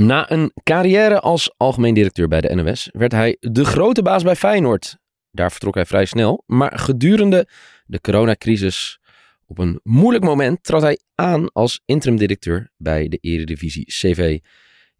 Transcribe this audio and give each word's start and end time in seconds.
Na 0.00 0.30
een 0.30 0.52
carrière 0.62 1.20
als 1.20 1.54
algemeen 1.56 1.94
directeur 1.94 2.28
bij 2.28 2.40
de 2.40 2.54
NOS 2.54 2.88
werd 2.92 3.12
hij 3.12 3.36
de 3.40 3.64
grote 3.64 4.02
baas 4.02 4.22
bij 4.22 4.36
Feyenoord. 4.36 4.96
Daar 5.30 5.50
vertrok 5.50 5.74
hij 5.74 5.86
vrij 5.86 6.04
snel, 6.04 6.42
maar 6.46 6.78
gedurende 6.78 7.48
de 7.86 8.00
coronacrisis 8.00 9.00
op 9.46 9.58
een 9.58 9.80
moeilijk 9.82 10.24
moment 10.24 10.62
trad 10.62 10.82
hij 10.82 10.98
aan 11.14 11.52
als 11.52 11.82
interim 11.84 12.16
directeur 12.16 12.70
bij 12.76 13.08
de 13.08 13.16
Eredivisie 13.16 13.84
CV. 13.84 14.38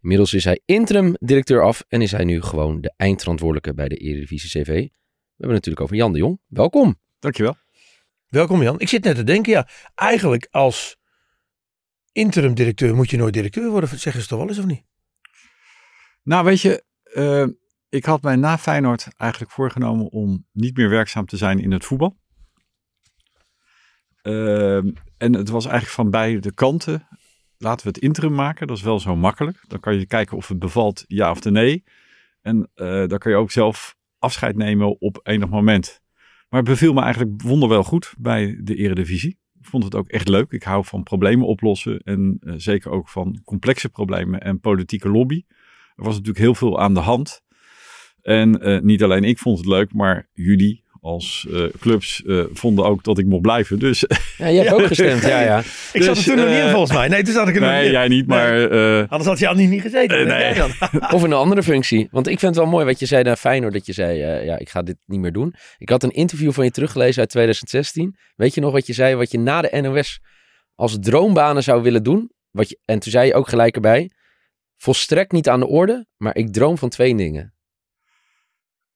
Inmiddels 0.01 0.33
is 0.33 0.43
hij 0.43 0.61
interim 0.65 1.15
directeur 1.19 1.63
af 1.63 1.83
en 1.87 2.01
is 2.01 2.11
hij 2.11 2.23
nu 2.23 2.41
gewoon 2.41 2.81
de 2.81 2.93
eindverantwoordelijke 2.97 3.73
bij 3.73 3.87
de 3.87 3.95
Eredivisie 3.95 4.49
CV. 4.49 4.67
We 4.67 4.73
hebben 4.73 4.89
het 5.35 5.49
natuurlijk 5.49 5.81
over 5.81 5.95
Jan 5.95 6.11
de 6.11 6.19
Jong. 6.19 6.39
Welkom. 6.47 6.99
Dankjewel. 7.19 7.55
Welkom 8.27 8.63
Jan. 8.63 8.79
Ik 8.79 8.89
zit 8.89 9.03
net 9.03 9.15
te 9.15 9.23
denken, 9.23 9.51
ja, 9.51 9.67
eigenlijk 9.95 10.47
als 10.51 10.97
interim 12.11 12.53
directeur 12.53 12.95
moet 12.95 13.09
je 13.09 13.17
nooit 13.17 13.33
directeur 13.33 13.69
worden, 13.69 13.99
zeggen 13.99 14.21
ze 14.21 14.27
toch 14.27 14.39
wel 14.39 14.47
eens 14.47 14.59
of 14.59 14.65
niet? 14.65 14.89
Nou, 16.23 16.45
weet 16.45 16.61
je, 16.61 16.83
uh, 17.13 17.47
ik 17.89 18.05
had 18.05 18.21
mij 18.21 18.35
na 18.35 18.57
Feyenoord 18.57 19.07
eigenlijk 19.17 19.51
voorgenomen 19.51 20.11
om 20.11 20.45
niet 20.51 20.77
meer 20.77 20.89
werkzaam 20.89 21.25
te 21.25 21.37
zijn 21.37 21.59
in 21.59 21.71
het 21.71 21.85
voetbal. 21.85 22.19
Uh, 24.23 24.77
en 25.17 25.33
het 25.33 25.49
was 25.49 25.65
eigenlijk 25.65 25.95
van 25.95 26.09
beide 26.09 26.53
kanten. 26.53 27.07
Laten 27.57 27.85
we 27.85 27.91
het 27.91 28.01
interim 28.01 28.33
maken, 28.33 28.67
dat 28.67 28.77
is 28.77 28.83
wel 28.83 28.99
zo 28.99 29.15
makkelijk. 29.15 29.63
Dan 29.67 29.79
kan 29.79 29.99
je 29.99 30.05
kijken 30.05 30.37
of 30.37 30.47
het 30.47 30.59
bevalt, 30.59 31.03
ja 31.07 31.31
of 31.31 31.43
nee. 31.43 31.83
En 32.41 32.69
uh, 32.75 33.07
dan 33.07 33.17
kan 33.17 33.31
je 33.31 33.37
ook 33.37 33.51
zelf 33.51 33.95
afscheid 34.19 34.55
nemen 34.55 35.01
op 35.01 35.19
enig 35.23 35.49
moment. 35.49 36.01
Maar 36.49 36.59
het 36.59 36.69
beviel 36.69 36.93
me 36.93 37.01
eigenlijk 37.01 37.41
wonderwel 37.41 37.83
goed 37.83 38.13
bij 38.17 38.59
de 38.63 38.75
Eredivisie. 38.75 39.39
Ik 39.59 39.65
vond 39.65 39.83
het 39.83 39.95
ook 39.95 40.07
echt 40.07 40.27
leuk. 40.27 40.51
Ik 40.51 40.63
hou 40.63 40.85
van 40.85 41.03
problemen 41.03 41.47
oplossen 41.47 41.99
en 41.99 42.37
uh, 42.39 42.53
zeker 42.57 42.91
ook 42.91 43.09
van 43.09 43.41
complexe 43.43 43.89
problemen 43.89 44.41
en 44.41 44.59
politieke 44.59 45.09
lobby. 45.09 45.43
Er 45.95 46.03
was 46.03 46.13
natuurlijk 46.13 46.39
heel 46.39 46.55
veel 46.55 46.79
aan 46.79 46.93
de 46.93 46.99
hand. 46.99 47.41
En 48.21 48.69
uh, 48.69 48.79
niet 48.79 49.03
alleen 49.03 49.23
ik 49.23 49.37
vond 49.37 49.57
het 49.57 49.67
leuk, 49.67 49.93
maar 49.93 50.29
jullie 50.33 50.83
als 51.01 51.47
uh, 51.49 51.65
clubs 51.79 52.21
uh, 52.25 52.43
vonden 52.53 52.85
ook 52.85 53.03
dat 53.03 53.17
ik 53.17 53.25
mocht 53.25 53.41
blijven. 53.41 53.79
Dus, 53.79 54.05
ja, 54.37 54.47
je 54.47 54.57
hebt 54.57 54.69
ja, 54.69 54.75
ook 54.75 54.87
gestemd, 54.87 55.21
ja, 55.21 55.41
ja. 55.41 55.57
Ik 55.93 56.03
zat 56.03 56.17
er 56.17 56.23
toen 56.23 56.35
nog 56.35 56.47
niet 56.47 56.57
in 56.57 56.69
volgens 56.69 56.91
mij. 56.91 57.07
Nee, 57.07 57.23
toen 57.23 57.33
zat 57.33 57.47
ik 57.47 57.55
er 57.55 57.61
nog 57.61 57.69
nee, 57.69 57.83
niet 57.83 57.91
jij 57.91 58.07
niet, 58.07 58.27
maar... 58.27 58.69
Nee. 58.69 59.03
Anders 59.03 59.25
had 59.29 59.39
je 59.39 59.47
al 59.47 59.55
niet, 59.55 59.69
niet 59.69 59.81
gezeten. 59.81 60.27
nee. 60.27 60.63
of 61.15 61.23
in 61.23 61.31
een 61.31 61.33
andere 61.33 61.63
functie. 61.63 62.07
Want 62.11 62.27
ik 62.27 62.39
vind 62.39 62.55
het 62.55 62.63
wel 62.63 62.73
mooi 62.73 62.85
wat 62.85 62.99
je 62.99 63.05
zei 63.05 63.23
naar 63.23 63.35
Feyenoord, 63.35 63.73
dat 63.73 63.85
je 63.85 63.93
zei, 63.93 64.17
ja, 64.45 64.57
ik 64.57 64.69
ga 64.69 64.81
dit 64.81 64.97
niet 65.05 65.19
meer 65.19 65.31
doen. 65.31 65.55
Ik 65.77 65.89
had 65.89 66.03
een 66.03 66.11
interview 66.11 66.51
van 66.51 66.63
je 66.63 66.71
teruggelezen 66.71 67.19
uit 67.19 67.29
2016. 67.29 68.15
Weet 68.35 68.53
je 68.53 68.61
nog 68.61 68.71
wat 68.71 68.87
je 68.87 68.93
zei, 68.93 69.15
wat 69.15 69.31
je 69.31 69.39
na 69.39 69.61
de 69.61 69.81
NOS 69.81 70.19
als 70.75 70.97
droombanen 70.99 71.63
zou 71.63 71.81
willen 71.81 72.03
doen? 72.03 72.31
Wat 72.51 72.69
je, 72.69 72.79
en 72.85 72.99
toen 72.99 73.11
zei 73.11 73.27
je 73.27 73.33
ook 73.33 73.49
gelijk 73.49 73.75
erbij, 73.75 74.11
volstrekt 74.81 75.31
niet 75.31 75.49
aan 75.49 75.59
de 75.59 75.67
orde, 75.67 76.05
maar 76.17 76.35
ik 76.35 76.53
droom 76.53 76.77
van 76.77 76.89
twee 76.89 77.15
dingen. 77.15 77.53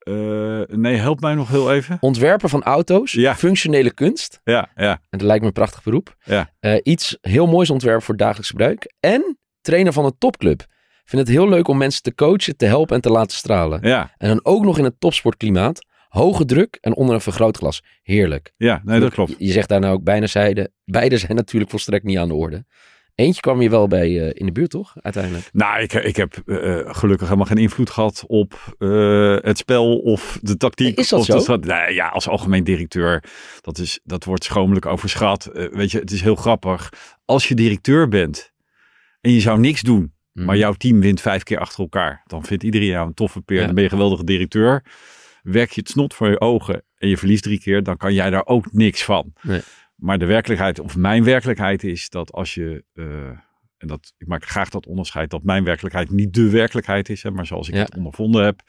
Uh, 0.07 0.61
nee, 0.67 0.95
help 0.95 1.19
mij 1.19 1.35
nog 1.35 1.49
heel 1.49 1.73
even. 1.73 1.97
Ontwerper 1.99 2.49
van 2.49 2.63
auto's, 2.63 3.11
ja. 3.11 3.35
functionele 3.35 3.93
kunst. 3.93 4.39
Ja, 4.43 4.69
ja. 4.75 4.91
En 4.91 5.17
dat 5.17 5.21
lijkt 5.21 5.41
me 5.41 5.47
een 5.47 5.53
prachtig 5.53 5.83
beroep. 5.83 6.15
Ja. 6.23 6.49
Uh, 6.61 6.75
iets 6.83 7.17
heel 7.21 7.47
moois 7.47 7.69
ontwerpen 7.69 8.03
voor 8.03 8.17
dagelijks 8.17 8.49
gebruik. 8.49 8.93
En 8.99 9.37
trainer 9.61 9.93
van 9.93 10.05
een 10.05 10.17
topclub. 10.17 10.61
Ik 10.61 11.09
vind 11.09 11.27
het 11.27 11.31
heel 11.31 11.49
leuk 11.49 11.67
om 11.67 11.77
mensen 11.77 12.01
te 12.01 12.15
coachen, 12.15 12.57
te 12.57 12.65
helpen 12.65 12.95
en 12.95 13.01
te 13.01 13.09
laten 13.09 13.37
stralen. 13.37 13.79
Ja. 13.87 14.13
En 14.17 14.27
dan 14.27 14.39
ook 14.43 14.63
nog 14.63 14.77
in 14.77 14.83
het 14.83 14.99
topsportklimaat. 14.99 15.85
Hoge 16.07 16.45
druk 16.45 16.77
en 16.81 16.95
onder 16.95 17.15
een 17.15 17.21
vergrootglas. 17.21 17.83
Heerlijk. 18.01 18.53
Ja, 18.57 18.81
nee, 18.83 18.99
dat 18.99 19.13
klopt. 19.13 19.35
Je, 19.37 19.45
je 19.45 19.51
zegt 19.51 19.69
daar 19.69 19.79
nou 19.79 19.93
ook 19.93 20.03
bijna 20.03 20.27
zijde. 20.27 20.71
Beide 20.85 21.17
zijn 21.17 21.35
natuurlijk 21.35 21.71
volstrekt 21.71 22.03
niet 22.03 22.17
aan 22.17 22.27
de 22.27 22.33
orde. 22.33 22.65
Eentje 23.15 23.41
kwam 23.41 23.61
je 23.61 23.69
wel 23.69 23.87
bij 23.87 24.09
uh, 24.09 24.29
in 24.33 24.45
de 24.45 24.51
buurt, 24.51 24.69
toch? 24.69 24.95
Uiteindelijk. 25.01 25.49
Nou, 25.53 25.81
ik, 25.81 25.93
ik 25.93 26.15
heb 26.15 26.41
uh, 26.45 26.79
gelukkig 26.85 27.27
helemaal 27.27 27.47
geen 27.47 27.57
invloed 27.57 27.89
gehad 27.89 28.23
op 28.27 28.75
uh, 28.79 29.37
het 29.41 29.57
spel 29.57 29.97
of 29.97 30.39
de 30.41 30.57
tactiek. 30.57 30.97
Is 30.97 31.09
dat 31.09 31.29
of 31.29 31.43
zo? 31.43 31.59
De 31.59 31.67
nou, 31.67 31.93
ja, 31.93 32.07
als 32.07 32.27
algemeen 32.27 32.63
directeur, 32.63 33.23
dat, 33.61 33.77
is, 33.77 33.99
dat 34.03 34.23
wordt 34.23 34.43
schromelijk 34.43 34.85
overschat. 34.85 35.49
weet 35.71 35.91
je, 35.91 35.99
het 35.99 36.11
is 36.11 36.21
heel 36.21 36.35
grappig. 36.35 36.89
Als 37.25 37.47
je 37.47 37.55
directeur 37.55 38.07
bent 38.07 38.53
en 39.21 39.31
je 39.31 39.39
zou 39.39 39.59
niks 39.59 39.81
doen, 39.81 40.13
Mhm. 40.35 40.45
maar 40.45 40.57
jouw 40.57 40.73
team 40.73 40.99
wint 40.99 41.21
vijf 41.21 41.43
keer 41.43 41.59
achter 41.59 41.79
elkaar. 41.79 42.23
Dan 42.25 42.43
vindt 42.45 42.63
iedereen 42.63 42.87
jou 42.87 43.07
een 43.07 43.13
toffe 43.13 43.41
peer. 43.41 43.59
Ja. 43.59 43.65
Dan 43.65 43.73
ben 43.73 43.83
je 43.83 43.89
een 43.89 43.95
geweldige 43.95 44.23
directeur. 44.23 44.83
Werk 45.43 45.71
je 45.71 45.81
het 45.81 45.89
snot 45.89 46.13
voor 46.13 46.29
je 46.29 46.39
ogen 46.39 46.83
en 46.97 47.09
je 47.09 47.17
verliest 47.17 47.43
drie 47.43 47.59
keer, 47.59 47.83
dan 47.83 47.97
kan 47.97 48.13
jij 48.13 48.29
daar 48.29 48.45
ook 48.45 48.73
niks 48.73 49.03
van. 49.03 49.33
Nee. 49.41 49.61
Maar 50.05 50.17
de 50.17 50.25
werkelijkheid, 50.25 50.79
of 50.79 50.95
mijn 50.95 51.23
werkelijkheid 51.23 51.83
is 51.83 52.09
dat 52.09 52.31
als 52.31 52.53
je, 52.53 52.83
uh, 52.93 53.27
en 53.77 53.87
dat, 53.87 54.13
ik 54.17 54.27
maak 54.27 54.45
graag 54.45 54.69
dat 54.69 54.85
onderscheid, 54.87 55.29
dat 55.29 55.43
mijn 55.43 55.63
werkelijkheid 55.63 56.09
niet 56.09 56.33
de 56.33 56.49
werkelijkheid 56.49 57.09
is, 57.09 57.23
hè, 57.23 57.31
maar 57.31 57.45
zoals 57.45 57.67
ik 57.67 57.73
Ja. 57.73 57.81
het 57.81 57.95
ondervonden 57.95 58.43
heb, 58.43 58.61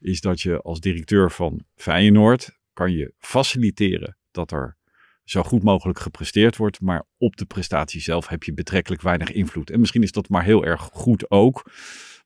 is 0.00 0.20
dat 0.20 0.40
je 0.40 0.60
als 0.60 0.80
directeur 0.80 1.30
van 1.30 1.64
Feyenoord 1.74 2.58
kan 2.72 2.92
je 2.92 3.14
faciliteren 3.18 4.16
dat 4.30 4.50
er 4.50 4.76
zo 5.24 5.42
goed 5.42 5.62
mogelijk 5.62 5.98
gepresteerd 5.98 6.56
wordt, 6.56 6.80
maar 6.80 7.04
op 7.18 7.36
de 7.36 7.44
prestatie 7.44 8.00
zelf 8.00 8.28
heb 8.28 8.42
je 8.42 8.54
betrekkelijk 8.54 9.02
weinig 9.02 9.32
invloed. 9.32 9.70
En 9.70 9.80
misschien 9.80 10.02
is 10.02 10.12
dat 10.12 10.28
maar 10.28 10.44
heel 10.44 10.64
erg 10.64 10.88
goed 10.92 11.30
ook, 11.30 11.70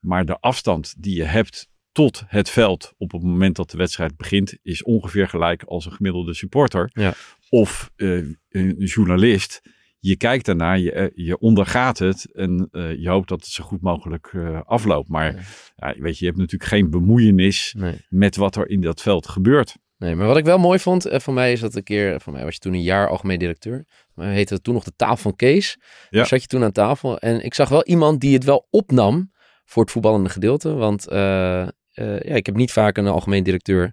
maar 0.01 0.25
de 0.25 0.41
afstand 0.41 0.95
die 0.99 1.17
je 1.17 1.25
hebt 1.25 1.69
tot 1.97 2.23
het 2.27 2.51
veld 2.51 2.93
op 2.99 3.13
het 3.13 3.23
moment 3.23 3.57
dat 3.57 3.71
de 3.71 3.77
wedstrijd 3.77 4.17
begint, 4.17 4.59
is 4.63 4.83
ongeveer 4.83 5.29
gelijk 5.29 5.63
als 5.63 5.87
een 5.87 5.93
gemiddelde 5.93 6.35
supporter. 6.35 6.91
Ja. 6.93 7.13
Of 7.49 7.91
uh, 7.97 8.25
een 8.49 8.75
journalist. 8.79 9.61
Je 9.99 10.17
kijkt 10.17 10.45
daarnaar, 10.47 10.79
je, 10.79 11.13
je 11.15 11.39
ondergaat 11.39 11.99
het 11.99 12.33
en 12.33 12.69
uh, 12.73 12.95
je 12.95 13.09
hoopt 13.09 13.29
dat 13.29 13.41
het 13.41 13.49
zo 13.51 13.65
goed 13.65 13.81
mogelijk 13.81 14.33
uh, 14.33 14.61
afloopt. 14.65 15.09
Maar 15.09 15.33
Nee. 15.35 15.43
ja, 15.77 16.01
weet 16.01 16.19
je, 16.19 16.25
je 16.25 16.31
hebt 16.31 16.37
natuurlijk 16.43 16.71
geen 16.71 16.91
bemoeienis 16.91 17.75
Nee. 17.79 17.95
met 18.09 18.37
wat 18.37 18.57
er 18.57 18.69
in 18.69 18.81
dat 18.81 19.03
veld 19.03 19.29
gebeurt. 19.29 19.77
Nee, 19.99 20.15
maar 20.15 20.27
wat 20.27 20.37
ik 20.37 20.45
wel 20.45 20.59
mooi 20.59 20.79
vond, 20.79 21.05
eh, 21.07 21.19
van 21.21 21.35
mij 21.35 21.53
is 21.53 21.61
dat 21.61 21.75
een 21.75 21.83
keer, 21.83 22.21
van 22.21 22.33
mij 22.33 22.45
was 22.45 22.55
je 22.55 22.61
toen 22.61 22.73
een 22.73 22.83
jaar 22.83 23.09
algemeen 23.09 23.39
directeur. 23.39 23.87
Maar 24.15 24.29
heette 24.29 24.55
het 24.55 24.63
toen 24.65 24.75
nog 24.75 24.85
de 24.85 24.93
tafel 24.97 25.17
van 25.17 25.37
Kees. 25.37 25.77
Ja. 25.81 25.89
Daar 26.11 26.27
zat 26.27 26.41
je 26.43 26.47
toen 26.49 26.63
aan 26.65 26.73
tafel 26.73 27.19
en 27.19 27.45
ik 27.45 27.55
zag 27.55 27.69
wel 27.69 27.85
iemand 27.85 28.21
die 28.21 28.35
het 28.35 28.45
wel 28.45 28.67
opnam 28.71 29.33
voor 29.65 29.83
het 29.83 29.93
voetballende 29.93 30.29
gedeelte. 30.29 30.73
Want 30.75 31.13
uh, 31.13 31.69
uh, 31.97 32.21
ja, 32.21 32.35
ik 32.35 32.47
heb 32.47 32.57
niet 32.57 32.73
vaak 32.73 32.97
een 32.97 33.07
algemeen 33.07 33.43
directeur 33.43 33.93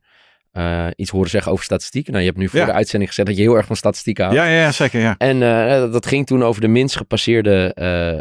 uh, 0.58 0.88
iets 0.96 1.10
horen 1.12 1.30
zeggen 1.30 1.52
over 1.52 1.64
statistiek. 1.64 2.08
Nou, 2.08 2.20
je 2.20 2.26
hebt 2.26 2.38
nu 2.38 2.48
voor 2.50 2.60
Ja. 2.60 2.66
de 2.66 2.72
uitzending 2.72 3.10
gezegd 3.10 3.28
dat 3.28 3.38
je 3.38 3.44
heel 3.44 3.56
erg 3.56 3.66
van 3.66 3.76
statistiek 3.76 4.18
houdt. 4.18 4.36
Ja, 4.36 4.46
ja, 4.46 4.60
ja, 4.60 4.72
zeker. 4.72 5.00
Ja. 5.00 5.16
En 5.18 5.36
uh, 5.42 5.92
dat 5.92 6.06
ging 6.06 6.26
toen 6.26 6.44
over 6.44 6.62
de 6.62 6.68
minst 6.68 6.96
gepasseerde 6.98 7.76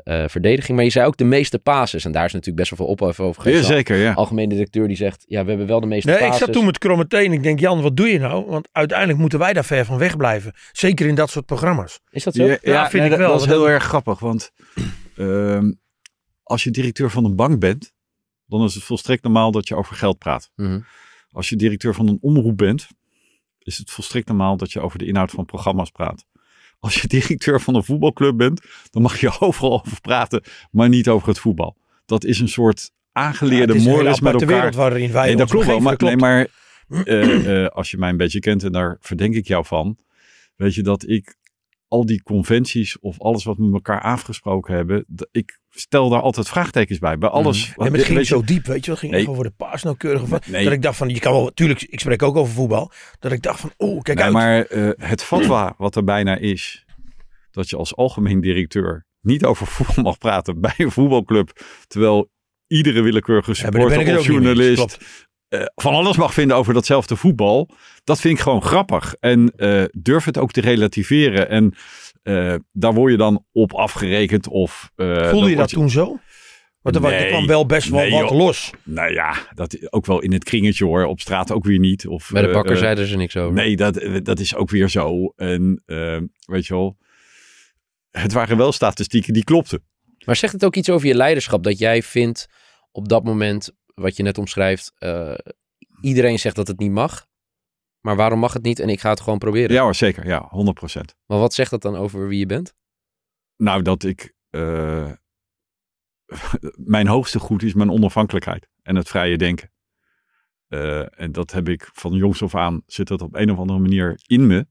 uh, 0.06 0.14
uh, 0.16 0.28
verdediging. 0.28 0.76
Maar 0.76 0.84
je 0.84 0.90
zei 0.90 1.06
ook 1.06 1.16
de 1.16 1.24
meeste 1.24 1.58
passes. 1.58 2.04
En 2.04 2.12
daar 2.12 2.24
is 2.24 2.32
natuurlijk 2.32 2.58
best 2.68 2.78
wel 2.78 2.86
veel 2.86 3.06
ophef 3.06 3.20
over 3.20 3.42
geweest. 3.42 3.60
Ja, 3.68 3.74
zeker, 3.74 3.96
ja. 3.96 4.12
Algemeen 4.12 4.48
directeur 4.48 4.88
die 4.88 4.96
zegt, 4.96 5.24
ja, 5.26 5.42
we 5.42 5.48
hebben 5.48 5.66
wel 5.66 5.80
de 5.80 5.86
meeste 5.86 6.10
Nee, 6.10 6.18
passes. 6.18 6.38
ik 6.38 6.44
zat 6.44 6.52
toen 6.54 6.64
met 6.64 6.78
kromme 6.78 7.06
teen. 7.06 7.32
Ik 7.32 7.42
denk, 7.42 7.60
Jan, 7.60 7.82
wat 7.82 7.96
doe 7.96 8.08
je 8.08 8.18
nou? 8.18 8.46
Want 8.46 8.68
uiteindelijk 8.72 9.18
moeten 9.18 9.38
wij 9.38 9.52
daar 9.52 9.64
ver 9.64 9.84
van 9.84 9.98
weg 9.98 10.16
blijven. 10.16 10.52
Zeker 10.72 11.06
in 11.06 11.14
dat 11.14 11.30
soort 11.30 11.46
programma's. 11.46 12.00
Is 12.10 12.24
dat 12.24 12.34
zo? 12.34 12.44
Ja, 12.46 12.56
Ja, 12.62 12.90
vind 12.90 13.12
ik 13.12 13.18
wel. 13.18 13.30
Dat 13.32 13.40
is 13.40 13.46
heel 13.46 13.60
dan- 13.60 13.68
erg 13.68 13.84
grappig, 13.84 14.18
want 14.18 14.50
ehm, 15.16 15.72
als 16.42 16.64
je 16.64 16.70
directeur 16.70 17.10
van 17.10 17.24
een 17.24 17.36
bank 17.36 17.58
bent, 17.58 17.92
dan 18.58 18.68
is 18.68 18.74
het 18.74 18.84
volstrekt 18.84 19.22
normaal 19.22 19.50
dat 19.50 19.68
je 19.68 19.76
over 19.76 19.96
geld 19.96 20.18
praat. 20.18 20.50
Mhm. 20.56 20.80
Als 21.30 21.48
je 21.48 21.56
directeur 21.56 21.94
van 21.94 22.08
een 22.08 22.18
omroep 22.20 22.56
bent, 22.56 22.88
is 23.58 23.78
het 23.78 23.90
volstrekt 23.90 24.28
normaal 24.28 24.56
dat 24.56 24.72
je 24.72 24.80
over 24.80 24.98
de 24.98 25.06
inhoud 25.06 25.30
van 25.30 25.44
programma's 25.44 25.90
praat. 25.90 26.24
Als 26.78 27.00
je 27.00 27.08
directeur 27.18 27.60
van 27.60 27.74
een 27.74 27.84
voetbalclub 27.84 28.36
bent, 28.36 28.60
dan 28.90 29.02
mag 29.02 29.20
je 29.20 29.36
overal 29.40 29.72
over 29.72 30.00
praten, 30.00 30.42
maar 30.70 30.88
niet 30.88 31.08
over 31.08 31.28
het 31.28 31.38
voetbal. 31.38 31.76
Dat 32.06 32.24
is 32.24 32.40
een 32.40 32.48
soort 32.48 32.90
Ja, 32.92 33.20
aangeleerde 33.20 33.72
hele 33.72 33.90
morris 33.90 34.20
met 34.20 34.32
elkaar. 34.32 34.48
wereld 34.48 34.74
waarin 34.74 35.12
wij 35.12 35.26
Nee, 35.26 35.36
dat 35.36 35.50
klopt 35.50 35.66
wel. 35.66 35.80
Maar, 35.80 35.96
begeven, 35.96 36.18
nee, 36.18 36.30
maar 36.30 36.48
eh, 37.04 37.64
eh, 37.64 37.68
als 37.68 37.90
je 37.90 37.96
mij 37.96 38.10
een 38.10 38.16
beetje 38.16 38.40
kent, 38.40 38.62
en 38.64 38.72
daar 38.72 38.96
verdenk 39.00 39.34
ik 39.34 39.46
jou 39.46 39.64
van, 39.64 39.98
weet 40.56 40.74
je 40.74 40.82
dat 40.82 41.08
ik 41.08 41.36
al 41.92 42.06
die 42.06 42.22
conventies 42.22 42.98
of 42.98 43.20
alles 43.20 43.44
wat 43.44 43.56
we 43.56 43.62
met 43.64 43.72
elkaar 43.72 44.00
afgesproken 44.00 44.74
hebben, 44.74 45.06
ik 45.30 45.58
stel 45.70 46.08
daar 46.08 46.20
altijd 46.20 46.48
vraagtekens 46.48 46.98
bij. 46.98 47.18
Bij 47.18 47.28
alles. 47.28 47.66
Nee, 47.66 47.90
maar 47.90 47.98
het 47.98 48.06
ging 48.06 48.26
zo 48.26 48.42
diep, 48.42 48.66
weet 48.66 48.84
je. 48.84 48.90
Het 48.90 49.00
ging 49.00 49.12
Nee. 49.12 49.28
over 49.28 49.44
de 49.44 49.50
paas 49.50 49.82
nauwkeurig. 49.82 50.22
Of. 50.22 50.50
Nee. 50.50 50.64
Dat 50.64 50.72
ik 50.72 50.82
dacht 50.82 50.96
van, 50.96 51.08
je 51.08 51.18
kan 51.18 51.32
wel, 51.32 51.50
tuurlijk, 51.54 51.82
ik 51.82 52.00
spreek 52.00 52.22
ook 52.22 52.36
over 52.36 52.52
voetbal. 52.52 52.90
Dat 53.18 53.32
ik 53.32 53.42
dacht 53.42 53.60
van, 53.60 53.72
oh, 53.76 54.00
kijk 54.00 54.20
uit. 54.20 54.32
maar 54.32 54.64
eh, 54.64 54.90
het 54.96 55.22
fatwa 55.22 55.74
wat 55.78 55.96
er 55.96 56.04
bijna 56.04 56.36
is, 56.36 56.84
dat 57.50 57.70
je 57.70 57.76
als 57.76 57.96
algemeen 57.96 58.40
directeur 58.40 59.06
niet 59.20 59.44
over 59.44 59.66
voetbal 59.66 60.04
mag 60.04 60.18
praten 60.18 60.60
bij 60.60 60.74
een 60.76 60.90
voetbalclub, 60.90 61.60
terwijl 61.86 62.30
iedere 62.66 63.02
willekeurige 63.02 63.50
Ja, 63.50 63.56
supporter 63.56 64.06
het 64.06 64.18
of 64.18 64.26
journalist 64.26 64.98
Eh, 65.52 65.64
van 65.74 65.94
alles 65.94 66.16
mag 66.16 66.34
vinden 66.34 66.56
over 66.56 66.74
datzelfde 66.74 67.16
voetbal. 67.16 67.68
Dat 68.04 68.20
vind 68.20 68.34
ik 68.36 68.42
gewoon 68.42 68.62
grappig. 68.62 69.14
En 69.20 69.52
eh, 69.56 69.84
durf 69.90 70.24
het 70.24 70.38
ook 70.38 70.52
te 70.52 70.60
relativeren. 70.60 71.48
En 71.48 71.74
eh, 72.22 72.54
daar 72.72 72.94
word 72.94 73.10
je 73.10 73.18
dan 73.18 73.44
op 73.52 73.72
afgerekend. 73.74 74.48
Of, 74.48 74.90
eh, 74.96 75.28
Voelde 75.28 75.50
je 75.50 75.56
dat 75.56 75.68
toen 75.68 75.90
zo? 75.90 76.18
Want 76.80 76.96
er, 76.96 77.04
er 77.04 77.26
kwam 77.28 77.46
wel 77.46 77.66
best 77.66 77.88
wel 77.88 78.00
Nee, 78.00 78.10
wat 78.10 78.28
joh. 78.28 78.38
los. 78.38 78.70
Nou 78.82 79.12
ja, 79.12 79.34
dat 79.54 79.92
ook 79.92 80.06
wel 80.06 80.20
in 80.20 80.32
het 80.32 80.44
kringetje 80.44 80.84
hoor. 80.84 81.04
Op 81.04 81.20
straat 81.20 81.52
ook 81.52 81.64
weer 81.64 81.78
niet. 81.78 82.06
Of, 82.06 82.30
Bij 82.32 82.42
de 82.42 82.50
bakker 82.52 82.76
zeiden 82.76 83.06
ze 83.06 83.16
niks 83.16 83.36
over. 83.36 83.54
Nee, 83.54 83.76
dat, 83.76 84.08
dat 84.22 84.38
is 84.40 84.54
ook 84.54 84.70
weer 84.70 84.88
zo. 84.88 85.32
En 85.36 85.82
weet 86.46 86.66
je 86.66 86.74
wel, 86.74 86.96
het 88.10 88.32
waren 88.32 88.56
wel 88.56 88.72
statistieken 88.72 89.32
die 89.32 89.44
klopten. 89.44 89.84
Maar 90.24 90.36
zegt 90.36 90.52
het 90.52 90.64
ook 90.64 90.76
iets 90.76 90.90
over 90.90 91.06
je 91.06 91.14
leiderschap 91.14 91.62
dat 91.62 91.78
jij 91.78 92.02
vindt 92.02 92.48
op 92.92 93.08
dat 93.08 93.24
moment, 93.24 93.72
wat 93.94 94.16
je 94.16 94.22
net 94.22 94.38
omschrijft, 94.38 94.92
eh, 94.98 95.34
iedereen 96.00 96.38
zegt 96.38 96.56
dat 96.56 96.66
het 96.68 96.78
niet 96.78 96.90
mag. 96.90 97.26
Maar 98.00 98.16
waarom 98.16 98.38
mag 98.38 98.52
het 98.52 98.62
niet 98.62 98.78
en 98.78 98.88
ik 98.88 99.00
ga 99.00 99.10
het 99.10 99.20
gewoon 99.20 99.38
proberen? 99.38 99.72
Ja 99.76 99.82
hoor, 99.82 99.94
zeker. 99.94 100.26
Ja, 100.26 100.48
100%. 100.50 101.14
Maar 101.26 101.38
wat 101.38 101.54
zegt 101.54 101.70
dat 101.70 101.82
dan 101.82 101.96
over 101.96 102.28
wie 102.28 102.38
je 102.38 102.46
bent? 102.46 102.74
Nou, 103.56 103.82
dat 103.82 104.02
ik... 104.02 104.34
eh, 104.50 105.12
mijn 106.94 107.06
hoogste 107.06 107.38
goed 107.38 107.62
is 107.62 107.74
mijn 107.74 107.90
onafhankelijkheid 107.90 108.68
en 108.82 108.96
het 108.96 109.08
vrije 109.08 109.36
denken. 109.38 109.72
Eh, 110.68 111.20
en 111.20 111.32
dat 111.32 111.50
heb 111.50 111.68
ik 111.68 111.90
van 111.92 112.12
jongs 112.12 112.42
af 112.42 112.54
aan, 112.54 112.82
zit 112.86 113.08
dat 113.08 113.22
op 113.22 113.34
een 113.34 113.50
of 113.50 113.58
andere 113.58 113.78
manier 113.78 114.20
in 114.26 114.46
me. 114.46 114.66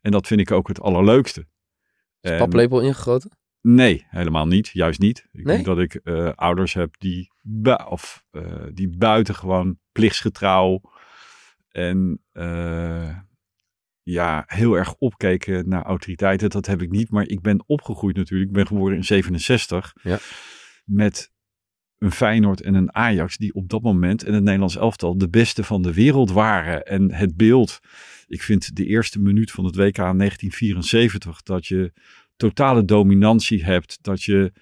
En 0.00 0.10
dat 0.10 0.26
vind 0.26 0.40
ik 0.40 0.50
ook 0.50 0.68
het 0.68 0.80
allerleukste. 0.80 1.46
En- 2.20 2.38
Paplepel 2.38 2.80
ingegoten? 2.80 3.30
Nee, 3.68 4.06
helemaal 4.08 4.46
niet. 4.46 4.68
Juist 4.68 5.00
niet. 5.00 5.18
Ik 5.32 5.44
Nee? 5.44 5.54
denk 5.54 5.64
dat 5.64 5.78
ik 5.78 5.94
eh, 5.94 6.30
ouders 6.34 6.74
heb 6.74 6.94
die, 6.98 7.30
bu- 7.40 7.84
of, 7.88 8.24
eh, 8.30 8.62
die 8.72 8.88
buitengewoon 8.88 9.78
plichtsgetrouw 9.92 10.80
en 11.68 12.22
eh, 12.32 13.16
ja, 14.02 14.44
heel 14.46 14.74
erg 14.74 14.94
opkeken 14.94 15.68
naar 15.68 15.82
autoriteiten. 15.82 16.50
Dat 16.50 16.66
heb 16.66 16.82
ik 16.82 16.90
niet, 16.90 17.10
maar 17.10 17.26
ik 17.28 17.40
ben 17.40 17.64
opgegroeid 17.66 18.16
natuurlijk. 18.16 18.48
Ik 18.50 18.56
ben 18.56 18.66
geboren 18.66 18.96
in 18.96 19.04
67 19.04 19.92
Ja. 20.02 20.18
met 20.84 21.32
een 21.98 22.12
Feyenoord 22.12 22.60
en 22.60 22.74
een 22.74 22.94
Ajax 22.94 23.36
die 23.36 23.54
op 23.54 23.68
dat 23.68 23.82
moment 23.82 24.22
en 24.24 24.34
het 24.34 24.42
Nederlands 24.42 24.76
elftal 24.76 25.18
de 25.18 25.28
beste 25.28 25.64
van 25.64 25.82
de 25.82 25.92
wereld 25.94 26.30
waren. 26.30 26.82
En 26.86 27.12
het 27.12 27.36
beeld, 27.36 27.80
ik 28.26 28.42
vind 28.42 28.76
de 28.76 28.84
eerste 28.86 29.20
minuut 29.20 29.50
van 29.50 29.64
het 29.64 29.76
WK 29.76 29.96
1974, 29.96 31.42
dat 31.42 31.66
je 31.66 31.92
totale 32.36 32.84
dominantie 32.84 33.64
hebt, 33.64 33.98
dat 34.02 34.22
je, 34.22 34.52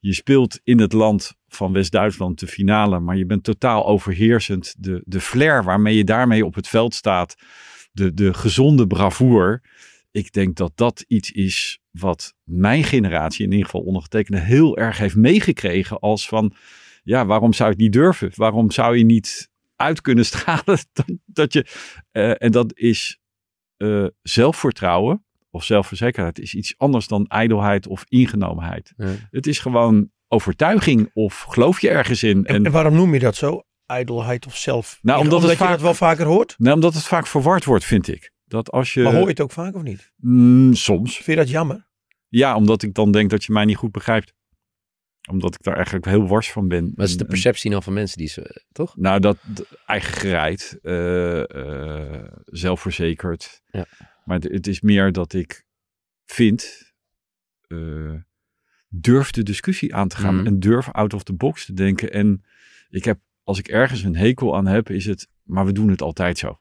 je 0.00 0.14
speelt 0.14 0.60
in 0.64 0.80
het 0.80 0.92
land 0.92 1.34
van 1.48 1.72
West-Duitsland 1.72 2.38
de 2.38 2.46
finale, 2.46 3.00
maar 3.00 3.16
je 3.16 3.26
bent 3.26 3.44
totaal 3.44 3.86
overheersend. 3.86 4.74
De, 4.78 5.02
de 5.04 5.20
flair 5.20 5.64
waarmee 5.64 5.96
je 5.96 6.04
daarmee 6.04 6.44
op 6.44 6.54
het 6.54 6.68
veld 6.68 6.94
staat, 6.94 7.34
de, 7.92 8.14
de 8.14 8.34
gezonde 8.34 8.86
bravoure. 8.86 9.62
Ik 10.10 10.32
denk 10.32 10.56
dat 10.56 10.72
dat 10.74 11.04
iets 11.08 11.30
is 11.30 11.80
wat 11.90 12.34
mijn 12.44 12.84
generatie, 12.84 13.44
in 13.44 13.50
ieder 13.50 13.66
geval 13.66 13.80
ondergetekende, 13.80 14.40
heel 14.40 14.76
erg 14.78 14.98
heeft 14.98 15.16
meegekregen 15.16 15.98
als 15.98 16.28
van, 16.28 16.54
ja, 17.02 17.26
waarom 17.26 17.52
zou 17.52 17.68
je 17.68 17.74
het 17.74 17.84
niet 17.84 17.92
durven? 17.92 18.30
Waarom 18.34 18.70
zou 18.70 18.96
je 18.96 19.04
niet 19.04 19.50
uit 19.76 20.00
kunnen 20.00 20.26
stralen 20.32 20.78
dat, 20.92 21.06
dat 21.26 21.52
je, 21.52 21.66
eh, 22.10 22.42
en 22.42 22.50
dat 22.50 22.78
is 22.78 23.18
eh, 23.76 24.06
zelfvertrouwen 24.22 25.24
of 25.50 25.64
zelfverzekerdheid 25.64 26.38
is 26.38 26.54
iets 26.54 26.74
anders 26.76 27.06
dan 27.06 27.26
ijdelheid 27.26 27.86
of 27.86 28.04
ingenomenheid. 28.08 28.92
Ja. 28.96 29.14
Het 29.30 29.46
is 29.46 29.58
gewoon 29.58 30.10
overtuiging 30.28 31.10
of 31.12 31.40
geloof 31.40 31.80
je 31.80 31.90
ergens 31.90 32.22
in. 32.22 32.44
En, 32.44 32.70
waarom 32.70 32.94
noem 32.94 33.14
je 33.14 33.20
dat 33.20 33.36
zo? 33.36 33.62
Ijdelheid 33.86 34.46
of 34.46 34.56
zelf? 34.56 34.98
Nou, 35.02 35.20
omdat 35.20 35.42
het 35.42 35.50
je 35.50 35.56
vaak- 35.56 35.70
dat 35.70 35.80
wel 35.80 35.94
vaker 35.94 36.26
hoort? 36.26 36.54
nou, 36.58 36.74
omdat 36.74 36.94
het 36.94 37.06
vaak 37.06 37.26
verward 37.26 37.64
wordt, 37.64 37.84
vind 37.84 38.08
ik. 38.08 38.32
Dat 38.44 38.70
als 38.70 38.94
je. 38.94 39.02
Maar 39.02 39.12
hoor 39.12 39.22
je 39.22 39.28
het 39.28 39.40
ook 39.40 39.52
vaak 39.52 39.74
of 39.74 39.82
niet? 39.82 40.12
Mm, 40.16 40.74
soms. 40.74 41.14
Vind 41.14 41.26
je 41.26 41.36
dat 41.36 41.48
jammer? 41.48 41.88
Ja, 42.28 42.56
omdat 42.56 42.82
ik 42.82 42.94
dan 42.94 43.12
denk 43.12 43.30
dat 43.30 43.44
je 43.44 43.52
mij 43.52 43.64
niet 43.64 43.76
goed 43.76 43.92
begrijpt. 43.92 44.34
Omdat 45.30 45.54
ik 45.54 45.62
daar 45.62 45.74
eigenlijk 45.74 46.04
heel 46.04 46.26
wars 46.26 46.52
van 46.52 46.68
ben. 46.68 46.82
Maar 46.82 46.92
het 46.96 47.08
is 47.08 47.16
de 47.16 47.24
perceptie 47.24 47.70
dan 47.70 47.82
van 47.82 47.92
mensen 47.92 48.18
die 48.18 48.28
ze, 48.28 48.64
toch? 48.72 48.96
Nou, 48.96 49.20
dat 49.20 49.36
eigen 49.86 50.12
gereid, 50.14 50.78
eh, 50.82 52.14
eh, 52.14 52.24
zelfverzekerd. 52.44 53.60
Ja. 53.70 53.86
Maar 54.24 54.38
het, 54.38 54.66
is 54.66 54.80
meer 54.80 55.12
dat 55.12 55.32
ik 55.32 55.64
vind, 56.24 56.92
eh, 57.66 58.14
durf 58.88 59.30
de 59.30 59.42
discussie 59.42 59.94
aan 59.94 60.08
te 60.08 60.16
gaan 60.16 60.34
Mhm. 60.34 60.46
en 60.46 60.60
durf 60.60 60.88
out 60.90 61.14
of 61.14 61.22
the 61.22 61.32
box 61.32 61.66
te 61.66 61.72
denken. 61.72 62.12
En 62.12 62.44
ik 62.88 63.04
heb, 63.04 63.20
als 63.42 63.58
ik 63.58 63.68
ergens 63.68 64.02
een 64.02 64.16
hekel 64.16 64.56
aan 64.56 64.66
heb, 64.66 64.90
is 64.90 65.04
het, 65.06 65.28
maar 65.42 65.66
we 65.66 65.72
doen 65.72 65.88
het 65.88 66.02
altijd 66.02 66.38
zo. 66.38 66.60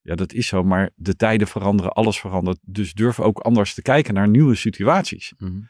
Ja, 0.00 0.14
dat 0.14 0.32
is 0.32 0.46
zo, 0.46 0.62
maar 0.64 0.90
de 0.94 1.16
tijden 1.16 1.46
veranderen, 1.46 1.92
alles 1.92 2.20
verandert. 2.20 2.58
Dus 2.62 2.92
durf 2.92 3.20
ook 3.20 3.38
anders 3.38 3.74
te 3.74 3.82
kijken 3.82 4.14
naar 4.14 4.28
nieuwe 4.28 4.54
situaties. 4.54 5.32
Mhm. 5.38 5.60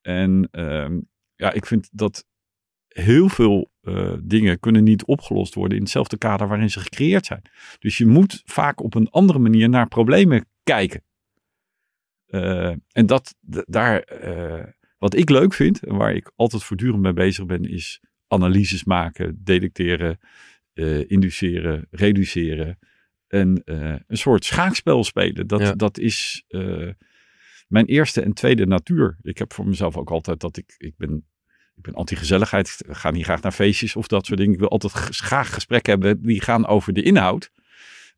En 0.00 0.48
ehm, 0.50 1.00
ja, 1.34 1.52
ik 1.52 1.66
vind 1.66 1.88
dat 1.92 2.26
heel 2.88 3.28
veel 3.28 3.72
eh, 3.80 4.12
dingen 4.22 4.60
kunnen 4.60 4.84
niet 4.84 5.04
opgelost 5.04 5.54
worden 5.54 5.76
in 5.76 5.82
hetzelfde 5.82 6.18
kader 6.18 6.48
waarin 6.48 6.70
ze 6.70 6.80
gecreëerd 6.80 7.26
zijn. 7.26 7.42
Dus 7.78 7.98
je 7.98 8.06
moet 8.06 8.42
vaak 8.44 8.82
op 8.82 8.94
een 8.94 9.10
andere 9.10 9.38
manier 9.38 9.68
naar 9.68 9.88
problemen 9.88 10.46
kijken. 10.64 11.02
Eh, 12.26 12.74
en 12.92 13.06
dat 13.06 13.34
daar, 13.66 14.00
eh, 14.00 14.64
wat 14.98 15.14
ik 15.14 15.30
leuk 15.30 15.54
vind 15.54 15.84
en 15.84 15.96
waar 15.96 16.14
ik 16.14 16.30
altijd 16.36 16.64
voortdurend 16.64 17.02
mee 17.02 17.12
bezig 17.12 17.46
ben, 17.46 17.64
is 17.64 18.00
analyses 18.28 18.84
maken, 18.84 19.40
detecteren, 19.44 20.18
eh, 20.72 21.10
induceren, 21.10 21.86
reduceren. 21.90 22.78
En 23.28 23.62
een 23.64 24.16
soort 24.16 24.44
schaakspel 24.44 25.04
spelen. 25.04 25.46
Dat, 25.46 25.60
Ja. 25.60 25.72
dat 25.72 25.98
is 25.98 26.44
mijn 27.68 27.86
eerste 27.86 28.20
en 28.20 28.32
tweede 28.32 28.66
natuur. 28.66 29.16
Ik 29.22 29.38
heb 29.38 29.52
voor 29.52 29.66
mezelf 29.66 29.96
ook 29.96 30.10
altijd 30.10 30.40
dat 30.40 30.56
ik, 30.56 30.74
ik 30.78 30.94
ben, 30.96 31.26
ik 31.76 31.82
ben 31.82 31.94
anti-gezelligheid. 31.94 32.82
Ik 32.88 32.94
ga 32.94 33.10
niet 33.10 33.24
graag 33.24 33.42
naar 33.42 33.52
feestjes 33.52 33.96
of 33.96 34.06
dat 34.06 34.26
soort 34.26 34.38
dingen. 34.38 34.54
Ik 34.54 34.60
wil 34.60 34.68
altijd 34.68 34.92
graag 34.92 35.54
gesprekken 35.54 35.92
hebben 35.92 36.22
die 36.22 36.40
gaan 36.40 36.66
over 36.66 36.92
de 36.92 37.02
inhoud. 37.02 37.50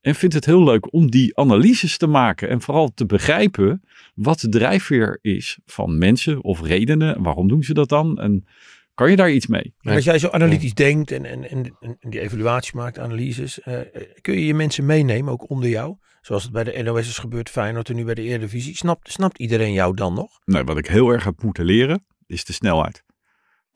En 0.07 0.15
vind 0.15 0.33
het 0.33 0.45
heel 0.45 0.65
leuk 0.65 0.93
om 0.93 1.11
die 1.11 1.37
analyses 1.39 1.97
te 1.97 2.07
maken. 2.07 2.49
En 2.49 2.61
vooral 2.61 2.93
te 2.95 3.07
begrijpen 3.07 3.83
wat 4.15 4.41
de 4.41 4.49
drijfveer 4.49 5.19
is 5.23 5.59
van 5.65 5.99
mensen 5.99 6.45
of 6.45 6.63
redenen. 6.63 7.17
En 7.17 7.23
waarom 7.23 7.49
doen 7.49 7.63
ze 7.63 7.75
dat 7.75 7.89
dan? 7.89 8.19
En 8.19 8.47
kan 8.95 9.11
je 9.11 9.17
daar 9.17 9.31
iets 9.31 9.47
mee? 9.47 9.75
Als 9.81 10.05
jij 10.05 10.19
zo 10.19 10.29
analytisch 10.29 10.75
denkt 10.75 11.11
en, 11.11 11.25
en, 11.25 11.51
en, 11.51 11.77
en 11.81 12.11
die 12.11 12.21
evaluatie 12.21 12.77
maakt, 12.77 12.99
analyses, 12.99 13.61
eh, 13.61 13.81
eh, 13.81 13.87
kun 14.21 14.35
je 14.35 14.47
je 14.47 14.55
mensen 14.55 14.87
meenemen, 14.87 15.33
ook 15.33 15.51
onder 15.51 15.69
jou? 15.69 15.97
Zoals 16.21 16.43
het 16.43 16.53
bij 16.53 16.65
de 16.65 16.83
NOS 16.83 17.09
is 17.09 17.19
gebeurd, 17.19 17.51
Feyenoord 17.51 17.89
en 17.89 17.97
nu 17.97 18.05
bij 18.05 18.15
de 18.15 18.23
Eredivisie. 18.23 18.77
Snapt, 18.77 19.13
snapt 19.13 19.39
iedereen 19.39 19.73
jou 19.73 19.95
dan 19.95 20.15
nog? 20.15 20.31
Nee, 20.45 20.65
wat 20.65 20.79
ik 20.79 20.87
heel 20.87 21.11
erg 21.11 21.25
heb 21.25 21.43
moeten 21.43 21.65
leren, 21.65 22.05
is 22.27 22.45
de 22.45 22.53
snelheid. 22.53 23.05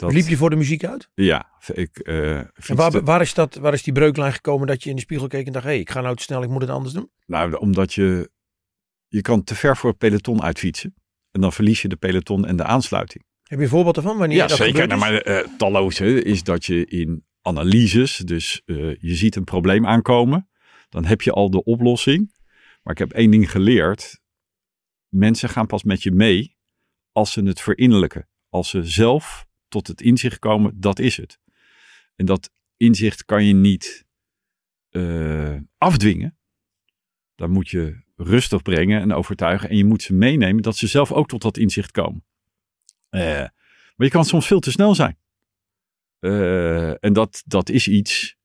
Dat, 0.00 0.12
Liep 0.12 0.26
je 0.26 0.36
voor 0.36 0.50
de 0.50 0.56
muziek 0.56 0.84
uit? 0.84 1.08
Ja, 1.14 1.50
ik 1.72 1.98
eh 1.98 2.38
En 2.38 2.76
waar, 2.76 3.04
waar, 3.04 3.20
is 3.20 3.34
dat, 3.34 3.54
waar 3.54 3.72
is 3.72 3.82
die 3.82 3.92
breuklijn 3.92 4.32
gekomen 4.32 4.66
dat 4.66 4.82
je 4.82 4.90
in 4.90 4.96
de 4.96 5.02
spiegel 5.02 5.26
keek 5.26 5.46
en 5.46 5.52
dacht, 5.52 5.64
hé, 5.64 5.70
hey, 5.70 5.80
ik 5.80 5.90
ga 5.90 6.00
nou 6.00 6.16
te 6.16 6.22
snel, 6.22 6.42
ik 6.42 6.48
moet 6.48 6.60
het 6.60 6.70
anders 6.70 6.94
doen? 6.94 7.10
Nou, 7.26 7.56
omdat 7.56 7.94
je, 7.94 8.30
je 9.08 9.20
kan 9.20 9.44
te 9.44 9.54
ver 9.54 9.76
voor 9.76 9.90
het 9.90 9.98
peloton 9.98 10.42
uitfietsen. 10.42 10.94
En 11.30 11.40
dan 11.40 11.52
verlies 11.52 11.82
je 11.82 11.88
de 11.88 11.96
peloton 11.96 12.46
en 12.46 12.56
de 12.56 12.64
aansluiting. 12.64 13.24
Heb 13.42 13.58
je 13.58 13.64
een 13.64 13.70
voorbeeld 13.70 13.96
ervan? 13.96 14.18
Wanneer 14.18 14.36
Ja, 14.36 14.46
dat 14.46 14.56
zeker. 14.56 14.86
Nou, 14.86 15.00
maar 15.00 15.14
eh, 15.14 15.46
talloze 15.58 16.22
is 16.22 16.42
dat 16.42 16.64
je 16.64 16.86
in 16.86 17.24
analyses, 17.42 18.16
dus 18.16 18.62
eh, 18.64 18.76
je 18.76 19.14
ziet 19.14 19.36
een 19.36 19.44
probleem 19.44 19.86
aankomen. 19.86 20.48
Dan 20.88 21.04
heb 21.04 21.22
je 21.22 21.32
al 21.32 21.50
de 21.50 21.64
oplossing. 21.64 22.34
Maar 22.82 22.92
ik 22.92 22.98
heb 22.98 23.12
één 23.12 23.30
ding 23.30 23.50
geleerd. 23.50 24.20
Mensen 25.08 25.48
gaan 25.48 25.66
pas 25.66 25.82
met 25.82 26.02
je 26.02 26.12
mee 26.12 26.56
als 27.12 27.32
ze 27.32 27.42
het 27.42 27.60
verinnerlijken. 27.60 28.28
Als 28.48 28.70
ze 28.70 28.84
zelf 28.84 29.48
tot 29.70 29.86
het 29.86 30.00
inzicht 30.00 30.38
komen, 30.38 30.80
dat 30.80 30.98
is 30.98 31.16
het. 31.16 31.38
En 32.16 32.26
dat 32.26 32.50
inzicht 32.76 33.24
kan 33.24 33.44
je 33.44 33.54
niet 33.54 34.06
eh, 34.90 35.56
afdwingen. 35.78 36.38
Dan 37.34 37.50
moet 37.50 37.68
je 37.68 38.02
rustig 38.16 38.62
brengen 38.62 39.00
en 39.00 39.12
overtuigen. 39.12 39.68
En 39.68 39.76
je 39.76 39.84
moet 39.84 40.02
ze 40.02 40.14
meenemen 40.14 40.62
dat 40.62 40.76
ze 40.76 40.86
zelf 40.86 41.12
ook 41.12 41.28
tot 41.28 41.42
dat 41.42 41.56
inzicht 41.56 41.90
komen. 41.90 42.24
Eh, 43.08 43.20
maar 43.96 44.06
je 44.06 44.10
kan 44.10 44.24
soms 44.24 44.46
veel 44.46 44.60
te 44.60 44.70
snel 44.70 44.94
zijn. 44.94 45.18
Eh, 46.18 47.04
en 47.04 47.12
dat, 47.12 47.42
dat 47.46 47.68
is 47.68 47.88
iets, 47.88 48.36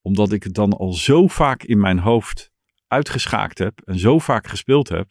omdat 0.00 0.32
ik 0.32 0.42
het 0.42 0.54
dan 0.54 0.72
al 0.72 0.92
zo 0.92 1.26
vaak 1.26 1.62
in 1.62 1.80
mijn 1.80 1.98
hoofd 1.98 2.52
uitgeschaakt 2.86 3.58
heb 3.58 3.80
en 3.84 3.98
zo 3.98 4.18
vaak 4.18 4.46
gespeeld 4.46 4.88
heb, 4.88 5.08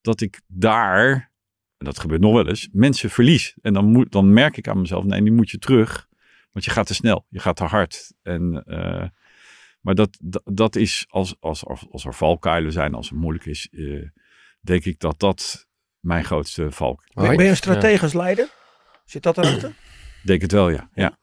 dat 0.00 0.20
ik 0.20 0.40
daar, 0.46 1.29
en 1.80 1.86
dat 1.86 1.98
gebeurt 1.98 2.20
nog 2.20 2.32
wel 2.32 2.48
eens, 2.48 2.68
mensen 2.72 3.10
verlies. 3.10 3.54
En 3.62 3.72
dan, 3.72 3.84
moet, 3.84 4.12
dan 4.12 4.32
merk 4.32 4.56
ik 4.56 4.68
aan 4.68 4.80
mezelf, 4.80 5.04
nee, 5.04 5.22
die 5.22 5.32
moet 5.32 5.50
je 5.50 5.58
terug, 5.58 6.08
want 6.52 6.64
je 6.64 6.70
gaat 6.70 6.86
te 6.86 6.94
snel, 6.94 7.26
je 7.28 7.38
gaat 7.38 7.56
te 7.56 7.64
hard. 7.64 8.12
En, 8.22 8.62
eh, 8.66 9.08
maar 9.80 9.94
dat, 9.94 10.18
dat, 10.22 10.42
dat 10.44 10.76
is, 10.76 11.06
als, 11.08 11.36
als, 11.40 11.66
als 11.66 12.04
er 12.04 12.14
valkuilen 12.14 12.72
zijn, 12.72 12.94
als 12.94 13.08
het 13.08 13.18
moeilijk 13.18 13.46
is, 13.46 13.68
eh, 13.70 14.08
denk 14.60 14.84
ik 14.84 14.98
dat 14.98 15.18
dat 15.18 15.66
mijn 16.00 16.24
grootste 16.24 16.70
valk. 16.70 17.04
Ben, 17.12 17.36
ben 17.36 17.44
je 17.44 17.50
een 17.50 17.56
strategisch 17.56 18.12
leider? 18.12 18.48
Zit 19.04 19.22
dat 19.22 19.38
erachter? 19.38 19.74
Denk 20.22 20.40
het 20.40 20.52
wel, 20.52 20.68
ja. 20.68 20.90
ja. 20.94 21.18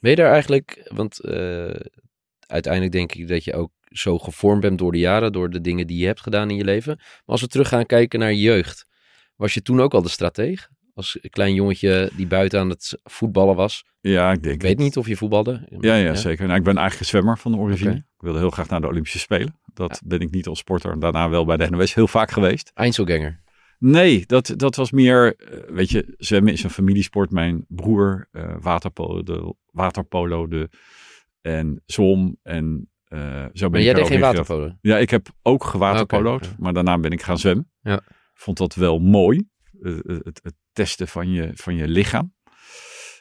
Ben 0.00 0.10
je 0.10 0.16
daar 0.16 0.32
eigenlijk, 0.32 0.90
want 0.94 1.20
eh, 1.20 1.80
uiteindelijk 2.46 2.92
denk 2.92 3.14
ik 3.14 3.28
dat 3.28 3.44
je 3.44 3.54
ook 3.54 3.70
zo 3.84 4.18
gevormd 4.18 4.60
bent 4.60 4.78
door 4.78 4.92
de 4.92 4.98
jaren, 4.98 5.32
door 5.32 5.50
de 5.50 5.60
dingen 5.60 5.86
die 5.86 5.98
je 5.98 6.06
hebt 6.06 6.20
gedaan 6.20 6.50
in 6.50 6.56
je 6.56 6.64
leven. 6.64 6.94
Maar 6.96 7.22
als 7.24 7.40
we 7.40 7.46
terug 7.46 7.68
gaan 7.68 7.86
kijken 7.86 8.18
naar 8.18 8.32
je 8.32 8.40
jeugd, 8.40 8.86
was 9.42 9.54
je 9.54 9.62
toen 9.62 9.80
ook 9.80 9.94
al 9.94 10.02
de 10.02 10.08
strateeg? 10.08 10.68
Als 10.94 11.18
klein 11.30 11.54
jongetje 11.54 12.10
die 12.16 12.26
buiten 12.26 12.60
aan 12.60 12.68
het 12.68 13.00
voetballen 13.04 13.56
was. 13.56 13.84
Ja, 14.00 14.32
ik 14.32 14.42
denk 14.42 14.54
Ik 14.54 14.62
weet 14.62 14.70
het. 14.70 14.80
niet 14.80 14.96
of 14.96 15.06
je 15.06 15.16
voetbalde. 15.16 15.66
Ja, 15.80 15.94
ja, 15.94 16.14
zeker. 16.14 16.46
Nou, 16.46 16.58
ik 16.58 16.64
ben 16.64 16.76
eigenlijk 16.76 17.00
een 17.00 17.18
zwemmer 17.18 17.38
van 17.38 17.52
de 17.52 17.58
origine. 17.58 17.94
Ik 17.94 18.04
wilde 18.16 18.38
heel 18.38 18.50
graag 18.50 18.68
naar 18.68 18.80
de 18.80 18.86
Olympische 18.86 19.18
Spelen. 19.18 19.58
Dat 19.74 20.02
ben 20.04 20.20
ik 20.20 20.30
niet 20.30 20.46
als 20.46 20.58
sporter. 20.58 21.00
Daarna 21.00 21.28
wel 21.28 21.44
bij 21.44 21.56
de 21.56 21.70
NOS 21.70 21.94
heel 21.94 22.08
vaak 22.08 22.30
geweest. 22.30 22.70
Einzelganger. 22.74 23.40
Nee, 23.78 24.26
dat, 24.26 24.54
dat 24.56 24.76
was 24.76 24.90
meer, 24.90 25.36
eh, 25.36 25.74
weet 25.74 25.90
je, 25.90 26.14
zwemmen 26.18 26.52
is 26.52 26.62
een 26.62 26.70
familiesport. 26.70 27.30
Mijn 27.30 27.64
broer 27.68 28.28
eh 28.32 28.54
waterpolo, 28.60 29.22
de, 29.22 29.54
waterpolo 29.70 30.48
de, 30.48 30.68
en 31.40 31.82
zwom 31.86 32.36
en 32.42 32.90
eh, 33.04 33.18
zo 33.52 33.70
ben 33.70 33.70
Maar 33.70 33.80
ik 33.80 33.86
jij 33.86 33.94
er 33.94 34.00
deed 34.00 34.06
geen 34.06 34.20
waterpolo? 34.20 34.76
Ja, 34.80 34.98
ik 34.98 35.10
heb 35.10 35.28
ook 35.42 35.64
gewaterpolo'd, 35.64 36.34
Oké, 36.34 36.46
ja. 36.46 36.54
maar 36.58 36.72
daarna 36.72 36.98
ben 36.98 37.10
ik 37.10 37.22
gaan 37.22 37.38
zwemmen. 37.38 37.70
Ja. 37.80 38.00
Vond 38.42 38.56
dat 38.56 38.74
wel 38.74 38.98
mooi, 38.98 39.48
eh, 39.82 39.96
het, 40.02 40.40
het 40.42 40.54
testen 40.72 41.08
van 41.08 41.30
je, 41.30 41.50
van 41.54 41.76
je 41.76 41.88
lichaam. 41.88 42.34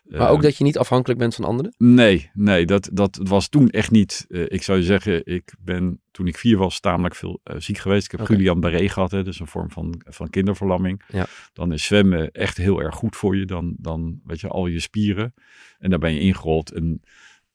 Maar 0.04 0.30
ook 0.30 0.42
dat 0.42 0.58
je 0.58 0.64
niet 0.64 0.78
afhankelijk 0.78 1.20
bent 1.20 1.36
van 1.36 1.46
anderen? 1.46 1.76
Nee, 1.78 2.30
nee, 2.34 2.66
dat, 2.66 2.90
dat 2.94 3.20
was 3.24 3.50
toen 3.50 3.70
echt 3.70 3.92
niet. 3.92 4.26
eh, 4.30 4.42
ik 4.48 4.64
zou 4.64 4.78
je 4.78 4.84
zeggen, 4.84 5.26
ik 5.26 5.54
ben 5.60 6.02
toen 6.12 6.28
ik 6.28 6.38
vier 6.38 6.58
was 6.58 6.80
tamelijk 6.80 7.16
veel 7.16 7.40
eh, 7.44 7.56
ziek 7.60 7.78
geweest. 7.78 8.06
Ik 8.06 8.12
heb 8.12 8.22
Oké. 8.22 8.34
Guillain-Barré 8.34 8.90
gehad, 8.90 9.12
hè, 9.12 9.24
dus 9.24 9.40
een 9.40 9.48
vorm 9.48 9.72
van, 9.72 10.02
van 10.06 10.30
kinderverlamming. 10.30 11.04
Ja. 11.08 11.26
Dan 11.54 11.74
is 11.74 11.84
zwemmen 11.84 12.32
echt 12.32 12.58
heel 12.58 12.82
erg 12.82 12.96
goed 12.96 13.16
voor 13.16 13.38
je. 13.38 13.46
Dan, 13.46 13.76
dan 13.78 14.22
weet 14.24 14.40
je, 14.40 14.48
al 14.48 14.68
je 14.68 14.80
spieren. 14.80 15.34
En 15.80 15.90
daar 15.90 16.00
ben 16.00 16.14
je 16.14 16.20
ingerold. 16.20 16.72
En 16.72 17.02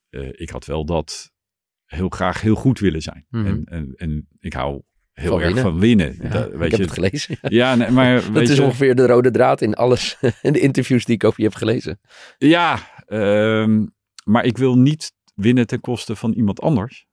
eh, 0.09 0.29
ik 0.31 0.49
had 0.49 0.65
wel 0.65 0.85
dat 0.85 1.31
heel 1.85 2.09
graag 2.09 2.41
heel 2.41 2.55
goed 2.55 2.79
willen 2.79 3.01
zijn. 3.01 3.25
Mhm. 3.29 3.45
en, 3.45 3.63
en, 3.63 3.93
en 3.95 4.27
ik 4.39 4.53
hou 4.53 4.81
heel 5.19 5.29
Van 5.29 5.39
erg 5.41 5.53
winnen. 5.53 5.63
van 5.71 5.79
winnen. 5.79 6.17
Ja, 6.21 6.29
Dat- 6.29 6.51
weet 6.51 6.61
ik 6.65 6.71
heb 6.71 6.79
je, 6.79 6.85
het 6.85 6.91
gelezen. 6.93 7.37
Ja, 7.41 7.75
nee, 7.75 7.89
maar 7.89 8.13
Dat 8.15 8.27
weet 8.29 8.49
is 8.49 8.55
je, 8.57 8.63
ongeveer 8.63 8.95
de 8.95 9.05
rode 9.05 9.31
draad 9.31 9.61
in 9.61 9.73
alles. 9.73 10.17
in 10.41 10.53
de 10.53 10.59
interviews 10.59 11.05
die 11.05 11.15
ik 11.15 11.23
over 11.23 11.39
je 11.41 11.47
heb 11.47 11.55
gelezen. 11.55 11.99
Ja, 12.37 12.79
ehm, 13.05 13.85
maar 14.23 14.45
ik 14.45 14.57
wil 14.57 14.77
niet 14.77 15.13
winnen 15.35 15.67
ten 15.67 15.79
koste 15.81 16.15
van 16.15 16.33
iemand 16.33 16.61
anders. 16.61 17.05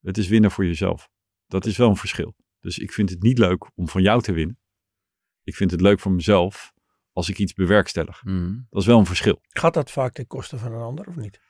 Het 0.00 0.18
is 0.18 0.28
winnen 0.28 0.50
voor 0.50 0.64
jezelf. 0.66 1.08
Dat 1.46 1.66
is 1.66 1.76
wel 1.76 1.88
een 1.88 1.96
verschil. 1.96 2.34
Dus 2.60 2.78
ik 2.78 2.92
vind 2.92 3.10
het 3.10 3.22
niet 3.22 3.38
leuk 3.38 3.70
om 3.74 3.88
van 3.88 4.02
jou 4.02 4.22
te 4.22 4.32
winnen. 4.32 4.58
Ik 5.42 5.54
vind 5.56 5.70
het 5.70 5.80
leuk 5.80 6.00
voor 6.00 6.12
mezelf 6.12 6.72
als 7.12 7.28
ik 7.28 7.38
iets 7.38 7.52
bewerkstellig. 7.52 8.22
Dat 8.70 8.80
is 8.80 8.86
wel 8.86 8.98
een 8.98 9.06
verschil. 9.06 9.38
Gaat 9.48 9.74
dat 9.74 9.90
vaak 9.90 10.12
ten 10.12 10.26
koste 10.26 10.58
van 10.58 10.72
een 10.72 10.80
ander 10.82 11.06
of 11.08 11.16
niet? 11.16 11.40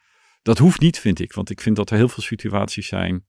Dat 0.42 0.58
hoeft 0.58 0.80
niet, 0.80 0.98
vind 0.98 1.20
ik. 1.20 1.32
Want 1.32 1.50
ik 1.50 1.60
vind 1.60 1.76
dat 1.76 1.90
er 1.90 1.96
heel 1.96 2.08
veel 2.08 2.22
situaties 2.22 2.86
zijn 2.86 3.26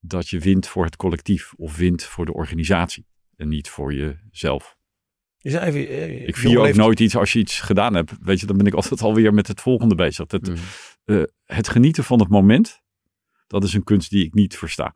dat 0.00 0.28
je 0.28 0.38
wint 0.38 0.66
voor 0.66 0.84
het 0.84 0.96
collectief 0.96 1.52
of 1.56 1.76
wint 1.76 2.04
voor 2.04 2.26
de 2.26 2.32
organisatie. 2.32 3.06
En 3.36 3.48
niet 3.48 3.68
voor 3.68 3.94
jezelf. 3.94 4.76
Je 5.38 5.50
zei 5.50 5.64
even, 5.66 5.88
eh, 5.88 6.26
Ik 6.28 6.36
vier 6.36 6.58
ook 6.58 6.74
nooit 6.74 7.00
iets 7.00 7.16
als 7.16 7.32
je 7.32 7.38
iets 7.38 7.60
gedaan 7.60 7.94
hebt. 7.94 8.12
Weet 8.20 8.40
je, 8.40 8.46
dan 8.46 8.56
ben 8.56 8.66
ik 8.66 8.74
altijd 8.74 9.00
alweer 9.02 9.34
met 9.34 9.46
het 9.46 9.60
volgende 9.60 9.94
bezig. 9.94 10.26
Dat, 10.26 10.42
Mhm. 10.42 10.56
eh, 11.04 11.22
het 11.44 11.68
genieten 11.68 12.04
van 12.04 12.18
het 12.20 12.28
moment, 12.28 12.80
dat 13.46 13.64
is 13.64 13.74
een 13.74 13.84
kunst 13.84 14.10
die 14.10 14.24
ik 14.24 14.34
niet 14.34 14.56
versta. 14.58 14.94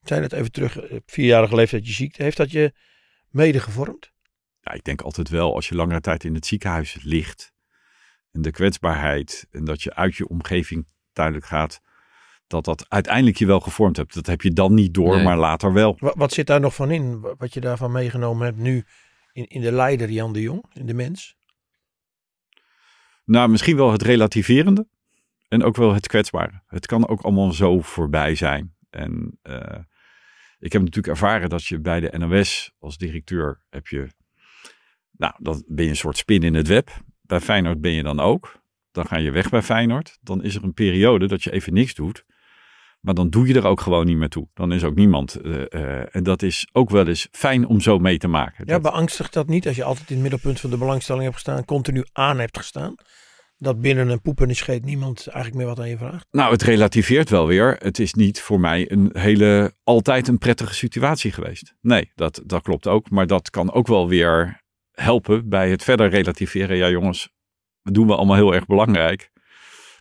Zei 0.00 0.20
het 0.22 0.32
even 0.32 0.52
terug, 0.52 0.78
eh, 0.78 0.98
vierjarige 1.06 1.54
leeftijd 1.54 1.86
je 1.86 1.92
ziekte. 1.92 2.22
Heeft 2.22 2.36
dat 2.36 2.50
je 2.50 2.72
mede 3.28 3.60
gevormd? 3.60 4.12
Ja, 4.60 4.72
ik 4.72 4.84
denk 4.84 5.00
altijd 5.00 5.28
wel, 5.28 5.54
als 5.54 5.68
je 5.68 5.74
langere 5.74 6.00
tijd 6.00 6.24
in 6.24 6.34
het 6.34 6.46
ziekenhuis 6.46 6.96
ligt 7.02 7.52
en 8.30 8.42
de 8.42 8.50
kwetsbaarheid 8.50 9.46
en 9.50 9.64
dat 9.64 9.82
je 9.82 9.94
uit 9.94 10.14
je 10.16 10.28
omgeving 10.28 10.86
duidelijk 11.12 11.46
gaat, 11.46 11.80
dat 12.46 12.64
dat 12.64 12.86
uiteindelijk 12.88 13.36
je 13.36 13.46
wel 13.46 13.60
gevormd 13.60 13.96
hebt. 13.96 14.14
Dat 14.14 14.26
heb 14.26 14.40
je 14.42 14.52
dan 14.52 14.74
niet 14.74 14.94
door, 14.94 15.14
Nee. 15.14 15.24
maar 15.24 15.36
later 15.38 15.72
wel. 15.72 15.96
Wat, 15.98 16.14
wat 16.16 16.32
zit 16.32 16.46
daar 16.46 16.60
nog 16.60 16.74
van 16.74 16.90
in? 16.90 17.20
Wa- 17.20 17.34
Wat 17.38 17.54
je 17.54 17.60
daarvan 17.60 17.92
meegenomen 17.92 18.44
hebt 18.46 18.58
nu 18.58 18.84
in, 19.32 19.46
in 19.46 19.60
de 19.60 19.72
leider 19.72 20.10
Jan 20.10 20.32
de 20.32 20.40
Jong, 20.40 20.64
in 20.72 20.86
de 20.86 20.94
mens? 20.94 21.36
Nou, 23.24 23.48
misschien 23.48 23.76
wel 23.76 23.92
het 23.92 24.02
relativerende 24.02 24.86
en 25.48 25.62
ook 25.62 25.76
wel 25.76 25.94
het 25.94 26.06
kwetsbare. 26.06 26.62
Het 26.66 26.86
kan 26.86 27.08
ook 27.08 27.20
allemaal 27.20 27.52
zo 27.52 27.80
voorbij 27.80 28.34
zijn. 28.34 28.74
En 28.90 29.38
eh, 29.42 29.78
ik 30.58 30.72
heb 30.72 30.82
natuurlijk 30.82 31.06
ervaren 31.14 31.48
dat 31.48 31.64
je 31.64 31.80
bij 31.80 32.00
de 32.00 32.18
NOS 32.18 32.72
als 32.78 32.96
directeur 32.98 33.60
heb 33.70 33.86
je, 33.86 34.08
nou, 35.10 35.34
dan 35.38 35.64
ben 35.66 35.84
je 35.84 35.90
een 35.90 35.96
soort 35.96 36.16
spin 36.16 36.42
in 36.42 36.54
het 36.54 36.66
web. 36.68 36.90
Bij 37.22 37.40
Feyenoord 37.40 37.80
ben 37.80 37.92
je 37.92 38.02
dan 38.02 38.20
ook. 38.20 38.62
Dan 38.92 39.06
ga 39.06 39.16
je 39.16 39.30
weg 39.30 39.50
bij 39.50 39.62
Feyenoord. 39.62 40.18
Dan 40.20 40.42
is 40.42 40.54
er 40.54 40.62
een 40.64 40.74
periode 40.74 41.26
dat 41.26 41.42
je 41.42 41.50
even 41.52 41.72
niks 41.72 41.94
doet. 41.94 42.24
Maar 43.04 43.14
dan 43.14 43.30
doe 43.30 43.46
je 43.46 43.54
er 43.54 43.66
ook 43.66 43.80
gewoon 43.80 44.06
niet 44.06 44.16
meer 44.16 44.28
toe. 44.28 44.48
Dan 44.54 44.72
is 44.72 44.84
ook 44.84 44.94
niemand. 44.94 45.34
eh, 45.34 45.62
eh, 45.72 46.06
en 46.10 46.22
dat 46.22 46.42
is 46.42 46.68
ook 46.72 46.90
wel 46.90 47.06
eens 47.08 47.28
fijn 47.30 47.66
om 47.66 47.80
zo 47.80 47.98
mee 47.98 48.18
te 48.18 48.28
maken. 48.28 48.64
Ja, 48.66 48.72
Dat- 48.72 48.82
beangstigt 48.92 49.32
dat 49.32 49.46
niet 49.48 49.66
als 49.66 49.76
je 49.76 49.84
altijd 49.84 50.08
in 50.08 50.14
het 50.14 50.22
middelpunt 50.22 50.60
van 50.60 50.70
de 50.70 50.76
belangstelling 50.78 51.22
hebt 51.24 51.34
gestaan, 51.34 51.64
continu 51.64 52.04
aan 52.12 52.38
hebt 52.38 52.56
gestaan? 52.58 52.94
Dat 53.56 53.80
binnen 53.80 54.08
een 54.08 54.20
poep 54.20 54.40
en 54.40 54.48
een 54.48 54.56
scheet 54.56 54.84
niemand 54.84 55.26
eigenlijk 55.26 55.56
meer 55.56 55.66
wat 55.66 55.78
aan 55.84 55.88
je 55.88 55.96
vraagt? 55.98 56.26
Nou, 56.30 56.52
het 56.52 56.62
relativeert 56.62 57.30
wel 57.30 57.46
weer. 57.46 57.76
Het 57.78 57.98
is 57.98 58.14
niet 58.14 58.40
voor 58.40 58.60
mij 58.60 58.90
een 58.92 59.10
hele, 59.12 59.72
altijd 59.82 60.28
een 60.28 60.38
prettige 60.38 60.74
situatie 60.74 61.32
geweest. 61.32 61.74
Nee, 61.80 62.10
dat, 62.14 62.42
dat 62.46 62.62
klopt 62.62 62.86
ook. 62.86 63.10
Maar 63.10 63.26
dat 63.26 63.50
kan 63.50 63.72
ook 63.72 63.86
wel 63.86 64.08
weer 64.08 64.60
helpen 64.92 65.48
bij 65.48 65.70
het 65.70 65.82
verder 65.84 66.08
relativeren. 66.08 66.76
Ja, 66.76 66.88
jongens, 66.88 67.28
dat 67.82 67.94
doen 67.94 68.06
we 68.06 68.14
allemaal 68.16 68.36
heel 68.36 68.54
erg 68.54 68.66
belangrijk. 68.66 69.30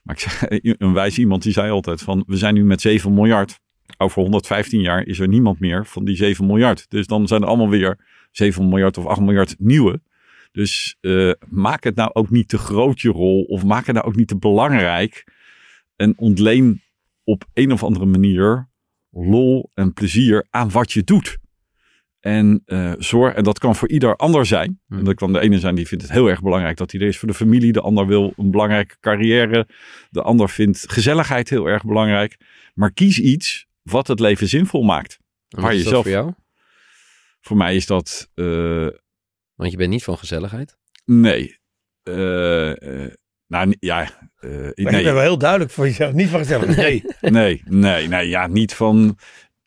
Maar 0.04 0.48
ik 0.50 0.76
een 0.82 0.94
wijs 0.94 1.18
iemand 1.18 1.44
die 1.44 1.52
zei 1.52 1.72
altijd 1.72 2.02
van, 2.02 2.24
we 2.28 2.38
zijn 2.38 2.54
nu 2.54 2.64
met 2.64 2.82
7 2.82 3.14
miljard. 3.14 3.60
Over 3.98 4.22
115 4.22 4.82
jaar 4.82 5.06
is 5.06 5.20
er 5.20 5.28
niemand 5.28 5.60
meer 5.60 5.86
van 5.86 6.06
die 6.06 6.16
7 6.16 6.46
miljard. 6.46 6.90
Dus 6.90 7.08
dan 7.08 7.28
zijn 7.28 7.42
er 7.42 7.48
allemaal 7.48 7.70
weer 7.70 8.00
7 8.32 8.70
miljard 8.70 8.98
of 8.98 9.06
8 9.06 9.22
miljard 9.22 9.56
nieuwe. 9.58 10.02
Dus 10.52 10.98
eh, 11.02 11.32
maak 11.50 11.84
het 11.84 11.96
nou 11.96 12.10
ook 12.14 12.30
niet 12.30 12.48
te 12.48 12.58
groot 12.58 13.02
je 13.02 13.10
rol. 13.10 13.44
Of 13.44 13.64
maak 13.64 13.86
het 13.86 13.96
nou 13.96 14.08
ook 14.08 14.16
niet 14.16 14.28
te 14.28 14.38
belangrijk. 14.38 15.24
En 15.96 16.14
ontleen 16.18 16.82
op 17.24 17.46
een 17.54 17.72
of 17.72 17.84
andere 17.84 18.06
manier 18.06 18.70
lol 19.10 19.72
en 19.74 19.94
plezier 19.94 20.48
aan 20.50 20.70
wat 20.70 20.92
je 20.92 21.04
doet. 21.04 21.38
En 22.24 22.62
eh, 22.66 22.94
zorg, 22.98 23.34
en 23.36 23.44
dat 23.44 23.60
kan 23.60 23.76
voor 23.76 23.90
ieder 23.90 24.16
ander 24.16 24.46
zijn. 24.46 24.80
Hmm. 24.88 24.98
En 24.98 25.04
dat 25.04 25.16
kan 25.16 25.34
de 25.34 25.40
ene 25.40 25.60
zijn 25.60 25.76
die 25.76 25.88
vindt 25.88 26.04
het 26.04 26.14
heel 26.14 26.28
erg 26.28 26.42
belangrijk 26.42 26.78
dat 26.78 26.92
hij 26.92 27.02
er 27.02 27.08
is 27.08 27.18
voor 27.18 27.28
de 27.28 27.34
familie. 27.34 27.72
De 27.72 27.82
ander 27.82 28.08
wil 28.08 28.34
een 28.38 28.52
belangrijke 28.52 28.96
carrière. 29.00 29.68
De 30.10 30.22
ander 30.22 30.50
vindt 30.50 30.92
gezelligheid 30.92 31.50
heel 31.50 31.66
erg 31.66 31.84
belangrijk. 31.86 32.38
Maar 32.74 32.92
kies 32.94 33.20
iets 33.20 33.68
wat 33.82 34.08
het 34.08 34.20
leven 34.20 34.48
zinvol 34.48 34.84
maakt. 34.84 35.18
En 35.50 35.62
Waar 35.62 35.62
wat 35.62 35.72
is 35.72 35.78
je 35.78 35.84
dat 35.84 35.92
zelf- 35.94 36.04
voor 36.04 36.14
jou? 36.14 36.34
Voor 37.42 37.58
mij 37.58 37.76
is 37.76 37.86
dat 37.86 38.30
eh, 38.34 38.88
Want 39.56 39.72
je 39.72 39.78
bent 39.78 39.90
niet 39.90 40.04
van 40.04 40.18
gezelligheid. 40.18 40.78
nee. 41.06 41.60
Eh, 42.04 43.04
eh, 43.06 43.12
nou 43.48 43.76
ja, 43.80 44.02
eh, 44.04 44.50
Maar 44.50 44.52
je 44.52 44.72
nee. 44.76 44.92
bent 44.92 45.04
wel 45.04 45.20
heel 45.22 45.38
duidelijk 45.38 45.72
voor 45.72 45.86
jezelf. 45.86 46.14
Niet 46.14 46.30
van 46.30 46.40
gezellig. 46.40 46.76
Nee. 46.76 47.04
Nee, 47.22 47.62
nee, 47.66 48.08
nee, 48.08 48.30
ja, 48.30 48.48
niet 48.48 48.74
van 48.74 49.18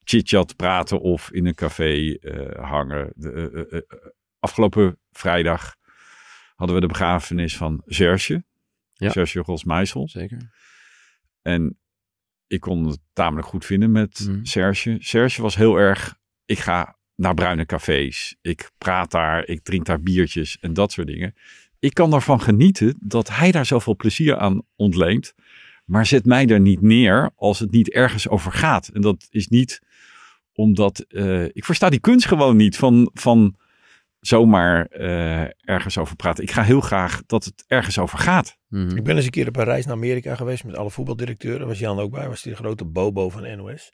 chit-chat 0.09 0.57
praten 0.57 1.01
of 1.01 1.31
in 1.31 1.47
een 1.47 1.55
café 1.55 2.13
eh, 2.15 2.69
hangen. 2.71 3.13
De, 3.15 3.67
eh, 3.71 3.79
eh, 3.79 3.83
afgelopen 4.39 4.99
vrijdag 5.13 5.77
hadden 6.55 6.77
we 6.77 6.83
de 6.83 6.89
begrafenis 6.89 7.57
van 7.57 7.83
Serge. 7.87 8.45
Ja. 8.93 9.11
Serge 9.11 9.45
Gosmeisel. 9.45 10.09
Zeker. 10.09 10.51
En 11.43 11.79
ik 12.47 12.61
kon 12.61 12.87
het 12.87 12.99
tamelijk 13.13 13.47
goed 13.49 13.65
vinden 13.65 13.93
met 13.93 14.27
Mhm. 14.29 14.45
Serge. 14.45 14.97
Serge 15.01 15.43
was 15.43 15.57
heel 15.57 15.77
erg, 15.77 16.19
ik 16.45 16.59
ga 16.59 16.97
naar 17.15 17.35
bruine 17.35 17.67
cafés. 17.67 18.37
Ik 18.41 18.71
praat 18.79 19.11
daar, 19.11 19.47
ik 19.47 19.63
drink 19.63 19.87
daar 19.87 20.01
biertjes 20.01 20.59
en 20.61 20.73
dat 20.73 20.93
soort 20.93 21.07
dingen. 21.07 21.35
Ik 21.79 21.95
kan 21.95 22.13
ervan 22.13 22.41
genieten 22.41 22.97
dat 23.01 23.29
hij 23.29 23.51
daar 23.53 23.67
zoveel 23.67 23.97
plezier 23.97 24.37
aan 24.37 24.63
ontleent. 24.77 25.35
Maar 25.85 26.07
zet 26.07 26.25
mij 26.25 26.47
er 26.47 26.61
niet 26.61 26.81
neer 26.81 27.31
als 27.37 27.59
het 27.59 27.71
niet 27.71 27.91
ergens 27.91 28.29
over 28.29 28.53
gaat. 28.53 28.89
En 28.89 29.01
dat 29.01 29.27
is 29.31 29.49
niet 29.49 29.81
omdat, 30.57 30.99
eh, 30.99 31.45
ik 31.45 31.65
versta 31.65 31.91
die 31.91 32.01
kunst 32.01 32.27
gewoon 32.27 32.57
niet 32.57 32.77
van, 32.77 33.11
van 33.15 33.57
zomaar 34.21 34.87
eh, 34.87 35.43
ergens 35.61 35.99
over 35.99 36.17
praten. 36.17 36.45
Ik 36.45 36.51
ga 36.51 36.63
heel 36.63 36.81
graag 36.81 37.23
dat 37.27 37.45
het 37.45 37.65
ergens 37.67 37.99
over 37.99 38.19
gaat. 38.19 38.57
Mhm. 38.69 38.97
Ik 38.97 39.05
ben 39.05 39.17
eens 39.17 39.25
een 39.25 39.31
keer 39.31 39.49
op 39.49 39.57
een 39.57 39.65
reis 39.65 39.85
naar 39.85 39.95
Amerika 39.95 40.35
geweest 40.35 40.65
met 40.65 40.77
alle 40.77 40.91
voetbaldirecteuren. 40.91 41.59
Daar 41.59 41.69
was 41.69 41.79
Jan 41.79 41.99
ook 41.99 42.11
bij. 42.11 42.29
Was 42.29 42.43
die 42.43 42.53
de 42.53 42.59
grote 42.59 42.85
bobo 42.85 43.29
van 43.29 43.57
NOS. 43.57 43.93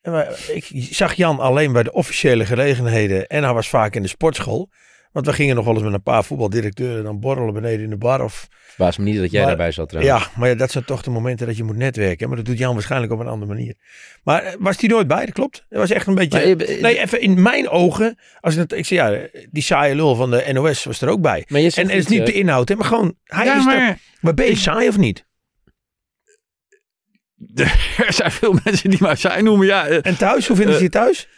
En 0.00 0.12
wij, 0.12 0.36
ik 0.52 0.88
zag 0.90 1.14
Jan 1.14 1.38
alleen 1.38 1.72
bij 1.72 1.82
de 1.82 1.92
officiële 1.92 2.46
gelegenheden. 2.46 3.26
En 3.26 3.42
hij 3.42 3.52
was 3.52 3.68
vaak 3.68 3.94
in 3.94 4.02
de 4.02 4.08
sportschool. 4.08 4.70
Want 5.16 5.28
we 5.28 5.34
gingen 5.34 5.54
nog 5.56 5.64
wel 5.64 5.74
eens 5.74 5.82
met 5.82 5.92
een 5.92 6.02
paar 6.02 6.24
voetbaldirecteuren 6.24 7.04
dan 7.04 7.20
borrelen 7.20 7.54
beneden 7.54 7.80
in 7.84 7.90
de 7.90 7.96
bar. 7.96 8.20
Of, 8.22 8.48
Verbaas 8.66 8.96
me 8.96 9.04
niet 9.04 9.16
dat 9.20 9.30
jij 9.30 9.40
Maar- 9.40 9.48
daarbij 9.48 9.70
zat 9.72 9.88
trouwens. 9.88 10.24
ja, 10.24 10.30
maar 10.38 10.48
ja, 10.48 10.54
dat 10.54 10.70
zijn 10.70 10.84
toch 10.84 11.02
de 11.02 11.10
momenten 11.10 11.46
dat 11.46 11.56
je 11.56 11.64
moet 11.64 11.76
netwerken. 11.76 12.28
Maar 12.28 12.36
dat 12.36 12.46
doet 12.46 12.58
Jan 12.58 12.72
waarschijnlijk 12.74 13.12
op 13.12 13.18
een 13.20 13.26
andere 13.26 13.52
manier. 13.54 13.74
Maar 14.24 14.42
eh, 14.42 14.54
was 14.58 14.76
die 14.76 14.88
nooit 14.88 15.06
bij? 15.06 15.24
Dat 15.24 15.34
klopt. 15.34 15.64
Dat 15.68 15.78
was 15.78 15.90
echt 15.90 16.06
een 16.06 16.14
beetje... 16.14 16.56
Maar, 16.56 16.66
eh, 16.66 16.82
nee, 16.82 16.98
even 16.98 17.20
in 17.20 17.42
mijn 17.42 17.68
ogen. 17.68 18.18
Als 18.40 18.54
ik 18.54 18.60
het, 18.60 18.72
ik 18.72 18.86
zeg 18.86 18.98
ja, 18.98 19.28
die 19.50 19.62
saaie 19.62 19.94
lul 19.94 20.14
van 20.14 20.30
de 20.30 20.44
NOS 20.52 20.84
was 20.84 21.00
er 21.00 21.08
ook 21.08 21.20
bij. 21.20 21.44
Maar 21.48 21.60
je 21.60 21.66
En, 21.66 21.72
zegt 21.72 21.88
en 21.88 21.96
het 21.96 22.04
is 22.04 22.16
niet 22.18 22.26
de 22.26 22.32
inhoud, 22.32 22.68
hè, 22.68 22.74
maar 22.74 22.86
gewoon... 22.86 23.14
Hij 23.24 23.44
ja, 23.44 23.52
is 23.58 23.66
er. 23.66 23.76
maar 23.76 23.98
Maar 24.20 24.34
ben 24.34 24.46
je 24.46 24.56
saai 24.56 24.88
of 24.88 24.96
niet? 24.98 25.24
er 28.06 28.12
zijn 28.12 28.30
veel 28.30 28.58
mensen 28.64 28.90
die 28.90 28.98
mij 29.02 29.14
saai 29.16 29.42
noemen. 29.42 29.66
Ja, 29.66 29.86
eh, 29.86 29.98
En 30.02 30.16
thuis, 30.16 30.46
hoe 30.46 30.56
vinden 30.56 30.76
ze 30.76 30.82
je 30.82 30.88
thuis? 30.88 31.28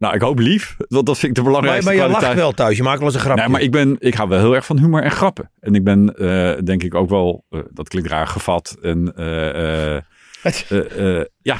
Nou, 0.00 0.14
ik 0.14 0.20
hoop 0.20 0.38
lief. 0.38 0.76
Want 0.88 1.06
dat 1.06 1.18
vind 1.18 1.36
ik 1.36 1.44
de 1.44 1.50
Maar, 1.50 1.50
belangrijkste 1.50 1.94
maar 1.94 2.06
je 2.06 2.12
lacht 2.12 2.34
wel 2.34 2.52
thuis. 2.52 2.76
Je 2.76 2.82
maakt 2.82 2.98
wel 2.98 3.06
eens 3.06 3.14
een 3.14 3.20
grapje. 3.20 3.42
Nee, 3.42 3.52
maar 3.52 3.60
ik, 3.60 3.70
ben, 3.70 3.96
ik 3.98 4.14
hou 4.14 4.28
wel 4.28 4.38
heel 4.38 4.54
erg 4.54 4.66
van 4.66 4.78
humor 4.78 5.02
en 5.02 5.10
grappen. 5.10 5.50
En 5.60 5.74
ik 5.74 5.84
ben, 5.84 6.16
eh, 6.16 6.62
denk 6.64 6.82
ik, 6.82 6.94
ook 6.94 7.08
wel, 7.08 7.44
eh, 7.48 7.60
dat 7.70 7.88
klinkt 7.88 8.08
raar, 8.08 8.26
gevat. 8.26 8.76
En 8.82 9.14
eh, 9.16 9.98
ja, 11.50 11.58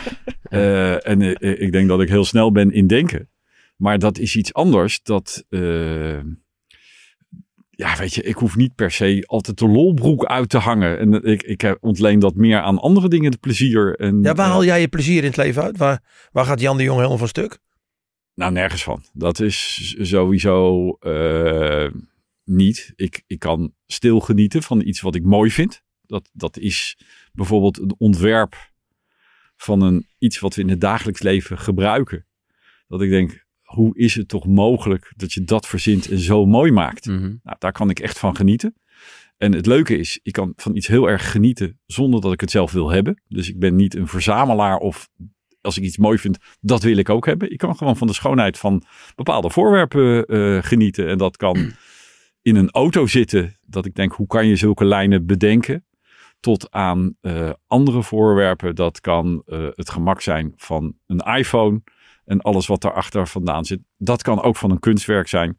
en 1.00 1.20
ik 1.60 1.72
denk 1.72 1.88
dat 1.88 2.00
ik 2.00 2.08
heel 2.08 2.24
snel 2.24 2.52
ben 2.52 2.72
in 2.72 2.86
denken. 2.86 3.28
Maar 3.76 3.98
dat 3.98 4.18
is 4.18 4.36
iets 4.36 4.54
anders. 4.54 5.02
Dat, 5.02 5.44
ja, 7.70 7.96
weet 7.98 8.14
je, 8.14 8.22
ik 8.22 8.36
hoef 8.36 8.56
niet 8.56 8.74
per 8.74 8.90
se 8.90 9.24
altijd 9.26 9.58
de 9.58 9.68
lolbroek 9.68 10.24
uit 10.24 10.48
te 10.48 10.58
hangen. 10.58 10.98
En 10.98 11.24
ik, 11.24 11.42
ik 11.42 11.76
ontleen 11.80 12.18
dat 12.18 12.34
meer 12.34 12.60
aan 12.60 12.78
andere 12.78 13.08
dingen, 13.08 13.30
de 13.30 13.38
plezier. 13.38 13.94
En, 13.96 14.22
Ja, 14.22 14.34
waar 14.34 14.48
haal 14.48 14.64
jij 14.64 14.80
je 14.80 14.88
plezier 14.88 15.18
in 15.18 15.28
het 15.28 15.36
leven 15.36 15.62
uit? 15.62 15.76
Waar, 15.76 16.02
waar 16.32 16.44
gaat 16.44 16.60
Jan 16.60 16.76
de 16.76 16.82
Jong 16.82 16.96
helemaal 16.96 17.18
van 17.18 17.28
stuk? 17.28 17.58
Nou, 18.40 18.52
nergens 18.52 18.82
van. 18.82 19.02
Dat 19.12 19.40
is 19.40 19.94
sowieso 20.00 20.90
eh, 20.92 21.90
niet. 22.44 22.92
Ik, 22.96 23.22
ik 23.26 23.38
kan 23.38 23.74
stil 23.86 24.20
genieten 24.20 24.62
van 24.62 24.80
iets 24.80 25.00
wat 25.00 25.14
ik 25.14 25.24
mooi 25.24 25.50
vind. 25.50 25.82
Dat, 26.06 26.30
dat 26.32 26.58
is 26.58 26.98
bijvoorbeeld 27.32 27.78
een 27.78 27.94
ontwerp 27.98 28.72
van 29.56 29.82
een, 29.82 30.06
iets 30.18 30.38
wat 30.38 30.54
we 30.54 30.62
in 30.62 30.68
het 30.68 30.80
dagelijks 30.80 31.22
leven 31.22 31.58
gebruiken. 31.58 32.26
Dat 32.88 33.02
ik 33.02 33.10
denk, 33.10 33.46
hoe 33.62 33.98
is 33.98 34.14
het 34.14 34.28
toch 34.28 34.46
mogelijk 34.46 35.12
dat 35.16 35.32
je 35.32 35.44
dat 35.44 35.66
verzint 35.66 36.08
en 36.10 36.18
zo 36.18 36.46
mooi 36.46 36.72
maakt? 36.72 37.06
Mhm. 37.06 37.36
Nou, 37.42 37.56
daar 37.58 37.72
kan 37.72 37.90
ik 37.90 37.98
echt 37.98 38.18
van 38.18 38.36
genieten. 38.36 38.74
En 39.36 39.52
het 39.52 39.66
leuke 39.66 39.96
is, 39.96 40.20
ik 40.22 40.32
kan 40.32 40.52
van 40.56 40.76
iets 40.76 40.86
heel 40.86 41.08
erg 41.08 41.30
genieten 41.30 41.78
zonder 41.86 42.20
dat 42.20 42.32
ik 42.32 42.40
het 42.40 42.50
zelf 42.50 42.72
wil 42.72 42.90
hebben. 42.90 43.22
Dus 43.28 43.48
ik 43.48 43.58
ben 43.58 43.76
niet 43.76 43.94
een 43.94 44.08
verzamelaar 44.08 44.76
of 44.76 45.08
als 45.60 45.76
ik 45.76 45.84
iets 45.84 45.96
mooi 45.96 46.18
vind, 46.18 46.38
dat 46.60 46.82
wil 46.82 46.96
ik 46.96 47.08
ook 47.08 47.26
hebben. 47.26 47.52
Ik 47.52 47.58
kan 47.58 47.76
gewoon 47.76 47.96
van 47.96 48.06
de 48.06 48.12
schoonheid 48.12 48.58
van 48.58 48.82
bepaalde 49.14 49.50
voorwerpen 49.50 50.24
eh, 50.26 50.62
genieten. 50.62 51.08
En 51.08 51.18
dat 51.18 51.36
kan 51.36 51.72
in 52.42 52.56
een 52.56 52.70
auto 52.70 53.06
zitten, 53.06 53.58
dat 53.66 53.84
ik 53.84 53.94
denk, 53.94 54.12
hoe 54.12 54.26
kan 54.26 54.46
je 54.46 54.56
zulke 54.56 54.84
lijnen 54.84 55.26
bedenken? 55.26 55.84
Tot 56.40 56.70
aan 56.70 57.16
eh, 57.20 57.50
andere 57.66 58.02
voorwerpen. 58.02 58.74
Dat 58.74 59.00
kan 59.00 59.42
eh, 59.46 59.66
het 59.74 59.90
gemak 59.90 60.20
zijn 60.20 60.52
van 60.56 60.96
een 61.06 61.18
iPhone 61.18 61.82
en 62.24 62.40
alles 62.40 62.66
wat 62.66 62.80
daarachter 62.80 63.26
vandaan 63.26 63.64
zit. 63.64 63.80
Dat 63.96 64.22
kan 64.22 64.42
ook 64.42 64.56
van 64.56 64.70
een 64.70 64.78
kunstwerk 64.78 65.28
zijn. 65.28 65.58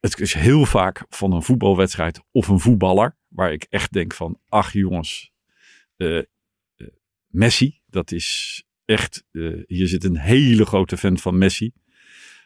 Het 0.00 0.20
is 0.20 0.34
heel 0.34 0.64
vaak 0.64 1.04
van 1.08 1.32
een 1.32 1.42
voetbalwedstrijd 1.42 2.20
of 2.30 2.48
een 2.48 2.60
voetballer. 2.60 3.16
Waar 3.28 3.52
ik 3.52 3.66
echt 3.68 3.92
denk 3.92 4.14
van, 4.14 4.38
ach 4.48 4.72
jongens, 4.72 5.32
Messi, 7.32 7.80
dat 7.86 8.12
is 8.12 8.62
echt, 8.84 9.24
eh, 9.30 9.62
hier 9.66 9.88
zit 9.88 10.04
een 10.04 10.18
hele 10.18 10.64
grote 10.64 10.96
fan 10.96 11.18
van 11.18 11.38
Messi. 11.38 11.72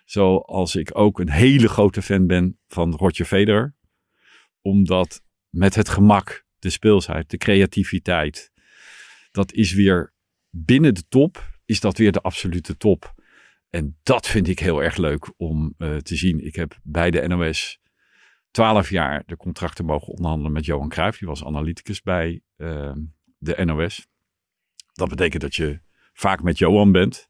Zoals 0.05 0.77
ik 0.77 0.91
ook 0.99 1.21
een 1.21 1.31
hele 1.31 1.69
grote 1.69 2.03
fan 2.03 2.27
ben 2.27 2.59
van 2.69 2.95
Roger 2.95 3.25
Federer. 3.25 3.75
Omdat 4.61 5.23
met 5.51 5.75
het 5.75 5.89
gemak, 5.89 6.45
de 6.59 6.71
speelsheid, 6.71 7.31
de 7.31 7.37
creativiteit. 7.37 8.53
Dat 9.31 9.53
is 9.53 9.73
weer 9.73 10.15
binnen 10.51 10.95
de 10.95 11.09
top, 11.09 11.59
is 11.65 11.81
dat 11.81 11.99
weer 11.99 12.13
de 12.13 12.21
absolute 12.21 12.77
top. 12.77 13.15
En 13.71 13.99
dat 14.03 14.27
vind 14.27 14.49
ik 14.49 14.59
heel 14.59 14.83
erg 14.83 14.97
leuk 14.97 15.33
om 15.37 15.75
eh, 15.79 15.97
te 15.97 16.17
zien. 16.17 16.45
Ik 16.47 16.55
heb 16.55 16.79
bij 16.83 17.11
de 17.11 17.29
NOS 17.29 17.81
12 18.51 18.91
jaar 18.91 19.23
de 19.27 19.37
contracten 19.37 19.85
mogen 19.85 20.09
onderhandelen 20.09 20.53
met 20.53 20.65
Johan 20.65 20.89
Cruijff. 20.89 21.19
Die 21.19 21.29
was 21.29 21.45
analyticus 21.45 22.03
bij 22.03 22.41
eh, 22.57 22.93
de 23.39 23.65
NOS. 23.65 24.07
Dat 24.93 25.09
betekent 25.09 25.43
dat 25.43 25.55
je 25.55 25.81
vaak 26.17 26.43
met 26.43 26.59
Johan 26.59 26.93
bent. 26.93 27.29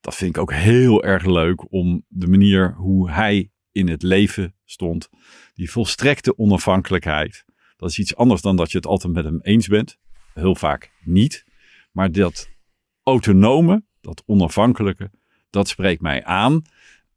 Dat 0.00 0.14
vind 0.14 0.36
ik 0.36 0.42
ook 0.42 0.52
heel 0.52 1.04
erg 1.04 1.24
leuk 1.24 1.72
om 1.72 2.04
de 2.08 2.26
manier 2.26 2.74
hoe 2.74 3.10
hij 3.10 3.50
in 3.72 3.88
het 3.88 4.02
leven 4.02 4.54
stond. 4.64 5.08
Die 5.54 5.70
volstrekte 5.70 6.38
onafhankelijkheid. 6.38 7.44
Dat 7.76 7.90
is 7.90 7.98
iets 7.98 8.16
anders 8.16 8.42
dan 8.42 8.56
dat 8.56 8.70
je 8.70 8.76
het 8.76 8.86
altijd 8.86 9.12
met 9.12 9.24
hem 9.24 9.40
eens 9.42 9.66
bent. 9.66 9.98
Heel 10.34 10.54
vaak 10.54 10.92
niet. 11.04 11.44
Maar 11.92 12.12
dat 12.12 12.48
autonome, 13.02 13.84
dat 14.00 14.22
onafhankelijke, 14.26 15.10
dat 15.50 15.68
spreekt 15.68 16.00
mij 16.00 16.24
aan. 16.24 16.62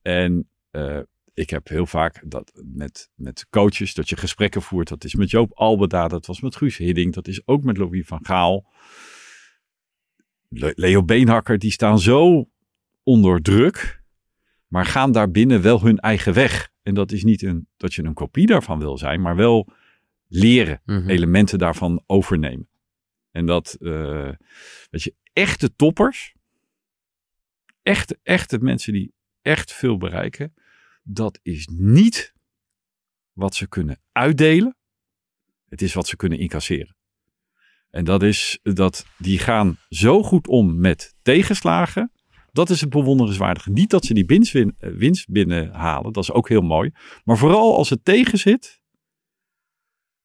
En 0.01 0.49
eh, 0.71 0.99
ik 1.33 1.49
heb 1.49 1.67
heel 1.67 1.85
vaak 1.85 2.21
dat 2.25 2.51
met, 2.65 3.09
met 3.15 3.45
coaches 3.49 3.93
dat 3.93 4.09
je 4.09 4.17
gesprekken 4.17 4.61
voert. 4.61 4.87
Dat 4.87 5.03
is 5.03 5.15
met 5.15 5.29
Joop 5.29 5.51
Albeda, 5.53 6.07
dat 6.07 6.25
was 6.25 6.41
met 6.41 6.55
Guus 6.55 6.77
Hidding, 6.77 7.13
dat 7.13 7.27
is 7.27 7.47
ook 7.47 7.63
met 7.63 7.77
Louis 7.77 8.05
van 8.05 8.25
Gaal. 8.25 8.65
Le- 10.49 10.73
Leo 10.75 11.03
Beenhakker, 11.03 11.57
die 11.57 11.71
staan 11.71 11.99
zo 11.99 12.49
onder 13.03 13.41
druk, 13.41 14.03
maar 14.67 14.85
gaan 14.85 15.11
daarbinnen 15.11 15.61
wel 15.61 15.81
hun 15.81 15.97
eigen 15.97 16.33
weg. 16.33 16.71
En 16.81 16.93
dat 16.93 17.11
is 17.11 17.23
niet 17.23 17.41
een, 17.41 17.67
dat 17.77 17.93
je 17.93 18.03
een 18.03 18.13
kopie 18.13 18.45
daarvan 18.47 18.79
wil 18.79 18.97
zijn, 18.97 19.21
maar 19.21 19.35
wel 19.35 19.67
leren, 20.27 20.81
Mhm. 20.85 21.09
elementen 21.09 21.59
daarvan 21.59 22.03
overnemen. 22.05 22.69
En 23.31 23.45
dat, 23.45 23.75
weet 23.79 25.03
je, 25.03 25.15
echte 25.33 25.75
toppers, 25.75 26.35
echte, 27.81 28.19
echte 28.23 28.57
mensen 28.59 28.93
die 28.93 29.13
echt 29.41 29.73
veel 29.73 29.97
bereiken, 29.97 30.53
dat 31.03 31.39
is 31.41 31.67
niet 31.71 32.33
wat 33.33 33.55
ze 33.55 33.67
kunnen 33.67 34.01
uitdelen. 34.11 34.77
Het 35.69 35.81
is 35.81 35.93
wat 35.93 36.07
ze 36.07 36.15
kunnen 36.15 36.39
incasseren. 36.39 36.95
En 37.89 38.03
dat 38.05 38.23
is 38.23 38.59
dat 38.63 39.05
die 39.17 39.39
gaan 39.39 39.77
zo 39.89 40.23
goed 40.23 40.47
om 40.47 40.79
met 40.79 41.15
tegenslagen. 41.21 42.11
Dat 42.51 42.69
is 42.69 42.81
het 42.81 42.89
bewonderenswaardige. 42.89 43.71
Niet 43.71 43.89
dat 43.89 44.05
ze 44.05 44.13
die 44.13 44.25
winst, 44.25 44.51
win- 44.53 44.75
eh, 44.77 44.91
winst 44.91 45.29
binnenhalen, 45.31 46.13
dat 46.13 46.23
is 46.23 46.31
ook 46.31 46.49
heel 46.49 46.61
mooi. 46.61 46.91
Maar 47.23 47.37
vooral 47.37 47.75
als 47.77 47.89
het 47.89 48.05
tegen 48.05 48.37
zit, 48.37 48.81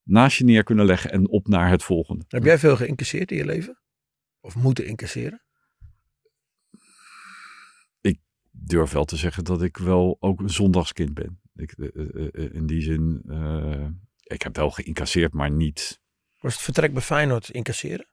naast 0.02 0.38
je 0.38 0.44
neer 0.44 0.62
kunnen 0.62 0.86
leggen 0.86 1.10
en 1.10 1.28
op 1.28 1.48
naar 1.48 1.70
het 1.70 1.82
volgende. 1.82 2.24
Heb 2.28 2.44
jij 2.44 2.58
veel 2.58 2.76
geïncasseerd 2.76 3.30
in 3.30 3.36
je 3.36 3.44
leven? 3.44 3.78
Of 4.40 4.56
moeten 4.56 4.86
incasseren? 4.86 5.42
durf 8.56 8.90
wel 8.92 9.04
te 9.04 9.16
zeggen 9.16 9.44
dat 9.44 9.62
ik 9.62 9.76
wel 9.76 10.16
ook 10.20 10.40
een 10.40 10.50
zondagskind 10.50 11.14
ben. 11.14 11.40
Ik, 11.54 11.72
eh, 11.72 12.26
eh, 12.26 12.54
in 12.54 12.66
die 12.66 12.82
zin, 12.82 13.22
ik 14.22 14.42
heb 14.42 14.56
wel 14.56 14.70
geïncasseerd, 14.70 15.32
maar 15.32 15.50
niet. 15.50 16.02
Was 16.44 16.52
het 16.52 16.62
vertrek 16.62 16.92
bij 16.92 17.02
Feyenoord 17.02 17.48
incasseren? 17.48 18.06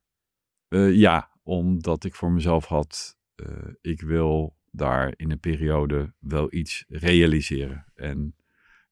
eh, 0.67 0.94
ja, 0.94 1.32
omdat 1.44 2.04
ik 2.04 2.15
voor 2.15 2.32
mezelf 2.32 2.65
had, 2.65 3.17
eh, 3.36 3.46
ik 3.82 4.02
wil 4.02 4.58
daar 4.70 5.13
in 5.15 5.32
een 5.32 5.39
periode 5.39 6.13
wel 6.20 6.54
iets 6.54 6.86
realiseren. 6.88 7.86
En 7.96 8.36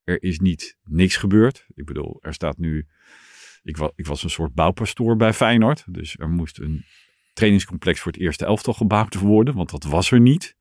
er 0.04 0.24
is 0.24 0.40
niet 0.40 0.78
niks 0.84 1.18
gebeurd. 1.18 1.66
Ik 1.74 1.86
bedoel, 1.86 2.18
er 2.22 2.34
staat 2.34 2.58
nu, 2.58 2.88
ik, 3.64 3.78
ik 3.96 4.06
was 4.06 4.24
een 4.24 4.30
soort 4.30 4.54
bouwpastoor 4.54 5.16
bij 5.16 5.34
Feyenoord. 5.34 5.84
Dus 5.94 6.18
er 6.18 6.30
moest 6.30 6.60
een 6.60 6.86
trainingscomplex 7.34 8.00
voor 8.00 8.12
het 8.12 8.22
eerste 8.22 8.46
elftal 8.46 8.74
gebouwd 8.74 9.16
worden, 9.16 9.56
want 9.56 9.70
dat 9.70 9.84
was 9.84 10.12
er 10.12 10.20
niet. 10.20 10.56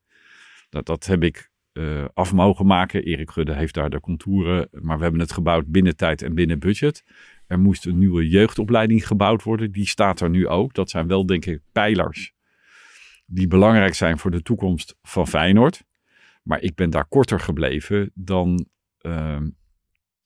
Dat, 0.69 0.87
dat 0.87 1.07
heb 1.07 1.23
ik 1.23 1.51
eh, 1.73 2.05
af 2.14 2.33
mogen 2.33 2.67
maken. 2.67 3.03
Erik 3.03 3.31
Gudde 3.31 3.55
heeft 3.55 3.75
daar 3.75 3.91
de 3.91 4.01
contouren, 4.01 4.69
maar 4.71 4.97
we 4.97 5.03
hebben 5.03 5.21
het 5.21 5.33
gebouwd 5.33 5.67
binnen 5.67 5.97
tijd 5.97 6.23
en 6.23 6.35
binnen 6.35 6.59
budget. 6.59 7.05
Er 7.49 7.59
moest 7.59 7.87
een 7.87 7.99
nieuwe 7.99 8.29
jeugdopleiding 8.29 9.07
gebouwd 9.07 9.43
worden. 9.43 9.73
Die 9.73 9.87
staat 9.87 10.21
er 10.21 10.31
nu 10.31 10.49
ook. 10.49 10.75
Dat 10.75 10.91
zijn 10.91 11.07
wel, 11.07 11.27
denk 11.27 11.47
ik, 11.47 11.61
pijlers 11.73 12.37
die 13.31 13.49
belangrijk 13.49 13.95
zijn 13.95 14.19
voor 14.19 14.31
de 14.31 14.43
toekomst 14.43 14.97
van 15.03 15.29
Feyenoord. 15.29 15.85
Maar 16.43 16.63
ik 16.63 16.75
ben 16.75 16.91
daar 16.91 17.05
korter 17.05 17.41
gebleven 17.41 18.11
dan 18.15 18.67
ehm, 18.99 19.49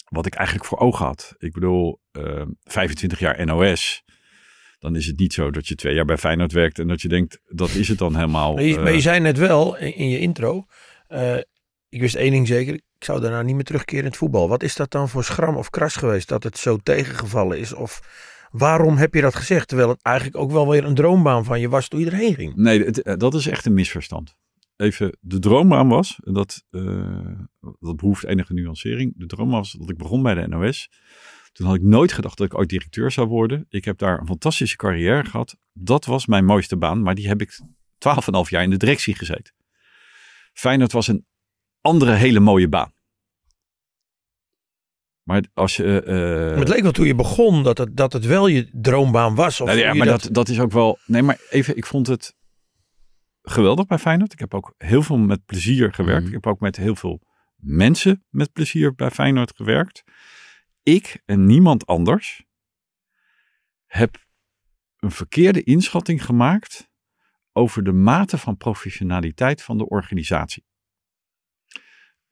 wat 0.09 0.27
ik 0.27 0.35
eigenlijk 0.35 0.67
voor 0.67 0.79
ogen 0.79 1.07
had. 1.07 1.35
Ik 1.39 1.53
bedoel, 1.53 2.01
ehm, 2.13 2.49
25 2.65 3.19
jaar 3.19 3.47
NOS. 3.47 4.05
Dan 4.79 4.97
is 4.97 5.07
het 5.07 5.19
niet 5.19 5.33
zo 5.33 5.51
dat 5.51 5.69
je 5.69 5.75
twee 5.75 5.95
jaar 5.95 6.05
bij 6.05 6.19
Feyenoord 6.19 6.53
werkt 6.53 6.79
en 6.79 6.89
dat 6.89 7.01
je 7.01 7.09
denkt, 7.09 7.41
dat 7.49 7.71
is 7.71 7.89
het 7.89 7.99
dan 7.99 8.15
helemaal. 8.15 8.55
Maar 8.55 8.63
je, 8.63 8.77
eh, 8.77 8.83
maar 8.83 8.93
je 8.93 9.01
zei 9.01 9.21
net 9.21 9.39
wel 9.39 9.77
in, 9.77 9.95
in 9.95 10.09
je 10.09 10.19
intro. 10.19 10.67
Ik 11.93 12.01
wist 12.01 12.15
één 12.15 12.31
ding 12.31 12.47
zeker. 12.47 12.75
Ik 12.75 13.05
zou 13.05 13.21
daarna 13.21 13.43
niet 13.43 13.55
meer 13.55 13.65
terugkeren 13.65 14.05
in 14.05 14.11
het 14.11 14.17
voetbal. 14.17 14.49
Wat 14.49 14.63
is 14.63 14.77
dat 14.77 14.91
dan 14.91 15.09
voor 15.09 15.25
schram 15.25 15.57
of 15.57 15.71
kras 15.71 15.97
geweest 15.97 16.29
dat 16.29 16.43
het 16.43 16.59
zo 16.59 16.77
tegengevallen 16.77 17.59
is? 17.59 17.73
Of 17.73 18.01
waarom 18.51 18.97
heb 18.97 19.15
je 19.15 19.21
dat 19.21 19.35
gezegd? 19.35 19.69
Terwijl 19.69 19.89
het 19.89 20.03
eigenlijk 20.03 20.37
ook 20.37 20.51
wel 20.51 20.69
weer 20.69 20.85
een 20.85 20.95
droombaan 20.95 21.45
van 21.45 21.61
je 21.61 21.69
was 21.69 21.89
toen 21.89 22.01
je 22.01 22.07
erheen 22.07 22.35
ging. 22.35 22.55
Nee, 22.55 22.85
eh, 22.85 23.17
dat 23.17 23.35
is 23.35 23.47
echt 23.47 23.67
een 23.67 23.75
misverstand. 23.75 24.37
Even, 24.77 25.17
de 25.21 25.39
droombaan 25.39 25.89
was, 25.89 26.21
en 26.25 26.33
dat, 26.33 26.65
eh, 26.71 27.41
dat 27.81 27.97
behoeft 27.97 28.25
enige 28.25 28.53
nuancering. 28.53 29.13
De 29.17 29.27
droom 29.27 29.51
was 29.51 29.73
dat 29.73 29.91
ik 29.91 29.97
begon 29.97 30.23
bij 30.23 30.35
de 30.35 30.49
NOS. 30.49 30.91
Toen 31.53 31.67
had 31.67 31.77
ik 31.77 31.83
nooit 31.83 32.13
gedacht 32.13 32.39
dat 32.39 32.47
ik 32.47 32.59
ooit 32.59 32.69
directeur 32.69 33.11
zou 33.11 33.29
worden. 33.29 33.67
Ik 33.69 33.85
heb 33.85 33.99
daar 33.99 34.21
een 34.21 34.27
fantastische 34.27 34.77
carrière 34.77 35.25
gehad. 35.25 35.57
Dat 35.73 36.05
was 36.05 36.27
mijn 36.27 36.45
mooiste 36.45 36.77
baan, 36.77 37.03
maar 37.03 37.15
die 37.15 37.29
heb 37.29 37.41
ik 37.41 37.61
12,5 37.99 38.51
jaar 38.51 38.63
in 38.63 38.71
de 38.71 38.77
directie 38.77 39.15
gezeten. 39.15 39.55
Feyenoord 40.53 40.93
was 40.93 41.09
een 41.09 41.27
andere 41.83 42.12
hele 42.12 42.40
mooie 42.40 42.68
baan. 42.68 42.92
Maar 45.23 45.45
als 45.55 45.77
je... 45.77 46.03
eh, 46.03 46.14
Maar 46.51 46.59
het 46.59 46.68
leek 46.68 46.83
wel 46.83 46.92
toen 46.92 47.07
je 47.07 47.14
begon 47.14 47.62
dat 47.62 47.79
het, 47.79 47.97
dat 47.97 48.12
het 48.12 48.27
wel 48.27 48.47
je 48.47 48.68
droombaan 48.73 49.35
was. 49.35 49.61
Of 49.61 49.66
nou 49.66 49.79
ja, 49.79 49.95
maar 49.95 50.07
dat... 50.07 50.29
Dat, 50.33 50.49
is 50.49 50.61
ook 50.61 50.73
wel. 50.73 50.99
Nee, 51.07 51.23
maar 51.23 51.40
even, 51.51 51.77
ik 51.77 51.87
vond 51.87 52.07
het 52.07 52.37
geweldig 53.42 53.87
bij 53.87 53.99
Feyenoord. 53.99 54.33
Ik 54.33 54.38
heb 54.38 54.55
ook 54.55 54.75
heel 54.79 55.03
veel 55.03 55.18
met 55.18 55.45
plezier 55.45 55.92
gewerkt. 55.92 56.18
Mhm. 56.21 56.29
Ik 56.29 56.42
heb 56.45 56.47
ook 56.47 56.61
met 56.61 56.77
heel 56.77 56.97
veel 56.97 57.21
mensen 57.57 58.25
met 58.31 58.53
plezier 58.53 58.95
bij 58.95 59.11
Feyenoord 59.11 59.57
gewerkt. 59.57 60.03
Ik 60.83 61.23
en 61.25 61.47
niemand 61.47 61.87
anders 61.87 62.45
heb 63.87 64.25
een 64.99 65.11
verkeerde 65.11 65.62
inschatting 65.62 66.25
gemaakt 66.25 66.90
over 67.53 67.85
de 67.85 67.92
mate 67.92 68.38
van 68.38 68.57
professionaliteit 68.57 69.62
van 69.62 69.79
de 69.79 69.88
organisatie. 69.88 70.64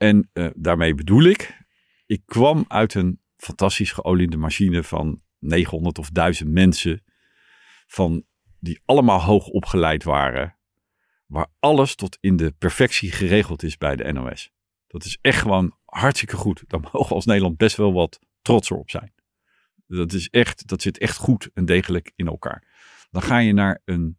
En 0.01 0.31
eh, 0.33 0.47
daarmee 0.55 0.95
bedoel 0.95 1.23
ik, 1.23 1.59
ik 2.07 2.23
kwam 2.25 2.65
uit 2.69 2.95
een 2.95 3.21
fantastisch 3.37 3.93
geoliede 3.93 4.37
machine 4.37 4.83
van 4.83 5.23
900 5.39 5.99
of 5.99 6.11
1000 6.11 6.51
mensen. 6.51 7.05
Van 7.87 8.25
die 8.59 8.81
allemaal 8.85 9.21
hoog 9.21 9.47
opgeleid 9.47 10.05
waren. 10.05 10.57
Waar 11.27 11.47
alles 11.59 11.95
tot 11.95 12.19
in 12.21 12.37
de 12.37 12.53
perfectie 12.59 13.13
geregeld 13.13 13.63
is 13.63 13.77
bij 13.77 13.97
de 13.97 14.13
NOS. 14.13 14.53
Dat 14.87 15.05
is 15.05 15.19
echt 15.21 15.41
gewoon 15.41 15.77
hartstikke 15.85 16.37
goed. 16.37 16.65
Daar 16.67 16.81
mogen 16.81 17.09
we 17.09 17.15
als 17.15 17.27
Nederland 17.27 17.57
best 17.57 17.77
wel 17.77 17.93
wat 17.93 18.19
trotser 18.43 18.77
op 18.77 18.91
zijn. 18.91 19.13
Dat, 19.87 20.13
is 20.13 20.29
echt, 20.29 20.67
dat 20.67 20.83
zit 20.83 20.99
echt 20.99 21.17
goed 21.17 21.51
en 21.55 21.65
degelijk 21.65 22.13
in 22.17 22.27
elkaar. 22.27 22.65
Dan 23.11 23.23
ga 23.23 23.39
je 23.39 23.53
naar 23.53 23.83
een 23.85 24.19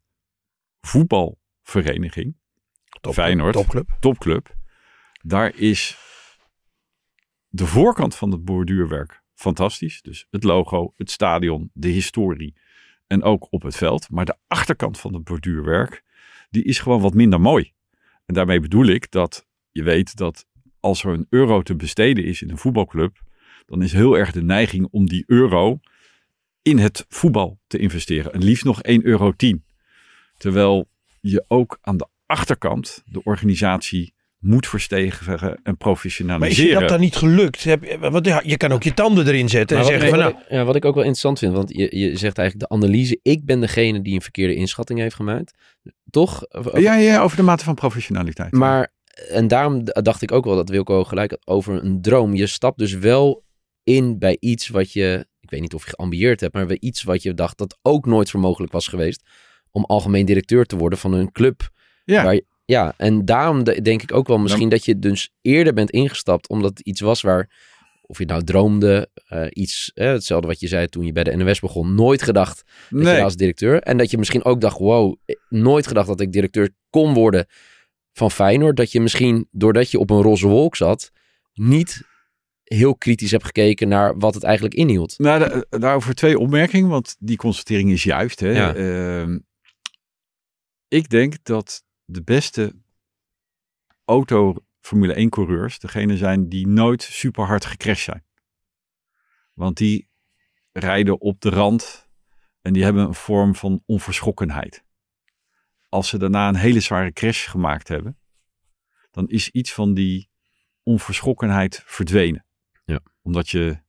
voetbalvereniging. 0.81 2.37
Top, 3.01 3.13
Feyenoord. 3.13 3.53
Topclub. 3.53 3.89
topclub. 3.99 4.59
Daar 5.23 5.55
is 5.55 5.97
de 7.47 7.65
voorkant 7.65 8.15
van 8.15 8.31
het 8.31 8.45
borduurwerk 8.45 9.21
fantastisch. 9.35 10.01
Dus 10.01 10.27
het 10.29 10.43
logo, 10.43 10.93
het 10.95 11.11
stadion, 11.11 11.69
de 11.73 11.87
historie 11.87 12.55
en 13.07 13.23
ook 13.23 13.47
op 13.49 13.61
het 13.61 13.75
veld. 13.75 14.09
Maar 14.09 14.25
de 14.25 14.37
achterkant 14.47 14.99
van 14.99 15.13
het 15.13 15.23
borduurwerk, 15.23 16.03
die 16.49 16.63
is 16.63 16.79
gewoon 16.79 17.01
wat 17.01 17.13
minder 17.13 17.41
mooi. 17.41 17.73
En 18.25 18.33
daarmee 18.33 18.59
bedoel 18.59 18.85
ik 18.85 19.11
dat 19.11 19.47
je 19.71 19.83
weet 19.83 20.15
dat 20.15 20.45
als 20.79 21.03
er 21.03 21.13
een 21.13 21.27
euro 21.29 21.61
te 21.61 21.75
besteden 21.75 22.25
is 22.25 22.41
in 22.41 22.49
een 22.49 22.57
voetbalclub, 22.57 23.21
dan 23.65 23.81
is 23.81 23.93
heel 23.93 24.17
erg 24.17 24.31
de 24.31 24.43
neiging 24.43 24.87
om 24.91 25.07
die 25.07 25.23
euro 25.27 25.79
in 26.61 26.77
het 26.77 27.05
voetbal 27.09 27.59
te 27.67 27.77
investeren. 27.77 28.33
En 28.33 28.43
liefst 28.43 28.63
nog 28.63 28.79
1,10 28.89 28.93
euro. 29.01 29.33
Terwijl 30.37 30.89
je 31.21 31.45
ook 31.47 31.77
aan 31.81 31.97
de 31.97 32.07
achterkant 32.25 33.03
de 33.05 33.23
organisatie 33.23 34.13
moet 34.41 34.67
verstevigen 34.67 35.33
en 35.33 35.39
Maar 35.39 35.55
is 35.55 35.65
je 35.67 35.75
professionaliseren. 35.77 36.79
dat 36.79 36.89
dan 36.89 36.99
niet 36.99 37.15
gelukt? 37.15 37.65
Want 37.99 38.25
ja, 38.25 38.41
je 38.45 38.57
kan 38.57 38.71
ook 38.71 38.83
je 38.83 38.93
tanden 38.93 39.27
erin 39.27 39.49
zetten 39.49 39.77
en 39.77 39.83
Maar 39.83 39.91
wat, 39.91 40.01
zeggen 40.01 40.19
van 40.19 40.25
wat 40.25 40.33
nou, 40.33 40.45
ik, 40.49 40.51
ja, 40.57 40.63
wat 40.65 40.75
ik 40.75 40.85
ook 40.85 40.93
wel 40.95 41.03
interessant 41.03 41.39
vind, 41.39 41.53
want 41.53 41.69
je, 41.75 41.97
je 41.99 42.17
zegt 42.17 42.37
eigenlijk 42.37 42.69
de 42.69 42.75
analyse. 42.75 43.19
Ik 43.21 43.45
ben 43.45 43.59
degene 43.59 44.01
die 44.01 44.13
een 44.13 44.21
verkeerde 44.21 44.55
inschatting 44.55 44.99
heeft 44.99 45.15
gemaakt. 45.15 45.53
Toch? 46.09 46.45
Ja, 46.73 46.95
ja, 46.95 47.21
over 47.21 47.37
de 47.37 47.43
mate 47.43 47.63
van 47.63 47.75
professionaliteit. 47.75 48.51
Maar, 48.51 48.91
en 49.29 49.47
daarom 49.47 49.83
dacht 49.83 50.21
ik 50.21 50.31
ook 50.31 50.45
wel 50.45 50.55
dat 50.55 50.69
Wilco 50.69 51.03
gelijk 51.03 51.31
had 51.31 51.47
over 51.47 51.83
een 51.83 52.01
droom. 52.01 52.33
Je 52.35 52.47
stapt 52.47 52.77
dus 52.77 52.93
wel 52.93 53.43
in 53.83 54.19
bij 54.19 54.37
iets 54.39 54.67
wat 54.69 54.91
je, 54.93 55.25
ik 55.39 55.49
weet 55.49 55.61
niet 55.61 55.73
of 55.73 55.83
je 55.85 55.89
geambieerd 55.89 56.39
hebt, 56.39 56.53
maar 56.53 56.65
bij 56.65 56.77
iets 56.79 57.03
wat 57.03 57.23
je 57.23 57.33
dacht 57.33 57.57
dat 57.57 57.77
ook 57.81 58.05
nooit 58.05 58.29
voor 58.29 58.39
mogelijk 58.39 58.71
was 58.73 58.87
geweest. 58.87 59.23
Om 59.71 59.83
algemeen 59.85 60.25
directeur 60.25 60.65
te 60.65 60.75
worden 60.77 60.99
van 60.99 61.13
een 61.13 61.31
club. 61.31 61.69
ja, 62.05 62.23
Waar 62.23 62.33
je- 62.33 62.45
ja, 62.71 62.93
en 62.97 63.25
daarom 63.25 63.63
de- 63.63 63.81
denk 63.81 64.01
ik 64.01 64.13
ook 64.13 64.27
wel 64.27 64.37
misschien 64.39 64.69
dat 64.69 64.85
je 64.85 64.99
dus 64.99 65.29
eerder 65.41 65.73
bent 65.73 65.89
ingestapt, 65.89 66.49
omdat 66.49 66.69
het 66.77 66.79
iets 66.87 67.01
was 67.01 67.21
waar, 67.21 67.49
of 68.01 68.17
je 68.17 68.25
nou 68.25 68.43
droomde, 68.43 69.09
eh, 69.27 69.45
iets, 69.49 69.91
eh, 69.93 70.07
hetzelfde 70.11 70.47
wat 70.47 70.59
je 70.59 70.67
zei 70.67 70.87
toen 70.87 71.05
je 71.05 71.11
bij 71.11 71.23
de 71.23 71.35
NOS 71.35 71.59
begon, 71.59 71.95
nooit 71.95 72.21
gedacht 72.21 72.63
dat 72.89 72.99
je 73.01 73.05
nee. 73.05 73.23
als 73.23 73.35
directeur. 73.35 73.81
En 73.81 73.97
dat 73.97 74.11
je 74.11 74.17
misschien 74.17 74.43
ook 74.43 74.61
dacht, 74.61 74.77
wow, 74.77 75.15
eh, 75.25 75.35
nooit 75.49 75.87
gedacht 75.87 76.07
dat 76.07 76.19
ik 76.21 76.31
directeur 76.31 76.69
kon 76.89 77.13
worden 77.13 77.45
van 78.13 78.31
Feyenoord. 78.31 78.77
Dat 78.77 78.91
je 78.91 79.01
misschien, 79.01 79.47
doordat 79.51 79.91
je 79.91 79.99
op 79.99 80.09
een 80.09 80.21
roze 80.21 80.47
wolk 80.47 80.75
zat, 80.75 81.11
niet 81.53 82.01
heel 82.63 82.95
kritisch 82.95 83.31
hebt 83.31 83.45
gekeken 83.45 83.87
naar 83.87 84.17
wat 84.17 84.33
het 84.33 84.43
eigenlijk 84.43 84.75
inhield. 84.75 85.13
Nou, 85.17 85.39
da- 85.39 85.77
daarover 85.79 86.13
twee 86.15 86.39
opmerkingen, 86.39 86.89
want 86.89 87.15
die 87.19 87.37
constatering 87.37 87.91
is 87.91 88.03
juist. 88.03 88.39
Hè. 88.39 88.49
Ja. 88.51 88.75
Ehm, 88.75 89.39
ik 90.87 91.09
denk 91.09 91.35
dat 91.43 91.83
de 92.11 92.23
beste 92.23 92.75
auto 94.05 94.55
Formule 94.79 95.13
1 95.13 95.29
coureurs 95.29 95.79
degene 95.79 96.17
zijn 96.17 96.49
die 96.49 96.67
nooit 96.67 97.01
super 97.01 97.45
hard 97.45 97.65
gecrashed 97.65 98.03
zijn. 98.03 98.25
Want 99.53 99.77
die 99.77 100.09
rijden 100.71 101.21
op 101.21 101.41
de 101.41 101.49
rand 101.49 102.09
en 102.61 102.73
die 102.73 102.83
hebben 102.83 103.03
een 103.03 103.13
vorm 103.13 103.55
van 103.55 103.83
onverschrokkenheid. 103.85 104.83
Als 105.89 106.09
ze 106.09 106.17
daarna 106.17 106.47
een 106.47 106.55
hele 106.55 106.79
zware 106.79 107.11
crash 107.11 107.49
gemaakt 107.49 107.87
hebben, 107.87 108.17
dan 109.11 109.27
is 109.27 109.49
iets 109.49 109.73
van 109.73 109.93
die 109.93 110.29
onverschrokkenheid 110.83 111.83
verdwenen. 111.85 112.45
Ja. 112.85 112.99
Omdat 113.21 113.49
je, 113.49 113.81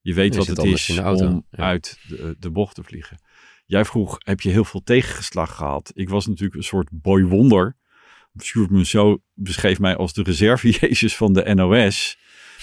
je 0.00 0.14
weet 0.14 0.32
Je 0.32 0.38
wat 0.38 0.46
het 0.46 0.62
is 0.62 0.98
om 0.98 1.46
ja. 1.50 1.58
uit 1.58 1.98
de, 2.08 2.36
de 2.38 2.50
bocht 2.50 2.74
te 2.74 2.82
vliegen. 2.84 3.18
Jij 3.66 3.84
vroeg, 3.84 4.16
heb 4.18 4.40
je 4.40 4.50
heel 4.50 4.64
veel 4.64 4.82
tegengeslag 4.84 5.54
gehad? 5.54 5.90
Ik 5.94 6.08
was 6.08 6.26
natuurlijk 6.26 6.56
een 6.56 6.64
soort 6.64 6.88
boy 6.92 7.22
wonder. 7.22 7.76
Sjoerd 8.42 8.70
Monceau 8.70 9.18
beschreef 9.34 9.78
mij 9.78 9.96
als 9.96 10.12
de 10.12 10.22
reserve-jezus 10.22 11.16
van 11.22 11.32
de 11.32 11.54
NOS. 11.54 12.18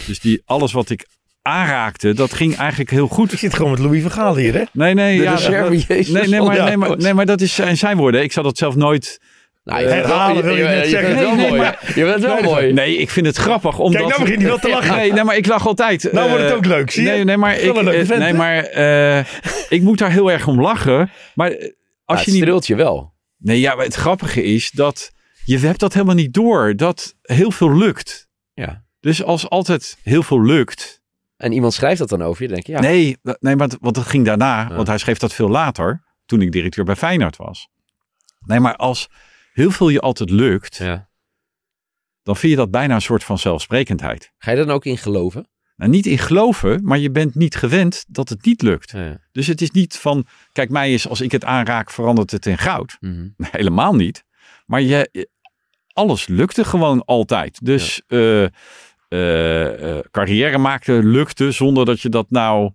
Dus 0.07 0.19
die, 0.19 0.41
alles 0.45 0.71
wat 0.71 0.89
ik 0.89 1.07
aanraakte, 1.41 2.13
dat 2.13 2.33
ging 2.33 2.55
eigenlijk 2.55 2.89
heel 2.89 3.07
goed. 3.07 3.31
je 3.31 3.37
zit 3.37 3.53
gewoon 3.53 3.71
met 3.71 3.79
Louis 3.79 4.01
van 4.01 4.11
Gaal 4.11 4.35
hier 4.35 4.53
hè? 4.53 4.63
Nee, 4.71 4.93
nee, 4.93 5.17
De 5.17 5.23
ja, 5.23 5.31
reserve 5.31 5.77
Jezus 5.87 6.07
nee, 6.07 6.27
nee, 6.27 6.37
van 6.37 6.47
maar, 6.47 6.55
de 6.55 6.61
nee, 6.61 6.77
maar, 6.77 6.89
NOS. 6.89 7.03
nee, 7.03 7.13
maar 7.13 7.25
dat 7.25 7.41
is 7.41 7.55
zijn, 7.55 7.77
zijn 7.77 7.97
woorden. 7.97 8.23
Ik 8.23 8.31
zou 8.31 8.45
dat 8.45 8.57
zelf 8.57 8.75
nooit... 8.75 9.21
Nou, 9.63 9.81
je 9.81 9.87
herhalen 9.87 10.43
wil 10.43 10.55
je 10.55 10.63
net 10.63 10.73
vindt 10.73 10.89
zeggen. 10.89 11.09
het 11.09 11.19
wel 11.19 11.35
Nee, 11.35 11.47
mooi. 11.47 11.61
maar- 11.61 11.91
Je 11.95 12.03
het 12.05 12.21
wel 12.21 12.41
mooi. 12.41 12.73
Nee, 12.73 12.97
ik 12.97 13.09
vind 13.09 13.25
het 13.25 13.37
grappig. 13.37 13.79
Omdat... 13.79 14.01
Kijk, 14.01 14.07
nou 14.09 14.21
begint 14.21 14.41
hij 14.41 14.49
wel 14.49 14.59
te 14.59 14.69
lachen. 14.77 14.95
Nee, 14.95 15.11
nee, 15.13 15.23
maar 15.23 15.35
ik 15.37 15.45
lach 15.47 15.67
altijd. 15.67 16.11
Nou 16.11 16.27
wordt 16.29 16.43
het 16.43 16.51
Eh, 16.51 16.57
ook 16.57 16.65
leuk, 16.65 16.91
zie 16.91 17.03
je? 17.03 17.09
Nee, 17.09 17.23
nee, 17.23 17.37
maar, 17.37 17.55
ik, 17.57 17.75
eh, 17.75 18.05
vent, 18.05 18.19
nee, 18.19 18.33
maar 18.33 18.63
eh, 18.63 19.25
ik 19.69 19.81
moet 19.81 19.97
daar 19.97 20.11
heel 20.11 20.31
erg 20.31 20.47
om 20.47 20.61
lachen. 20.61 21.11
Maar 21.35 21.51
eh, 21.51 21.71
Als 22.05 22.23
je 22.23 22.31
niet... 22.31 22.41
streelt 22.41 22.67
je 22.67 22.75
wel. 22.75 23.13
Nee, 23.37 23.59
ja, 23.59 23.75
maar 23.75 23.85
het 23.85 23.93
grappige 23.95 24.43
is 24.43 24.71
dat 24.71 25.11
je 25.45 25.59
hebt 25.59 25.79
dat 25.79 25.93
helemaal 25.93 26.15
niet 26.15 26.33
door. 26.33 26.75
Dat 26.75 27.15
heel 27.21 27.51
veel 27.51 27.77
lukt. 27.77 28.27
Ja. 28.53 28.83
Dus 28.99 29.23
als 29.23 29.49
altijd 29.49 29.97
heel 30.03 30.23
veel 30.23 30.41
lukt... 30.41 31.01
En 31.37 31.51
iemand 31.51 31.73
schrijft 31.73 31.99
dat 31.99 32.09
dan 32.09 32.21
over 32.21 32.41
je, 32.41 32.47
dan 32.47 32.55
denk 32.55 32.67
je, 32.67 32.73
ja. 32.73 32.79
Nee, 32.89 33.17
nee 33.39 33.55
maar, 33.55 33.69
want 33.79 33.95
dat 33.95 34.05
ging 34.05 34.25
daarna. 34.25 34.61
Ja. 34.69 34.75
Want 34.75 34.87
hij 34.87 34.97
schreef 34.97 35.17
dat 35.17 35.33
veel 35.33 35.49
later. 35.49 36.03
Toen 36.25 36.41
ik 36.41 36.51
directeur 36.51 36.83
bij 36.85 36.95
Feyenoord 36.95 37.37
was. 37.37 37.67
Nee, 38.45 38.59
maar 38.59 38.75
als 38.75 39.09
heel 39.53 39.71
veel 39.71 39.89
je 39.89 39.99
altijd 39.99 40.29
lukt... 40.29 40.77
Ja. 40.77 41.09
dan 42.23 42.35
vind 42.35 42.51
je 42.51 42.57
dat 42.57 42.71
bijna 42.71 42.95
een 42.95 43.01
soort 43.01 43.23
van 43.23 43.37
zelfsprekendheid. 43.37 44.31
Ga 44.37 44.51
je 44.51 44.57
dan 44.57 44.71
ook 44.71 44.85
in 44.85 44.97
geloven? 44.97 45.47
Nou, 45.75 45.91
niet 45.91 46.05
in 46.05 46.17
geloven, 46.17 46.83
maar 46.83 46.97
je 46.97 47.11
bent 47.11 47.35
niet 47.35 47.55
gewend 47.55 48.05
dat 48.07 48.29
het 48.29 48.45
niet 48.45 48.61
lukt. 48.61 48.91
Ja. 48.91 49.17
Dus 49.31 49.47
het 49.47 49.61
is 49.61 49.71
niet 49.71 49.97
van, 49.97 50.25
kijk 50.51 50.69
mij 50.69 50.89
eens, 50.89 51.07
als 51.07 51.21
ik 51.21 51.31
het 51.31 51.45
aanraak, 51.45 51.91
verandert 51.91 52.31
het 52.31 52.45
in 52.45 52.57
goud. 52.57 52.97
Mhm. 52.99 53.27
Helemaal 53.37 53.95
niet. 53.95 54.23
Maar 54.65 54.81
je, 54.81 55.27
alles 55.93 56.27
lukte 56.27 56.63
gewoon 56.63 57.05
altijd. 57.05 57.65
Dus 57.65 58.01
eh, 58.07 58.43
eh, 58.43 59.97
eh, 59.97 60.03
carrière 60.11 60.57
maken 60.57 61.05
lukte 61.05 61.51
zonder 61.51 61.85
dat 61.85 62.01
je 62.01 62.09
dat 62.09 62.29
nou... 62.29 62.71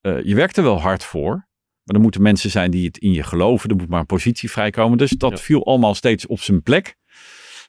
je 0.00 0.34
werkte 0.34 0.62
wel 0.62 0.80
hard 0.80 1.04
voor. 1.04 1.46
Maar 1.84 1.96
er 1.96 2.00
moeten 2.02 2.22
mensen 2.22 2.50
zijn 2.50 2.70
die 2.70 2.86
het 2.86 2.98
in 2.98 3.12
je 3.12 3.22
geloven. 3.22 3.70
Er 3.70 3.76
moet 3.76 3.88
maar 3.88 4.00
een 4.00 4.06
positie 4.06 4.50
vrijkomen. 4.50 4.98
Dus 4.98 5.10
dat 5.10 5.30
Ja. 5.30 5.36
viel 5.36 5.66
allemaal 5.66 5.94
steeds 5.94 6.26
op 6.26 6.40
zijn 6.40 6.62
plek. 6.62 6.96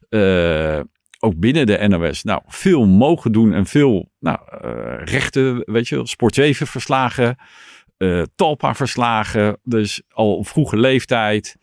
Eh, 0.09 0.79
ook 1.19 1.39
binnen 1.39 1.65
de 1.65 1.87
NOS. 1.87 2.23
Nou, 2.23 2.41
veel 2.47 2.85
mogen 2.85 3.31
doen 3.31 3.53
en 3.53 3.65
veel 3.65 4.11
nou, 4.19 4.37
eh, 4.61 5.05
rechten, 5.05 5.61
weet 5.71 5.87
je, 5.87 6.07
Sport 6.07 6.35
7 6.35 6.67
verslagen. 6.67 7.35
eh, 7.97 8.21
Talpa 8.35 8.75
verslagen. 8.75 9.59
Dus 9.63 10.01
al 10.09 10.37
op 10.37 10.47
vroege 10.47 10.77
leeftijd. 10.77 11.55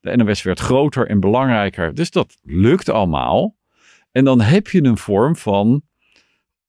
De 0.00 0.16
NOS 0.16 0.42
werd 0.42 0.58
groter 0.60 1.06
en 1.08 1.20
belangrijker. 1.20 1.94
Dus 1.94 2.10
dat 2.10 2.36
lukt 2.42 2.88
allemaal. 2.88 3.56
En 4.12 4.24
dan 4.24 4.40
heb 4.40 4.68
je 4.68 4.82
een 4.84 4.98
vorm 4.98 5.36
van 5.36 5.82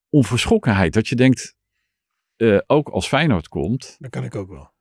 onverschrokkenheid. 0.10 0.94
Dat 0.94 1.08
je 1.08 1.16
denkt, 1.16 1.56
eh, 2.36 2.58
ook 2.68 2.90
als 2.90 3.08
Feyenoord 3.08 3.48
komt. 3.48 3.96
Dat 4.00 4.10
kan 4.12 4.24
ik 4.24 4.36
ook 4.36 4.50
wel. 4.50 4.72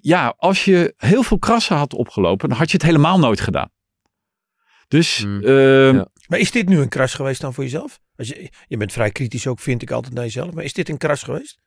Ja, 0.00 0.34
als 0.36 0.64
je 0.64 0.94
heel 0.96 1.22
veel 1.22 1.38
krassen 1.38 1.76
had 1.76 1.94
opgelopen, 1.94 2.48
dan 2.48 2.58
had 2.58 2.70
je 2.70 2.76
het 2.76 2.86
helemaal 2.86 3.18
nooit 3.18 3.40
gedaan. 3.40 3.70
Dus 4.88 5.18
Hmm. 5.18 5.40
ehm, 5.42 5.94
Ja. 5.96 6.06
Maar 6.28 6.38
is 6.38 6.50
dit 6.50 6.68
nu 6.68 6.78
een 6.78 6.88
kras 6.88 7.14
geweest 7.14 7.40
dan 7.40 7.54
voor 7.54 7.64
jezelf? 7.64 8.00
Als 8.16 8.28
je, 8.28 8.50
je 8.66 8.76
bent 8.76 8.92
vrij 8.92 9.10
kritisch 9.10 9.46
ook, 9.46 9.60
vind 9.60 9.82
ik 9.82 9.90
altijd 9.90 10.14
naar 10.14 10.24
jezelf. 10.24 10.52
Maar 10.52 10.64
is 10.64 10.72
dit 10.72 10.88
een 10.88 10.98
kras 10.98 11.22
geweest? 11.22 11.60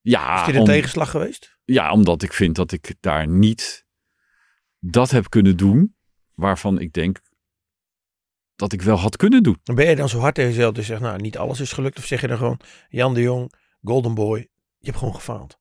ja, 0.00 0.40
Is 0.40 0.46
dit 0.46 0.54
een 0.54 0.60
om- 0.60 0.66
tegenslag 0.66 1.10
geweest? 1.10 1.58
ja, 1.64 1.92
omdat 1.92 2.22
ik 2.22 2.32
vind 2.32 2.56
dat 2.56 2.72
ik 2.72 2.94
daar 3.00 3.28
niet 3.28 3.86
dat 4.78 5.10
heb 5.10 5.28
kunnen 5.30 5.56
doen 5.56 5.96
waarvan 6.34 6.78
ik 6.80 6.92
denk 6.92 7.20
dat 8.56 8.72
ik 8.72 8.82
wel 8.82 8.96
had 8.96 9.16
kunnen 9.16 9.42
doen. 9.42 9.56
Ben 9.64 9.88
je 9.88 9.96
dan 9.96 10.08
zo 10.08 10.18
hard 10.18 10.34
tegen 10.34 10.50
jezelf 10.50 10.76
en 10.76 10.84
zegt, 10.84 11.00
nou, 11.00 11.20
niet 11.20 11.38
alles 11.38 11.60
is 11.60 11.72
gelukt. 11.72 11.98
Of 11.98 12.04
zeg 12.06 12.20
je 12.20 12.26
dan 12.26 12.36
gewoon, 12.38 12.60
Jan 12.88 13.14
de 13.14 13.20
Jong, 13.20 13.52
Golden 13.82 14.14
Boy, 14.14 14.38
je 14.78 14.86
hebt 14.86 14.98
gewoon 14.98 15.14
gefaald. 15.14 15.58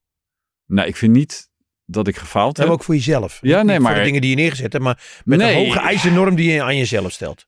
Nou, 0.69 0.87
ik 0.87 0.95
vind 0.95 1.13
niet 1.13 1.49
dat 1.85 2.07
ik 2.07 2.17
gefaald 2.17 2.57
Maar 2.57 2.65
heb. 2.65 2.75
ook 2.75 2.83
voor 2.83 2.95
jezelf. 2.95 3.39
Ja, 3.41 3.57
Niet 3.57 3.65
nee, 3.65 3.75
voor 3.75 3.83
maar- 3.85 3.95
de 3.95 4.03
dingen 4.03 4.21
die 4.21 4.29
je 4.29 4.35
neergezet 4.35 4.71
hebt, 4.73 4.83
maar 4.83 5.21
met 5.25 5.39
Nee. 5.39 5.55
een 5.59 5.65
hoge 5.65 5.79
eisennorm 5.79 6.35
die 6.35 6.51
je 6.51 6.63
aan 6.63 6.77
jezelf 6.77 7.11
stelt. 7.11 7.47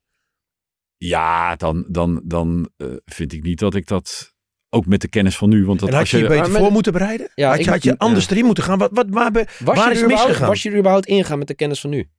Ja, 0.97 1.55
dan, 1.55 1.85
dan, 1.89 2.21
dan 2.25 2.69
eh, 2.77 2.87
vind 3.05 3.33
ik 3.33 3.43
niet 3.43 3.59
dat 3.59 3.75
ik 3.75 3.87
dat 3.87 4.33
ook 4.69 4.85
met 4.85 5.01
de 5.01 5.07
kennis 5.09 5.37
van 5.37 5.49
nu. 5.49 5.65
Want 5.65 5.79
dat 5.79 5.87
en 5.89 5.93
had 5.93 6.03
als 6.03 6.11
je 6.11 6.17
je 6.17 6.23
je, 6.23 6.29
beter 6.29 6.43
Maar 6.43 6.51
met- 6.53 6.61
voor 6.61 6.71
moeten 6.71 6.93
bereiden? 6.93 7.31
Ja, 7.35 7.49
had 7.49 7.59
ik- 7.59 7.65
je, 7.65 7.69
had 7.71 7.83
je 7.83 7.89
ja. 7.89 7.95
anders 7.97 8.29
erin 8.29 8.45
moeten 8.45 8.63
gaan? 8.63 8.77
Wat, 8.77 8.89
wat, 8.93 9.05
waar, 9.09 9.31
Was, 9.31 9.47
waar 9.63 9.75
je 9.75 9.81
is 9.91 9.97
er 9.97 10.03
überhaupt, 10.03 10.09
misgegaan? 10.27 10.47
was 10.47 10.63
je 10.63 10.69
er 10.71 10.77
überhaupt 10.77 11.05
ingaan 11.05 11.37
met 11.37 11.47
de 11.47 11.55
kennis 11.55 11.79
van 11.79 11.89
nu? 11.89 12.09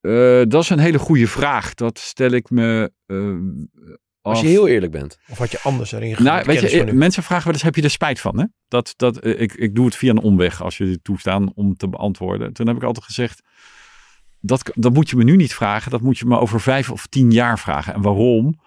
Eh, 0.00 0.42
dat 0.48 0.62
is 0.62 0.70
een 0.70 0.78
hele 0.78 0.98
goede 0.98 1.26
vraag. 1.26 1.74
Dat 1.74 1.98
stel 1.98 2.30
ik 2.30 2.50
me 2.50 2.92
eh, 3.06 3.34
Als 4.22 4.40
je 4.40 4.46
heel 4.46 4.68
eerlijk 4.68 4.92
bent. 4.92 5.18
Of 5.30 5.38
had 5.38 5.50
je 5.50 5.60
anders 5.62 5.92
erin 5.92 6.16
gegaan? 6.16 6.24
Nou, 6.24 6.44
weet 6.46 6.70
je, 6.70 6.92
mensen 6.92 7.22
vragen 7.22 7.44
wel 7.44 7.52
eens, 7.52 7.62
heb 7.62 7.76
je 7.76 7.82
er 7.82 7.90
spijt 7.90 8.20
van? 8.20 8.38
Hè? 8.38 8.44
Dat, 8.68 8.94
dat, 8.96 9.18
eh, 9.18 9.40
ik, 9.40 9.52
ik 9.52 9.74
doe 9.74 9.84
het 9.84 9.96
via 9.96 10.10
een 10.10 10.18
omweg 10.18 10.62
als 10.62 10.76
je 10.76 10.84
dit 10.84 11.04
toestaan 11.04 11.52
om 11.54 11.76
te 11.76 11.88
beantwoorden. 11.88 12.52
Toen 12.52 12.66
heb 12.66 12.76
ik 12.76 12.82
altijd 12.82 13.04
gezegd, 13.04 13.42
dat, 14.40 14.70
dat 14.74 14.92
moet 14.92 15.10
je 15.10 15.16
me 15.16 15.24
nu 15.24 15.36
niet 15.36 15.54
vragen. 15.54 15.90
Dat 15.90 16.00
moet 16.00 16.18
je 16.18 16.24
me 16.26 16.38
over 16.38 16.60
vijf 16.60 16.90
of 16.90 17.06
tien 17.06 17.30
jaar 17.30 17.58
vragen. 17.58 17.94
En 17.94 18.02
waarom? 18.02 18.60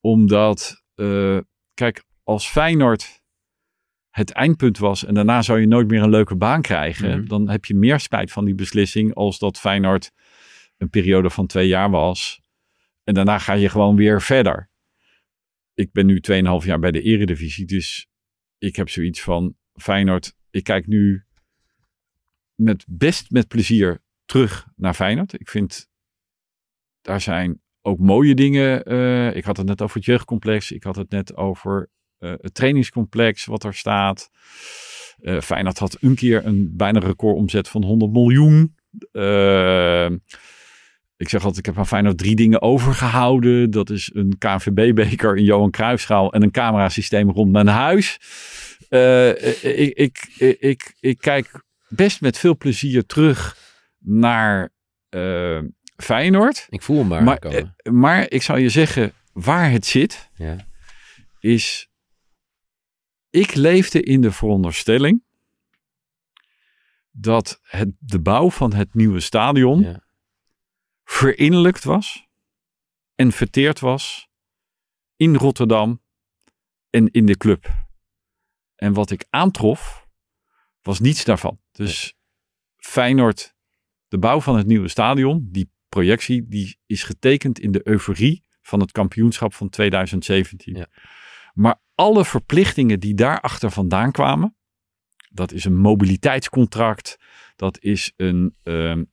Omdat, 0.00 0.82
eh, 0.94 1.38
kijk, 1.74 2.02
als 2.24 2.48
Feyenoord 2.48 3.22
het 4.10 4.30
eindpunt 4.32 4.78
was 4.78 5.04
en 5.04 5.14
daarna 5.14 5.42
zou 5.42 5.60
je 5.60 5.66
nooit 5.66 5.88
meer 5.88 6.02
een 6.02 6.10
leuke 6.10 6.36
baan 6.36 6.62
krijgen, 6.62 7.18
Mhm. 7.18 7.28
dan 7.28 7.48
heb 7.48 7.64
je 7.64 7.74
meer 7.74 8.00
spijt 8.00 8.32
van 8.32 8.44
die 8.44 8.54
beslissing 8.54 9.14
als 9.14 9.38
dat 9.38 9.58
Feyenoord 9.58 10.10
een 10.76 10.90
periode 10.90 11.30
van 11.30 11.46
twee 11.46 11.68
jaar 11.68 11.90
was. 11.90 12.40
En 13.04 13.14
daarna 13.14 13.38
ga 13.38 13.52
je 13.52 13.68
gewoon 13.68 13.96
weer 13.96 14.22
verder. 14.22 14.67
Ik 15.78 15.92
ben 15.92 16.06
nu 16.06 16.20
2,5 16.60 16.66
jaar 16.66 16.78
bij 16.78 16.90
de 16.90 17.02
Eredivisie, 17.02 17.66
dus 17.66 18.06
ik 18.58 18.76
heb 18.76 18.88
zoiets 18.88 19.22
van 19.22 19.56
Feyenoord. 19.74 20.34
Ik 20.50 20.64
kijk 20.64 20.86
nu 20.86 21.24
met 22.54 22.84
best 22.88 23.30
met 23.30 23.48
plezier 23.48 24.02
terug 24.24 24.66
naar 24.76 24.94
Feyenoord. 24.94 25.40
Ik 25.40 25.48
vind 25.48 25.88
daar 27.00 27.20
zijn 27.20 27.60
ook 27.82 27.98
mooie 27.98 28.34
dingen. 28.34 28.84
eh, 28.84 29.36
ik 29.36 29.44
had 29.44 29.56
het 29.56 29.66
net 29.66 29.82
over 29.82 29.96
het 29.96 30.04
jeugdcomplex. 30.04 30.72
Ik 30.72 30.82
had 30.82 30.96
het 30.96 31.10
net 31.10 31.36
over 31.36 31.90
eh, 32.18 32.32
het 32.40 32.54
trainingscomplex 32.54 33.44
wat 33.44 33.64
er 33.64 33.74
staat. 33.74 34.30
Eh 35.18 35.40
Feyenoord 35.40 35.78
had 35.78 35.96
een 36.00 36.14
keer 36.14 36.46
een 36.46 36.76
bijna 36.76 36.98
recordomzet 36.98 37.68
van 37.68 37.84
100 37.84 38.12
miljoen. 38.12 38.74
Ik 41.18 41.28
zeg 41.28 41.44
altijd, 41.44 41.58
ik 41.58 41.66
heb 41.66 41.78
aan 41.78 41.86
Feyenoord 41.86 42.18
drie 42.18 42.34
dingen 42.36 42.62
overgehouden. 42.62 43.70
Dat 43.70 43.90
is 43.90 44.10
een 44.14 44.38
KNVB-beker, 44.38 45.36
een 45.36 45.44
Johan 45.44 45.70
Cruijffschaal 45.70 46.32
en 46.32 46.42
een 46.42 46.50
camerasysteem 46.50 47.30
rond 47.30 47.52
mijn 47.52 47.66
huis. 47.66 48.18
Eh, 48.88 49.28
ik, 49.78 49.94
ik, 49.96 50.28
ik, 50.60 50.94
ik, 51.00 51.18
kijk 51.18 51.62
best 51.88 52.20
met 52.20 52.38
veel 52.38 52.56
plezier 52.56 53.06
terug 53.06 53.56
naar 53.98 54.72
eh, 55.08 55.60
Feyenoord. 55.96 56.66
Ik 56.68 56.82
voel 56.82 56.98
hem 56.98 57.06
maar, 57.06 57.22
Maar, 57.22 57.38
eh, 57.38 57.64
maar 57.92 58.30
ik 58.30 58.42
zou 58.42 58.58
je 58.58 58.68
zeggen, 58.68 59.12
waar 59.32 59.70
het 59.70 59.86
zit, 59.86 60.30
ja. 60.34 60.56
is. 61.40 61.88
Ik 63.30 63.54
leefde 63.54 64.02
in 64.02 64.20
de 64.20 64.32
veronderstelling 64.32 65.22
dat 67.10 67.60
het, 67.62 67.88
de 67.98 68.20
bouw 68.20 68.50
van 68.50 68.74
het 68.74 68.94
nieuwe 68.94 69.20
stadion 69.20 69.80
Ja. 69.80 70.06
Verinnerlijkt 71.08 71.84
was 71.84 72.28
en 73.14 73.32
verteerd 73.32 73.80
was 73.80 74.28
in 75.16 75.34
Rotterdam 75.34 76.02
en 76.90 77.10
in 77.10 77.26
de 77.26 77.36
club. 77.36 77.70
En 78.74 78.92
wat 78.92 79.10
ik 79.10 79.26
aantrof, 79.30 80.06
was 80.82 81.00
niets 81.00 81.24
daarvan. 81.24 81.60
Dus 81.72 82.16
Feyenoord, 82.76 83.54
de 84.08 84.18
bouw 84.18 84.40
van 84.40 84.56
het 84.56 84.66
nieuwe 84.66 84.88
stadion, 84.88 85.48
die 85.50 85.70
projectie, 85.88 86.48
die 86.48 86.78
is 86.86 87.02
getekend 87.02 87.58
in 87.58 87.72
de 87.72 87.88
euforie 87.88 88.44
van 88.62 88.80
het 88.80 88.92
kampioenschap 88.92 89.54
van 89.54 89.68
2017. 89.68 90.74
Ja. 90.74 90.86
Maar 91.54 91.80
alle 91.94 92.24
verplichtingen 92.24 93.00
die 93.00 93.14
daarachter 93.14 93.70
vandaan 93.70 94.12
kwamen, 94.12 94.56
dat 95.30 95.52
is 95.52 95.64
een 95.64 95.78
mobiliteitscontract, 95.78 97.18
dat 97.56 97.80
is 97.80 98.12
een 98.16 98.56
ehm, 98.62 99.04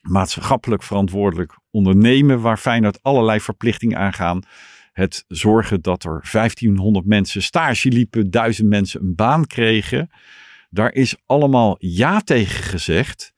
maatschappelijk 0.00 0.82
verantwoordelijk 0.82 1.58
ondernemen 1.70 2.40
waar 2.40 2.58
Feyenoord 2.58 3.02
allerlei 3.02 3.40
verplichtingen 3.40 3.98
aangaan. 3.98 4.42
Het 4.92 5.24
zorgen 5.28 5.82
dat 5.82 6.04
er 6.04 6.28
1500 6.32 7.06
mensen 7.06 7.42
stage 7.42 7.88
liepen, 7.88 8.30
1000 8.30 8.68
mensen 8.68 9.00
een 9.00 9.14
baan 9.14 9.46
kregen. 9.46 10.10
Daar 10.70 10.92
is 10.92 11.16
allemaal 11.26 11.76
ja 11.78 12.20
tegen 12.20 12.64
gezegd. 12.64 13.34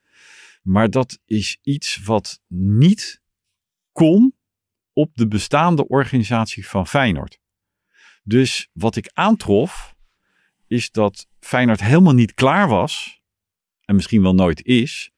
Maar 0.63 0.91
dat 0.91 1.19
is 1.25 1.59
iets 1.63 2.03
wat 2.05 2.41
niet 2.49 3.23
kon 3.93 4.35
op 4.93 5.11
de 5.15 5.29
bestaande 5.29 5.89
organisatie 5.89 6.69
van 6.69 6.87
Feyenoord. 6.87 7.41
Dus 8.23 8.69
wat 8.73 8.97
ik 8.97 9.11
aantrof, 9.13 9.95
is 10.67 10.91
dat 10.91 11.27
Feyenoord 11.41 11.81
helemaal 11.81 12.13
niet 12.13 12.35
klaar 12.35 12.69
was, 12.69 13.23
en 13.85 13.95
misschien 13.95 14.23
wel 14.23 14.35
nooit 14.35 14.65
is, 14.65 15.12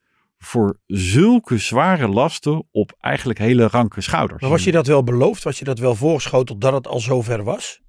voor 0.45 0.77
zulke 0.87 1.59
zware 1.59 2.09
lasten 2.09 2.69
op 2.71 2.97
eigenlijk 3.01 3.39
hele 3.39 3.69
ranke 3.69 4.01
schouders. 4.01 4.41
Maar 4.41 4.51
was 4.51 4.65
je 4.65 4.73
dat 4.73 4.87
wel 4.87 5.03
beloofd? 5.05 5.43
Was 5.43 5.59
je 5.59 5.65
dat 5.65 5.79
wel 5.79 5.95
voorgeschoteld 5.95 6.61
dat 6.61 6.73
het 6.73 6.87
al 6.87 7.01
zover 7.01 7.45
was? 7.45 7.83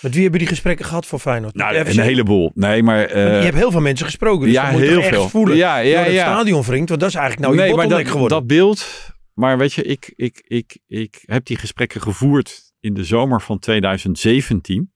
Met 0.00 0.12
wie 0.12 0.22
hebben 0.22 0.40
die 0.40 0.48
gesprekken 0.48 0.84
gehad 0.84 1.06
voor 1.06 1.18
Feyenoord? 1.18 1.54
Nou, 1.54 1.76
een 1.76 2.00
heleboel. 2.00 2.50
Nee, 2.54 2.82
maar... 2.82 3.04
eh, 3.04 3.38
je 3.38 3.44
hebt 3.44 3.56
heel 3.56 3.70
veel 3.70 3.80
mensen 3.80 4.06
gesproken. 4.06 4.44
Dus 4.46 4.54
ja, 4.54 4.70
moet 4.70 4.80
je 4.80 4.86
heel 4.88 5.02
veel. 5.02 5.28
voelen. 5.28 5.56
Ja, 5.56 5.78
ja, 5.78 6.04
ja. 6.04 6.22
stadion 6.22 6.62
wringt. 6.62 6.88
Want 6.88 7.00
dat 7.00 7.08
is 7.08 7.14
eigenlijk 7.14 7.46
nou 7.46 7.54
je 7.54 7.60
nee, 7.60 7.68
maar 7.68 7.86
bottleneck 7.86 8.04
dat, 8.04 8.14
geworden. 8.14 8.38
dat 8.38 8.46
beeld. 8.46 8.86
Maar 9.34 9.58
weet 9.58 9.72
je, 9.72 9.82
ik, 9.82 10.12
ik, 10.16 10.42
ik, 10.46 10.78
ik 10.86 11.22
heb 11.24 11.44
die 11.44 11.56
gesprekken 11.56 12.00
gevoerd 12.00 12.72
in 12.80 12.94
de 12.94 13.04
zomer 13.04 13.40
van 13.40 13.58
2017. 13.58 14.92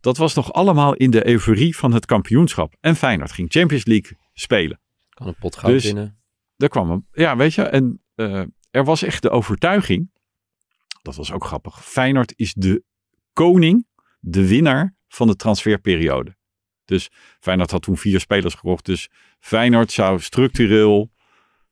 Dat 0.00 0.16
was 0.16 0.34
nog 0.34 0.52
allemaal 0.52 0.94
in 0.94 1.10
de 1.10 1.26
euforie 1.26 1.76
van 1.76 1.92
het 1.92 2.06
kampioenschap. 2.06 2.74
En 2.80 2.96
Feyenoord 2.96 3.32
ging 3.32 3.52
Champions 3.52 3.84
League 3.84 4.18
spelen. 4.32 4.79
Kan 5.20 5.28
een 5.28 5.38
pot 5.38 5.56
goud 5.56 5.72
Dus- 5.72 5.84
winnen. 5.84 6.18
Daar 6.56 6.68
kwam 6.68 6.90
hem. 6.90 7.06
Ja, 7.12 7.36
weet 7.36 7.54
je, 7.54 7.62
en 7.62 8.02
eh, 8.14 8.42
er 8.70 8.84
was 8.84 9.02
echt 9.02 9.22
de 9.22 9.30
overtuiging. 9.30 10.10
Dat 11.02 11.14
was 11.16 11.32
ook 11.32 11.44
grappig. 11.44 11.84
Feyenoord 11.84 12.32
is 12.36 12.54
de 12.54 12.84
koning, 13.32 13.86
de 14.20 14.48
winnaar 14.48 14.96
van 15.08 15.26
de 15.26 15.36
transferperiode. 15.36 16.36
Dus 16.84 17.08
Feyenoord 17.38 17.70
had 17.70 17.82
toen 17.82 17.96
vier 17.96 18.20
spelers 18.20 18.54
gekocht. 18.54 18.84
Dus 18.84 19.08
Feyenoord 19.38 19.92
zou 19.92 20.20
structureel 20.20 21.10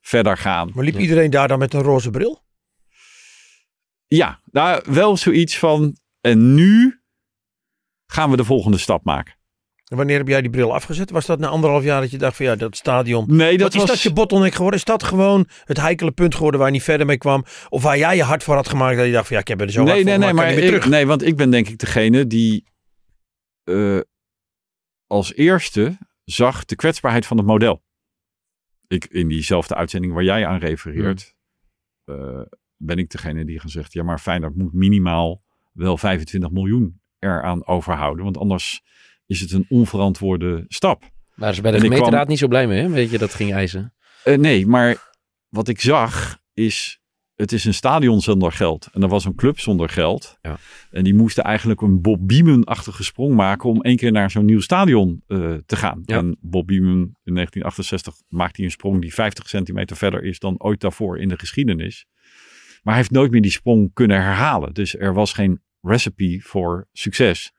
verder 0.00 0.36
gaan. 0.36 0.70
Maar 0.74 0.84
liep 0.84 0.94
Ja. 0.94 1.00
iedereen 1.00 1.30
daar 1.30 1.48
dan 1.48 1.58
met 1.58 1.74
een 1.74 1.82
roze 1.82 2.10
bril? 2.10 2.44
Ja, 4.06 4.40
nou 4.44 4.82
wel 4.86 5.16
zoiets 5.16 5.58
van. 5.58 5.96
En 6.20 6.54
nu 6.54 7.02
gaan 8.06 8.30
we 8.30 8.36
de 8.36 8.44
volgende 8.44 8.78
stap 8.78 9.04
maken. 9.04 9.37
En 9.88 9.96
wanneer 9.96 10.18
heb 10.18 10.28
jij 10.28 10.40
die 10.40 10.50
bril 10.50 10.74
afgezet? 10.74 11.10
Was 11.10 11.26
dat 11.26 11.38
na 11.38 11.48
anderhalf 11.48 11.84
jaar 11.84 12.00
dat 12.00 12.10
je 12.10 12.18
dacht 12.18 12.36
van 12.36 12.46
ja, 12.46 12.56
dat 12.56 12.76
stadion... 12.76 13.24
Nee, 13.28 13.50
dat 13.50 13.60
Wat 13.60 13.74
is 13.74 13.80
was. 13.80 13.90
dat 13.90 14.00
je 14.00 14.12
bottleneck 14.12 14.52
geworden? 14.52 14.78
Is 14.78 14.84
dat 14.84 15.02
gewoon 15.02 15.48
het 15.64 15.80
heikele 15.80 16.10
punt 16.10 16.34
geworden 16.34 16.60
waar 16.60 16.68
je 16.68 16.74
niet 16.74 16.84
verder 16.84 17.06
mee 17.06 17.18
kwam? 17.18 17.44
Of 17.68 17.82
waar 17.82 17.98
jij 17.98 18.16
je 18.16 18.22
hard 18.22 18.42
voor 18.42 18.54
had 18.54 18.68
gemaakt 18.68 18.96
dat 18.96 19.06
je 19.06 19.12
dacht 19.12 19.26
van 19.26 19.36
ja, 19.36 19.42
ik 19.42 19.48
heb 19.48 19.60
er 19.60 19.70
zo 19.70 19.80
hard 19.80 19.92
nee, 19.92 20.02
voor 20.02 20.10
nee, 20.10 20.18
nee, 20.18 20.32
maar 20.32 20.52
ik, 20.52 20.64
terug. 20.64 20.88
nee, 20.88 21.06
want 21.06 21.22
ik 21.22 21.36
ben 21.36 21.50
denk 21.50 21.68
ik 21.68 21.78
degene 21.78 22.26
die 22.26 22.64
eh, 23.64 24.00
als 25.06 25.34
eerste 25.34 25.98
zag 26.24 26.64
de 26.64 26.76
kwetsbaarheid 26.76 27.26
van 27.26 27.36
het 27.36 27.46
model. 27.46 27.82
Ik, 28.86 29.04
in 29.04 29.28
diezelfde 29.28 29.74
uitzending 29.74 30.12
waar 30.12 30.24
jij 30.24 30.46
aan 30.46 30.58
refereert, 30.58 31.34
eh, 32.04 32.40
ben 32.76 32.98
ik 32.98 33.10
degene 33.10 33.44
die 33.44 33.60
gezegd, 33.60 33.92
ja, 33.92 34.02
maar 34.02 34.18
Feyenoord 34.18 34.56
moet 34.56 34.72
minimaal 34.72 35.42
wel 35.72 35.96
25 35.96 36.50
miljoen 36.50 37.00
eraan 37.18 37.66
overhouden, 37.66 38.24
want 38.24 38.38
anders 38.38 38.82
is 39.28 39.40
het 39.40 39.52
een 39.52 39.66
onverantwoorde 39.68 40.64
stap. 40.68 41.02
Waren 41.34 41.54
ze 41.54 41.62
bij 41.62 41.70
de 41.70 41.80
gemeenteraad 41.80 42.14
kwam- 42.14 42.28
niet 42.28 42.38
zo 42.38 42.48
blij 42.48 42.66
mee, 42.66 42.80
hè? 42.80 42.88
Weet 42.88 43.10
je, 43.10 43.18
dat 43.18 43.34
ging 43.34 43.52
eisen. 43.52 43.94
Eh, 44.24 44.36
nee, 44.38 44.66
maar 44.66 44.96
wat 45.48 45.68
ik 45.68 45.80
zag 45.80 46.38
is, 46.54 47.00
het 47.34 47.52
is 47.52 47.64
een 47.64 47.74
stadion 47.74 48.20
zonder 48.20 48.52
geld. 48.52 48.88
En 48.92 49.02
er 49.02 49.08
was 49.08 49.24
een 49.24 49.34
club 49.34 49.58
zonder 49.60 49.88
geld. 49.88 50.38
Ja. 50.42 50.58
En 50.90 51.04
die 51.04 51.14
moesten 51.14 51.44
eigenlijk 51.44 51.80
een 51.80 52.00
Bob 52.00 52.28
Beeman-achtige 52.28 53.04
sprong 53.04 53.34
maken 53.34 53.68
om 53.68 53.82
één 53.82 53.96
keer 53.96 54.12
naar 54.12 54.30
zo'n 54.30 54.44
nieuw 54.44 54.60
stadion 54.60 55.22
eh, 55.26 55.54
te 55.66 55.76
gaan. 55.76 56.02
Ja. 56.04 56.16
En 56.16 56.36
Bob 56.40 56.66
Beeman 56.66 56.98
in 57.24 57.34
1968 57.34 58.14
maakte 58.28 58.54
hij 58.56 58.64
een 58.64 58.70
sprong 58.70 59.00
die 59.00 59.14
50 59.14 59.48
centimeter 59.48 59.96
verder 59.96 60.22
is 60.24 60.38
dan 60.38 60.54
ooit 60.62 60.80
daarvoor 60.80 61.18
in 61.18 61.28
de 61.28 61.38
geschiedenis. 61.38 62.06
Maar 62.82 62.94
hij 62.94 63.02
heeft 63.02 63.10
nooit 63.10 63.30
meer 63.30 63.40
die 63.42 63.50
sprong 63.50 63.90
kunnen 63.92 64.22
herhalen. 64.22 64.74
Dus 64.74 64.96
er 64.96 65.14
was 65.14 65.32
geen 65.32 65.60
recipe 65.80 66.40
voor 66.42 66.88
succes. 66.92 67.52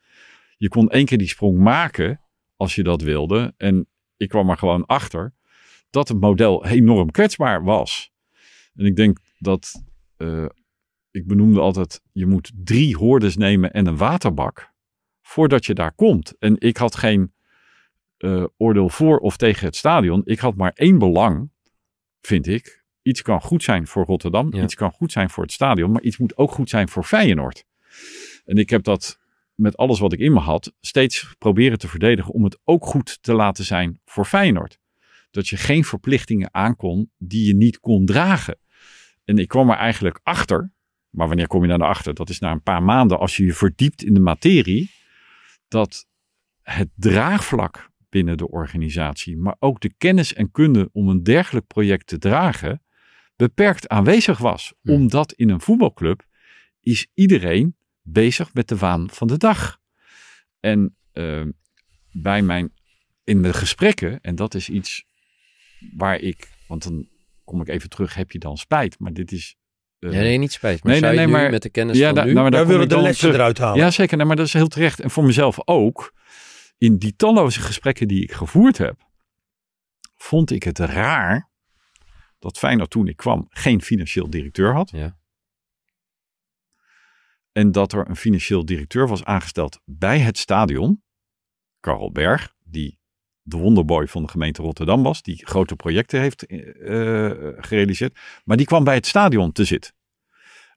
Je 0.60 0.68
kon 0.68 0.90
één 0.90 1.06
keer 1.06 1.18
die 1.18 1.28
sprong 1.28 1.58
maken 1.58 2.22
als 2.56 2.76
je 2.76 2.84
dat 2.84 3.02
wilde. 3.02 3.54
En 3.58 3.88
ik 4.18 4.30
kwam 4.30 4.50
er 4.50 4.58
gewoon 4.58 4.86
achter 4.86 5.34
dat 5.90 6.08
het 6.08 6.20
model 6.20 6.66
enorm 6.66 7.12
kwetsbaar 7.12 7.64
was. 7.64 8.12
En 8.76 8.86
ik 8.86 8.96
denk 8.96 9.18
dat, 9.38 9.84
eh, 10.18 10.46
ik 11.12 11.28
benoemde 11.28 11.60
altijd, 11.60 12.02
je 12.12 12.26
moet 12.26 12.52
drie 12.56 12.98
hoordes 12.98 13.38
nemen 13.38 13.72
en 13.74 13.88
een 13.88 13.98
waterbak 13.98 14.72
voordat 15.22 15.66
je 15.66 15.74
daar 15.74 15.94
komt. 15.94 16.38
En 16.40 16.56
ik 16.60 16.78
had 16.78 16.96
geen 16.96 17.34
eh, 18.18 18.46
oordeel 18.58 18.90
voor 18.90 19.18
of 19.18 19.38
tegen 19.38 19.66
het 19.66 19.76
stadion. 19.76 20.22
Ik 20.26 20.40
had 20.40 20.56
maar 20.56 20.72
één 20.76 20.98
belang, 21.00 21.52
vind 22.22 22.48
ik. 22.48 22.84
Iets 23.02 23.22
kan 23.22 23.42
goed 23.42 23.64
zijn 23.64 23.88
voor 23.88 24.06
Rotterdam, 24.06 24.54
Ja. 24.56 24.64
iets 24.64 24.76
kan 24.76 24.92
goed 24.92 25.12
zijn 25.12 25.30
voor 25.30 25.44
het 25.44 25.52
stadion, 25.52 25.92
maar 25.92 26.02
iets 26.02 26.18
moet 26.18 26.38
ook 26.38 26.52
goed 26.52 26.70
zijn 26.70 26.90
voor 26.90 27.04
Feyenoord. 27.04 27.66
En 28.46 28.58
ik 28.58 28.70
heb 28.70 28.84
dat 28.84 29.19
met 29.60 29.78
alles 29.78 30.00
wat 30.00 30.14
ik 30.14 30.20
in 30.20 30.34
me 30.34 30.40
had, 30.40 30.74
steeds 30.80 31.36
proberen 31.38 31.78
te 31.78 31.88
verdedigen 31.88 32.34
om 32.34 32.44
het 32.44 32.60
ook 32.64 32.86
goed 32.86 33.18
te 33.22 33.34
laten 33.34 33.66
zijn 33.66 34.00
voor 34.06 34.26
Feyenoord. 34.26 34.80
dat 35.32 35.48
je 35.48 35.58
geen 35.58 35.84
verplichtingen 35.84 36.54
aankon 36.54 37.12
die 37.18 37.48
je 37.48 37.56
niet 37.56 37.80
kon 37.80 38.06
dragen. 38.06 38.60
En 39.26 39.38
ik 39.38 39.48
kwam 39.48 39.70
er 39.70 39.76
eigenlijk 39.76 40.20
achter, 40.24 40.74
maar 41.10 41.28
wanneer 41.28 41.48
kom 41.48 41.62
je 41.62 41.68
dan 41.68 41.82
erachter? 41.82 42.14
Dat 42.14 42.30
is 42.30 42.40
na 42.40 42.52
een 42.52 42.64
paar 42.64 42.84
maanden 42.84 43.20
als 43.20 43.38
je 43.38 43.46
je 43.46 43.54
verdiept 43.54 44.04
in 44.04 44.14
de 44.14 44.20
materie, 44.20 44.92
dat 45.68 46.08
het 46.62 46.90
draagvlak 46.96 47.90
binnen 48.10 48.38
de 48.38 48.50
organisatie, 48.50 49.38
maar 49.38 49.56
ook 49.60 49.80
de 49.82 49.94
kennis 49.98 50.34
en 50.34 50.52
kunde 50.52 50.90
om 50.92 51.10
een 51.10 51.24
dergelijk 51.24 51.68
project 51.68 52.08
te 52.08 52.18
dragen, 52.18 52.84
beperkt 53.36 53.88
aanwezig 53.88 54.38
was. 54.38 54.74
Omdat 54.84 55.34
in 55.34 55.50
een 55.50 55.62
voetbalclub 55.62 56.26
is 56.80 57.08
iedereen 57.14 57.76
bezig 58.02 58.54
met 58.54 58.68
de 58.68 58.78
waan 58.78 59.10
van 59.10 59.28
de 59.28 59.38
dag. 59.38 59.78
En 60.60 60.96
eh, 61.12 61.42
bij 62.12 62.42
mijn, 62.42 62.74
in 63.24 63.42
de 63.42 63.54
gesprekken, 63.54 64.22
en 64.22 64.36
dat 64.36 64.54
is 64.56 64.70
iets 64.70 65.06
waar 65.98 66.20
ik, 66.20 66.50
want 66.68 66.84
dan 66.84 67.08
kom 67.44 67.62
ik 67.62 67.68
even 67.68 67.90
terug, 67.90 68.14
heb 68.16 68.32
je 68.32 68.40
dan 68.40 68.58
spijt? 68.58 69.00
Maar 69.00 69.14
dit 69.14 69.32
is... 69.32 69.56
eh, 70.00 70.10
Nee, 70.10 70.20
nee, 70.22 70.38
niet 70.38 70.52
spijt. 70.52 70.84
Maar 70.84 70.92
Nee, 70.92 71.02
zou 71.02 71.12
nee, 71.16 71.22
je 71.22 71.28
nee, 71.28 71.36
nu 71.36 71.42
maar- 71.44 71.52
met 71.52 71.62
de 71.62 71.70
kennis 71.70 71.98
ja, 71.98 72.06
van 72.06 72.16
da- 72.16 72.24
nu... 72.24 72.32
nou, 72.32 72.42
maar 72.42 72.52
daar 72.52 72.68
willen 72.68 72.90
de 72.90 72.96
lessen 73.02 73.18
terug. 73.18 73.36
eruit 73.36 73.58
halen. 73.58 73.78
Ja, 73.80 73.92
zeker. 73.92 74.18
Nee, 74.18 74.26
maar 74.26 74.36
dat 74.36 74.46
is 74.46 74.54
heel 74.54 74.68
terecht. 74.68 75.00
En 75.00 75.10
voor 75.12 75.24
mezelf 75.24 75.58
ook. 75.68 76.14
In 76.78 76.98
die 76.98 77.16
talloze 77.16 77.60
gesprekken 77.62 78.08
die 78.08 78.24
ik 78.24 78.32
gevoerd 78.32 78.78
heb, 78.78 79.08
vond 80.18 80.52
ik 80.52 80.64
het 80.64 80.80
raar 80.80 81.50
dat 82.40 82.58
Feyenoord 82.58 82.90
toen 82.90 83.08
ik 83.08 83.16
kwam 83.18 83.48
geen 83.50 83.82
financieel 83.82 84.30
directeur 84.30 84.74
had. 84.74 84.90
Ja. 84.90 85.18
En 87.60 87.72
dat 87.72 87.94
er 87.94 88.10
een 88.10 88.16
financieel 88.16 88.66
directeur 88.66 89.08
was 89.08 89.24
aangesteld 89.24 89.82
bij 89.86 90.20
het 90.20 90.38
stadion. 90.38 91.04
Karel 91.80 92.12
Berg, 92.12 92.56
die 92.64 93.00
de 93.42 93.58
wonderboy 93.58 94.08
van 94.08 94.22
de 94.22 94.28
gemeente 94.28 94.62
Rotterdam 94.62 95.04
was. 95.04 95.22
Die 95.22 95.46
grote 95.46 95.76
projecten 95.76 96.20
heeft 96.20 96.46
eh, 96.46 97.26
eh, 97.26 97.54
gerealiseerd. 97.58 98.20
Maar 98.44 98.58
die 98.58 98.66
kwam 98.66 98.84
bij 98.84 98.96
het 98.96 99.06
stadion 99.06 99.52
te 99.52 99.64
zitten. 99.64 99.94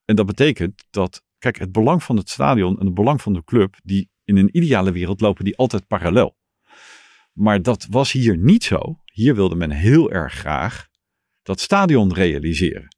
En 0.04 0.16
dat 0.16 0.26
betekent 0.26 0.84
dat, 0.90 1.24
kijk, 1.38 1.58
het 1.58 1.72
belang 1.72 2.02
van 2.02 2.16
het 2.16 2.30
stadion 2.30 2.78
en 2.78 2.86
het 2.86 2.94
belang 2.94 3.22
van 3.22 3.32
de 3.32 3.44
club, 3.44 3.76
die 3.82 4.10
in 4.24 4.36
een 4.36 4.56
ideale 4.56 4.92
wereld 4.92 5.20
lopen 5.20 5.44
die 5.44 5.56
altijd 5.56 5.86
parallel. 5.86 6.36
Maar 7.32 7.62
dat 7.62 7.86
was 7.90 8.12
hier 8.12 8.36
niet 8.36 8.64
zo. 8.64 9.02
Hier 9.04 9.34
wilde 9.34 9.54
men 9.54 9.70
heel 9.70 10.10
erg 10.10 10.32
graag 10.32 10.88
dat 11.42 11.60
stadion 11.60 12.14
realiseren. 12.14 12.96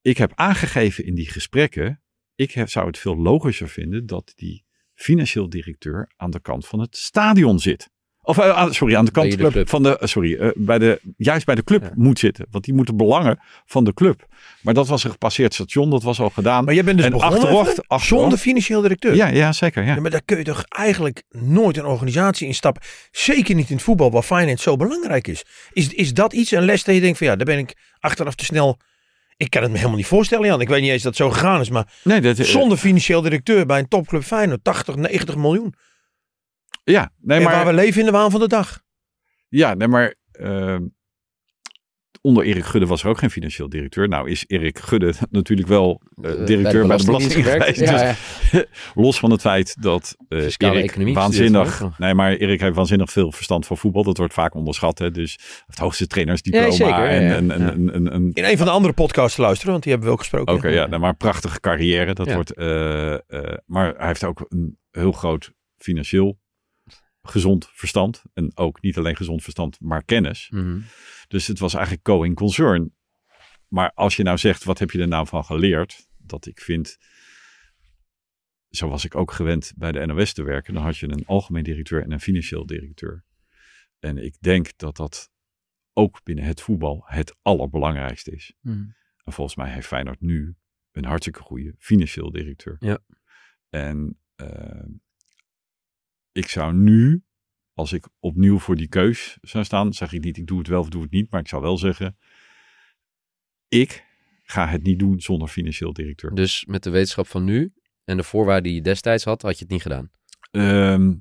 Ik 0.00 0.18
heb 0.18 0.32
aangegeven 0.34 1.04
in 1.04 1.14
die 1.14 1.28
gesprekken, 1.28 2.01
ik 2.34 2.52
heb, 2.52 2.68
zou 2.70 2.86
het 2.86 2.98
veel 2.98 3.16
logischer 3.16 3.68
vinden 3.68 4.06
dat 4.06 4.32
die 4.36 4.64
financieel 4.94 5.48
directeur 5.48 6.12
aan 6.16 6.30
de 6.30 6.40
kant 6.40 6.66
van 6.66 6.80
het 6.80 6.96
stadion 6.96 7.58
zit. 7.58 7.90
Of 8.24 8.38
eh, 8.38 8.70
sorry, 8.70 8.94
aan 8.96 9.04
de 9.04 9.10
kant 9.10 9.28
Bij 9.36 9.36
de 9.46 9.50
club. 9.52 9.68
van 9.68 9.82
de, 9.82 9.98
eh, 9.98 10.06
sorry, 10.08 10.34
eh, 10.36 10.50
bij 10.54 10.78
de, 10.78 11.00
juist 11.16 11.46
bij 11.46 11.54
de 11.54 11.64
club 11.64 11.82
Ja. 11.82 11.90
moet 11.94 12.18
zitten. 12.18 12.46
Want 12.50 12.64
die 12.64 12.74
moet 12.74 12.86
de 12.86 12.94
belangen 12.94 13.38
van 13.66 13.84
de 13.84 13.94
club. 13.94 14.26
Maar 14.62 14.74
dat 14.74 14.88
was 14.88 15.04
een 15.04 15.10
gepasseerd 15.10 15.54
station, 15.54 15.90
dat 15.90 16.02
was 16.02 16.20
al 16.20 16.30
gedaan. 16.30 16.64
Maar 16.64 16.74
jij 16.74 16.84
bent 16.84 16.96
dus 16.96 17.06
En 17.06 17.12
begonnen 17.12 17.38
even 17.48 17.58
achteraf- 17.58 18.04
zonder 18.04 18.38
financieel 18.38 18.80
directeur. 18.80 19.14
Ja, 19.14 19.26
ja, 19.28 19.52
zeker. 19.52 19.84
Ja. 19.84 19.94
Ja, 19.94 20.00
maar 20.00 20.10
daar 20.10 20.22
kun 20.24 20.38
je 20.38 20.44
toch 20.44 20.62
eigenlijk 20.68 21.22
nooit 21.30 21.76
een 21.76 21.84
organisatie 21.84 22.46
instappen. 22.46 22.82
Zeker 23.10 23.54
niet 23.54 23.68
in 23.68 23.74
het 23.74 23.84
voetbal 23.84 24.10
waar 24.10 24.22
finance 24.22 24.62
zo 24.62 24.76
belangrijk 24.76 25.28
is. 25.28 25.44
Is, 25.72 25.88
is 25.94 26.14
dat 26.14 26.32
iets, 26.32 26.50
een 26.50 26.64
les 26.64 26.84
dat 26.84 26.94
je 26.94 27.00
denkt 27.00 27.18
van 27.18 27.26
ja, 27.26 27.36
daar 27.36 27.46
ben 27.46 27.58
ik 27.58 27.76
achteraf 28.00 28.34
te 28.34 28.44
snel... 28.44 28.78
Ik 29.42 29.50
kan 29.50 29.62
het 29.62 29.70
me 29.70 29.76
helemaal 29.76 29.98
niet 29.98 30.06
voorstellen 30.06 30.46
Jan. 30.46 30.60
Ik 30.60 30.68
weet 30.68 30.80
niet 30.80 30.90
eens 30.90 31.02
dat 31.02 31.18
het 31.18 31.22
zo 31.22 31.30
gegaan 31.30 31.60
is. 31.60 31.70
Maar 31.70 31.92
Nee, 32.04 32.20
dat, 32.20 32.38
eh, 32.38 32.44
zonder 32.44 32.78
financieel 32.78 33.22
directeur 33.22 33.66
bij 33.66 33.78
een 33.78 33.88
topclub 33.88 34.22
Feyenoord 34.22 34.64
80, 34.64 34.96
90 34.96 35.36
miljoen. 35.36 35.74
ja, 36.84 37.12
nee, 37.20 37.38
en 37.38 37.44
maar, 37.44 37.52
waar 37.52 37.66
we 37.66 37.72
leven 37.72 38.00
in 38.00 38.06
de 38.06 38.12
waan 38.12 38.30
van 38.30 38.40
de 38.40 38.48
dag. 38.48 38.80
ja, 39.48 39.74
nee, 39.74 39.88
maar 39.88 40.14
eh, 40.32 40.76
onder 42.24 42.44
Erik 42.44 42.64
Gudde 42.64 42.86
was 42.86 43.02
er 43.02 43.08
ook 43.08 43.18
geen 43.18 43.30
financieel 43.30 43.68
directeur. 43.68 44.08
Nou 44.08 44.30
is 44.30 44.44
Erik 44.46 44.78
Gudde 44.78 45.12
natuurlijk 45.30 45.68
wel 45.68 46.00
eh, 46.22 46.30
Eh, 46.40 46.46
directeur 46.46 46.86
bij 46.86 46.96
de 46.96 47.04
Belastingdienst. 47.04 47.78
Ja, 47.80 47.86
Dus 47.94 48.00
ja. 48.50 48.64
Los 49.02 49.18
van 49.18 49.30
het 49.30 49.40
feit 49.40 49.76
dat 49.82 50.16
eh 50.28 50.38
Erik 50.38 50.84
economie 50.84 51.14
waanzinnig... 51.14 51.82
Nee, 51.98 52.14
maar 52.14 52.32
Erik 52.32 52.60
heeft 52.60 52.74
waanzinnig 52.74 53.10
veel 53.10 53.32
verstand 53.32 53.66
van 53.66 53.76
voetbal. 53.76 54.02
Dat 54.02 54.16
wordt 54.16 54.32
vaak 54.34 54.54
onderschat. 54.54 54.98
Hè? 54.98 55.10
Dus 55.10 55.34
hij 55.36 55.44
heeft 55.48 55.64
het 55.66 55.78
hoogste 55.78 56.06
trainersdiploma. 56.06 56.66
Ja, 56.66 56.72
zeker, 56.72 57.08
en, 57.08 57.22
ja. 57.22 57.34
en, 57.34 57.50
en, 57.50 57.60
Ja. 57.60 57.70
en, 57.72 57.92
en- 57.92 58.12
en- 58.12 58.30
In 58.32 58.44
een 58.44 58.56
van 58.56 58.66
de 58.66 58.72
andere 58.72 58.94
podcasts 58.94 59.34
te 59.34 59.42
luisteren, 59.42 59.70
want 59.72 59.82
die 59.82 59.92
hebben 59.92 60.10
we 60.10 60.14
ook 60.14 60.20
gesproken. 60.22 60.54
Oké, 60.54 60.68
ja, 60.68 60.86
nou, 60.86 61.00
maar 61.00 61.10
een 61.10 61.16
prachtige 61.16 61.60
carrière. 61.60 62.14
Dat 62.14 62.26
Ja. 62.26 62.34
wordt, 62.34 62.52
eh, 62.54 63.12
eh, 63.12 63.20
maar 63.66 63.94
hij 63.96 64.06
heeft 64.06 64.24
ook 64.24 64.44
een 64.48 64.78
heel 64.90 65.12
groot 65.12 65.52
financieel 65.76 66.38
gezond 67.22 67.68
verstand. 67.72 68.22
En 68.34 68.56
ook 68.56 68.82
niet 68.82 68.98
alleen 68.98 69.16
gezond 69.16 69.42
verstand, 69.42 69.80
maar 69.80 70.04
kennis. 70.04 70.48
Mhm. 70.50 70.80
Dus 71.28 71.46
het 71.46 71.58
was 71.58 71.74
eigenlijk 71.74 72.08
going 72.08 72.34
concern. 72.34 72.94
Maar 73.68 73.92
als 73.94 74.16
je 74.16 74.22
nou 74.22 74.38
zegt, 74.38 74.64
wat 74.64 74.78
heb 74.78 74.90
je 74.90 75.00
er 75.00 75.08
nou 75.08 75.26
van 75.26 75.44
geleerd? 75.44 76.06
Dat 76.18 76.46
ik 76.46 76.60
vind, 76.60 76.98
zo 78.68 78.88
was 78.88 79.04
ik 79.04 79.14
ook 79.14 79.32
gewend 79.32 79.72
bij 79.76 79.92
de 79.92 80.06
NOS 80.06 80.32
te 80.32 80.42
werken. 80.42 80.74
Dan 80.74 80.82
had 80.82 80.98
je 80.98 81.08
een 81.08 81.26
algemeen 81.26 81.62
directeur 81.62 82.02
en 82.02 82.12
een 82.12 82.20
financieel 82.20 82.66
directeur. 82.66 83.24
En 83.98 84.18
ik 84.18 84.36
denk 84.40 84.76
dat 84.76 84.96
dat 84.96 85.30
ook 85.92 86.22
binnen 86.22 86.44
het 86.44 86.60
voetbal 86.60 87.02
het 87.06 87.36
allerbelangrijkste 87.42 88.30
is. 88.30 88.54
Mhm. 88.60 88.84
En 89.24 89.32
volgens 89.32 89.56
mij 89.56 89.70
heeft 89.70 89.86
Feyenoord 89.86 90.20
nu 90.20 90.56
een 90.92 91.04
hartstikke 91.04 91.40
goede 91.40 91.74
financieel 91.78 92.30
directeur. 92.30 92.76
Ja. 92.78 92.98
En 93.68 94.18
eh, 94.34 94.84
ik 96.32 96.48
zou 96.48 96.74
nu, 96.74 97.22
als 97.74 97.92
ik 97.92 98.08
opnieuw 98.20 98.58
voor 98.58 98.76
die 98.76 98.88
keus 98.88 99.38
zou 99.40 99.64
staan, 99.64 99.92
zeg 99.92 100.12
ik 100.12 100.24
niet 100.24 100.36
ik 100.36 100.46
doe 100.46 100.58
het 100.58 100.68
wel 100.68 100.80
of 100.80 100.88
doe 100.88 101.02
het 101.02 101.10
niet, 101.10 101.30
maar 101.30 101.40
ik 101.40 101.48
zou 101.48 101.62
wel 101.62 101.78
zeggen, 101.78 102.16
ik 103.68 104.04
ga 104.42 104.68
het 104.68 104.82
niet 104.82 104.98
doen 104.98 105.20
zonder 105.20 105.48
financieel 105.48 105.92
directeur. 105.92 106.34
Dus 106.34 106.64
met 106.64 106.82
de 106.82 106.90
wetenschap 106.90 107.26
van 107.26 107.44
nu 107.44 107.72
en 108.04 108.16
de 108.16 108.22
voorwaarden 108.22 108.62
die 108.62 108.74
je 108.74 108.80
destijds 108.82 109.24
had, 109.24 109.42
had 109.42 109.58
je 109.58 109.62
het 109.64 109.72
niet 109.72 109.82
gedaan. 109.82 110.10
Ehm, 110.50 111.14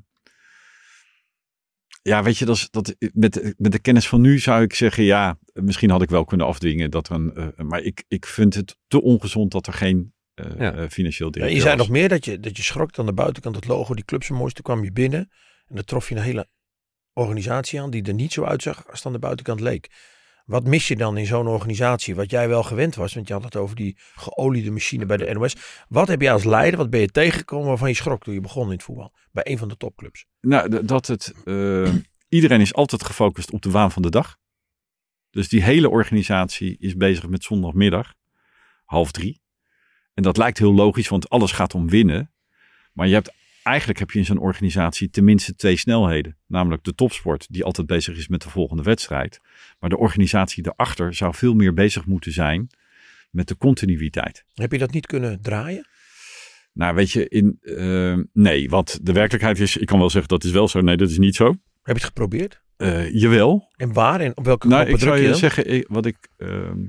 ja, 2.01 2.23
weet 2.23 2.37
je, 2.37 2.45
dat, 2.45 2.55
is, 2.55 2.69
dat, 2.69 2.95
met, 3.13 3.33
de- 3.33 3.55
met 3.57 3.71
de 3.71 3.79
kennis 3.79 4.07
van 4.07 4.21
nu 4.21 4.39
zou 4.39 4.63
ik 4.63 4.73
zeggen, 4.73 5.03
ja, 5.03 5.39
misschien 5.53 5.89
had 5.89 6.01
ik 6.01 6.09
wel 6.09 6.25
kunnen 6.25 6.47
afdwingen 6.47 6.91
dat 6.91 7.09
er 7.09 7.15
een, 7.15 7.33
eh, 7.35 7.65
maar 7.65 7.81
ik, 7.81 8.03
ik 8.07 8.25
vind 8.25 8.53
het 8.53 8.77
te 8.87 9.01
ongezond 9.01 9.51
dat 9.51 9.67
er 9.67 9.73
geen 9.73 10.13
Ja. 10.33 10.73
eh, 10.73 10.89
financieel 10.89 11.27
Ja, 11.27 11.33
directeur 11.33 11.55
je 11.57 11.61
zei 11.61 11.75
nog 11.75 11.89
meer 11.89 12.09
dat 12.09 12.25
je, 12.25 12.39
dat 12.39 12.57
je 12.57 12.63
schrok 12.63 12.97
aan 12.97 13.05
de 13.05 13.13
buitenkant 13.13 13.55
het 13.55 13.67
logo, 13.67 13.93
die 13.93 14.05
club 14.05 14.23
zo 14.23 14.35
mooiste, 14.35 14.61
kwam 14.61 14.83
je 14.83 14.91
binnen. 14.91 15.31
En 15.67 15.75
dan 15.75 15.83
trof 15.85 16.09
je 16.09 16.15
een 16.15 16.21
hele 16.21 16.47
organisatie 17.13 17.81
aan 17.81 17.89
die 17.89 18.03
er 18.03 18.13
niet 18.13 18.33
zo 18.33 18.43
uitzag 18.43 18.87
als 18.87 18.97
het 18.97 19.05
aan 19.05 19.13
de 19.13 19.19
buitenkant 19.19 19.59
leek. 19.59 19.89
Wat 20.45 20.65
mis 20.67 20.87
je 20.87 20.95
dan 20.95 21.17
in 21.17 21.25
zo'n 21.25 21.47
organisatie, 21.47 22.15
wat 22.15 22.31
jij 22.31 22.47
wel 22.47 22.63
gewend 22.63 22.95
was? 22.95 23.13
Want 23.13 23.27
je 23.27 23.33
had 23.33 23.43
het 23.43 23.55
over 23.55 23.75
die 23.75 23.97
geoliede 24.15 24.71
machine 24.71 25.05
bij 25.05 25.17
de 25.17 25.33
NOS. 25.33 25.55
Wat 25.89 26.07
heb 26.07 26.21
je 26.21 26.31
als 26.31 26.43
leider, 26.43 26.77
wat 26.79 26.89
ben 26.89 26.99
je 26.99 27.07
tegengekomen 27.07 27.67
waarvan 27.67 27.89
je 27.89 27.95
schrok 27.95 28.23
toen 28.23 28.33
je 28.33 28.41
begon 28.41 28.65
in 28.65 28.71
het 28.71 28.83
voetbal? 28.83 29.13
Bij 29.31 29.43
een 29.47 29.57
van 29.57 29.67
de 29.67 29.77
topclubs. 29.77 30.25
Nou, 30.41 30.85
dat 30.85 31.07
het. 31.07 31.33
eh, 31.45 31.93
iedereen 32.29 32.61
is 32.61 32.73
altijd 32.73 33.03
gefocust 33.03 33.51
op 33.51 33.61
de 33.61 33.71
waan 33.71 33.91
van 33.91 34.01
de 34.01 34.09
dag. 34.09 34.37
Dus 35.29 35.49
die 35.49 35.63
hele 35.63 35.89
organisatie 35.89 36.77
is 36.79 36.95
bezig 36.95 37.27
met 37.27 37.43
zondagmiddag, 37.43 38.13
half 38.85 39.11
drie. 39.11 39.41
En 40.13 40.23
dat 40.23 40.37
lijkt 40.37 40.57
heel 40.57 40.73
logisch, 40.73 41.07
want 41.07 41.29
alles 41.29 41.51
gaat 41.51 41.75
om 41.75 41.89
winnen. 41.89 42.31
Maar 42.93 43.07
je 43.07 43.13
hebt, 43.13 43.33
eigenlijk 43.63 43.99
heb 43.99 44.11
je 44.11 44.19
in 44.19 44.25
zo'n 44.25 44.37
organisatie 44.37 45.09
tenminste 45.09 45.55
twee 45.55 45.77
snelheden. 45.77 46.37
Namelijk 46.47 46.83
de 46.83 46.95
topsport, 46.95 47.47
die 47.49 47.63
altijd 47.63 47.87
bezig 47.87 48.17
is 48.17 48.27
met 48.27 48.41
de 48.41 48.49
volgende 48.49 48.83
wedstrijd. 48.83 49.39
Maar 49.79 49.89
de 49.89 49.97
organisatie 49.97 50.63
daarachter 50.63 51.13
zou 51.13 51.33
veel 51.33 51.53
meer 51.53 51.73
bezig 51.73 52.05
moeten 52.05 52.31
zijn 52.31 52.69
met 53.29 53.47
de 53.47 53.57
continuïteit. 53.57 54.45
Heb 54.53 54.71
je 54.71 54.77
dat 54.77 54.91
niet 54.91 55.05
kunnen 55.05 55.41
draaien? 55.41 55.87
Nou, 56.73 56.95
weet 56.95 57.11
je, 57.11 57.27
in, 57.27 57.57
eh, 57.61 58.17
nee, 58.33 58.69
want 58.69 59.05
de 59.05 59.13
werkelijkheid 59.13 59.59
is, 59.59 59.77
ik 59.77 59.87
kan 59.87 59.99
wel 59.99 60.09
zeggen 60.09 60.29
dat 60.29 60.43
is 60.43 60.51
wel 60.51 60.67
zo. 60.67 60.81
Nee, 60.81 60.97
dat 60.97 61.09
is 61.09 61.17
niet 61.17 61.35
zo. 61.35 61.45
Heb 61.47 61.57
je 61.83 61.93
het 61.93 62.03
geprobeerd? 62.03 62.61
Eh, 62.77 63.13
jawel, 63.13 63.71
En 63.75 63.93
waar 63.93 64.19
en 64.19 64.37
op 64.37 64.45
welke 64.45 64.67
Nou, 64.67 64.87
ik 64.87 64.99
zou 64.99 65.19
je 65.19 65.33
zeggen, 65.33 65.69
ik, 65.69 65.87
wat 65.87 66.05
ik, 66.05 66.17
ehm, 66.37 66.79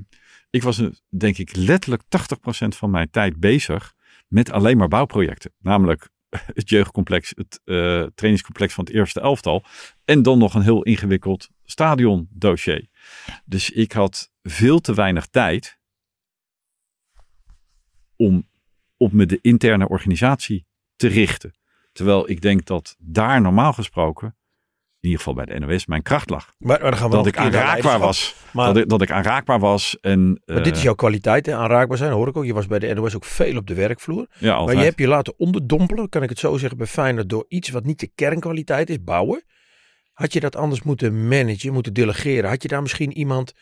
ik 0.53 0.63
was 0.63 0.81
denk 1.09 1.37
ik 1.37 1.55
letterlijk 1.55 2.03
80% 2.03 2.67
van 2.67 2.89
mijn 2.89 3.09
tijd 3.09 3.39
bezig 3.39 3.93
met 4.27 4.51
alleen 4.51 4.77
maar 4.77 4.87
bouwprojecten. 4.87 5.53
Namelijk 5.59 6.09
het 6.59 6.69
jeugdcomplex, 6.69 7.29
het 7.35 7.61
eh, 7.63 7.75
trainingscomplex 8.15 8.73
van 8.73 8.83
het 8.83 8.93
eerste 8.93 9.19
elftal. 9.19 9.63
En 10.05 10.21
dan 10.21 10.37
nog 10.37 10.53
een 10.53 10.61
heel 10.61 10.83
ingewikkeld 10.83 11.49
stadiondossier. 11.63 12.87
Dus 13.45 13.69
ik 13.69 13.91
had 13.91 14.31
veel 14.41 14.79
te 14.79 14.93
weinig 14.93 15.27
tijd 15.27 15.79
om 18.15 18.49
op 18.97 19.11
me 19.11 19.25
de 19.25 19.39
interne 19.41 19.87
organisatie 19.87 20.65
te 20.95 21.07
richten. 21.07 21.53
Terwijl 21.91 22.29
ik 22.29 22.41
denk 22.41 22.65
dat 22.65 22.95
daar 22.99 23.41
normaal 23.41 23.73
gesproken, 23.73 24.35
in 25.03 25.09
ieder 25.09 25.25
geval 25.25 25.45
bij 25.45 25.59
de 25.59 25.65
NOS, 25.65 25.85
mijn 25.85 26.01
kracht 26.01 26.29
lag 26.29 26.53
Maar, 26.57 26.81
maar 26.81 26.91
dan 26.91 26.99
gaan 26.99 27.09
we 27.09 27.15
dat 27.15 27.25
ik 27.25 27.37
aanraakbaar 27.37 27.99
was. 27.99 28.35
Maar, 28.51 28.65
dat, 28.65 28.77
ik, 28.77 28.89
dat 28.89 29.01
ik 29.01 29.11
aanraakbaar 29.11 29.59
was. 29.59 29.97
En, 30.01 30.41
maar 30.45 30.63
dit 30.63 30.71
is 30.71 30.77
eh, 30.77 30.83
jouw 30.83 30.93
kwaliteit, 30.93 31.45
hè? 31.45 31.55
aanraakbaar 31.55 31.97
zijn, 31.97 32.11
hoor 32.11 32.27
ik 32.27 32.37
ook. 32.37 32.45
Je 32.45 32.53
was 32.53 32.67
bij 32.67 32.79
de 32.79 32.93
NOS 32.93 33.15
ook 33.15 33.25
veel 33.25 33.57
op 33.57 33.67
de 33.67 33.73
werkvloer. 33.73 34.27
Ja, 34.37 34.63
Maar 34.63 34.75
je 34.75 34.83
hebt 34.83 34.99
je 34.99 35.07
laten 35.07 35.33
onderdompelen, 35.37 36.09
kan 36.09 36.23
ik 36.23 36.29
het 36.29 36.39
zo 36.39 36.57
zeggen, 36.57 36.77
bij 36.77 36.87
Feyenoord 36.87 37.29
door 37.29 37.45
iets 37.47 37.69
wat 37.69 37.83
niet 37.85 37.99
de 37.99 38.11
kernkwaliteit 38.15 38.89
is, 38.89 39.03
bouwen. 39.03 39.43
Had 40.13 40.33
je 40.33 40.39
dat 40.39 40.55
anders 40.55 40.83
moeten 40.83 41.27
managen, 41.27 41.73
moeten 41.73 41.93
delegeren? 41.93 42.49
Had 42.49 42.61
je 42.61 42.67
daar 42.67 42.81
misschien 42.81 43.17
iemand 43.17 43.53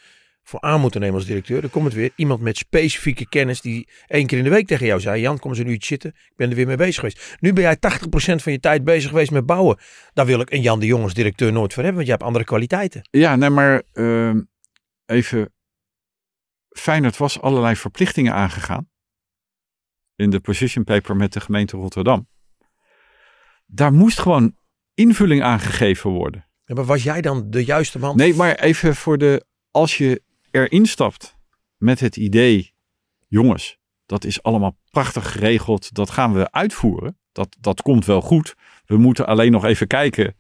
voor 0.44 0.62
aan 0.62 0.82
moeten 0.82 1.02
nemen 1.02 1.16
als 1.16 1.26
directeur? 1.26 1.62
Dan 1.62 1.70
komt 1.70 1.86
het 1.86 1.94
weer. 1.94 2.12
Iemand 2.16 2.42
met 2.42 2.58
specifieke 2.58 3.30
kennis 3.30 3.62
die 3.62 3.89
één 4.08 4.26
keer 4.26 4.38
in 4.38 4.44
de 4.44 4.50
week 4.50 4.68
tegen 4.68 4.86
jou 4.86 5.00
zei... 5.00 5.22
Jan, 5.22 5.39
kom 5.39 5.50
eens 5.50 5.60
een 5.60 5.68
uurtje 5.68 5.88
zitten. 5.88 6.10
Ik 6.10 6.36
ben 6.36 6.50
er 6.50 6.56
weer 6.56 6.68
mee 6.68 6.78
bezig 6.78 6.96
geweest. 6.96 7.38
Nu 7.39 7.54
ben 7.54 7.64
jij 7.64 7.76
80% 7.76 7.80
van 8.36 8.52
je 8.52 8.60
tijd 8.60 8.84
bezig 8.84 9.10
geweest 9.10 9.32
met 9.32 9.46
bouwen. 9.46 9.78
Daar 10.14 10.26
wil 10.26 10.39
ik 10.39 10.52
een 10.52 10.62
Jan 10.62 10.80
de 10.80 10.86
Jong 10.86 11.04
als 11.04 11.14
directeur 11.14 11.52
nooit 11.52 11.74
voor 11.74 11.84
hebben. 11.84 11.94
Want 11.94 12.06
je 12.06 12.12
hebt 12.12 12.24
andere 12.24 12.46
kwaliteiten. 12.46 13.08
Ja, 13.12 13.36
nee, 13.36 13.50
maar 13.50 13.84
ehm, 13.94 14.42
even... 15.06 15.54
Feyenoord 16.70 17.18
was 17.18 17.42
allerlei 17.42 17.76
verplichtingen 17.76 18.34
aangegaan. 18.34 18.89
In 20.16 20.30
de 20.30 20.39
position 20.39 20.84
paper 20.84 21.16
met 21.16 21.34
de 21.34 21.39
gemeente 21.39 21.78
Rotterdam. 21.78 22.28
Daar 23.66 23.94
moest 23.94 24.20
gewoon 24.20 24.56
invulling 24.94 25.44
aan 25.44 25.60
gegeven 25.60 26.10
worden. 26.10 26.46
Ja, 26.64 26.76
maar 26.76 26.86
was 26.86 27.04
jij 27.04 27.22
dan 27.22 27.50
de 27.50 27.66
juiste 27.66 28.00
man? 28.00 28.16
Nee, 28.16 28.34
maar 28.34 28.56
even 28.56 28.96
voor 28.96 29.18
de. 29.18 29.46
Als 29.72 29.98
je 29.98 30.22
erin 30.52 30.86
stapt 30.86 31.36
met 31.78 31.99
het 31.99 32.18
idee. 32.18 32.74
Jongens, 33.28 33.80
dat 34.06 34.24
is 34.24 34.43
allemaal 34.43 34.78
prachtig 34.89 35.32
geregeld. 35.32 35.93
Dat 35.93 36.10
gaan 36.10 36.34
we 36.34 36.52
uitvoeren. 36.52 37.18
Dat, 37.32 37.58
dat 37.60 37.82
komt 37.82 38.06
wel 38.06 38.22
goed. 38.22 38.56
We 38.86 38.97
moeten 38.97 39.28
alleen 39.28 39.52
nog 39.52 39.66
even 39.66 39.88
kijken. 39.88 40.36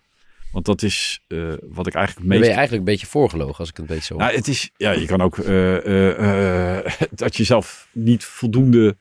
Want 0.51 0.65
dat 0.65 0.81
is 0.81 1.23
eh, 1.27 1.53
wat 1.61 1.87
ik 1.87 1.93
eigenlijk 1.93 2.07
het 2.07 2.17
Dan 2.17 2.27
meest. 2.27 2.39
ben 2.39 2.49
je 2.49 2.55
eigenlijk 2.55 2.77
een 2.87 2.93
beetje 2.93 3.07
voorgelogen 3.07 3.57
als 3.57 3.69
ik 3.69 3.77
het 3.77 3.89
een 3.89 3.95
beetje 3.95 4.13
zo 4.13 4.19
Nou, 4.19 4.35
het 4.35 4.47
is, 4.47 4.71
ja, 4.77 4.91
je 4.91 5.05
kan 5.05 5.21
ook 5.21 5.37
eh, 5.37 6.77
eh, 6.77 6.91
dat 7.11 7.35
je 7.35 7.43
zelf 7.43 7.87
niet 7.91 8.23
voldoende 8.23 8.97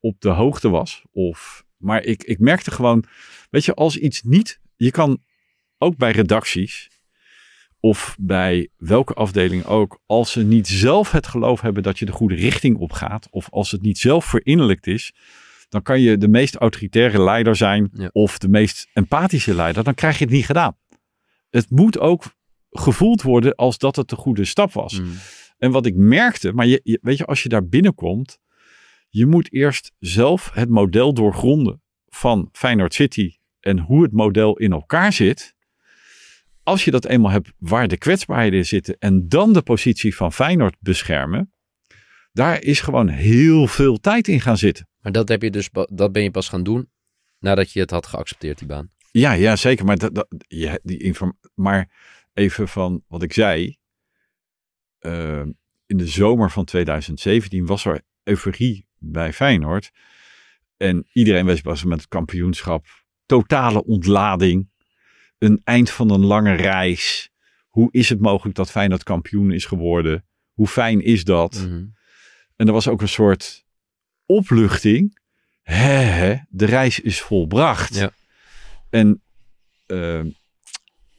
op 0.00 0.20
de 0.20 0.28
hoogte 0.28 0.68
was. 0.68 1.02
Of, 1.12 1.64
maar 1.76 2.02
ik, 2.02 2.22
ik 2.24 2.38
merkte 2.38 2.70
gewoon, 2.70 3.04
weet 3.50 3.64
je, 3.64 3.74
als 3.74 3.96
iets 3.96 4.22
niet, 4.22 4.60
je 4.76 4.90
kan 4.90 5.22
ook 5.78 5.96
bij 5.96 6.10
redacties 6.10 6.90
of 7.88 8.16
bij 8.18 8.68
welke 8.76 9.14
afdeling 9.14 9.64
ook, 9.64 10.00
als 10.06 10.32
ze 10.32 10.42
niet 10.42 10.68
zelf 10.68 11.10
het 11.12 11.26
geloof 11.26 11.60
hebben 11.60 11.82
dat 11.82 11.98
je 11.98 12.04
de 12.04 12.12
goede 12.12 12.34
richting 12.34 12.76
op 12.76 12.92
gaat, 12.92 13.28
of 13.30 13.50
als 13.50 13.70
het 13.70 13.82
niet 13.82 13.98
zelf 13.98 14.24
verinnerlijkt 14.24 14.86
is, 14.86 15.12
dan 15.68 15.82
kan 15.82 16.00
je 16.00 16.18
de 16.18 16.28
meest 16.28 16.56
autoritaire 16.56 17.22
leider 17.22 17.56
zijn 17.56 17.88
Ja. 17.92 18.08
of 18.12 18.38
de 18.38 18.48
meest 18.48 18.88
empathische 18.92 19.54
leider, 19.54 19.84
dan 19.84 19.94
krijg 19.94 20.18
je 20.18 20.24
het 20.24 20.32
niet 20.32 20.46
gedaan. 20.46 20.76
Het 21.50 21.70
moet 21.70 21.98
ook 21.98 22.24
gevoeld 22.70 23.22
worden 23.22 23.54
als 23.54 23.78
dat 23.78 23.96
het 23.96 24.08
de 24.08 24.16
goede 24.16 24.44
stap 24.44 24.72
was. 24.72 25.00
Mm. 25.00 25.12
En 25.58 25.70
wat 25.70 25.86
ik 25.86 25.94
merkte, 25.94 26.52
maar 26.52 26.66
je, 26.66 26.80
je- 26.82 26.98
weet 27.02 27.18
je, 27.18 27.24
als 27.24 27.42
je 27.42 27.48
daar 27.48 27.66
binnenkomt, 27.68 28.38
je 29.08 29.26
moet 29.26 29.52
eerst 29.52 29.92
zelf 29.98 30.50
het 30.54 30.68
model 30.68 31.14
doorgronden 31.14 31.82
van 32.06 32.48
Feyenoord 32.52 32.94
City 32.94 33.36
en 33.60 33.78
hoe 33.78 34.02
het 34.02 34.12
model 34.12 34.56
in 34.56 34.72
elkaar 34.72 35.12
zit. 35.12 35.54
Als 36.66 36.84
je 36.84 36.90
dat 36.90 37.04
eenmaal 37.04 37.30
hebt 37.30 37.52
waar 37.58 37.88
de 37.88 37.98
kwetsbaarheden 37.98 38.66
zitten 38.66 38.96
en 38.98 39.28
dan 39.28 39.52
de 39.52 39.62
positie 39.62 40.16
van 40.16 40.32
Feyenoord 40.32 40.76
beschermen, 40.80 41.52
daar 42.32 42.62
is 42.62 42.80
gewoon 42.80 43.08
heel 43.08 43.66
veel 43.66 44.00
tijd 44.00 44.28
in 44.28 44.40
gaan 44.40 44.56
zitten. 44.58 44.88
Maar 45.00 45.12
dat, 45.12 45.28
heb 45.28 45.42
je 45.42 45.50
dus, 45.50 45.68
dat 45.72 46.12
ben 46.12 46.22
je 46.22 46.30
pas 46.30 46.48
gaan 46.48 46.62
doen 46.62 46.90
nadat 47.38 47.72
je 47.72 47.80
het 47.80 47.90
had 47.90 48.06
geaccepteerd, 48.06 48.58
die 48.58 48.68
baan. 48.68 48.90
Ja, 49.10 49.32
ja 49.32 49.56
zeker. 49.56 49.84
Maar, 49.84 49.98
dat, 49.98 50.14
dat, 50.14 50.26
die 50.82 51.16
maar 51.54 51.90
even 52.34 52.68
van 52.68 53.02
wat 53.08 53.22
ik 53.22 53.32
zei. 53.32 53.76
eh, 54.98 55.42
in 55.86 55.96
de 55.96 56.06
zomer 56.06 56.50
van 56.50 56.64
2017 56.64 57.66
was 57.66 57.84
er 57.84 58.02
euforie 58.22 58.86
bij 58.98 59.32
Feyenoord. 59.32 59.90
En 60.76 61.06
iedereen 61.12 61.46
was, 61.46 61.60
was 61.60 61.84
met 61.84 61.98
het 61.98 62.08
kampioenschap. 62.08 62.86
Totale 63.26 63.84
ontlading. 63.84 64.70
Een 65.38 65.60
eind 65.64 65.90
van 65.90 66.10
een 66.10 66.24
lange 66.24 66.54
reis. 66.54 67.30
Hoe 67.68 67.88
is 67.90 68.08
het 68.08 68.20
mogelijk 68.20 68.56
dat 68.56 68.70
Feyenoord 68.70 69.02
kampioen 69.02 69.50
is 69.50 69.64
geworden? 69.64 70.24
Hoe 70.52 70.66
fijn 70.66 71.00
is 71.00 71.24
dat? 71.24 71.54
Mhm. 71.54 71.84
En 72.56 72.66
er 72.66 72.72
was 72.72 72.88
ook 72.88 73.00
een 73.00 73.08
soort 73.08 73.64
opluchting. 74.26 75.18
Hè, 75.62 75.98
hè, 75.98 76.36
de 76.48 76.64
reis 76.64 77.00
is 77.00 77.20
volbracht. 77.20 77.94
Ja. 77.94 78.10
En 78.90 79.22
eh, 79.86 80.20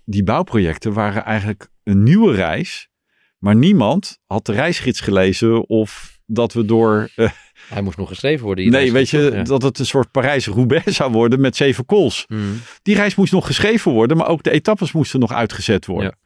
die 0.06 0.24
bouwprojecten 0.24 0.94
waren 0.94 1.24
eigenlijk 1.24 1.70
een 1.84 2.04
nieuwe 2.04 2.36
reis. 2.36 2.90
Maar 3.38 3.56
niemand 3.56 4.20
had 4.26 4.46
de 4.46 4.52
reisgids 4.52 5.00
gelezen 5.00 5.70
of 5.70 6.17
dat 6.30 6.54
we 6.54 6.66
door... 6.66 7.10
eh, 7.16 7.32
Hij 7.70 7.82
moest 7.82 7.98
nog 7.98 8.08
geschreven 8.10 8.46
worden. 8.46 8.70
nee, 8.70 8.92
weet 8.92 9.10
je? 9.10 9.30
Ja. 9.34 9.44
dat 9.44 9.62
het 9.62 9.80
een 9.80 9.86
soort 9.86 10.12
Parijs-Roubaix 10.12 10.96
zou 10.96 11.12
worden 11.12 11.42
met 11.42 11.56
zeven 11.56 11.86
kools. 11.86 12.26
Mhm. 12.28 12.42
Die 12.82 12.96
reis 12.96 13.16
moest 13.16 13.32
nog 13.34 13.46
geschreven 13.46 13.92
worden, 13.92 14.18
maar 14.18 14.28
ook 14.28 14.44
de 14.44 14.52
etappes 14.52 14.92
moesten 14.92 15.20
nog 15.20 15.32
uitgezet 15.32 15.86
worden. 15.86 16.20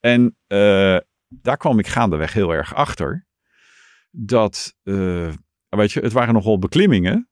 En 0.00 0.36
eh, 0.46 0.96
daar 1.28 1.56
kwam 1.56 1.78
ik 1.78 1.86
gaandeweg 1.86 2.32
heel 2.32 2.50
erg 2.50 2.74
achter. 2.74 3.26
Dat, 4.10 4.74
eh, 4.82 5.28
weet 5.68 5.92
je, 5.92 6.00
het 6.00 6.12
waren 6.12 6.34
nogal 6.34 6.58
beklimmingen. 6.58 7.28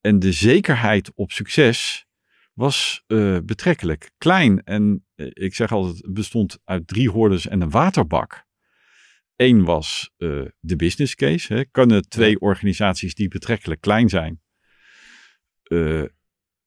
En 0.00 0.18
de 0.18 0.32
zekerheid 0.32 1.10
op 1.14 1.30
succes 1.32 2.06
was 2.54 3.04
betrekkelijk 3.44 4.10
klein. 4.18 4.62
En 4.64 5.06
ik 5.16 5.54
zeg 5.54 5.72
altijd, 5.72 5.96
het 5.96 6.12
bestond 6.14 6.58
uit 6.64 6.86
drie 6.86 7.10
hordes 7.10 7.48
en 7.48 7.60
een 7.60 7.70
waterbak. 7.70 8.44
Eén 9.40 9.64
was 9.64 10.10
eh, 10.16 10.42
de 10.58 10.76
business 10.76 11.14
case. 11.14 11.54
Hè. 11.54 11.64
Kunnen 11.64 12.08
twee 12.08 12.40
organisaties 12.40 13.14
die 13.14 13.28
betrekkelijk 13.28 13.80
klein 13.80 14.08
zijn, 14.08 14.40
eh, 15.62 16.04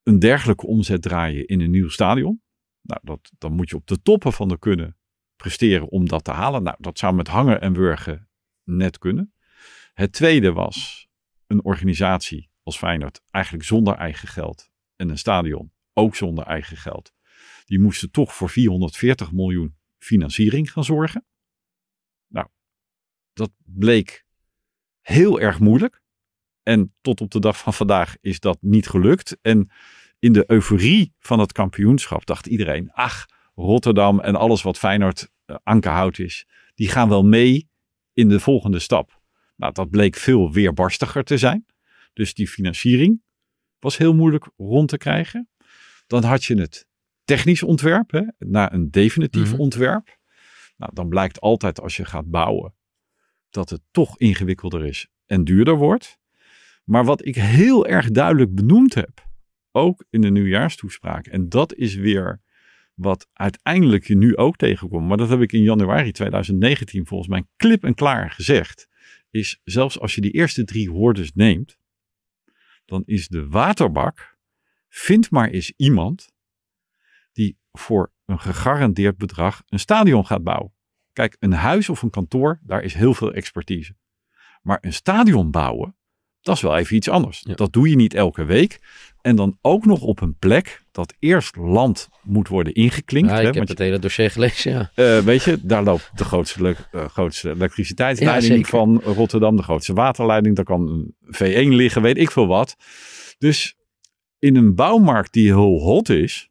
een 0.03 0.19
dergelijke 0.19 0.67
omzet 0.67 1.01
draaien 1.01 1.47
in 1.47 1.61
een 1.61 1.71
nieuw 1.71 1.89
stadion? 1.89 2.41
Nou, 2.82 2.99
dat, 3.03 3.32
dan 3.38 3.53
moet 3.53 3.69
je 3.69 3.76
op 3.76 3.88
de 3.88 4.01
toppen 4.01 4.34
van 4.34 4.47
de 4.47 4.59
kunnen 4.59 4.97
presteren 5.36 5.89
om 5.89 6.07
dat 6.07 6.24
te 6.24 6.32
halen. 6.32 6.63
Nou, 6.63 6.76
dat 6.80 6.97
zou 6.97 7.15
met 7.15 7.28
hangen 7.28 7.61
en 7.61 7.74
wurgen 7.74 8.30
net 8.63 8.97
kunnen. 8.97 9.34
Het 9.93 10.11
tweede 10.11 10.51
was 10.51 11.07
een 11.47 11.63
organisatie 11.63 12.49
als 12.63 12.78
Feyenoord, 12.78 13.21
eigenlijk 13.32 13.65
zonder 13.65 13.95
eigen 13.95 14.28
geld. 14.28 14.71
En 14.95 15.09
een 15.09 15.17
stadion, 15.17 15.71
ook 15.93 16.15
zonder 16.15 16.45
eigen 16.45 16.78
geld. 16.78 17.13
Die 17.65 17.80
moesten 17.80 18.11
toch 18.11 18.34
voor 18.34 18.49
440 18.49 19.32
miljoen 19.32 19.78
financiering 19.97 20.71
gaan 20.71 20.84
zorgen. 20.84 21.26
Dat 23.34 23.52
bleek 23.66 24.26
heel 25.02 25.40
erg 25.40 25.60
moeilijk. 25.60 26.02
En 26.64 26.94
tot 27.02 27.22
op 27.22 27.32
de 27.32 27.40
dag 27.40 27.58
van 27.58 27.74
vandaag 27.74 28.16
is 28.22 28.40
dat 28.40 28.58
niet 28.62 28.88
gelukt. 28.88 29.38
En 29.42 29.72
in 30.20 30.34
de 30.34 30.44
euforie 30.48 31.14
van 31.20 31.40
het 31.40 31.52
kampioenschap 31.52 32.26
dacht 32.26 32.46
iedereen, 32.48 32.92
ach, 32.92 33.26
Rotterdam 33.56 34.20
en 34.20 34.36
alles 34.36 34.62
wat 34.62 34.78
Feyenoord 34.78 35.30
uh, 35.46 35.56
ankerhout 35.64 36.20
is, 36.20 36.48
die 36.76 36.90
gaan 36.90 37.10
wel 37.10 37.24
mee 37.24 37.70
in 38.14 38.30
de 38.30 38.40
volgende 38.40 38.80
stap. 38.80 39.22
Nou, 39.56 39.74
dat 39.74 39.90
bleek 39.90 40.16
veel 40.16 40.52
weerbarstiger 40.52 41.24
te 41.24 41.38
zijn. 41.38 41.66
Dus 42.14 42.34
die 42.34 42.48
financiering 42.48 43.22
was 43.80 43.98
heel 43.98 44.14
moeilijk 44.14 44.50
rond 44.58 44.90
te 44.90 44.98
krijgen. 44.98 45.50
Dan 46.08 46.24
had 46.24 46.44
je 46.44 46.56
het 46.60 46.88
technisch 47.24 47.64
ontwerp, 47.64 48.12
hè, 48.12 48.22
naar 48.40 48.74
een 48.74 48.92
definitief 48.92 49.52
Mhm. 49.52 49.60
ontwerp. 49.60 50.18
Nou, 50.78 50.92
dan 50.94 51.10
blijkt 51.10 51.40
altijd 51.42 51.82
als 51.82 51.98
je 51.98 52.06
gaat 52.06 52.30
bouwen 52.30 52.74
dat 53.54 53.70
het 53.70 53.82
toch 53.91 54.18
ingewikkelder 54.18 54.86
is 54.86 55.08
en 55.26 55.43
duurder 55.43 55.76
wordt. 55.76 56.20
Maar 56.84 57.06
wat 57.06 57.26
ik 57.26 57.36
heel 57.36 57.88
erg 57.88 58.12
duidelijk 58.12 58.56
benoemd 58.56 58.93
heb, 58.93 59.28
ook 59.72 60.06
in 60.10 60.22
de 60.22 60.30
nieuwjaarstoespraak, 60.30 61.28
en 61.28 61.49
dat 61.49 61.76
is 61.76 61.95
weer 61.95 62.41
wat 62.93 63.28
uiteindelijk 63.34 64.08
je 64.08 64.16
nu 64.16 64.36
ook 64.38 64.56
tegenkomt, 64.56 65.08
maar 65.08 65.18
dat 65.18 65.30
heb 65.30 65.41
ik 65.41 65.51
in 65.51 65.64
januari 65.64 66.12
2019 66.12 67.06
volgens 67.06 67.30
mij 67.30 67.43
klip 67.56 67.84
en 67.84 67.93
klaar 67.93 68.32
gezegd, 68.32 68.88
is 69.30 69.62
zelfs 69.64 69.99
als 69.99 70.16
je 70.16 70.22
die 70.22 70.32
eerste 70.32 70.64
drie 70.64 70.89
hordes 70.89 71.32
neemt, 71.34 71.78
dan 72.86 73.04
is 73.06 73.28
de 73.28 73.47
waterbak, 73.47 74.38
vind 74.89 75.32
maar 75.32 75.49
eens 75.49 75.74
iemand 75.76 76.34
die 77.32 77.58
voor 77.72 78.12
een 78.26 78.39
gegarandeerd 78.39 79.18
bedrag 79.18 79.64
een 79.68 79.80
stadion 79.80 80.26
gaat 80.26 80.43
bouwen. 80.43 80.72
Kijk, 81.14 81.36
een 81.39 81.53
huis 81.53 81.89
of 81.89 82.01
een 82.01 82.09
kantoor, 82.09 82.59
daar 82.64 82.84
is 82.84 82.93
heel 82.93 83.14
veel 83.14 83.34
expertise. 83.34 83.95
Maar 84.61 84.78
een 84.82 84.93
stadion 84.93 85.51
bouwen, 85.51 85.95
dat 86.41 86.55
is 86.55 86.61
wel 86.61 86.78
even 86.78 86.95
iets 86.95 87.09
anders. 87.09 87.41
Ja. 87.43 87.53
Dat 87.53 87.74
doe 87.74 87.89
je 87.89 87.95
niet 87.95 88.14
elke 88.14 88.43
week. 88.43 88.80
En 89.22 89.36
dan 89.36 89.57
ook 89.61 89.86
nog 89.86 90.01
op 90.01 90.22
een 90.22 90.38
plek 90.38 90.84
dat 90.91 91.14
eerst 91.20 91.55
land 91.55 92.09
moet 92.24 92.47
worden 92.47 92.74
ingeklinkt. 92.74 93.30
Ja, 93.30 93.34
hè, 93.36 93.39
ik 93.39 93.45
heb 93.45 93.55
want 93.55 93.70
het 93.70 93.78
hele 93.78 93.99
dossier 93.99 94.32
gelezen, 94.32 94.72
ja. 94.72 94.91
eh, 94.95 95.20
weet 95.20 95.43
je, 95.43 95.59
daar 95.61 95.84
loopt 95.84 96.11
de 96.16 96.24
grootste, 96.24 96.76
eh, 96.91 97.05
grootste 97.05 97.49
elektriciteitsleiding 97.49 98.59
Ja, 98.59 98.66
van 98.70 99.01
Rotterdam, 99.01 99.55
de 99.55 99.64
grootste 99.64 99.93
waterleiding. 99.93 100.55
Daar 100.55 100.66
kan 100.66 100.88
een 100.88 101.16
V1 101.36 101.76
liggen, 101.76 102.01
weet 102.01 102.18
ik 102.18 102.32
veel 102.32 102.47
wat. 102.47 102.76
Dus 103.38 103.76
in 104.39 104.55
een 104.55 104.76
bouwmarkt 104.76 105.34
die 105.34 105.45
heel 105.47 105.80
hot 105.80 106.09
is, 106.09 106.49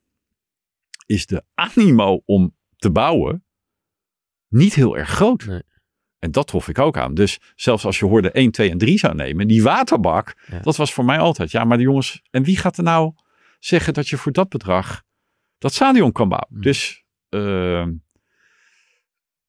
is 1.06 1.26
de 1.26 1.42
animo 1.54 2.22
om 2.24 2.54
te 2.76 2.90
bouwen 2.90 3.44
niet 4.52 4.74
heel 4.74 4.96
erg 4.96 5.08
groot. 5.08 5.44
Nee. 5.46 5.62
En 6.18 6.30
dat 6.30 6.46
trof 6.46 6.68
ik 6.68 6.78
ook 6.78 6.96
aan. 6.96 7.14
Dus 7.14 7.38
zelfs 7.54 7.84
als 7.84 7.98
je 7.98 8.04
hoorde 8.04 8.30
1, 8.30 8.50
2 8.50 8.70
en 8.70 8.78
3 8.78 8.98
zou 8.98 9.14
nemen, 9.14 9.46
die 9.48 9.62
waterbak, 9.62 10.34
Ja. 10.46 10.58
dat 10.58 10.76
was 10.76 10.92
voor 10.92 11.04
mij 11.04 11.18
altijd. 11.18 11.50
Ja, 11.50 11.64
maar 11.64 11.76
de 11.76 11.82
jongens, 11.82 12.22
en 12.30 12.42
wie 12.42 12.56
gaat 12.56 12.76
er 12.76 12.82
nou 12.82 13.12
zeggen 13.58 13.94
dat 13.94 14.08
je 14.08 14.16
voor 14.16 14.32
dat 14.32 14.48
bedrag 14.48 15.02
dat 15.58 15.72
stadion 15.74 16.12
kan 16.12 16.28
bouwen. 16.28 16.48
Hmm. 16.52 16.60
Dus 16.62 17.04
eh, 17.28 17.86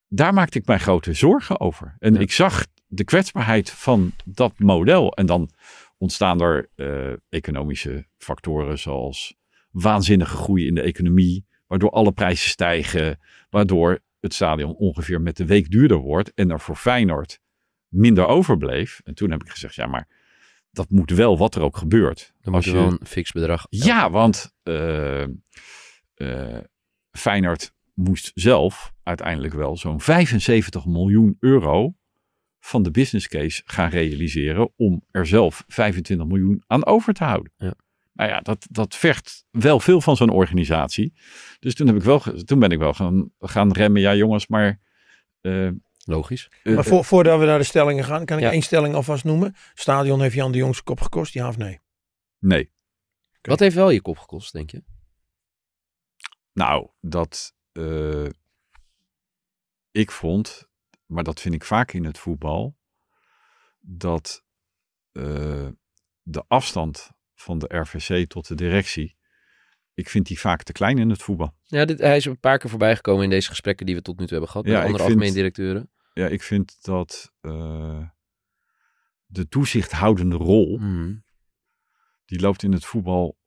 daar 0.08 0.34
maakte 0.34 0.60
ik 0.60 0.66
mij 0.66 0.80
grote 0.80 1.14
zorgen 1.14 1.60
over. 1.60 1.96
En 2.00 2.14
Ja. 2.14 2.20
ik 2.20 2.32
zag 2.32 2.66
de 2.88 3.04
kwetsbaarheid 3.04 3.70
van 3.70 4.12
dat 4.26 4.54
model. 4.60 5.12
En 5.14 5.26
dan 5.26 5.50
ontstaan 5.98 6.42
er 6.42 6.70
eh, 6.76 7.14
economische 7.30 8.08
factoren 8.18 8.80
zoals 8.80 9.36
waanzinnige 9.72 10.36
groei 10.36 10.68
in 10.68 10.76
de 10.76 10.82
economie, 10.82 11.46
waardoor 11.68 11.90
alle 11.90 12.12
prijzen 12.12 12.50
stijgen, 12.50 13.20
waardoor 13.50 14.00
het 14.24 14.34
stadion 14.34 14.76
ongeveer 14.76 15.22
met 15.22 15.38
de 15.38 15.46
week 15.46 15.70
duurder 15.72 15.98
wordt 15.98 16.34
en 16.34 16.52
er 16.52 16.60
voor 16.60 16.76
Feyenoord 16.76 17.40
minder 17.88 18.26
overbleef. 18.28 19.02
En 19.04 19.14
toen 19.14 19.32
heb 19.32 19.44
ik 19.44 19.50
gezegd, 19.50 19.76
ja, 19.76 19.86
maar 19.86 20.08
dat 20.72 20.90
moet 20.90 21.12
wel 21.12 21.38
wat 21.38 21.56
er 21.56 21.62
ook 21.62 21.78
gebeurt. 21.78 22.34
Dan 22.42 22.54
moet 22.54 22.64
je- 22.66 22.72
wel 22.72 22.92
een 22.92 23.06
fix 23.08 23.32
bedrag. 23.32 23.66
ja, 23.70 24.10
want 24.10 24.54
eh, 24.64 25.26
Feyenoord 27.12 27.74
moest 27.94 28.32
zelf 28.34 28.94
uiteindelijk 29.04 29.54
wel 29.54 29.78
zo'n 29.78 30.02
75 30.02 30.86
miljoen 30.86 31.38
euro 31.40 31.94
van 32.60 32.84
de 32.84 32.92
business 32.92 33.28
case 33.28 33.62
gaan 33.66 33.90
realiseren 33.90 34.72
om 34.76 35.04
er 35.12 35.26
zelf 35.26 35.64
25 35.68 36.28
miljoen 36.28 36.64
aan 36.68 36.86
over 36.86 37.14
te 37.14 37.24
houden. 37.24 37.52
Ja. 37.58 37.74
Nou 38.14 38.30
ja, 38.30 38.40
dat, 38.40 38.68
dat 38.70 38.96
vergt 38.96 39.46
wel 39.52 39.80
veel 39.80 40.02
van 40.02 40.16
zo'n 40.16 40.30
organisatie. 40.30 41.14
Dus 41.60 41.76
toen, 41.76 41.88
heb 41.88 41.96
ik 41.96 42.02
wel, 42.04 42.20
toen 42.20 42.60
ben 42.60 42.70
ik 42.72 42.78
wel 42.80 42.94
gaan, 42.94 43.32
gaan 43.40 43.72
remmen. 43.72 44.02
Ja, 44.02 44.16
jongens, 44.16 44.48
maar. 44.48 44.80
eh, 45.42 45.70
Logisch. 46.06 46.50
eh, 46.64 46.74
Maar 46.76 46.84
voor, 46.86 47.06
voordat 47.06 47.40
we 47.40 47.46
naar 47.46 47.58
de 47.58 47.64
stellingen 47.64 48.04
gaan, 48.04 48.26
kan 48.26 48.38
ik 48.38 48.44
Ja. 48.44 48.52
één 48.52 48.62
stelling 48.62 48.96
alvast 48.96 49.24
noemen. 49.24 49.56
Stadion 49.74 50.22
heeft 50.22 50.36
Jan 50.36 50.52
de 50.52 50.58
Jong's 50.58 50.84
kop 50.84 51.02
gekost, 51.02 51.34
ja 51.34 51.48
of 51.48 51.58
nee? 51.58 51.80
nee. 52.40 52.72
Wat 53.42 53.60
heeft 53.60 53.76
wel 53.76 53.90
je 53.90 54.02
kop 54.02 54.18
gekost, 54.18 54.54
denk 54.54 54.70
je? 54.72 54.84
Nou, 56.54 56.90
dat 57.02 57.56
eh, 57.72 58.26
ik 59.92 60.12
vond, 60.12 60.70
maar 61.06 61.24
dat 61.24 61.40
vind 61.42 61.54
ik 61.56 61.64
vaak 61.64 61.94
in 61.94 62.06
het 62.06 62.18
voetbal, 62.18 62.78
dat 63.80 64.44
eh, 65.12 65.68
de 66.22 66.44
afstand 66.48 67.10
van 67.44 67.60
de 67.60 67.78
RVC 67.78 68.30
tot 68.30 68.48
de 68.48 68.56
directie, 68.56 69.16
ik 69.94 70.10
vind 70.10 70.28
die 70.28 70.40
vaak 70.40 70.64
te 70.64 70.72
klein 70.72 70.98
in 70.98 71.10
het 71.10 71.22
voetbal. 71.22 71.56
Ja, 71.64 71.86
dit, 71.86 72.00
hij 72.00 72.16
is 72.16 72.26
een 72.26 72.40
paar 72.40 72.58
keer 72.58 72.70
voorbij 72.70 72.96
gekomen 72.96 73.24
in 73.24 73.30
deze 73.30 73.50
gesprekken 73.50 73.86
die 73.86 73.96
we 73.96 74.02
tot 74.02 74.16
nu 74.20 74.24
toe 74.24 74.32
hebben 74.32 74.50
gehad. 74.50 74.66
Met 74.68 74.76
Ja, 74.76 74.84
andere 74.84 75.04
algemeen 75.04 75.34
directeuren. 75.34 75.92
Ja, 76.14 76.28
ik 76.28 76.42
vind 76.44 76.84
dat 76.84 77.32
eh, 77.42 78.08
de 79.26 79.48
toezichthoudende 79.48 80.36
rol, 80.36 80.78
Mhm. 80.78 81.16
die 82.26 82.40
loopt 82.42 82.64
in 82.64 82.72
het 82.72 82.86
voetbal 82.86 83.38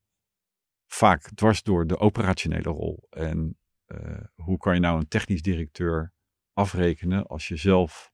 vaak 0.86 1.30
dwars 1.34 1.62
door 1.62 1.86
de 1.86 1.99
operationele 1.99 2.70
rol. 2.70 3.07
En 3.11 3.59
eh, 3.86 4.24
hoe 4.34 4.59
kan 4.59 4.74
je 4.74 4.80
nou 4.80 4.99
een 4.99 5.09
technisch 5.09 5.42
directeur 5.42 6.12
afrekenen 6.53 7.26
als 7.26 7.49
je 7.49 7.57
zelf 7.57 8.12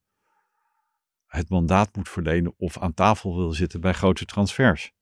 het 1.26 1.48
mandaat 1.48 1.96
moet 1.96 2.08
verlenen 2.08 2.54
of 2.56 2.78
aan 2.78 2.94
tafel 2.94 3.36
wil 3.36 3.52
zitten 3.52 3.80
bij 3.80 3.92
grote 3.92 4.24
transfers? 4.24 4.92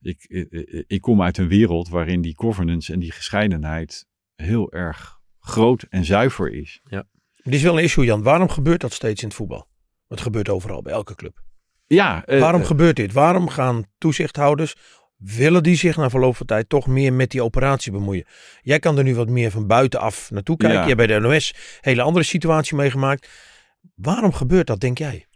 Ik, 0.00 0.24
ik, 0.28 0.84
ik 0.86 1.00
kom 1.00 1.22
uit 1.22 1.38
een 1.38 1.48
wereld 1.48 1.88
waarin 1.88 2.20
die 2.20 2.34
governance 2.36 2.92
en 2.92 2.98
die 2.98 3.12
gescheidenheid 3.12 4.06
heel 4.34 4.72
erg 4.72 5.20
groot 5.38 5.82
en 5.82 6.04
zuiver 6.04 6.52
is. 6.52 6.80
Dit 7.42 7.54
is 7.54 7.62
wel 7.62 7.78
een 7.78 7.84
issue, 7.84 8.04
Jan. 8.04 8.22
Waarom 8.22 8.48
gebeurt 8.48 8.80
dat 8.80 8.92
steeds 8.92 9.22
in 9.22 9.28
het 9.28 9.36
voetbal? 9.36 9.66
Het 10.08 10.20
gebeurt 10.20 10.48
overal, 10.48 10.82
bij 10.82 10.92
elke 10.92 11.14
club. 11.14 11.44
Ja, 11.86 12.24
eh, 12.24 12.40
Waarom 12.40 12.60
eh, 12.60 12.66
gebeurt 12.66 12.96
dit? 12.96 13.12
Waarom 13.12 13.48
gaan 13.48 13.84
toezichthouders, 13.98 14.74
willen 15.16 15.62
die 15.62 15.76
zich 15.76 15.96
na 15.96 16.10
verloop 16.10 16.36
van 16.36 16.46
tijd 16.46 16.68
toch 16.68 16.86
meer 16.86 17.12
met 17.12 17.30
die 17.30 17.42
operatie 17.42 17.92
bemoeien? 17.92 18.26
Jij 18.62 18.78
kan 18.78 18.98
er 18.98 19.04
nu 19.04 19.14
wat 19.14 19.28
meer 19.28 19.50
van 19.50 19.66
buitenaf 19.66 20.30
naartoe 20.30 20.56
kijken. 20.56 20.78
Ja. 20.78 20.82
Je 20.86 20.94
hebt 20.94 21.06
bij 21.08 21.18
de 21.18 21.26
NOS 21.26 21.52
een 21.54 21.60
hele 21.80 22.02
andere 22.02 22.24
situatie 22.24 22.76
meegemaakt. 22.76 23.28
Waarom 23.94 24.32
gebeurt 24.32 24.66
dat, 24.66 24.80
denk 24.80 24.98
jij? 24.98 25.26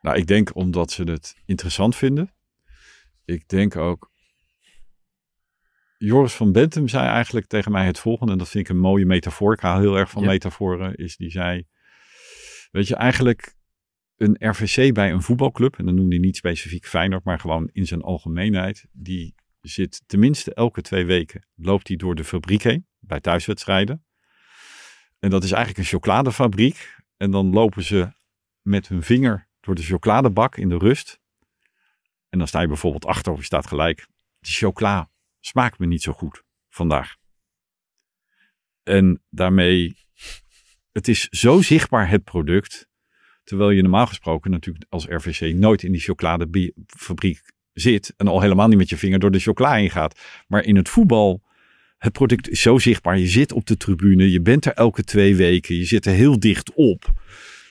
Nou, 0.00 0.16
ik 0.16 0.26
denk 0.26 0.54
omdat 0.54 0.90
ze 0.90 1.02
het 1.02 1.36
interessant 1.46 1.96
vinden. 1.96 2.32
Ik 3.28 3.48
denk 3.48 3.76
ook. 3.76 4.10
Joris 5.98 6.32
van 6.32 6.52
Bentum 6.52 6.88
zei 6.88 7.06
eigenlijk 7.06 7.46
tegen 7.46 7.72
mij 7.72 7.86
het 7.86 7.98
volgende, 7.98 8.32
en 8.32 8.38
dat 8.38 8.48
vind 8.48 8.64
ik 8.68 8.74
een 8.74 8.80
mooie 8.80 9.06
metafoor. 9.06 9.52
Ik 9.52 9.60
hou 9.60 9.80
heel 9.80 9.96
erg 9.96 10.10
van 10.10 10.22
Ja. 10.22 10.28
metaforen. 10.28 10.94
Is 10.94 11.16
die 11.16 11.30
zei: 11.30 11.66
Weet 12.70 12.88
je, 12.88 12.94
eigenlijk 12.96 13.54
een 14.16 14.36
RVC 14.38 14.94
bij 14.94 15.10
een 15.12 15.22
voetbalclub, 15.22 15.78
en 15.78 15.84
dan 15.84 15.94
noemde 15.94 16.14
hij 16.16 16.24
niet 16.24 16.36
specifiek 16.36 16.86
Feyenoord, 16.86 17.24
maar 17.24 17.38
gewoon 17.38 17.68
in 17.72 17.86
zijn 17.86 18.02
algemeenheid, 18.02 18.86
die 18.92 19.34
zit 19.60 20.02
tenminste 20.06 20.54
elke 20.54 20.80
twee 20.82 21.04
weken, 21.04 21.46
loopt 21.54 21.88
hij 21.88 21.96
door 21.96 22.14
de 22.14 22.24
fabriek 22.24 22.62
heen, 22.62 22.86
bij 22.98 23.20
thuiswedstrijden. 23.20 24.04
En 25.18 25.30
dat 25.30 25.44
is 25.44 25.50
eigenlijk 25.52 25.78
een 25.82 25.90
chocoladefabriek. 25.90 26.96
En 27.16 27.30
dan 27.30 27.50
lopen 27.52 27.82
ze 27.82 28.08
met 28.62 28.88
hun 28.88 29.02
vinger 29.02 29.48
door 29.60 29.74
de 29.74 29.82
chocoladebak 29.82 30.56
in 30.56 30.68
de 30.68 30.78
rust. 30.78 31.20
En 32.28 32.38
dan 32.38 32.48
sta 32.48 32.60
je 32.60 32.66
bijvoorbeeld 32.66 33.06
achter 33.06 33.32
of 33.32 33.38
je 33.38 33.44
staat 33.44 33.66
gelijk. 33.66 34.06
De 34.38 34.48
chocola 34.48 35.10
smaakt 35.40 35.78
me 35.78 35.86
niet 35.86 36.02
zo 36.02 36.12
goed 36.12 36.42
vandaag. 36.68 37.16
En 38.82 39.22
daarmee, 39.30 39.96
het 40.92 41.08
is 41.08 41.28
zo 41.28 41.60
zichtbaar 41.60 42.08
het 42.08 42.24
product. 42.24 42.88
Terwijl 43.44 43.70
je 43.70 43.82
normaal 43.82 44.06
gesproken 44.06 44.50
natuurlijk 44.50 44.86
als 44.88 45.06
RVC 45.06 45.54
nooit 45.54 45.82
in 45.82 45.92
die 45.92 46.00
chocoladefabriek 46.00 47.40
zit. 47.72 48.14
En 48.16 48.28
al 48.28 48.40
helemaal 48.40 48.68
niet 48.68 48.78
met 48.78 48.88
je 48.88 48.96
vinger 48.96 49.18
door 49.18 49.30
de 49.30 49.38
chocola 49.38 49.74
heen 49.74 49.90
gaat. 49.90 50.20
Maar 50.46 50.64
in 50.64 50.76
het 50.76 50.88
voetbal, 50.88 51.42
het 51.98 52.12
product 52.12 52.48
is 52.48 52.62
zo 52.62 52.78
zichtbaar. 52.78 53.18
Je 53.18 53.26
zit 53.26 53.52
op 53.52 53.66
de 53.66 53.76
tribune, 53.76 54.30
je 54.30 54.40
bent 54.40 54.64
er 54.64 54.72
elke 54.72 55.04
twee 55.04 55.36
weken. 55.36 55.74
Je 55.74 55.84
zit 55.84 56.06
er 56.06 56.12
heel 56.12 56.38
dicht 56.38 56.72
op 56.74 57.12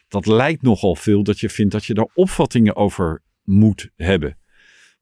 dat 0.07 0.25
lijkt 0.25 0.61
nogal 0.61 0.95
veel 0.95 1.23
dat 1.23 1.39
je 1.39 1.49
vindt 1.49 1.71
dat 1.71 1.85
je 1.85 1.93
daar 1.93 2.09
opvattingen 2.13 2.75
over 2.75 3.21
moet 3.43 3.89
hebben. 3.95 4.37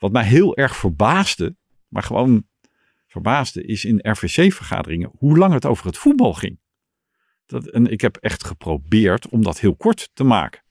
Wat 0.05 0.13
mij 0.13 0.23
heel 0.23 0.55
erg 0.55 0.75
verbaasde, 0.75 1.55
maar 1.87 2.03
gewoon 2.03 2.47
verbaasde, 3.07 3.65
is 3.65 3.85
in 3.85 3.99
RVC-vergaderingen 4.01 5.11
hoe 5.17 5.37
lang 5.37 5.53
het 5.53 5.65
over 5.65 5.85
het 5.85 5.97
voetbal 5.97 6.33
ging. 6.33 6.59
Dat, 7.45 7.67
en 7.67 7.87
ik 7.87 8.01
heb 8.01 8.15
echt 8.15 8.43
geprobeerd 8.43 9.29
om 9.29 9.43
dat 9.43 9.59
heel 9.59 9.75
kort 9.75 10.09
te 10.13 10.23
maken. 10.23 10.63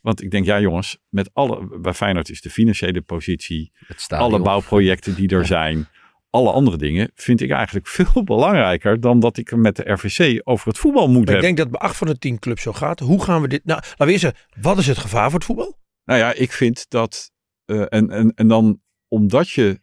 Want 0.00 0.22
ik 0.22 0.30
denk, 0.30 0.44
ja 0.44 0.60
jongens, 0.60 0.98
met 1.08 1.30
alle, 1.32 1.78
bij 1.78 1.94
Feyenoord 1.94 2.28
is 2.28 2.40
de 2.40 2.50
financiële 2.50 3.00
positie, 3.02 3.72
alle 4.08 4.40
bouwprojecten 4.42 5.14
die 5.14 5.28
er 5.28 5.46
zijn, 5.46 5.88
alle 6.30 6.52
andere 6.52 6.76
dingen, 6.76 7.10
vind 7.14 7.40
ik 7.40 7.50
eigenlijk 7.50 7.86
veel 7.98 8.24
belangrijker 8.24 9.00
dan 9.00 9.20
dat 9.20 9.36
ik 9.36 9.50
er 9.50 9.58
met 9.58 9.76
de 9.76 9.92
RVC 9.92 10.40
over 10.44 10.68
het 10.68 10.78
voetbal 10.78 11.08
moet 11.08 11.12
Maar 11.12 11.22
ik 11.22 11.28
hebben. 11.28 11.44
denk 11.44 11.56
dat 11.56 11.70
bij 11.70 11.80
acht 11.80 11.96
van 11.96 12.06
de 12.06 12.18
tien 12.18 12.38
clubs 12.38 12.62
zo 12.62 12.72
gaat. 12.72 13.00
Hoe 13.00 13.22
gaan 13.22 13.42
we 13.42 13.48
dit... 13.48 13.64
Nou, 13.64 13.80
laten 13.80 14.06
we 14.06 14.12
eerst 14.12 14.24
zeggen, 14.24 14.40
wat 14.60 14.78
is 14.78 14.86
het 14.86 14.98
gevaar 14.98 15.30
voor 15.30 15.38
het 15.38 15.48
voetbal? 15.48 15.80
Nou 16.04 16.18
ja, 16.18 16.32
ik 16.32 16.52
vind 16.52 16.86
dat. 16.88 17.31
Eh, 17.72 17.98
en, 17.98 18.10
en, 18.10 18.34
en 18.34 18.48
dan 18.48 18.82
omdat 19.08 19.50
je 19.50 19.80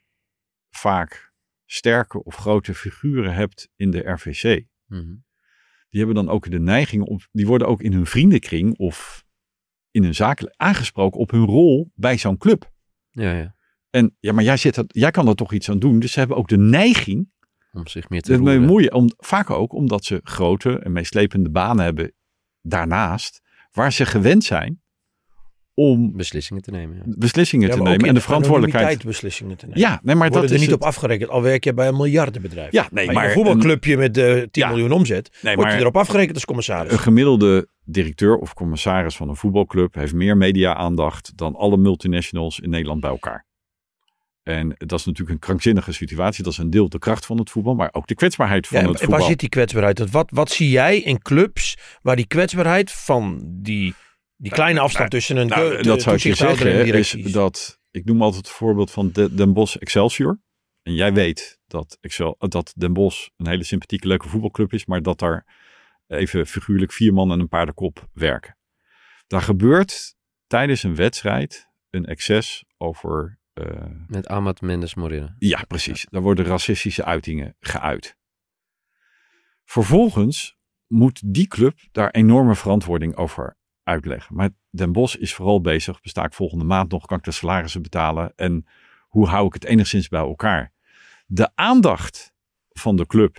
vaak 0.70 1.34
sterke 1.66 2.24
of 2.24 2.36
grote 2.36 2.74
figuren 2.74 3.34
hebt 3.34 3.70
in 3.76 3.92
de 3.92 4.00
RVC. 4.00 4.66
Mhm. 4.86 5.16
Die 5.90 6.00
hebben 6.00 6.16
dan 6.16 6.30
ook 6.30 6.52
de 6.52 6.60
neiging 6.60 7.04
om. 7.04 7.20
Die 7.32 7.48
worden 7.48 7.68
ook 7.68 7.82
in 7.82 7.94
hun 7.94 8.06
vriendenkring 8.06 8.78
of 8.78 9.26
in 9.92 10.04
hun 10.04 10.16
zaken 10.16 10.54
aangesproken 10.58 11.20
op 11.20 11.32
hun 11.32 11.46
rol 11.46 11.92
bij 11.96 12.18
zo'n 12.18 12.38
club. 12.38 12.72
Ja, 13.10 13.32
ja. 13.32 13.56
En 13.90 14.16
ja, 14.20 14.34
maar 14.34 14.44
jij, 14.44 14.58
zit 14.58 14.76
dat, 14.76 14.86
jij 14.88 15.12
kan 15.12 15.28
er 15.28 15.36
toch 15.36 15.54
iets 15.54 15.70
aan 15.70 15.80
doen. 15.80 16.00
Dus 16.00 16.12
ze 16.12 16.20
hebben 16.20 16.38
ook 16.38 16.48
de 16.48 16.58
neiging 16.58 17.32
Om 17.72 17.88
zich 17.88 18.10
meer 18.10 18.22
te 18.22 18.42
bemoeien. 18.42 18.94
Om, 18.94 19.10
vaak 19.18 19.50
ook 19.50 19.74
omdat 19.74 20.06
ze 20.06 20.20
grote 20.24 20.80
en 20.80 20.92
meeslepende 20.92 21.50
banen 21.50 21.84
hebben 21.84 22.14
daarnaast. 22.62 23.42
Waar 23.72 23.94
ze 23.94 24.06
gewend 24.06 24.44
zijn 24.44 24.82
om 25.80 26.12
Beslissingen 26.16 26.62
te 26.64 26.72
nemen. 26.72 26.96
Ja. 26.96 27.02
beslissingen 27.06 27.68
Ja, 27.68 27.76
te 27.76 27.82
nemen 27.82 28.08
en 28.08 28.14
de 28.14 28.22
verantwoordelijkheid. 28.22 29.04
beslissingen 29.06 29.58
te 29.58 29.66
nemen. 29.66 29.80
Ja, 29.82 29.90
nee, 29.90 30.16
maar 30.16 30.16
Worden 30.16 30.34
dat 30.42 30.50
er 30.50 30.56
is 30.56 30.62
niet 30.62 30.70
het. 30.72 30.80
op 30.82 30.88
afgerekend, 30.88 31.30
al 31.30 31.42
werk 31.42 31.64
je 31.64 31.74
bij 31.74 31.88
een 31.88 31.96
miljardenbedrijf. 31.98 32.72
Ja, 32.72 32.88
nee, 32.92 33.06
Bij 33.06 33.16
maar 33.16 33.26
een 33.26 33.32
voetbalclubje 33.32 33.98
met 33.98 34.18
eh 34.18 34.34
10 34.34 34.48
Ja. 34.52 34.70
miljoen 34.70 34.92
omzet, 34.92 35.38
Nee, 35.42 35.56
word 35.56 35.72
je 35.72 35.78
erop 35.78 35.98
afgerekend 35.98 36.36
als 36.36 36.46
commissaris. 36.46 36.92
een 36.92 37.00
gemiddelde 37.00 37.68
directeur 37.84 38.38
of 38.38 38.54
commissaris 38.54 39.16
van 39.16 39.30
een 39.30 39.36
voetbalclub 39.36 39.94
heeft 39.96 40.14
meer 40.14 40.38
media-aandacht 40.38 41.32
dan 41.38 41.56
alle 41.56 41.78
multinationals 41.78 42.60
in 42.60 42.70
Nederland 42.70 43.02
bij 43.02 43.10
elkaar. 43.10 43.46
En 44.44 44.74
dat 44.78 45.00
is 45.00 45.06
natuurlijk 45.06 45.30
een 45.34 45.40
krankzinnige 45.40 45.92
situatie. 45.92 46.44
Dat 46.44 46.54
is 46.54 46.58
een 46.60 46.70
deel 46.70 46.90
de 46.90 47.00
kracht 47.00 47.26
van 47.26 47.38
het 47.38 47.50
voetbal, 47.50 47.76
maar 47.76 47.90
ook 47.92 48.08
de 48.08 48.16
kwetsbaarheid 48.16 48.68
van 48.68 48.78
Ja, 48.78 48.84
en 48.84 48.90
het 48.90 48.96
en 49.00 49.02
voetbal. 49.04 49.20
waar 49.20 49.30
zit 49.30 49.40
die 49.40 49.50
kwetsbaarheid? 49.50 50.12
Wat, 50.12 50.30
wat 50.34 50.50
zie 50.52 50.70
jij 50.70 51.00
in 51.00 51.22
clubs 51.22 51.78
waar 52.02 52.16
die 52.16 52.28
kwetsbaarheid 52.28 52.92
van 52.92 53.42
die, 53.46 53.94
die 54.42 54.52
kleine 54.52 54.80
afstand 54.80 55.12
tussen 55.12 55.38
een 55.38 55.48
Nou, 55.48 55.78
de, 55.78 55.84
dat 55.84 56.02
zou 56.02 56.16
ik 56.16 56.22
je 56.22 56.34
zeggen, 56.34 56.94
is 56.94 57.12
dat 57.12 57.80
ik 57.92 58.06
noem 58.06 58.22
altijd 58.22 58.48
het 58.48 58.56
voorbeeld 58.56 58.92
van 58.92 59.12
de, 59.12 59.34
Den 59.34 59.54
Bosch 59.54 59.76
Excelsior. 59.76 60.42
En 60.82 60.94
jij 60.94 61.14
weet 61.14 61.60
dat, 61.68 61.98
Excel, 62.02 62.36
dat 62.38 62.74
Den 62.76 62.94
Bosch 62.94 63.28
een 63.38 63.48
hele 63.48 63.64
sympathieke, 63.64 64.08
leuke 64.08 64.30
voetbalclub 64.30 64.74
is, 64.74 64.86
maar 64.86 65.02
dat 65.02 65.20
daar 65.20 65.46
even 66.08 66.48
figuurlijk 66.48 66.92
vier 66.92 67.14
man 67.14 67.32
en 67.32 67.40
een 67.40 67.48
paardenkop 67.48 68.10
werken. 68.14 68.58
Daar 69.28 69.42
gebeurt 69.42 70.16
tijdens 70.48 70.84
een 70.84 70.96
wedstrijd 70.96 71.70
een 71.90 72.06
excess 72.06 72.66
over 72.78 73.40
eh, 73.54 73.86
Met 74.08 74.28
Ahmad 74.28 74.62
Mendes 74.62 74.96
Morena. 74.96 75.36
ja, 75.40 75.64
precies. 75.68 76.06
Daar 76.10 76.22
worden 76.22 76.46
racistische 76.46 77.06
uitingen 77.06 77.56
geuit. 77.60 78.18
Vervolgens 79.66 80.58
moet 80.88 81.22
die 81.34 81.48
club 81.48 81.80
daar 81.92 82.10
enorme 82.12 82.56
verantwoording 82.56 83.16
over 83.16 83.58
uitleggen. 83.90 84.36
Maar 84.36 84.50
Den 84.70 84.92
Bos 84.92 85.16
is 85.16 85.34
vooral 85.34 85.62
bezig, 85.62 86.02
besta 86.02 86.26
ik 86.26 86.34
volgende 86.34 86.64
maand 86.64 86.92
nog, 86.92 87.06
kan 87.06 87.18
ik 87.18 87.24
de 87.24 87.32
salarissen 87.32 87.82
betalen 87.82 88.34
en 88.36 88.66
hoe 89.08 89.28
hou 89.28 89.48
ik 89.48 89.54
het 89.54 89.64
enigszins 89.64 90.08
bij 90.08 90.20
elkaar? 90.20 90.74
De 91.26 91.50
aandacht 91.56 92.34
van 92.70 92.96
de 92.96 93.06
club 93.06 93.38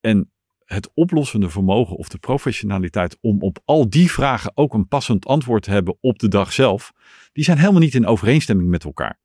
en 0.00 0.32
het 0.64 0.90
oplossende 0.94 1.50
vermogen 1.50 1.96
of 1.96 2.08
de 2.08 2.18
professionaliteit 2.18 3.18
om 3.20 3.40
op 3.40 3.58
al 3.64 3.90
die 3.90 4.10
vragen 4.10 4.52
ook 4.54 4.74
een 4.74 4.88
passend 4.88 5.26
antwoord 5.26 5.62
te 5.62 5.70
hebben 5.70 5.96
op 6.00 6.18
de 6.18 6.28
dag 6.28 6.52
zelf, 6.52 6.92
die 7.32 7.44
zijn 7.44 7.58
helemaal 7.58 7.80
niet 7.80 7.94
in 7.94 8.06
overeenstemming 8.06 8.68
met 8.68 8.84
elkaar. 8.84 9.20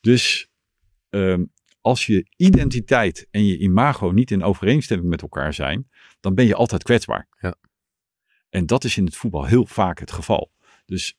Dus 0.00 0.50
ehm, 1.10 1.44
als 1.80 2.06
je 2.06 2.26
identiteit 2.36 3.26
en 3.30 3.46
je 3.46 3.58
imago 3.58 4.10
niet 4.10 4.30
in 4.30 4.42
overeenstemming 4.42 5.08
met 5.08 5.22
elkaar 5.22 5.54
zijn, 5.54 5.88
dan 6.20 6.34
ben 6.34 6.46
je 6.46 6.54
altijd 6.54 6.82
kwetsbaar. 6.82 7.28
Ja. 7.40 7.54
En 8.50 8.66
dat 8.66 8.84
is 8.84 8.96
in 8.96 9.04
het 9.04 9.16
voetbal 9.16 9.44
heel 9.44 9.66
vaak 9.66 9.98
het 9.98 10.12
geval. 10.12 10.52
Dus 10.84 11.16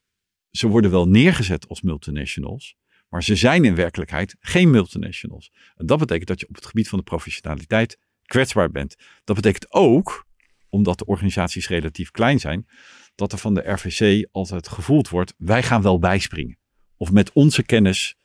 ze 0.50 0.68
worden 0.68 0.90
wel 0.90 1.08
neergezet 1.08 1.68
als 1.68 1.82
multinationals, 1.82 2.76
maar 3.08 3.22
ze 3.22 3.36
zijn 3.36 3.64
in 3.64 3.74
werkelijkheid 3.74 4.36
geen 4.40 4.70
multinationals. 4.70 5.52
En 5.76 5.86
dat 5.86 5.98
betekent 5.98 6.28
dat 6.28 6.40
je 6.40 6.48
op 6.48 6.54
het 6.54 6.66
gebied 6.66 6.88
van 6.88 6.98
de 6.98 7.04
professionaliteit 7.04 7.98
kwetsbaar 8.24 8.70
bent. 8.70 8.96
Dat 9.24 9.36
betekent 9.36 9.72
ook, 9.72 10.26
omdat 10.68 10.98
de 10.98 11.04
organisaties 11.04 11.68
relatief 11.68 12.10
klein 12.10 12.40
zijn, 12.40 12.68
dat 13.14 13.32
er 13.32 13.38
van 13.38 13.54
de 13.54 13.70
RVC 13.72 14.28
altijd 14.32 14.68
gevoeld 14.68 15.08
wordt, 15.08 15.34
wij 15.38 15.62
gaan 15.62 15.82
wel 15.82 15.98
bijspringen. 15.98 16.58
Of 16.96 17.12
met 17.12 17.32
onze 17.32 17.62
kennis 17.62 18.16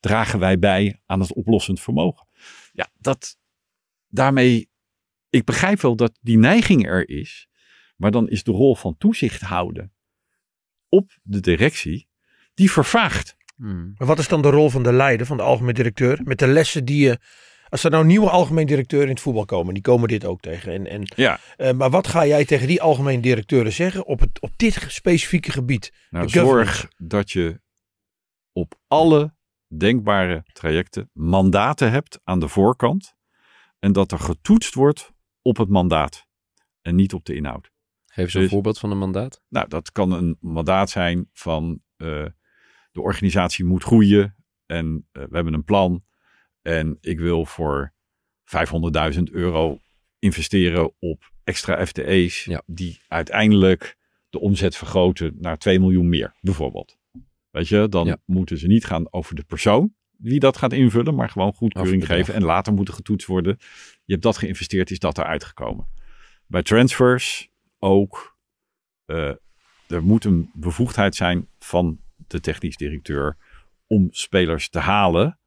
dragen 0.00 0.38
wij 0.38 0.58
bij 0.58 1.00
aan 1.06 1.20
het 1.20 1.32
oplossend 1.32 1.80
vermogen. 1.80 2.26
Ja, 2.72 2.88
dat 2.98 3.38
daarmee, 4.08 4.68
ik 5.30 5.44
begrijp 5.44 5.80
wel 5.80 5.96
dat 5.96 6.18
die 6.20 6.38
neiging 6.38 6.86
er 6.86 7.08
is, 7.08 7.48
maar 8.00 8.10
dan 8.10 8.28
is 8.28 8.42
de 8.42 8.50
rol 8.50 8.76
van 8.76 8.96
toezicht 8.98 9.40
houden 9.40 9.92
op 10.88 11.18
de 11.22 11.40
directie, 11.40 12.08
die 12.54 12.70
vervaagt. 12.70 13.36
Hmm. 13.56 13.94
Maar 13.96 14.06
wat 14.06 14.18
is 14.18 14.28
dan 14.28 14.42
de 14.42 14.50
rol 14.50 14.70
van 14.70 14.82
de 14.82 14.92
leider, 14.92 15.26
van 15.26 15.36
de 15.36 15.42
algemeen 15.42 15.74
directeur? 15.74 16.20
Met 16.24 16.38
de 16.38 16.46
lessen 16.46 16.84
die 16.84 17.04
je. 17.04 17.18
Als 17.68 17.84
er 17.84 17.90
nou 17.90 18.04
nieuwe 18.04 18.30
algemeen 18.30 18.66
directeur 18.66 19.02
in 19.02 19.08
het 19.08 19.20
voetbal 19.20 19.44
komen, 19.44 19.74
die 19.74 19.82
komen 19.82 20.08
dit 20.08 20.24
ook 20.24 20.40
tegen. 20.40 20.72
En, 20.72 20.86
en, 20.86 21.02
Ja, 21.16 21.38
eh, 21.56 21.72
maar 21.72 21.90
wat 21.90 22.06
ga 22.06 22.26
jij 22.26 22.44
tegen 22.44 22.66
die 22.66 22.82
algemeen 22.82 23.20
directeuren 23.20 23.72
zeggen 23.72 24.06
op, 24.06 24.20
het, 24.20 24.40
op 24.40 24.50
dit 24.56 24.84
specifieke 24.88 25.50
gebied? 25.50 25.92
nou 26.10 26.28
zorg 26.28 26.88
dat 26.96 27.30
je 27.30 27.60
op 28.52 28.74
alle 28.86 29.34
denkbare 29.76 30.44
trajecten 30.52 31.10
mandaten 31.12 31.90
hebt 31.90 32.20
aan 32.24 32.40
de 32.40 32.48
voorkant 32.48 33.14
en 33.78 33.92
dat 33.92 34.12
er 34.12 34.18
getoetst 34.18 34.74
wordt 34.74 35.12
op 35.42 35.56
het 35.56 35.68
mandaat 35.68 36.26
en 36.82 36.94
niet 36.94 37.14
op 37.14 37.24
de 37.24 37.34
inhoud. 37.34 37.70
Geef 38.12 38.24
eens 38.24 38.34
een 38.34 38.40
Dus- 38.40 38.50
voorbeeld 38.50 38.78
van 38.78 38.90
een 38.90 38.98
mandaat. 38.98 39.42
Nou, 39.48 39.68
dat 39.68 39.92
kan 39.92 40.12
een 40.12 40.36
mandaat 40.40 40.90
zijn 40.90 41.28
van 41.32 41.80
eh, 41.96 42.26
de 42.92 43.00
organisatie 43.00 43.64
moet 43.64 43.82
groeien 43.84 44.34
en 44.66 45.08
eh, 45.12 45.22
we 45.22 45.34
hebben 45.34 45.54
een 45.54 45.64
plan 45.64 46.04
en 46.62 46.98
ik 47.00 47.18
wil 47.18 47.44
voor 47.46 47.92
500.000 48.44 49.22
euro 49.32 49.78
investeren 50.18 50.92
op 50.98 51.30
extra 51.44 51.86
FTE's 51.86 52.44
Ja. 52.44 52.62
die 52.66 53.00
uiteindelijk 53.08 53.96
de 54.30 54.40
omzet 54.40 54.76
vergroten 54.76 55.36
naar 55.38 55.58
2 55.58 55.80
miljoen 55.80 56.08
meer, 56.08 56.34
bijvoorbeeld. 56.40 56.98
Weet 57.50 57.68
je, 57.68 57.88
dan 57.88 58.06
Ja. 58.06 58.16
moeten 58.24 58.58
ze 58.58 58.66
niet 58.66 58.84
gaan 58.84 59.12
over 59.12 59.34
de 59.34 59.44
persoon 59.44 59.94
die 60.16 60.38
dat 60.40 60.56
gaat 60.56 60.72
invullen, 60.72 61.14
maar 61.14 61.30
gewoon 61.30 61.52
goedkeuring 61.54 62.06
geven 62.06 62.34
en 62.34 62.42
later 62.44 62.72
moeten 62.72 62.94
getoetst 62.94 63.26
worden. 63.26 63.56
Je 64.04 64.12
hebt 64.12 64.22
dat 64.22 64.38
geïnvesteerd, 64.38 64.90
is 64.90 64.98
dat 64.98 65.18
eruit 65.18 65.44
gekomen. 65.44 65.88
Bij 66.46 66.62
transfers 66.62 67.49
ook. 67.80 68.38
eh, 69.04 69.32
er 69.88 70.02
moet 70.02 70.24
een 70.24 70.50
bevoegdheid 70.54 71.14
zijn 71.14 71.48
van 71.58 72.00
de 72.16 72.40
technisch 72.40 72.76
directeur 72.76 73.36
om 73.86 74.08
spelers 74.10 74.68
te 74.68 74.78
halen. 74.78 75.38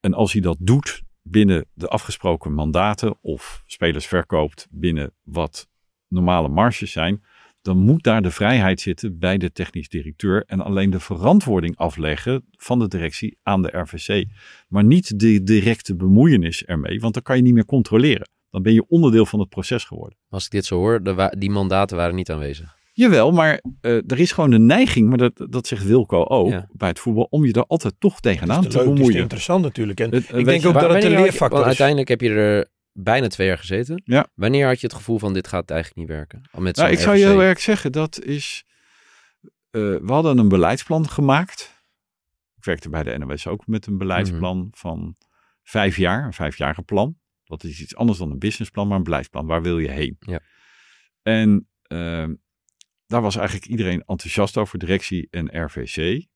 En 0.00 0.14
als 0.14 0.32
hij 0.32 0.40
dat 0.40 0.56
doet 0.60 1.02
binnen 1.22 1.66
de 1.72 1.88
afgesproken 1.88 2.52
mandaten 2.52 3.18
of 3.20 3.62
spelers 3.66 4.06
verkoopt 4.06 4.66
binnen 4.70 5.12
wat 5.22 5.68
normale 6.08 6.48
marges 6.48 6.92
zijn, 6.92 7.22
dan 7.62 7.78
moet 7.78 8.02
daar 8.02 8.22
de 8.22 8.30
vrijheid 8.30 8.80
zitten 8.80 9.18
bij 9.18 9.38
de 9.38 9.52
technisch 9.52 9.88
directeur 9.88 10.44
en 10.46 10.60
alleen 10.60 10.90
de 10.90 11.00
verantwoording 11.00 11.76
afleggen 11.76 12.44
van 12.50 12.78
de 12.78 12.88
directie 12.88 13.38
aan 13.42 13.62
de 13.62 13.78
RVC. 13.78 14.26
Maar 14.68 14.84
niet 14.84 15.20
de 15.20 15.42
directe 15.42 15.96
bemoeienis 15.96 16.64
ermee, 16.64 17.00
want 17.00 17.14
dan 17.14 17.22
kan 17.22 17.36
je 17.36 17.42
niet 17.42 17.54
meer 17.54 17.64
controleren. 17.64 18.28
Dan 18.50 18.62
ben 18.62 18.72
je 18.72 18.86
onderdeel 18.88 19.26
van 19.26 19.40
het 19.40 19.48
proces 19.48 19.84
geworden. 19.84 20.18
Als 20.28 20.44
ik 20.44 20.50
dit 20.50 20.64
zo 20.64 20.76
hoor, 20.76 21.02
de 21.02 21.14
wa- 21.14 21.32
die 21.38 21.50
mandaten 21.50 21.96
waren 21.96 22.14
niet 22.14 22.30
aanwezig. 22.30 22.78
Jawel, 22.92 23.32
maar 23.32 23.62
eh, 23.80 23.92
er 24.10 24.18
is 24.18 24.32
gewoon 24.32 24.52
een 24.52 24.66
neiging, 24.66 25.08
maar 25.08 25.18
dat, 25.18 25.46
dat 25.50 25.66
zegt 25.66 25.84
Wilco 25.84 26.24
ook 26.24 26.48
Ja. 26.50 26.68
bij 26.72 26.88
het 26.88 26.98
voetbal, 26.98 27.26
om 27.30 27.44
je 27.44 27.52
er 27.52 27.64
altijd 27.66 27.94
toch 27.98 28.20
tegenaan 28.20 28.62
te 28.62 28.68
leuk, 28.68 28.76
het 28.78 28.88
is 28.88 28.94
bemoeien. 28.94 29.20
interessant 29.20 29.62
natuurlijk. 29.62 30.00
En 30.00 30.10
Het- 30.14 30.32
ik 30.32 30.44
denk 30.44 30.62
je- 30.62 30.68
ook 30.68 30.74
dat 30.74 30.94
het 30.94 31.04
een 31.04 31.10
leerfactor 31.10 31.48
want 31.50 31.60
is. 31.60 31.66
uiteindelijk 31.66 32.08
heb 32.08 32.20
je 32.20 32.30
er 32.30 32.68
bijna 32.92 33.28
twee 33.28 33.46
jaar 33.46 33.58
gezeten. 33.58 34.02
Ja. 34.04 34.26
Wanneer 34.34 34.66
had 34.66 34.80
je 34.80 34.86
het 34.86 34.96
gevoel 34.96 35.18
van 35.18 35.32
dit 35.32 35.48
gaat 35.48 35.70
eigenlijk 35.70 36.00
niet 36.00 36.16
werken? 36.16 36.42
Al 36.52 36.60
met 36.62 36.76
Nou, 36.76 36.90
ik 36.90 36.98
zou 36.98 37.16
je 37.16 37.24
heel 37.26 37.42
erg 37.42 37.60
zeggen, 37.60 37.92
dat 37.92 38.22
is. 38.22 38.64
eh, 39.70 39.80
we 39.80 40.00
hadden 40.12 40.38
een 40.38 40.48
beleidsplan 40.48 41.08
gemaakt. 41.08 41.84
Ik 42.56 42.64
werkte 42.64 42.88
bij 42.88 43.02
de 43.02 43.18
NOS 43.18 43.46
ook 43.46 43.66
met 43.66 43.86
een 43.86 43.98
beleidsplan 43.98 44.56
Mhm. 44.58 44.66
van 44.70 45.16
vijf 45.62 45.96
jaar, 45.96 46.24
een 46.24 46.32
vijfjarige 46.32 46.82
plan. 46.82 47.18
Dat 47.50 47.64
is 47.64 47.80
iets 47.80 47.96
anders 47.96 48.18
dan 48.18 48.30
een 48.30 48.38
businessplan, 48.38 48.88
maar 48.88 48.96
een 48.96 49.02
beleidsplan. 49.02 49.46
Waar 49.46 49.62
wil 49.62 49.78
je 49.78 49.90
heen? 49.90 50.16
Ja. 50.20 50.40
En 51.22 51.68
ehm, 51.82 52.34
daar 53.06 53.22
was 53.22 53.36
eigenlijk 53.36 53.66
iedereen 53.66 54.02
enthousiast 54.04 54.56
over, 54.56 54.78
directie 54.78 55.28
en 55.30 55.64
RVC. 55.64 56.26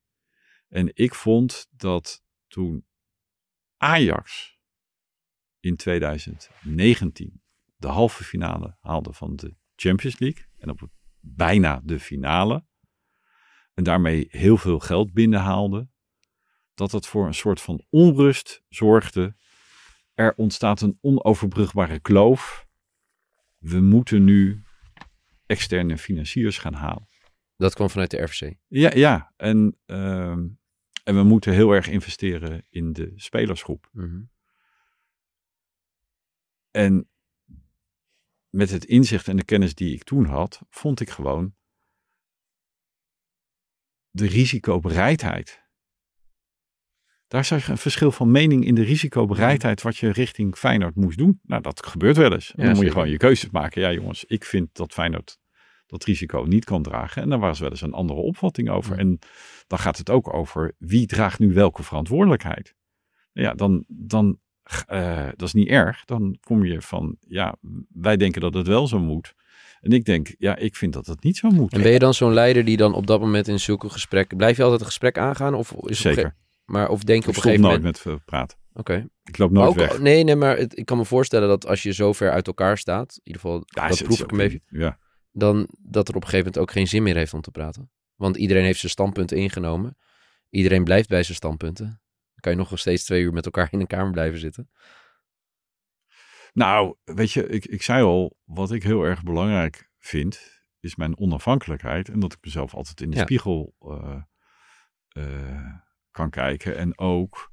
En 0.68 0.90
ik 0.94 1.14
vond 1.14 1.66
dat 1.70 2.22
toen 2.46 2.86
Ajax 3.76 4.58
in 5.60 5.76
2019 5.76 7.42
de 7.76 7.86
halve 7.86 8.24
finale 8.24 8.76
haalde 8.80 9.12
van 9.12 9.36
de 9.36 9.56
Champions 9.76 10.18
League. 10.18 10.46
En 10.56 10.70
op 10.70 10.88
bijna 11.20 11.80
de 11.84 12.00
finale. 12.00 12.66
En 13.74 13.84
daarmee 13.84 14.26
heel 14.28 14.56
veel 14.56 14.78
geld 14.78 15.12
binnenhaalde. 15.12 15.88
Dat 16.74 16.92
het 16.92 17.06
voor 17.06 17.26
een 17.26 17.34
soort 17.34 17.60
van 17.60 17.86
onrust 17.90 18.62
zorgde. 18.68 19.36
Er 20.14 20.34
ontstaat 20.36 20.80
een 20.80 20.98
onoverbrugbare 21.00 22.00
kloof. 22.00 22.66
We 23.58 23.80
moeten 23.80 24.24
nu 24.24 24.62
externe 25.46 25.98
financiers 25.98 26.58
gaan 26.58 26.74
halen. 26.74 27.08
Dat 27.56 27.74
kwam 27.74 27.90
vanuit 27.90 28.10
de 28.10 28.22
RVC. 28.22 28.54
Ja, 28.66 28.90
ja. 28.94 29.32
En, 29.36 29.78
ehm, 29.86 30.48
en 31.04 31.14
we 31.14 31.22
moeten 31.22 31.52
heel 31.52 31.72
erg 31.72 31.88
investeren 31.88 32.66
in 32.70 32.92
de 32.92 33.12
spelersgroep. 33.16 33.88
Mhm. 33.92 34.22
En 36.70 37.08
met 38.50 38.70
het 38.70 38.84
inzicht 38.84 39.28
en 39.28 39.36
de 39.36 39.44
kennis 39.44 39.74
die 39.74 39.94
ik 39.94 40.04
toen 40.04 40.24
had, 40.24 40.60
vond 40.68 41.00
ik 41.00 41.10
gewoon 41.10 41.54
de 44.10 44.26
risicobereidheid. 44.26 45.63
Daar 47.28 47.44
zag 47.44 47.66
je 47.66 47.70
een 47.70 47.78
verschil 47.78 48.12
van 48.12 48.30
mening 48.30 48.66
in 48.66 48.74
de 48.74 48.82
risicobereidheid 48.82 49.82
wat 49.82 49.96
je 49.96 50.10
richting 50.10 50.56
Feyenoord 50.56 50.94
moest 50.94 51.18
doen. 51.18 51.40
Nou, 51.42 51.62
dat 51.62 51.86
gebeurt 51.86 52.16
wel 52.16 52.32
eens. 52.32 52.52
Ja, 52.56 52.64
dan 52.64 52.74
moet 52.74 52.84
je 52.84 52.90
gewoon 52.90 53.10
je 53.10 53.16
keuzes 53.16 53.50
maken. 53.50 53.80
Ja, 53.80 53.92
jongens, 53.92 54.24
ik 54.24 54.44
vind 54.44 54.68
dat 54.72 54.92
Feyenoord 54.92 55.38
dat 55.86 56.04
risico 56.04 56.44
niet 56.48 56.64
kan 56.64 56.82
dragen. 56.82 57.22
En 57.22 57.28
daar 57.28 57.38
was 57.38 57.58
wel 57.58 57.70
eens 57.70 57.80
een 57.80 57.92
andere 57.92 58.20
opvatting 58.20 58.70
over. 58.70 58.98
En 58.98 59.18
dan 59.66 59.78
gaat 59.78 59.98
het 59.98 60.10
ook 60.10 60.34
over 60.34 60.74
wie 60.78 61.06
draagt 61.06 61.38
nu 61.38 61.52
welke 61.52 61.82
verantwoordelijkheid. 61.82 62.74
Ja, 63.32 63.54
dan, 63.54 63.84
dan 63.88 64.38
eh, 64.86 65.28
dat 65.36 65.48
is 65.48 65.52
niet 65.52 65.68
erg. 65.68 66.04
Dan 66.04 66.38
kom 66.40 66.64
je 66.64 66.82
van, 66.82 67.16
ja, 67.20 67.56
wij 67.88 68.16
denken 68.16 68.40
dat 68.40 68.54
het 68.54 68.66
wel 68.66 68.86
zo 68.86 68.98
moet. 68.98 69.34
En 69.80 69.90
ik 69.90 70.04
denk, 70.04 70.34
ja, 70.38 70.56
ik 70.56 70.76
vind 70.76 70.92
dat 70.92 71.06
het 71.06 71.22
niet 71.22 71.36
zo 71.36 71.50
moet. 71.50 71.72
En 71.72 71.82
ben 71.82 71.92
je 71.92 71.98
dan 71.98 72.14
zo'n 72.14 72.32
leider 72.32 72.64
die 72.64 72.76
dan 72.76 72.94
op 72.94 73.06
dat 73.06 73.20
moment 73.20 73.48
in 73.48 73.60
zulke 73.60 73.88
gesprekken... 73.88 74.36
Blijf 74.36 74.56
je 74.56 74.62
altijd 74.62 74.80
een 74.80 74.86
gesprek 74.86 75.18
aangaan? 75.18 75.54
Of 75.54 75.74
is 75.80 76.00
Zeker. 76.00 76.36
Maar 76.64 76.88
of 76.88 77.02
denk 77.04 77.22
je 77.24 77.30
Ik 77.30 77.36
op 77.36 77.36
een 77.36 77.42
gegeven 77.42 77.64
nooit 77.64 77.76
moment... 77.76 78.04
met 78.04 78.14
eh, 78.14 78.20
praten. 78.24 78.58
Oké. 78.72 79.08
Ik 79.22 79.38
loop 79.38 79.50
nooit 79.50 79.68
ook- 79.68 79.74
weg. 79.76 79.98
Nee, 79.98 80.24
nee, 80.24 80.36
maar 80.36 80.56
het- 80.56 80.78
ik 80.78 80.84
kan 80.86 80.96
me 80.96 81.04
voorstellen 81.04 81.48
dat 81.48 81.66
als 81.66 81.82
je 81.82 81.92
zo 81.92 82.12
ver 82.12 82.30
uit 82.30 82.46
elkaar 82.46 82.78
staat... 82.78 83.14
In 83.16 83.20
ieder 83.24 83.40
geval, 83.40 83.62
Ja, 83.64 83.88
dat 83.88 84.02
proef 84.02 84.18
ik 84.20 84.32
ook- 84.32 84.38
beetje... 84.38 84.60
Ja. 84.66 84.98
Dan 85.32 85.68
dat 85.80 86.08
er 86.08 86.14
op 86.14 86.22
een 86.22 86.28
gegeven 86.28 86.46
moment 86.52 86.58
ook 86.58 86.70
geen 86.70 86.88
zin 86.88 87.02
meer 87.02 87.16
heeft 87.16 87.34
om 87.34 87.40
te 87.40 87.50
praten. 87.50 87.90
Want 88.14 88.36
iedereen 88.36 88.64
heeft 88.64 88.78
zijn 88.78 88.92
standpunten 88.92 89.36
ingenomen. 89.36 89.96
Iedereen 90.50 90.84
blijft 90.84 91.08
bij 91.08 91.22
zijn 91.22 91.36
standpunten. 91.36 91.84
Dan 91.86 92.40
kan 92.40 92.52
je 92.52 92.58
nog 92.58 92.78
steeds 92.78 93.04
twee 93.04 93.22
uur 93.22 93.32
met 93.32 93.44
elkaar 93.44 93.68
in 93.70 93.80
een 93.80 93.86
kamer 93.86 94.12
blijven 94.12 94.38
zitten. 94.38 94.70
Nou, 96.52 96.96
weet 97.04 97.32
je, 97.32 97.46
ik, 97.46 97.66
ik 97.66 97.82
zei 97.82 98.02
al, 98.02 98.36
wat 98.44 98.72
ik 98.72 98.82
heel 98.82 99.02
erg 99.02 99.22
belangrijk 99.22 99.90
vind, 99.98 100.62
is 100.80 100.96
mijn 100.96 101.18
onafhankelijkheid. 101.18 102.08
En 102.08 102.20
dat 102.20 102.32
ik 102.32 102.38
mezelf 102.40 102.74
altijd 102.74 103.00
in 103.00 103.10
de 103.10 103.16
Ja. 103.16 103.22
spiegel 103.22 103.74
eh, 103.80 104.22
eh, 105.08 105.74
kan 106.14 106.30
kijken. 106.30 106.76
En 106.76 106.98
ook 106.98 107.52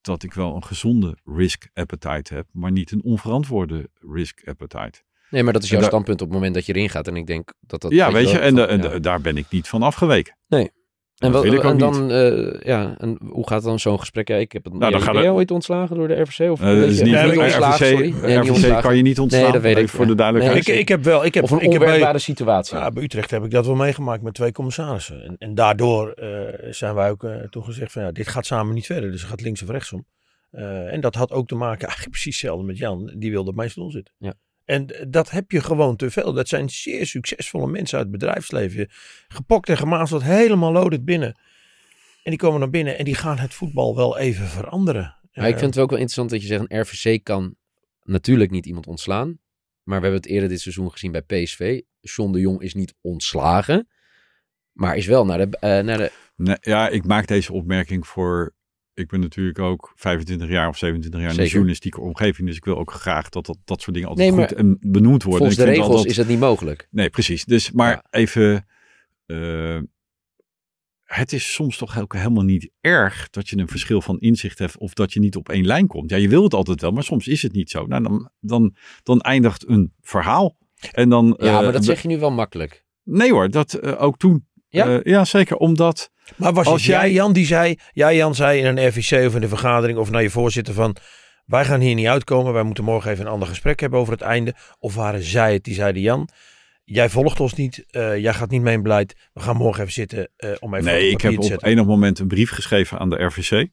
dat 0.00 0.22
ik 0.22 0.34
wel 0.34 0.54
een 0.54 0.64
gezonde 0.64 1.16
risk 1.24 1.68
appetite 1.74 2.34
heb, 2.34 2.46
maar 2.52 2.72
niet 2.72 2.90
een 2.90 3.02
onverantwoorde 3.02 3.90
risk 4.12 4.48
appetite. 4.48 5.02
Nee, 5.30 5.42
maar 5.42 5.52
dat 5.52 5.62
is 5.62 5.70
jouw 5.70 5.82
standpunt 5.82 6.20
op 6.20 6.26
het 6.26 6.36
moment 6.36 6.54
dat 6.54 6.66
je 6.66 6.74
erin 6.74 6.90
gaat. 6.90 7.08
En 7.08 7.16
ik 7.16 7.26
denk 7.26 7.52
dat 7.60 7.80
dat... 7.80 7.92
ja, 7.92 8.12
weet 8.12 8.30
je, 8.30 8.38
en, 8.38 8.56
ja. 8.56 8.98
daar 8.98 9.20
ben 9.20 9.36
ik 9.36 9.50
niet 9.50 9.68
van 9.68 9.82
afgeweken. 9.82 10.36
Nee. 10.48 10.70
En, 11.22 11.78
dan, 11.78 12.10
eh, 12.10 12.60
ja, 12.60 12.94
en 12.98 13.18
hoe 13.30 13.48
gaat 13.48 13.62
dan 13.62 13.78
zo'n 13.78 13.98
gesprek? 13.98 14.28
Ja, 14.28 14.36
ik 14.36 14.52
heb 14.52 14.64
het. 14.64 14.72
Nou, 14.72 14.92
dan 14.92 15.00
jij 15.14 15.22
het- 15.22 15.30
ooit 15.32 15.50
ontslagen 15.50 15.96
door 15.96 16.08
de 16.08 16.20
RVC? 16.20 16.50
Of 16.50 16.60
Eh, 16.60 16.66
dat 16.66 16.76
is 16.76 17.02
niet, 17.02 17.12
Nee, 17.12 17.40
ontslagen, 17.40 17.86
RVC, 17.86 17.92
sorry. 17.96 18.10
Nee, 18.10 18.36
niet 18.36 18.44
RVC 18.44 18.50
ontslagen. 18.50 18.82
kan 18.82 18.96
je 18.96 19.02
niet 19.02 19.18
ontslaan. 19.18 19.52
dat 19.52 19.62
weet 19.62 19.76
ik, 19.78 19.88
voor 19.88 20.06
de 20.06 20.14
duidelijkheid. 20.14 20.68
Ik, 20.68 20.74
ik 20.76 20.88
heb 20.88 21.04
wel, 21.04 21.24
ik 21.24 21.34
heb, 21.34 21.44
Of 21.44 21.50
een 21.50 21.56
ik 21.56 21.62
heb 21.62 21.72
bij, 21.78 21.80
onwerkbare 21.88 22.18
situatie. 22.18 22.76
ja, 22.76 22.90
bij 22.90 23.02
Utrecht 23.02 23.30
heb 23.30 23.44
ik 23.44 23.50
dat 23.50 23.66
wel 23.66 23.74
meegemaakt 23.74 24.22
met 24.22 24.34
twee 24.34 24.52
commissarissen. 24.52 25.22
En, 25.24 25.36
en 25.38 25.54
daardoor 25.54 26.10
eh, 26.10 26.28
zijn 26.70 26.94
wij 26.94 27.10
ook 27.10 27.26
toen 27.50 27.64
gezegd 27.64 27.92
van 27.92 28.02
ja, 28.02 28.12
dit 28.12 28.28
gaat 28.28 28.46
samen 28.46 28.74
niet 28.74 28.86
verder. 28.86 29.10
Dus 29.10 29.20
het 29.20 29.30
gaat 29.30 29.40
links 29.40 29.62
of 29.62 29.68
rechtsom. 29.68 30.06
Eh, 30.50 30.92
en 30.92 31.00
dat 31.00 31.14
had 31.14 31.30
ook 31.32 31.48
te 31.48 31.54
maken 31.54 31.80
eigenlijk 31.88 32.10
precies 32.10 32.40
hetzelfde 32.40 32.66
met 32.66 32.78
Jan. 32.78 33.12
Die 33.16 33.30
wilde 33.30 33.50
op 33.50 33.56
mijn 33.56 33.70
stoel 33.70 33.90
zitten. 33.90 34.14
Ja. 34.18 34.32
En 34.64 35.06
dat 35.08 35.30
heb 35.30 35.50
je 35.50 35.60
gewoon 35.60 35.96
te 35.96 36.10
veel. 36.10 36.32
Dat 36.32 36.48
zijn 36.48 36.70
zeer 36.70 37.06
succesvolle 37.06 37.66
mensen 37.66 37.98
uit 37.98 38.06
het 38.06 38.18
bedrijfsleven. 38.18 38.88
Gepokt 39.28 39.68
en 39.68 39.76
gemazeld, 39.76 40.22
helemaal 40.22 40.72
loaded 40.72 41.04
binnen. 41.04 41.36
En 42.22 42.30
die 42.30 42.38
komen 42.38 42.60
naar 42.60 42.70
binnen 42.70 42.98
en 42.98 43.04
die 43.04 43.14
gaan 43.14 43.38
het 43.38 43.54
voetbal 43.54 43.96
wel 43.96 44.18
even 44.18 44.46
veranderen. 44.46 45.16
Maar 45.32 45.48
ik 45.48 45.54
Eh, 45.54 45.60
vind 45.60 45.74
het 45.74 45.82
ook 45.82 45.90
wel 45.90 45.98
interessant 45.98 46.30
dat 46.30 46.40
je 46.40 46.46
zegt, 46.46 46.64
een 46.68 46.80
RVC 46.80 47.24
kan 47.24 47.54
natuurlijk 48.02 48.50
niet 48.50 48.66
iemand 48.66 48.86
ontslaan. 48.86 49.38
Maar 49.82 49.98
we 50.00 50.04
hebben 50.06 50.20
het 50.22 50.30
eerder 50.30 50.48
dit 50.48 50.60
seizoen 50.60 50.90
gezien 50.90 51.12
bij 51.12 51.22
PSV. 51.22 51.80
John 52.00 52.32
de 52.32 52.40
Jong 52.40 52.60
is 52.62 52.74
niet 52.74 52.94
ontslagen, 53.00 53.88
maar 54.72 54.96
is 54.96 55.06
wel 55.06 55.24
naar 55.24 55.38
de... 55.50 55.56
eh, 55.58 55.84
naar 55.84 55.98
de 55.98 56.12
Nee, 56.36 56.56
ja, 56.60 56.88
ik 56.88 57.04
maak 57.06 57.26
deze 57.26 57.52
opmerking 57.52 58.06
voor. 58.06 58.54
Ik 58.94 59.08
ben 59.08 59.20
natuurlijk 59.20 59.58
ook 59.58 59.92
25 59.96 60.48
jaar 60.48 60.68
of 60.68 60.76
27 60.78 61.20
jaar 61.20 61.30
in 61.30 61.36
de 61.36 61.48
journalistieke 61.48 62.00
omgeving. 62.00 62.46
Dus 62.48 62.56
ik 62.56 62.64
wil 62.64 62.78
ook 62.78 62.92
graag 62.92 63.28
dat 63.28 63.46
dat, 63.46 63.58
dat 63.64 63.80
soort 63.80 63.94
dingen 63.94 64.08
altijd 64.08 64.34
Nee, 64.34 64.46
goed 64.46 64.56
en 64.56 64.76
benoemd 64.80 65.22
worden. 65.22 65.38
volgens 65.38 65.56
de 65.56 65.62
Ik 65.62 65.68
vind 65.68 65.78
wel 65.78 65.86
regels 65.86 66.02
dat- 66.02 66.10
is 66.10 66.16
dat 66.16 66.26
niet 66.26 66.38
mogelijk. 66.40 66.88
Nee, 66.90 67.10
precies. 67.10 67.44
Dus, 67.44 67.70
maar 67.70 67.90
Ja. 67.90 68.04
even. 68.10 68.66
eh, 69.26 69.78
het 71.02 71.32
is 71.32 71.52
soms 71.52 71.76
toch 71.78 71.98
ook 72.00 72.14
helemaal 72.14 72.42
niet 72.44 72.70
erg 72.80 73.30
dat 73.30 73.48
je 73.48 73.58
een 73.58 73.68
verschil 73.68 74.00
van 74.02 74.18
inzicht 74.20 74.58
hebt 74.58 74.78
of 74.78 74.92
dat 74.92 75.12
je 75.12 75.20
niet 75.20 75.36
op 75.36 75.48
één 75.48 75.64
lijn 75.66 75.86
komt. 75.86 76.10
Ja, 76.10 76.16
je 76.16 76.28
wil 76.28 76.42
het 76.42 76.54
altijd 76.54 76.80
wel, 76.80 76.90
maar 76.90 77.02
soms 77.02 77.26
is 77.28 77.42
het 77.42 77.52
niet 77.52 77.70
zo. 77.70 77.86
Nou, 77.86 78.02
dan, 78.02 78.30
dan, 78.40 78.74
dan 79.02 79.20
eindigt 79.20 79.68
een 79.68 79.92
verhaal. 80.00 80.56
En 80.92 81.08
dan, 81.08 81.34
Ja, 81.38 81.46
eh, 81.46 81.62
maar 81.62 81.72
dat 81.72 81.84
zeg 81.84 82.02
je 82.02 82.08
nu 82.08 82.18
wel 82.18 82.30
makkelijk. 82.30 82.84
Nee 83.02 83.32
hoor, 83.32 83.50
dat 83.50 83.74
eh, 83.74 84.02
ook 84.02 84.18
toen. 84.18 84.46
Ja? 84.72 84.86
Eh, 84.98 85.12
ja, 85.12 85.24
zeker. 85.24 85.56
Omdat. 85.56 86.10
Maar 86.36 86.52
was 86.52 86.66
Als 86.66 86.74
het 86.86 86.90
jij, 86.90 87.12
Jan, 87.12 87.32
die 87.32 87.46
zei, 87.46 87.78
jij 87.92 88.16
Jan 88.16 88.34
zei 88.34 88.58
in 88.60 88.66
een 88.66 88.88
RVC 88.88 89.26
of 89.26 89.34
in 89.34 89.42
een 89.42 89.48
vergadering 89.48 89.98
of 89.98 90.10
naar 90.10 90.22
je 90.22 90.30
voorzitter 90.30 90.74
van, 90.74 90.96
wij 91.46 91.64
gaan 91.64 91.80
hier 91.80 91.94
niet 91.94 92.06
uitkomen, 92.06 92.52
wij 92.52 92.62
moeten 92.62 92.84
morgen 92.84 93.10
even 93.10 93.24
een 93.26 93.32
ander 93.32 93.48
gesprek 93.48 93.80
hebben 93.80 93.98
over 93.98 94.12
het 94.12 94.22
einde. 94.22 94.54
Of 94.78 94.94
waren 94.94 95.22
zij 95.22 95.52
het 95.52 95.64
die 95.64 95.74
zeiden, 95.74 96.02
Jan, 96.02 96.28
jij 96.84 97.08
volgt 97.10 97.40
ons 97.40 97.54
niet, 97.54 97.84
eh, 97.90 98.18
jij 98.18 98.34
gaat 98.34 98.50
niet 98.50 98.62
mee 98.62 98.74
in 98.74 98.82
beleid, 98.82 99.14
we 99.32 99.40
gaan 99.40 99.56
morgen 99.56 99.80
even 99.80 99.92
zitten 99.92 100.28
eh, 100.36 100.50
om 100.60 100.74
even 100.74 100.86
Nee, 100.92 101.06
op 101.06 101.12
ik 101.12 101.20
heb 101.20 101.38
op 101.38 101.44
zetten. 101.44 101.68
enig 101.68 101.84
moment 101.84 102.18
een 102.18 102.28
brief 102.28 102.50
geschreven 102.50 102.98
aan 102.98 103.10
de 103.10 103.24
RVC. 103.24 103.68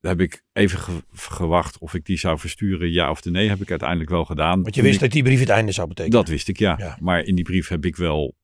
Daar 0.00 0.12
heb 0.16 0.20
ik 0.20 0.42
even 0.52 0.78
ge- 0.78 1.02
gewacht 1.12 1.78
of 1.78 1.94
ik 1.94 2.04
die 2.04 2.18
zou 2.18 2.38
versturen, 2.38 2.90
ja 2.92 3.10
of 3.10 3.24
nee. 3.24 3.48
Heb 3.48 3.60
ik 3.60 3.70
uiteindelijk 3.70 4.10
wel 4.10 4.24
gedaan. 4.24 4.62
Want 4.62 4.74
je 4.74 4.82
wist 4.82 5.00
dat 5.00 5.10
die 5.10 5.22
brief 5.22 5.40
het 5.40 5.48
einde 5.48 5.72
zou 5.72 5.88
betekenen. 5.88 6.18
Dat 6.18 6.28
wist 6.28 6.48
ik, 6.48 6.58
ja. 6.58 6.74
Ja. 6.78 6.96
Maar 7.00 7.22
in 7.24 7.34
die 7.34 7.44
brief 7.44 7.68
heb 7.68 7.84
ik 7.84 7.96
wel 7.96 8.36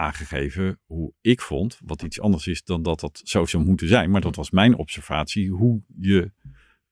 aangegeven 0.00 0.80
hoe 0.84 1.12
ik 1.20 1.40
vond, 1.40 1.80
wat 1.84 2.02
iets 2.02 2.20
anders 2.20 2.46
is 2.46 2.64
dan 2.64 2.82
dat 2.82 3.00
dat 3.00 3.20
zo 3.24 3.46
zou 3.46 3.64
moeten 3.64 3.88
zijn. 3.88 4.10
Maar 4.10 4.20
dat 4.20 4.36
was 4.36 4.50
mijn 4.50 4.76
observatie, 4.76 5.50
hoe 5.50 5.82
je 6.00 6.32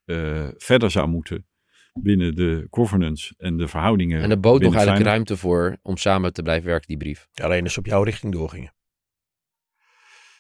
eh, 0.05 0.49
verder 0.57 0.91
zou 0.91 1.09
moeten 1.09 1.47
binnen 1.93 2.35
de 2.35 2.67
governance 2.71 3.35
en 3.39 3.57
de 3.57 3.69
verhoudingen. 3.69 4.23
En 4.23 4.31
er 4.31 4.41
bood 4.41 4.61
nog 4.61 4.75
eigenlijk 4.75 5.05
Feyenoord. 5.05 5.07
ruimte 5.07 5.37
voor 5.37 5.79
om 5.83 5.97
samen 5.97 6.33
te 6.33 6.43
blijven 6.43 6.69
werken, 6.69 6.89
die 6.89 6.97
brief. 6.97 7.29
Alleen 7.35 7.63
als 7.63 7.73
ze 7.73 7.79
op 7.79 7.87
jouw 7.87 8.03
richting 8.03 8.33
doorgingen. 8.33 8.75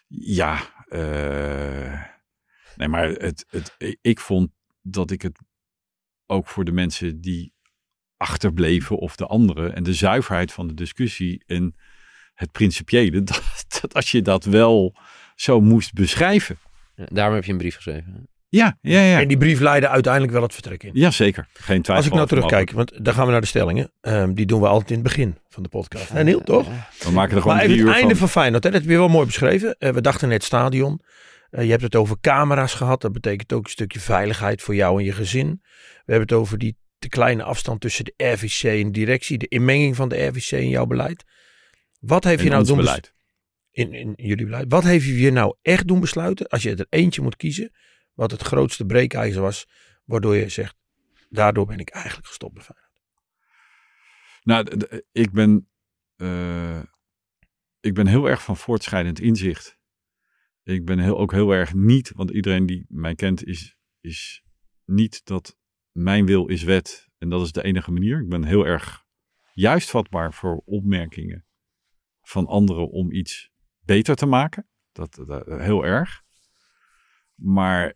Ja, 0.09 0.85
eh, 0.89 2.03
nee, 2.77 2.89
maar 2.89 3.09
het, 3.09 3.45
het, 3.49 3.99
ik 4.01 4.21
vond 4.21 4.51
dat 4.83 5.11
ik 5.11 5.23
het 5.23 5.39
ook 6.27 6.47
voor 6.47 6.65
de 6.65 6.73
mensen 6.73 7.21
die 7.21 7.53
achterbleven 8.17 8.97
of 8.97 9.17
de 9.17 9.27
anderen 9.27 9.75
en 9.75 9.83
de 9.83 9.95
zuiverheid 9.95 10.53
van 10.53 10.67
de 10.67 10.75
discussie 10.75 11.43
en 11.47 11.75
het 12.39 12.53
principiële, 12.53 13.23
dat, 13.31 13.43
dat 13.81 13.95
als 13.95 14.11
je 14.11 14.23
dat 14.23 14.45
wel 14.45 14.95
zo 15.35 15.61
moest 15.61 15.93
beschrijven. 15.93 16.59
Ja, 16.95 17.07
daarom 17.11 17.35
heb 17.35 17.45
je 17.45 17.53
een 17.53 17.59
brief 17.59 17.75
geschreven. 17.75 18.29
Ja, 18.49 18.79
ja, 18.81 19.01
ja. 19.01 19.21
En 19.21 19.29
die 19.29 19.37
brief 19.37 19.61
leidde 19.61 19.89
uiteindelijk 19.89 20.33
wel 20.33 20.43
het 20.43 20.53
vertrek 20.53 20.83
in. 20.83 20.91
Ja, 20.93 21.11
zeker. 21.11 21.47
Geen 21.53 21.83
twijfel. 21.83 21.95
Als 21.95 22.07
ik 22.07 22.13
nou 22.13 22.27
terugkijk, 22.27 22.71
want 22.71 23.05
dan 23.05 23.15
gaan 23.15 23.27
we 23.27 23.33
naar 23.33 23.41
de 23.41 23.47
stellingen. 23.47 23.93
Ehm, 24.01 24.33
die 24.33 24.47
doen 24.47 24.61
we 24.61 24.67
altijd 24.67 24.91
in 24.91 24.95
het 24.95 25.05
begin 25.05 25.39
van 25.49 25.63
de 25.63 25.69
podcast. 25.69 26.11
En 26.11 26.27
heel 26.27 26.43
toch? 26.43 26.67
We 26.99 27.11
maken 27.11 27.35
er 27.37 27.43
gewoon 27.43 27.57
Maar 27.57 27.67
even 27.67 27.87
het 27.87 27.95
einde 27.95 28.09
van. 28.09 28.17
van, 28.17 28.29
Feyenoord, 28.29 28.65
hè, 28.65 28.71
dat 28.71 28.81
heb 28.81 28.91
je 28.91 28.97
wel 28.97 29.09
mooi 29.09 29.27
beschreven. 29.27 29.77
Eh, 29.79 29.91
we 29.91 30.01
dachten 30.01 30.29
net 30.29 30.45
stadion. 30.45 31.01
Eh, 31.51 31.65
je 31.65 31.71
hebt 31.71 31.83
het 31.83 31.97
over 31.97 32.17
camera's 32.21 32.75
gehad. 32.75 33.01
Dat 33.01 33.13
betekent 33.13 33.53
ook 33.53 33.65
een 33.65 33.71
stukje 33.71 34.01
veiligheid 34.01 34.63
voor 34.63 34.75
jou 34.75 34.99
en 34.99 35.05
je 35.05 35.13
gezin. 35.13 35.61
We 36.05 36.13
hebben 36.13 36.29
het 36.29 36.33
over 36.33 36.59
die 36.59 36.77
te 36.99 37.09
kleine 37.09 37.43
afstand 37.43 37.81
tussen 37.81 38.05
de 38.05 38.15
RVC 38.17 38.63
en 38.63 38.85
de 38.85 38.91
directie. 38.91 39.39
De 39.39 39.49
inmenging 39.49 39.97
van 39.97 40.09
de 40.09 40.27
RVC 40.27 40.51
in 40.51 40.69
jouw 40.69 40.87
beleid. 40.87 41.25
Wat 41.99 42.25
heeft 42.25 42.43
je 42.43 42.51
nou 42.51 42.65
doen 42.65 42.77
beleid. 42.77 43.15
In, 43.71 43.93
in 43.93 44.15
jullie 44.17 44.45
beleid. 44.45 44.67
Wat 44.69 44.85
heeft 44.85 45.05
je 45.05 45.31
nou 45.31 45.57
echt 45.63 45.89
doen 45.89 46.01
besluiten? 46.01 46.49
Als 46.49 46.63
je 46.63 46.75
er 46.75 46.87
eentje 46.89 47.23
moet 47.23 47.37
kiezen. 47.37 47.73
Wat 48.15 48.31
het 48.31 48.43
grootste 48.43 48.85
breekijzer 48.85 49.43
was. 49.43 49.67
Waardoor 50.05 50.37
je 50.37 50.49
zegt. 50.49 50.77
Daardoor 51.31 51.67
ben 51.67 51.79
ik 51.79 51.91
eigenlijk 51.91 52.27
gestopt 52.27 52.55
bij 52.55 52.63
Feyenoord. 52.63 52.87
Nou, 54.43 55.03
ik 55.13 55.33
ben, 55.33 55.69
eh, 56.17 56.83
ik 57.81 57.95
ben 57.95 58.07
heel 58.07 58.29
erg 58.29 58.43
van 58.43 58.57
voortschrijdend 58.57 59.21
inzicht. 59.21 59.79
Ik 60.63 60.85
ben 60.85 60.99
heel, 60.99 61.19
ook 61.19 61.33
heel 61.33 61.51
erg 61.51 61.75
niet, 61.75 62.13
want 62.15 62.31
iedereen 62.31 62.67
die 62.67 62.85
mij 62.89 63.15
kent 63.15 63.45
is, 63.45 63.77
is 64.01 64.43
niet 64.85 65.25
dat 65.25 65.57
mijn 65.93 66.27
wil 66.27 66.47
is 66.47 66.63
wet 66.63 67.09
en 67.19 67.29
dat 67.29 67.43
is 67.43 67.53
de 67.53 67.63
enige 67.63 67.91
manier. 67.91 68.21
Ik 68.21 68.29
ben 68.29 68.45
heel 68.45 68.67
erg 68.67 69.05
juist 69.53 69.91
vatbaar 69.91 70.35
voor 70.35 70.63
opmerkingen 70.65 71.48
van 72.29 72.47
anderen 72.47 72.91
om 72.91 73.13
iets 73.13 73.51
beter 73.81 74.17
te 74.17 74.27
maken. 74.27 74.67
Dat, 74.93 75.23
dat 75.27 75.47
heel 75.47 75.85
erg. 75.85 76.23
Maar 77.35 77.95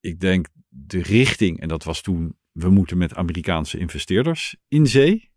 ik 0.00 0.20
denk 0.20 0.48
de 0.68 1.02
richting, 1.02 1.60
en 1.60 1.68
dat 1.68 1.84
was 1.84 2.00
toen, 2.00 2.38
we 2.52 2.70
moeten 2.70 2.98
met 2.98 3.14
Amerikaanse 3.14 3.78
investeerders 3.78 4.56
in 4.68 4.86
zee. 4.86 5.30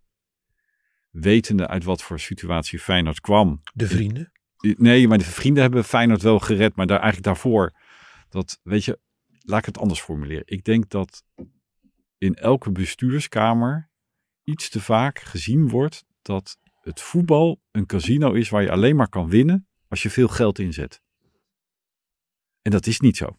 Wetende 1.10 1.68
uit 1.68 1.84
wat 1.84 2.04
voor 2.04 2.20
situatie 2.20 2.80
Feyenoord 2.80 3.20
kwam. 3.20 3.62
De 3.74 3.88
vrienden. 3.88 4.32
Nee, 4.58 5.08
maar 5.08 5.18
de 5.18 5.24
vrienden 5.24 5.64
hebben 5.64 5.84
Feyenoord 5.84 6.22
wel 6.22 6.40
gered, 6.40 6.76
maar 6.76 6.88
daar 6.88 7.00
eigenlijk 7.00 7.26
daarvoor, 7.26 7.80
dat, 8.30 8.60
weet 8.64 8.86
je, 8.86 9.00
laat 9.40 9.60
ik 9.60 9.66
het 9.66 9.78
anders 9.78 10.02
formuleren. 10.02 10.44
Ik 10.46 10.64
denk 10.64 10.90
dat 10.90 11.24
in 12.18 12.34
elke 12.34 12.72
bestuurskamer 12.72 13.92
iets 14.44 14.70
te 14.70 14.82
vaak 14.82 15.20
gezien 15.20 15.70
wordt 15.70 16.06
dat 16.22 16.58
het 16.84 17.02
voetbal 17.02 17.62
een 17.72 17.86
casino 17.86 18.32
is 18.32 18.50
waar 18.50 18.62
je 18.62 18.72
alleen 18.72 18.96
maar 18.96 19.10
kan 19.10 19.30
winnen 19.30 19.68
als 19.88 20.04
je 20.04 20.10
veel 20.10 20.28
geld 20.28 20.60
inzet. 20.60 21.02
En 22.62 22.72
dat 22.72 22.88
is 22.88 23.00
niet 23.00 23.18
zo. 23.18 23.38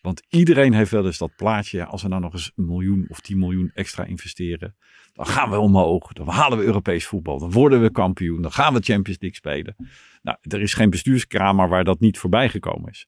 Want 0.00 0.22
iedereen 0.28 0.72
heeft 0.72 0.90
wel 0.90 1.06
eens 1.06 1.18
dat 1.18 1.36
plaatje, 1.36 1.84
als 1.84 2.02
we 2.02 2.08
nou 2.08 2.20
nog 2.20 2.32
eens 2.32 2.52
een 2.56 2.66
miljoen 2.66 3.06
of 3.08 3.20
10 3.20 3.38
miljoen 3.38 3.70
extra 3.74 4.04
investeren, 4.04 4.76
dan 5.12 5.26
gaan 5.26 5.50
we 5.50 5.58
omhoog, 5.58 6.12
dan 6.12 6.28
halen 6.28 6.58
we 6.58 6.64
Europees 6.64 7.06
voetbal, 7.06 7.38
dan 7.38 7.50
worden 7.50 7.82
we 7.82 7.90
kampioen, 7.90 8.42
dan 8.42 8.52
gaan 8.52 8.74
we 8.74 8.80
Champions 8.80 9.20
League 9.20 9.38
spelen. 9.38 9.76
Nou, 10.22 10.38
er 10.40 10.60
is 10.60 10.74
geen 10.74 10.90
bestuurskamer 10.90 11.68
waar 11.68 11.84
dat 11.84 12.00
niet 12.00 12.18
voorbij 12.18 12.48
gekomen 12.48 12.90
is. 12.90 13.06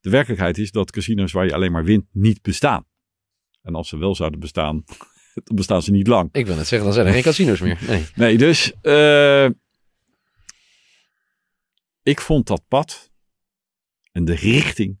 De 0.00 0.10
werkelijkheid 0.10 0.58
is 0.58 0.70
dat 0.70 0.90
casino's 0.90 1.32
waar 1.32 1.44
je 1.44 1.54
alleen 1.54 1.72
maar 1.72 1.84
wint 1.84 2.06
niet 2.12 2.42
bestaan. 2.42 2.86
En 3.62 3.74
als 3.74 3.88
ze 3.88 3.98
wel 3.98 4.14
zouden 4.14 4.40
bestaan, 4.40 4.84
dan 5.34 5.56
bestaan 5.56 5.82
ze 5.82 5.90
niet 5.90 6.06
lang. 6.06 6.28
Ik 6.32 6.46
wil 6.46 6.56
net 6.56 6.66
zeggen, 6.66 6.86
dan 6.86 6.96
zijn 6.96 7.06
er 7.06 7.12
geen 7.12 7.22
casino's 7.22 7.60
meer. 7.60 7.78
Nee. 7.86 8.06
Nee, 8.14 8.38
dus 8.38 8.72
eh, 8.80 9.48
ik 12.02 12.20
vond 12.20 12.46
dat 12.46 12.64
pad 12.68 13.12
en 14.12 14.24
de 14.24 14.34
richting 14.34 14.98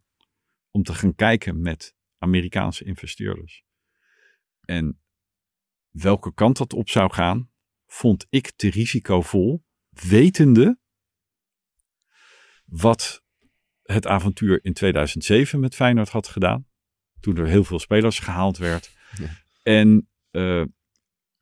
om 0.70 0.82
te 0.82 0.94
gaan 0.94 1.14
kijken 1.14 1.60
met 1.60 1.94
Amerikaanse 2.18 2.84
investeerders. 2.84 3.64
En 4.60 5.00
welke 5.90 6.34
kant 6.34 6.56
dat 6.56 6.72
op 6.72 6.88
zou 6.88 7.12
gaan, 7.12 7.50
vond 7.86 8.26
ik 8.30 8.52
te 8.56 8.70
risicovol, 8.70 9.64
wetende 9.88 10.78
wat 12.64 13.22
het 13.82 14.06
avontuur 14.06 14.64
in 14.64 14.72
2007 14.72 15.60
met 15.60 15.74
Feyenoord 15.74 16.08
had 16.08 16.28
gedaan. 16.28 16.66
Toen 17.20 17.36
er 17.36 17.46
heel 17.46 17.64
veel 17.64 17.78
spelers 17.78 18.18
gehaald 18.18 18.58
werd. 18.58 18.90
Ja. 19.18 19.42
En 19.62 20.08
eh, 20.34 20.64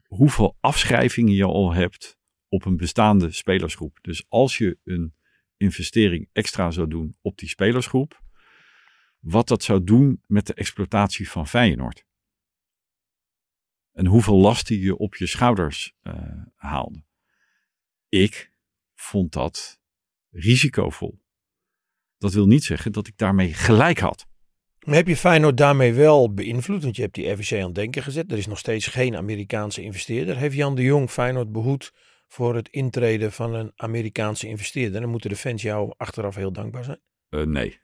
hoeveel 0.07 0.57
afschrijvingen 0.61 1.34
je 1.34 1.45
al 1.45 1.72
hebt 1.72 2.18
op 2.49 2.64
een 2.64 2.76
bestaande 2.76 3.30
spelersgroep. 3.30 3.99
Dus 4.03 4.24
als 4.28 4.59
je 4.59 4.78
een 4.84 5.14
investering 5.57 6.28
extra 6.32 6.70
zou 6.70 6.88
doen 6.88 7.16
op 7.20 7.38
die 7.38 7.49
spelersgroep, 7.49 8.22
wat 9.18 9.49
dat 9.49 9.62
zou 9.62 9.84
doen 9.84 10.22
met 10.26 10.47
de 10.47 10.55
exploitatie 10.55 11.30
van 11.30 11.49
Feyenoord. 11.49 12.05
En 13.93 14.07
hoeveel 14.07 14.36
last 14.36 14.66
die 14.66 14.80
je 14.80 14.97
op 14.97 15.14
je 15.16 15.26
schouders 15.26 15.95
uh, 16.03 16.43
haalde. 16.55 17.05
Ik 18.09 18.53
vond 18.95 19.32
dat 19.32 19.80
risicovol. 20.30 21.20
Dat 22.18 22.32
wil 22.32 22.47
niet 22.47 22.64
zeggen 22.64 22.93
dat 22.93 23.07
ik 23.07 23.16
daarmee 23.16 23.55
gelijk 23.55 23.99
had. 23.99 24.26
Maar 24.85 24.95
heb 24.95 25.09
je 25.09 25.16
Feyenoord 25.16 25.57
daarmee 25.57 25.93
wel 25.95 26.35
beïnvloed? 26.35 26.83
Want 26.83 26.97
je 26.97 27.03
hebt 27.03 27.14
die 27.14 27.30
RVC 27.30 27.53
aan 27.53 27.66
het 27.66 27.74
denken 27.74 28.03
gezet. 28.03 28.33
Er 28.33 28.39
is 28.39 28.47
nog 28.47 28.59
steeds 28.59 28.87
geen 28.87 29.16
Amerikaanse 29.16 29.83
investeerder. 29.83 30.37
Heeft 30.37 30.57
Jan 30.57 30.74
de 30.74 30.83
Jong 30.83 31.11
Feyenoord 31.11 31.53
behoed 31.53 31.93
voor 32.28 32.55
het 32.55 32.68
intreden 32.68 33.33
van 33.33 33.55
een 33.55 33.72
Amerikaanse 33.76 34.49
investeerder? 34.49 35.01
Dan 35.01 35.11
moeten 35.11 35.30
de 35.30 35.37
fans 35.37 35.62
jou 35.62 35.93
achteraf 35.97 36.35
heel 36.35 36.53
dankbaar 36.53 36.85
zijn. 36.85 37.01
Uh, 37.30 37.43
nee. 37.43 37.80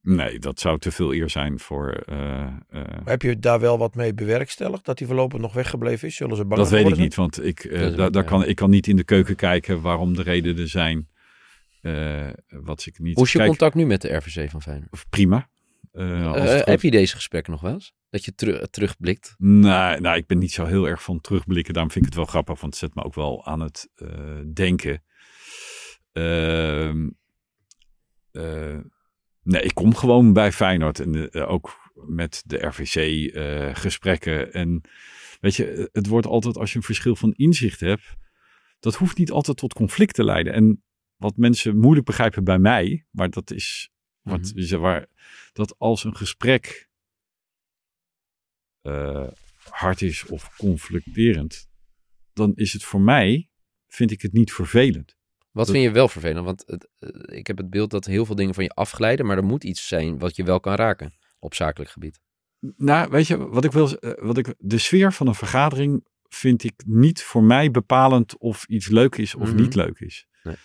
Nee, 0.00 0.38
dat 0.38 0.60
zou 0.60 0.78
te 0.78 0.92
veel 0.92 1.14
eer 1.14 1.30
zijn 1.30 1.58
voor. 1.58 2.02
Uh, 2.08 2.56
heb 3.04 3.22
je 3.22 3.38
daar 3.38 3.60
wel 3.60 3.78
wat 3.78 3.94
mee 3.94 4.14
bewerkstelligd? 4.14 4.84
Dat 4.84 4.98
hij 4.98 5.08
voorlopig 5.08 5.40
nog 5.40 5.52
weggebleven 5.52 6.08
is? 6.08 6.16
Zullen 6.16 6.36
ze 6.36 6.44
bang 6.44 6.60
Dat 6.60 6.70
weet 6.70 6.88
ik 6.88 6.96
niet, 6.96 7.14
want 7.14 7.44
ik, 7.44 7.64
uh, 7.64 8.10
daar 8.10 8.24
kan, 8.24 8.44
ik 8.44 8.56
kan 8.56 8.70
niet 8.70 8.86
in 8.86 8.96
de 8.96 9.04
keuken 9.04 9.36
kijken 9.36 9.80
waarom 9.80 10.14
de 10.14 10.22
redenen 10.22 10.68
zijn. 10.68 11.08
Wat 12.48 12.86
ik 12.86 12.98
niet. 12.98 13.14
Hoe 13.14 13.24
is 13.24 13.32
je 13.32 13.44
contact 13.44 13.74
nu 13.74 13.86
met 13.86 14.02
de 14.02 14.16
RVC 14.16 14.50
van 14.50 14.62
Feyenoord? 14.62 15.06
Prima. 15.10 15.48
heb 16.64 16.82
je 16.82 16.90
deze 16.90 17.14
gesprekken 17.14 17.52
nog 17.52 17.60
wel 17.60 17.72
eens? 17.72 17.94
Dat 18.10 18.24
je 18.24 18.34
ter 18.34 18.70
terugblikt? 18.70 19.34
Nee, 19.38 20.00
nou, 20.00 20.16
ik 20.16 20.26
ben 20.26 20.38
niet 20.38 20.52
zo 20.52 20.64
heel 20.64 20.88
erg 20.88 21.02
van 21.02 21.20
terugblikken. 21.20 21.72
Daarom 21.72 21.92
vind 21.92 22.04
ik 22.04 22.10
het 22.10 22.20
wel 22.20 22.30
grappig, 22.30 22.60
want 22.60 22.72
het 22.72 22.82
zet 22.82 22.94
me 22.94 23.04
ook 23.04 23.14
wel 23.14 23.46
aan 23.46 23.60
het 23.60 23.88
denken. 24.54 25.02
Ehm 26.12 27.08
Nee, 29.46 29.62
ik 29.62 29.74
kom 29.74 29.94
gewoon 29.94 30.32
bij 30.32 30.52
Feyenoord 30.52 31.00
en 31.00 31.34
ook 31.34 31.92
met 31.94 32.42
de 32.46 32.66
RVC 32.66 32.96
uh, 32.96 33.68
eh, 33.68 33.76
gesprekken. 33.76 34.52
En 34.52 34.80
weet 35.40 35.56
je, 35.56 35.88
het 35.92 36.06
wordt 36.06 36.26
altijd 36.26 36.56
als 36.56 36.70
je 36.70 36.76
een 36.76 36.84
verschil 36.84 37.16
van 37.16 37.32
inzicht 37.32 37.80
hebt, 37.80 38.14
dat 38.80 38.94
hoeft 38.94 39.18
niet 39.18 39.30
altijd 39.30 39.56
tot 39.56 39.74
conflict 39.74 40.14
te 40.14 40.24
leiden. 40.24 40.52
En 40.52 40.82
wat 41.16 41.36
mensen 41.36 41.78
moeilijk 41.78 42.06
begrijpen 42.06 42.44
bij 42.44 42.58
mij, 42.58 43.06
maar 43.10 43.30
dat 43.30 43.50
is 43.50 43.90
wat, 44.20 44.52
mm 44.54 44.62
-hmm. 44.62 44.80
waar, 44.80 45.06
dat 45.52 45.78
als 45.78 46.04
een 46.04 46.16
gesprek 46.16 46.88
uh, 48.82 49.28
hard 49.70 50.02
is 50.02 50.24
of 50.24 50.56
conflicterend, 50.56 51.68
dan 52.32 52.52
is 52.54 52.72
het 52.72 52.84
voor 52.84 53.00
mij, 53.00 53.50
vind 53.88 54.10
ik 54.10 54.22
het 54.22 54.32
niet 54.32 54.52
vervelend. 54.52 55.16
Wat 55.50 55.70
vind 55.70 55.82
je 55.82 55.90
wel 55.90 56.08
vervelend? 56.08 56.44
Want 56.44 56.62
het, 56.66 56.88
eh, 56.98 57.38
ik 57.38 57.46
heb 57.46 57.56
het 57.56 57.70
beeld 57.70 57.90
dat 57.90 58.04
heel 58.04 58.26
veel 58.26 58.34
dingen 58.34 58.54
van 58.54 58.64
je 58.64 58.70
afglijden, 58.70 59.26
maar 59.26 59.36
er 59.36 59.44
moet 59.44 59.64
iets 59.64 59.88
zijn 59.88 60.18
wat 60.18 60.36
je 60.36 60.44
wel 60.44 60.60
kan 60.60 60.74
raken 60.74 61.14
op 61.38 61.54
zakelijk 61.54 61.90
gebied. 61.90 62.20
Nou, 62.76 63.10
weet 63.10 63.26
je, 63.26 63.48
wat 63.48 63.64
ik 63.64 63.72
wil, 63.72 63.98
eh, 63.98 64.24
wat 64.24 64.38
ik, 64.38 64.54
de 64.58 64.78
sfeer 64.78 65.12
van 65.12 65.26
een 65.26 65.34
vergadering 65.34 66.06
vind 66.28 66.64
ik 66.64 66.82
niet 66.86 67.22
voor 67.22 67.42
mij 67.42 67.70
bepalend 67.70 68.38
of 68.38 68.64
iets 68.66 68.88
leuk 68.88 69.16
is 69.16 69.34
of 69.34 69.54
niet 69.54 69.74
mhm. 69.74 69.78
leuk 69.78 70.00
is. 70.00 70.26
Nee. 70.42 70.56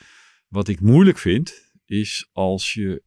Wat 0.51 0.67
ik 0.67 0.81
moeilijk 0.81 1.17
vind, 1.17 1.71
is 1.85 2.29
als 2.31 2.73
je 2.73 3.03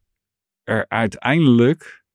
er 0.63 0.87
uiteindelijk 0.87 2.05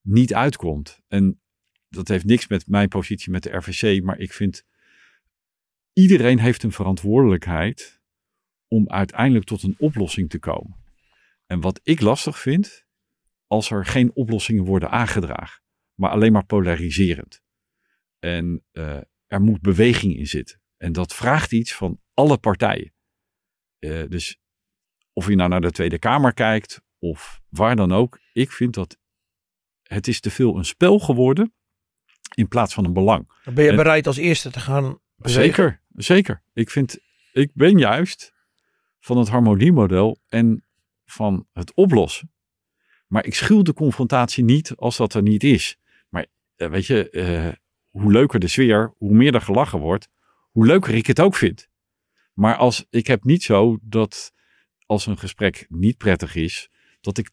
niet 0.00 0.34
uitkomt. 0.34 1.00
En 1.08 1.40
dat 1.88 2.08
heeft 2.08 2.24
niks 2.24 2.46
met 2.46 2.66
mijn 2.66 2.88
positie 2.88 3.30
met 3.30 3.42
de 3.42 3.56
RVC, 3.56 4.02
maar 4.02 4.18
ik 4.18 4.32
vind 4.32 4.64
iedereen 5.92 6.38
heeft 6.38 6.62
een 6.62 6.72
verantwoordelijkheid 6.72 8.02
om 8.68 8.88
uiteindelijk 8.88 9.46
tot 9.46 9.62
een 9.62 9.74
oplossing 9.78 10.30
te 10.30 10.38
komen. 10.38 10.76
En 11.46 11.60
wat 11.60 11.80
ik 11.82 12.00
lastig 12.00 12.38
vind, 12.38 12.86
als 13.46 13.70
er 13.70 13.86
geen 13.86 14.14
oplossingen 14.14 14.64
worden 14.64 14.90
aangedragen, 14.90 15.62
maar 15.94 16.10
alleen 16.10 16.32
maar 16.32 16.46
polariserend. 16.46 17.42
En 18.18 18.64
uh, 18.72 19.00
er 19.26 19.40
moet 19.40 19.60
beweging 19.60 20.16
in 20.16 20.26
zitten. 20.26 20.60
En 20.76 20.92
dat 20.92 21.14
vraagt 21.14 21.52
iets 21.52 21.74
van 21.74 22.00
alle 22.12 22.38
partijen. 22.38 22.92
Uh, 23.78 24.08
dus 24.08 24.42
of 25.14 25.28
je 25.28 25.34
nou 25.34 25.48
naar 25.50 25.60
de 25.60 25.70
Tweede 25.70 25.98
Kamer 25.98 26.34
kijkt 26.34 26.82
of 26.98 27.42
waar 27.48 27.76
dan 27.76 27.92
ook, 27.92 28.18
ik 28.32 28.52
vind 28.52 28.74
dat 28.74 28.98
het 29.82 30.08
is 30.08 30.20
te 30.20 30.30
veel 30.30 30.56
een 30.56 30.64
spel 30.64 30.98
geworden 30.98 31.54
in 32.34 32.48
plaats 32.48 32.74
van 32.74 32.84
een 32.84 32.92
belang. 32.92 33.32
Ben 33.54 33.64
je 33.64 33.74
bereid 33.74 34.06
als 34.06 34.16
eerste 34.16 34.50
te 34.50 34.60
gaan 34.60 34.98
bewegen? 35.16 35.42
Zeker, 35.42 35.82
zeker. 35.94 36.42
Ik 36.52 36.70
vind, 36.70 36.98
ik 37.32 37.50
ben 37.54 37.78
juist 37.78 38.32
van 39.00 39.18
het 39.18 39.28
harmoniemodel 39.28 40.18
en 40.28 40.64
van 41.04 41.46
het 41.52 41.74
oplossen. 41.74 42.32
Maar 43.06 43.26
ik 43.26 43.34
schuw 43.34 43.62
de 43.62 43.72
confrontatie 43.72 44.44
niet 44.44 44.76
als 44.76 44.96
dat 44.96 45.14
er 45.14 45.22
niet 45.22 45.44
is. 45.44 45.78
Maar 46.08 46.26
uh, 46.56 46.68
weet 46.68 46.86
je, 46.86 47.08
uh, 47.10 47.52
hoe 47.90 48.12
leuker 48.12 48.40
de 48.40 48.48
sfeer, 48.48 48.94
hoe 48.96 49.14
meer 49.14 49.34
er 49.34 49.40
gelachen 49.40 49.78
wordt, 49.78 50.08
hoe 50.50 50.66
leuker 50.66 50.94
ik 50.94 51.06
het 51.06 51.20
ook 51.20 51.34
vind. 51.34 51.68
Maar 52.32 52.56
als 52.56 52.86
ik 52.90 53.06
heb 53.06 53.24
niet 53.24 53.42
zo 53.42 53.78
dat 53.82 54.32
als 54.86 55.06
een 55.06 55.18
gesprek 55.18 55.66
niet 55.68 55.96
prettig 55.96 56.34
is, 56.34 56.68
dat 57.00 57.18
ik 57.18 57.30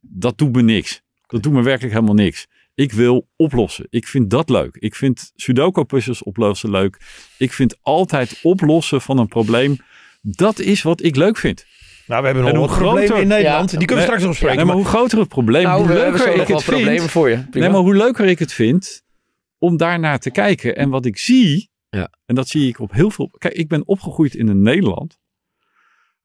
dat 0.00 0.38
doet 0.38 0.52
me 0.52 0.62
niks. 0.62 1.02
Dat 1.26 1.42
doet 1.42 1.52
me 1.52 1.62
werkelijk 1.62 1.94
helemaal 1.94 2.14
niks. 2.14 2.46
Ik 2.74 2.92
wil 2.92 3.28
oplossen. 3.36 3.86
Ik 3.90 4.06
vind 4.06 4.30
dat 4.30 4.48
leuk. 4.48 4.76
Ik 4.76 4.94
vind 4.94 5.32
Sudoku-puzzels 5.34 6.22
oplossen 6.22 6.70
leuk. 6.70 7.00
Ik 7.38 7.52
vind 7.52 7.78
altijd 7.82 8.40
oplossen 8.42 9.00
van 9.00 9.18
een 9.18 9.28
probleem 9.28 9.78
dat 10.22 10.58
is 10.58 10.82
wat 10.82 11.02
ik 11.02 11.16
leuk 11.16 11.36
vind. 11.36 11.66
Nou, 12.06 12.20
we 12.20 12.26
hebben 12.26 12.54
nog 12.54 12.70
een 12.70 12.78
probleem 12.78 13.12
in 13.12 13.28
Nederland. 13.28 13.70
die 13.70 13.78
kunnen 13.78 13.96
we 13.96 14.02
straks 14.02 14.22
nog 14.22 14.34
spreken. 14.34 14.56
Nee, 14.56 14.64
maar, 14.64 14.74
hoe 14.74 14.84
groter 14.84 15.18
het 15.18 15.28
probleem, 15.28 15.62
nou, 15.62 15.80
hoe 15.80 15.94
leuker 15.94 16.34
ik 16.34 16.46
het 16.46 16.62
vind. 16.62 17.10
Voor 17.10 17.28
je. 17.28 17.44
Nee, 17.50 17.68
maar 17.68 17.80
hoe 17.80 17.96
leuker 17.96 18.26
ik 18.26 18.38
het 18.38 18.52
vind 18.52 19.02
om 19.58 19.76
daarnaar 19.76 20.18
te 20.18 20.30
kijken. 20.30 20.76
En 20.76 20.90
wat 20.90 21.04
ik 21.04 21.18
zie, 21.18 21.70
ja. 21.90 22.12
en 22.26 22.34
dat 22.34 22.48
zie 22.48 22.68
ik 22.68 22.80
op 22.80 22.92
heel 22.92 23.10
veel... 23.10 23.30
Kijk, 23.38 23.54
ik 23.54 23.68
ben 23.68 23.86
opgegroeid 23.86 24.34
in 24.34 24.48
een 24.48 24.62
Nederland 24.62 25.18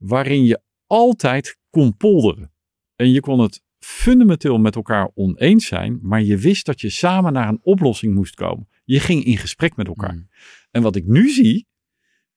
waarin 0.03 0.45
je 0.45 0.61
altijd 0.87 1.57
kon 1.69 1.97
polderen. 1.97 2.51
En 2.95 3.11
je 3.11 3.19
kon 3.19 3.39
het 3.39 3.61
fundamenteel 3.79 4.57
met 4.57 4.75
elkaar 4.75 5.11
oneens 5.13 5.65
zijn, 5.65 5.99
maar 6.01 6.21
je 6.21 6.37
wist 6.37 6.65
dat 6.65 6.81
je 6.81 6.89
samen 6.89 7.33
naar 7.33 7.47
een 7.47 7.59
oplossing 7.61 8.15
moest 8.15 8.35
komen. 8.35 8.67
Je 8.83 8.99
ging 8.99 9.23
in 9.23 9.37
gesprek 9.37 9.75
met 9.75 9.87
elkaar. 9.87 10.13
Mm. 10.13 10.29
En 10.71 10.81
wat 10.81 10.95
ik 10.95 11.05
nu 11.05 11.29
zie, 11.29 11.67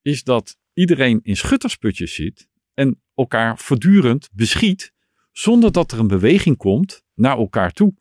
is 0.03 0.23
dat 0.23 0.57
iedereen 0.73 1.21
in 1.23 1.37
schuttersputjes 1.37 2.15
zit 2.15 2.49
en 2.75 3.03
elkaar 3.15 3.59
voortdurend 3.59 4.29
beschiet 4.33 4.93
zonder 5.33 5.73
dat 5.73 5.93
er 5.93 5.99
een 5.99 6.07
beweging 6.07 6.57
komt 6.57 7.05
naar 7.15 7.39
elkaar 7.39 7.73
toe. 7.73 7.95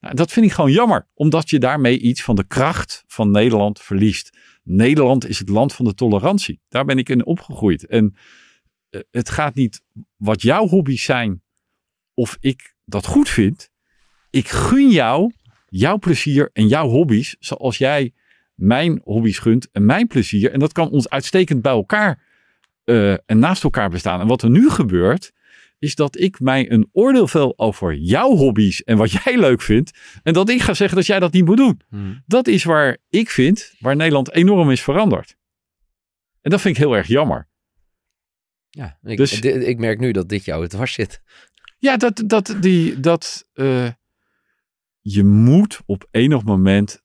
Nou, 0.00 0.14
dat 0.14 0.32
vind 0.32 0.46
ik 0.46 0.52
gewoon 0.52 0.72
jammer, 0.72 1.08
omdat 1.14 1.50
je 1.50 1.58
daarmee 1.58 1.98
iets 1.98 2.22
van 2.22 2.36
de 2.36 2.46
kracht 2.46 3.04
van 3.06 3.30
Nederland 3.30 3.80
verliest. 3.80 4.38
Nederland 4.62 5.28
is 5.28 5.38
het 5.38 5.48
land 5.48 5.72
van 5.72 5.84
de 5.84 5.94
tolerantie. 5.94 6.60
Daar 6.68 6.84
ben 6.84 6.98
ik 6.98 7.08
in 7.08 7.26
opgegroeid. 7.26 7.86
En 7.86 8.16
het 9.10 9.30
gaat 9.30 9.54
niet 9.54 9.82
wat 10.16 10.42
jouw 10.42 10.66
hobby's 10.66 11.04
zijn 11.04 11.42
of 12.14 12.36
ik 12.40 12.74
dat 12.84 13.06
goed 13.06 13.28
vind. 13.28 13.70
Ik 14.30 14.48
gun 14.48 14.90
jou 14.90 15.32
jouw 15.68 15.98
plezier 15.98 16.50
en 16.52 16.68
jouw 16.68 16.88
hobby's 16.88 17.36
zoals 17.38 17.78
jij 17.78 18.12
mijn 18.54 19.00
hobby's 19.04 19.38
gunt 19.38 19.70
en 19.70 19.86
mijn 19.86 20.06
plezier. 20.06 20.52
En 20.52 20.58
dat 20.58 20.72
kan 20.72 20.90
ons 20.90 21.08
uitstekend 21.08 21.62
bij 21.62 21.72
elkaar 21.72 22.22
uh, 22.84 23.12
en 23.12 23.38
naast 23.38 23.64
elkaar 23.64 23.90
bestaan. 23.90 24.20
En 24.20 24.26
wat 24.26 24.42
er 24.42 24.50
nu 24.50 24.70
gebeurt, 24.70 25.32
is 25.78 25.94
dat 25.94 26.18
ik 26.18 26.40
mij 26.40 26.70
een 26.70 26.88
oordeel 26.92 27.28
vel 27.28 27.58
over 27.58 27.94
jouw 27.94 28.36
hobby's 28.36 28.82
en 28.82 28.96
wat 28.96 29.12
jij 29.24 29.38
leuk 29.38 29.62
vindt. 29.62 29.98
En 30.22 30.32
dat 30.32 30.48
ik 30.48 30.60
ga 30.60 30.74
zeggen 30.74 30.96
dat 30.96 31.06
jij 31.06 31.18
dat 31.18 31.32
niet 31.32 31.44
moet 31.44 31.56
doen. 31.56 31.80
Hmm. 31.88 32.22
Dat 32.26 32.46
is 32.46 32.64
waar 32.64 32.96
ik 33.08 33.30
vind, 33.30 33.74
waar 33.78 33.96
Nederland 33.96 34.32
enorm 34.32 34.70
is 34.70 34.82
veranderd. 34.82 35.36
En 36.40 36.50
dat 36.50 36.60
vind 36.60 36.76
ik 36.76 36.82
heel 36.82 36.96
erg 36.96 37.06
jammer. 37.06 37.48
Ja, 38.74 38.98
ik, 39.02 39.16
dus, 39.16 39.40
ik 39.40 39.78
merk 39.78 39.98
nu 39.98 40.12
dat 40.12 40.28
dit 40.28 40.44
jou 40.44 40.62
het 40.62 40.70
dwars 40.70 40.92
zit. 40.92 41.22
Ja, 41.78 41.96
dat, 41.96 42.22
dat, 42.26 42.56
die, 42.60 43.00
dat 43.00 43.48
uh, 43.54 43.88
je 45.00 45.24
moet 45.24 45.80
op 45.86 46.08
enig 46.10 46.44
moment 46.44 47.02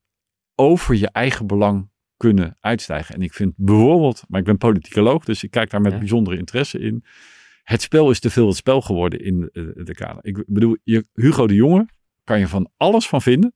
over 0.55 0.95
je 0.95 1.09
eigen 1.09 1.47
belang 1.47 1.89
kunnen 2.17 2.57
uitstijgen. 2.59 3.15
En 3.15 3.21
ik 3.21 3.33
vind 3.33 3.53
bijvoorbeeld, 3.55 4.23
maar 4.27 4.39
ik 4.39 4.45
ben 4.45 4.57
politicoloog, 4.57 5.23
dus 5.23 5.43
ik 5.43 5.51
kijk 5.51 5.69
daar 5.69 5.81
met 5.81 5.99
bijzondere 5.99 6.37
interesse 6.37 6.79
in. 6.79 7.05
Het 7.63 7.81
spel 7.81 8.09
is 8.09 8.19
te 8.19 8.29
veel 8.29 8.47
het 8.47 8.55
spel 8.55 8.81
geworden 8.81 9.19
in 9.19 9.49
de, 9.51 9.83
de 9.83 9.93
kader. 9.93 10.25
Ik 10.25 10.43
bedoel, 10.47 10.77
je, 10.83 11.07
Hugo 11.13 11.47
de 11.47 11.53
Jonge 11.53 11.87
kan 12.23 12.39
je 12.39 12.47
van 12.47 12.71
alles 12.77 13.07
van 13.07 13.21
vinden. 13.21 13.53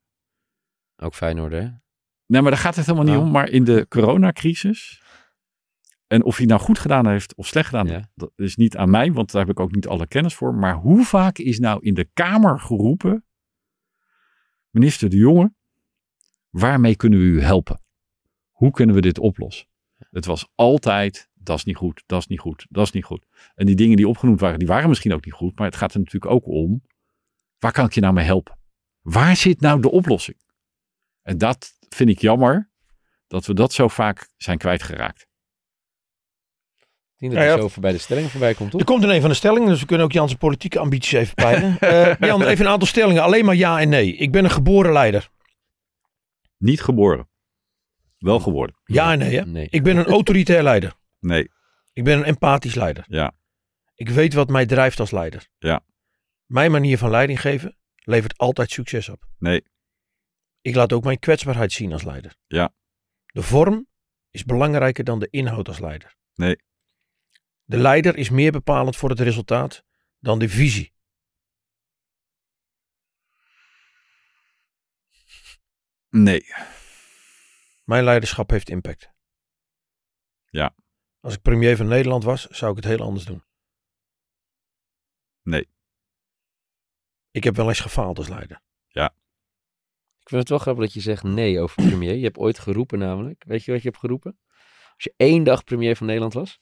Ook 0.96 1.16
Feyenoord, 1.16 1.52
hè? 1.52 1.68
Nee, 2.26 2.42
maar 2.42 2.52
daar 2.52 2.60
gaat 2.60 2.76
het 2.76 2.86
helemaal 2.86 3.08
niet 3.08 3.18
oh. 3.18 3.26
om. 3.26 3.32
Maar 3.32 3.50
in 3.50 3.64
de 3.64 3.86
coronacrisis, 3.90 5.02
en 6.12 6.24
of 6.24 6.38
hij 6.38 6.46
nou 6.46 6.60
goed 6.60 6.80
gedaan 6.80 7.08
heeft 7.08 7.36
of 7.36 7.48
slecht 7.48 7.70
gedaan, 7.70 8.10
dat 8.16 8.32
is 8.36 8.56
niet 8.56 8.78
aan 8.78 8.90
mij, 8.90 9.12
want 9.12 9.32
daar 9.32 9.42
heb 9.42 9.52
ik 9.52 9.60
ook 9.60 9.72
niet 9.72 9.88
alle 9.88 10.08
kennis 10.08 10.36
voor. 10.36 10.56
Maar 10.56 10.76
hoe 10.76 11.06
vaak 11.06 11.38
is 11.38 11.60
nou 11.60 11.84
in 11.84 11.94
de 11.94 12.10
Kamer 12.14 12.60
geroepen, 12.60 13.26
minister 14.70 15.10
de 15.10 15.18
Jonge, 15.18 15.54
Waarmee 16.50 16.96
kunnen 16.96 17.20
we 17.20 17.26
u 17.26 17.42
helpen? 17.42 17.82
Hoe 18.50 18.72
kunnen 18.72 18.96
we 18.96 19.02
dit 19.02 19.20
oplossen? 19.20 19.68
Het 19.98 20.26
was 20.26 20.52
altijd 20.56 21.30
dat 21.34 21.58
is 21.58 21.64
niet 21.64 21.76
goed, 21.76 22.04
dat 22.06 22.20
is 22.20 22.28
niet 22.28 22.40
goed, 22.40 22.68
dat 22.70 22.86
is 22.86 22.92
niet 22.92 23.04
goed. 23.04 23.26
En 23.56 23.66
die 23.66 23.76
dingen 23.76 23.98
die 23.98 24.08
opgenoemd 24.08 24.40
waren, 24.40 24.60
die 24.60 24.68
waren 24.68 24.90
misschien 24.90 25.14
ook 25.14 25.26
niet 25.26 25.34
goed. 25.34 25.58
Maar 25.58 25.68
het 25.68 25.76
gaat 25.76 25.94
er 25.94 26.00
natuurlijk 26.00 26.32
ook 26.32 26.48
om, 26.48 26.84
waar 27.60 27.72
kan 27.72 27.86
ik 27.86 27.94
je 27.94 28.02
nou 28.02 28.14
mee 28.14 28.26
helpen? 28.26 28.58
Waar 29.02 29.36
zit 29.36 29.62
nou 29.62 29.82
de 29.82 29.92
oplossing? 29.92 30.38
En 31.22 31.38
dat 31.38 31.78
vind 31.90 32.10
ik 32.10 32.20
jammer, 32.20 32.72
dat 33.28 33.46
we 33.46 33.54
dat 33.54 33.74
zo 33.74 33.88
vaak 33.88 34.30
zijn 34.38 34.58
kwijtgeraakt. 34.58 35.28
Ik 37.22 37.30
denk 37.30 37.42
dat 37.42 37.56
Ja, 37.56 37.62
zo 37.62 37.68
voorbij 37.68 37.92
de 37.92 37.98
stelling 37.98 38.30
voorbij 38.32 38.54
komt, 38.54 38.72
toch? 38.72 38.80
Er 38.80 38.86
komt 38.86 39.04
in 39.04 39.10
een 39.10 39.22
van 39.22 39.30
de 39.30 39.36
stellingen, 39.36 39.68
dus 39.68 39.80
we 39.80 39.86
kunnen 39.86 40.06
ook 40.06 40.12
Jan's 40.12 40.34
politieke 40.36 40.80
ambities 40.80 41.12
even 41.12 41.34
peilen. 41.34 41.78
Eh, 41.80 42.16
Jan, 42.20 42.44
even 42.44 42.66
een 42.66 42.72
aantal 42.72 42.88
stellingen. 42.88 43.24
Alleen 43.24 43.46
maar 43.46 43.56
ja 43.56 43.80
en 43.80 43.90
nee. 43.90 44.16
Ik 44.16 44.32
ben 44.32 44.44
een 44.44 44.50
geboren 44.52 44.92
leider. 44.92 45.30
Niet 46.58 46.82
geboren. 46.82 47.30
Wel 48.18 48.40
geworden. 48.40 48.76
Ja 48.86 49.12
en 49.12 49.20
nee, 49.20 49.36
hè? 49.38 49.46
Nee. 49.46 49.68
Ik 49.70 49.84
ben 49.84 49.98
een 49.98 50.06
autoritair 50.06 50.64
leider. 50.64 50.94
Nee, 51.20 51.50
Ik 51.94 52.04
ben 52.04 52.18
een 52.18 52.24
empathisch 52.24 52.76
leider. 52.76 53.06
ja, 53.08 53.32
Ik 53.96 54.10
weet 54.10 54.34
wat 54.34 54.50
mij 54.50 54.66
drijft 54.66 55.00
als 55.00 55.12
leider. 55.12 55.48
Ja. 55.58 55.84
Mijn 56.46 56.72
manier 56.72 56.98
van 56.98 57.10
leiding 57.10 57.42
geven 57.42 57.78
levert 57.96 58.38
altijd 58.38 58.72
succes 58.72 59.10
op. 59.10 59.26
nee, 59.38 59.64
Ik 60.62 60.76
laat 60.76 60.94
ook 60.94 61.04
mijn 61.04 61.20
kwetsbaarheid 61.20 61.72
zien 61.72 61.94
als 61.94 62.04
leider. 62.04 62.36
Ja. 62.48 62.74
De 63.26 63.42
vorm 63.42 63.88
is 64.32 64.44
belangrijker 64.44 65.04
dan 65.04 65.20
de 65.20 65.28
inhoud 65.30 65.68
als 65.68 65.80
leider. 65.80 66.16
Nee. 66.36 66.56
De 67.72 67.78
leider 67.78 68.18
is 68.18 68.30
meer 68.30 68.52
bepalend 68.52 68.96
voor 68.96 69.10
het 69.10 69.20
resultaat 69.20 69.86
dan 70.20 70.40
de 70.40 70.50
visie. 70.50 70.94
nee. 76.10 76.44
Mijn 77.84 78.04
leiderschap 78.04 78.50
heeft 78.50 78.70
impact. 78.70 79.12
Ja. 80.50 80.76
Als 81.20 81.34
ik 81.34 81.42
premier 81.42 81.78
van 81.78 81.88
Nederland 81.88 82.24
was, 82.24 82.48
zou 82.48 82.72
ik 82.72 82.78
het 82.78 82.86
heel 82.86 83.06
anders 83.06 83.26
doen. 83.26 83.44
Nee. 85.42 85.70
Ik 87.32 87.44
heb 87.44 87.56
wel 87.56 87.68
eens 87.68 87.80
gefaald 87.80 88.18
als 88.18 88.28
leider. 88.28 88.62
Ik 90.20 90.30
vind 90.30 90.40
het 90.40 90.50
wel 90.50 90.60
grappig 90.60 90.84
dat 90.84 90.94
je 90.94 91.02
zegt 91.02 91.24
nee 91.24 91.60
over 91.60 91.84
premier. 91.84 92.16
Je 92.16 92.24
hebt 92.24 92.38
ooit 92.38 92.60
geroepen 92.60 93.00
namelijk. 93.00 93.44
Weet 93.44 93.64
je 93.64 93.72
wat 93.72 93.82
je 93.82 93.88
hebt 93.88 94.00
geroepen? 94.00 94.40
Als 94.94 95.04
je 95.04 95.14
één 95.18 95.44
dag 95.44 95.64
premier 95.64 95.96
van 95.96 96.06
Nederland 96.06 96.34
was? 96.34 96.60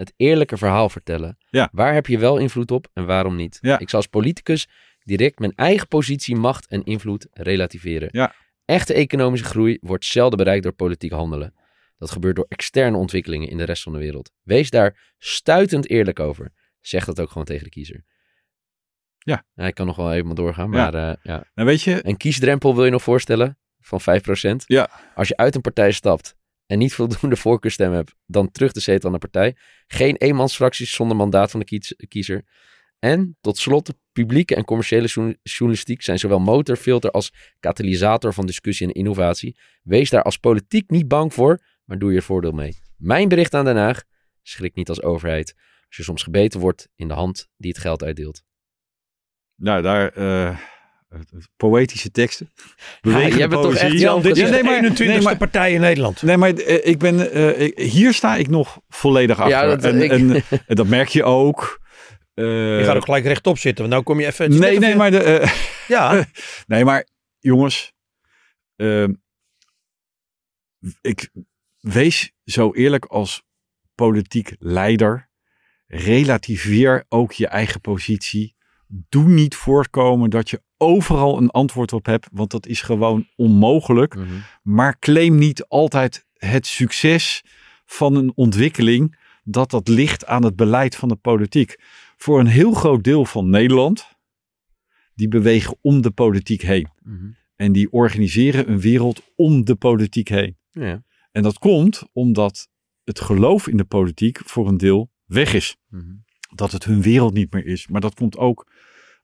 Het 0.00 0.12
eerlijke 0.16 0.56
verhaal 0.56 0.88
vertellen. 0.88 1.36
Ja. 1.50 1.68
Waar 1.72 1.94
heb 1.94 2.06
je 2.06 2.18
wel 2.18 2.38
invloed 2.38 2.70
op 2.70 2.88
en 2.92 3.06
waarom 3.06 3.36
niet? 3.36 3.58
Ja. 3.60 3.78
Ik 3.78 3.88
zal 3.88 3.98
als 3.98 4.08
politicus 4.08 4.68
direct 5.04 5.38
mijn 5.38 5.52
eigen 5.54 5.88
positie, 5.88 6.36
macht 6.36 6.66
en 6.66 6.84
invloed 6.84 7.26
relativeren. 7.30 8.08
Ja. 8.12 8.34
Echte 8.64 8.94
economische 8.94 9.46
groei 9.46 9.78
wordt 9.80 10.04
zelden 10.04 10.38
bereikt 10.38 10.62
door 10.62 10.72
politiek 10.72 11.12
handelen. 11.12 11.54
Dat 11.98 12.10
gebeurt 12.10 12.36
door 12.36 12.46
externe 12.48 12.96
ontwikkelingen 12.96 13.48
in 13.48 13.56
de 13.56 13.64
rest 13.64 13.82
van 13.82 13.92
de 13.92 13.98
wereld. 13.98 14.30
Wees 14.42 14.70
daar 14.70 15.14
stuitend 15.18 15.88
eerlijk 15.90 16.20
over. 16.20 16.52
Zeg 16.80 17.04
dat 17.04 17.20
ook 17.20 17.28
gewoon 17.28 17.44
tegen 17.46 17.64
de 17.64 17.70
kiezer. 17.70 18.04
Ja. 19.18 19.44
ik 19.54 19.74
kan 19.74 19.86
nog 19.86 19.96
wel 19.96 20.12
even 20.12 20.34
doorgaan, 20.34 20.70
Ja. 20.70 20.90
maar 20.90 20.94
eh, 20.94 21.16
ja. 21.22 21.44
Nou 21.54 21.68
weet 21.68 21.82
je, 21.82 22.06
Een 22.06 22.16
kiesdrempel 22.16 22.74
wil 22.74 22.84
je 22.84 22.90
nog 22.90 23.02
voorstellen 23.02 23.58
van 23.80 24.00
5%. 24.00 24.64
Ja. 24.66 24.90
Als 25.14 25.28
je 25.28 25.36
uit 25.36 25.54
een 25.54 25.60
partij 25.60 25.92
stapt 25.92 26.34
en 26.70 26.78
niet 26.78 26.94
voldoende 26.94 27.36
voorkeurstem 27.46 27.92
hebt, 27.92 28.14
dan 28.26 28.50
terug 28.50 28.72
de 28.72 28.80
zetel 28.80 29.06
aan 29.06 29.12
de 29.14 29.18
partij. 29.20 29.56
Geen 29.86 30.16
eenmansfracties 30.16 30.92
zonder 30.92 31.16
mandaat 31.16 31.50
van 31.50 31.60
de 31.60 32.06
kiezer. 32.08 32.44
En 32.98 33.36
tot 33.40 33.58
slot, 33.58 33.94
publieke 34.12 34.54
en 34.54 34.64
commerciële 34.64 35.06
journa- 35.06 35.34
journalistiek 35.42 36.02
zijn 36.02 36.18
zowel 36.18 36.38
motor, 36.38 36.76
filter 36.76 37.10
als 37.10 37.32
katalysator 37.60 38.34
van 38.34 38.46
discussie 38.46 38.86
en 38.86 38.92
innovatie. 38.92 39.56
Wees 39.82 40.10
daar 40.10 40.22
als 40.22 40.36
politiek 40.36 40.90
niet 40.90 41.08
bang 41.08 41.34
voor, 41.34 41.64
maar 41.84 41.98
doe 41.98 42.12
je 42.12 42.22
voordeel 42.22 42.52
mee. 42.52 42.78
Mijn 42.96 43.28
bericht 43.28 43.54
aan 43.54 43.64
Den 43.64 43.76
Haag, 43.76 44.02
schrik 44.42 44.74
niet 44.74 44.88
als 44.88 45.02
overheid 45.02 45.54
als 45.86 45.96
je 45.96 46.02
soms 46.02 46.22
gebeten 46.22 46.60
wordt 46.60 46.88
in 46.96 47.08
de 47.08 47.14
hand 47.14 47.48
die 47.56 47.70
het 47.70 47.80
geld 47.80 48.02
uitdeelt. 48.02 48.42
nou 49.56 49.82
daar, 49.82 50.08
eh, 50.12 50.58
poëtische 51.56 52.10
teksten. 52.10 52.50
Bewegende 53.00 53.36
jij 53.38 53.48
bent 53.48 53.62
toch 53.62 53.74
echt 53.74 53.98
Jan, 54.00 54.22
dit 54.22 54.36
is 54.36 54.38
Ja, 54.42 54.44
de 54.44 54.50
nee, 54.52 54.62
maar- 54.62 54.74
21ste 54.90 55.04
nee, 55.06 55.20
maar- 55.20 55.36
partij 55.36 55.72
in 55.72 55.80
Nederland. 55.80 56.22
Nee, 56.22 56.36
maar 56.36 56.50
eh, 56.54 56.86
ik 56.86 56.98
ben, 56.98 57.32
eh, 57.32 57.86
hier 57.90 58.14
sta 58.14 58.36
ik 58.36 58.48
nog 58.48 58.80
volledig 58.88 59.38
achter. 59.38 59.56
Ja, 59.56 59.66
dat- 59.66 59.84
en, 59.84 60.02
ik- 60.02 60.10
en, 60.10 60.30
en 60.66 60.76
dat 60.76 60.86
merk 60.86 61.08
je 61.08 61.24
ook. 61.24 61.80
Eh, 62.34 62.78
Je 62.78 62.84
gaat 62.84 62.96
ook 62.96 63.04
gelijk 63.04 63.24
rechtop 63.24 63.58
zitten, 63.58 63.78
want 63.88 63.90
nou 63.94 64.02
kom 64.04 64.20
je 64.20 64.26
even... 64.26 64.58
nee, 64.58 64.78
nee, 64.78 64.94
maar, 64.96 65.10
de, 65.10 65.18
eh, 65.22 65.50
Ja, 65.88 66.24
nee, 66.66 66.84
maar 66.84 67.06
jongens. 67.38 67.92
eh, 68.76 69.04
ik 71.00 71.30
wees 71.80 72.32
zo 72.44 72.72
eerlijk 72.74 73.04
als 73.04 73.42
politiek 73.94 74.54
leider. 74.58 75.28
Relativeer 75.86 77.04
ook 77.08 77.32
je 77.32 77.46
eigen 77.46 77.80
positie. 77.80 78.54
Doe 78.86 79.28
niet 79.28 79.54
voorkomen 79.54 80.30
dat 80.30 80.50
je 80.50 80.62
overal 80.80 81.38
een 81.38 81.50
antwoord 81.50 81.92
op 81.92 82.06
hebt, 82.06 82.28
want 82.32 82.50
dat 82.50 82.66
is 82.66 82.82
gewoon 82.82 83.26
onmogelijk. 83.36 84.14
Mhm. 84.14 84.26
Maar 84.62 84.98
claim 84.98 85.38
niet 85.38 85.64
altijd 85.68 86.26
het 86.34 86.66
succes 86.66 87.44
van 87.84 88.14
een 88.14 88.32
ontwikkeling 88.34 89.18
dat 89.44 89.70
dat 89.70 89.88
ligt 89.88 90.26
aan 90.26 90.44
het 90.44 90.56
beleid 90.56 90.96
van 90.96 91.08
de 91.08 91.16
politiek. 91.16 91.76
Voor 92.16 92.40
een 92.40 92.46
heel 92.46 92.72
groot 92.72 93.04
deel 93.04 93.24
van 93.24 93.50
Nederland, 93.50 94.08
die 95.14 95.28
bewegen 95.28 95.76
om 95.80 96.00
de 96.00 96.10
politiek 96.10 96.62
heen. 96.62 96.88
Mhm. 97.02 97.30
En 97.56 97.72
die 97.72 97.92
organiseren 97.92 98.70
een 98.70 98.80
wereld 98.80 99.22
om 99.36 99.64
de 99.64 99.74
politiek 99.74 100.28
heen. 100.28 100.56
Ja. 100.70 101.02
En 101.32 101.42
dat 101.42 101.58
komt 101.58 102.02
omdat 102.12 102.68
het 103.04 103.20
geloof 103.20 103.68
in 103.68 103.76
de 103.76 103.84
politiek 103.84 104.40
voor 104.44 104.68
een 104.68 104.76
deel 104.76 105.10
weg 105.24 105.54
is. 105.54 105.76
Mhm. 105.88 106.14
Dat 106.54 106.72
het 106.72 106.84
hun 106.84 107.02
wereld 107.02 107.34
niet 107.34 107.52
meer 107.52 107.66
is. 107.66 107.88
Maar 107.88 108.00
dat 108.00 108.14
komt 108.14 108.36
ook 108.36 108.72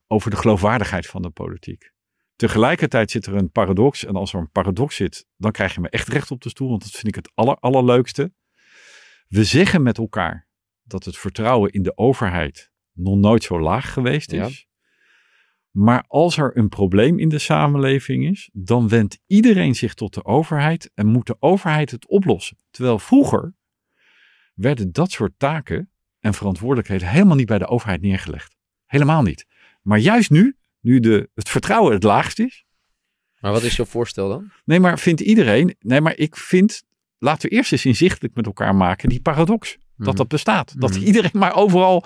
over 0.07 0.31
de 0.31 0.37
geloofwaardigheid 0.37 1.07
van 1.07 1.21
de 1.21 1.29
politiek. 1.29 1.91
Tegelijkertijd 2.35 3.11
zit 3.11 3.25
er 3.25 3.35
een 3.35 3.51
paradox. 3.51 4.05
En 4.05 4.15
als 4.15 4.33
er 4.33 4.39
een 4.39 4.51
paradox 4.51 4.95
zit, 4.95 5.27
dan 5.37 5.51
krijg 5.51 5.73
je 5.73 5.81
me 5.81 5.89
echt 5.89 6.07
recht 6.07 6.31
op 6.31 6.41
de 6.41 6.49
stoel. 6.49 6.69
Want 6.69 6.81
dat 6.81 6.91
vind 6.91 7.07
ik 7.07 7.15
het 7.15 7.31
aller, 7.33 7.55
allerleukste. 7.55 8.33
We 9.27 9.43
zeggen 9.43 9.83
met 9.83 9.97
elkaar 9.97 10.47
dat 10.83 11.05
het 11.05 11.17
vertrouwen 11.17 11.71
in 11.71 11.83
de 11.83 11.97
overheid 11.97 12.71
nog 12.91 13.15
nooit 13.15 13.43
zo 13.43 13.59
laag 13.59 13.93
geweest 13.93 14.31
is. 14.31 14.67
Maar 15.71 16.03
als 16.07 16.37
er 16.37 16.57
een 16.57 16.69
probleem 16.69 17.19
in 17.19 17.29
de 17.29 17.39
samenleving 17.39 18.25
is, 18.25 18.49
dan 18.53 18.87
wendt 18.87 19.19
iedereen 19.25 19.75
zich 19.75 19.93
tot 19.93 20.13
de 20.13 20.25
overheid 20.25 20.91
en 20.93 21.07
moet 21.07 21.27
de 21.27 21.37
overheid 21.39 21.91
het 21.91 22.07
oplossen. 22.07 22.57
Terwijl 22.69 22.99
vroeger 22.99 23.55
werden 24.53 24.91
dat 24.91 25.11
soort 25.11 25.33
taken 25.37 25.91
en 26.19 26.33
verantwoordelijkheden 26.33 27.07
helemaal 27.07 27.35
niet 27.35 27.47
bij 27.47 27.57
de 27.57 27.67
overheid 27.67 28.01
neergelegd. 28.01 28.55
Helemaal 28.85 29.21
niet. 29.21 29.45
Maar 29.87 29.99
juist 29.99 30.29
nu, 30.29 30.55
nu 30.79 30.99
de, 30.99 31.29
het 31.33 31.49
vertrouwen 31.49 31.93
het 31.93 32.03
laagst 32.03 32.39
is, 32.39 32.65
Maar 33.39 33.51
wat 33.51 33.63
is 33.63 33.75
jouw 33.75 33.85
voorstel 33.85 34.29
dan? 34.29 34.51
nee, 34.65 34.79
maar 34.79 34.99
vindt 34.99 35.21
iedereen, 35.21 35.75
nee, 35.79 36.01
maar 36.01 36.17
ik 36.17 36.35
vind, 36.35 36.83
laten 37.17 37.49
we 37.49 37.55
eerst 37.55 37.71
eens 37.71 37.85
inzichtelijk 37.85 38.35
met 38.35 38.45
elkaar 38.45 38.75
maken 38.75 39.09
die 39.09 39.21
paradox. 39.21 39.77
Mhm. 39.77 40.03
Dat 40.05 40.17
dat 40.17 40.27
bestaat. 40.27 40.79
Dat 40.81 40.89
Mhm. 40.91 40.99
iedereen 41.03 41.31
maar 41.33 41.55
overal. 41.55 42.05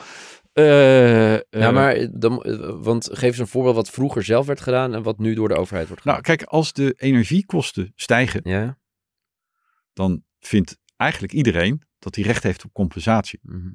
eh, 0.54 1.34
Ja, 1.34 1.42
eh, 1.50 1.74
maar 1.74 2.08
dan, 2.20 2.44
eh, 2.44 2.76
want 2.84 3.10
geef 3.12 3.22
eens 3.30 3.38
een 3.38 3.48
voorbeeld 3.48 3.76
wat 3.76 3.90
vroeger 3.90 4.24
zelf 4.24 4.46
werd 4.46 4.62
gedaan 4.62 4.94
en 4.94 5.04
wat 5.04 5.18
nu 5.20 5.34
door 5.34 5.48
de 5.48 5.56
overheid 5.56 5.88
wordt 5.88 6.04
Nou, 6.04 6.18
gedaan. 6.18 6.36
kijk, 6.38 6.50
als 6.50 6.74
de 6.74 6.94
energiekosten 6.98 7.92
stijgen, 7.96 8.42
ja. 8.44 8.80
dan 9.94 10.24
vindt 10.40 10.78
eigenlijk 10.98 11.34
iedereen 11.34 11.82
dat 12.00 12.16
hij 12.16 12.24
recht 12.24 12.44
heeft 12.44 12.66
op 12.66 12.74
compensatie. 12.74 13.40
Mhm. 13.42 13.70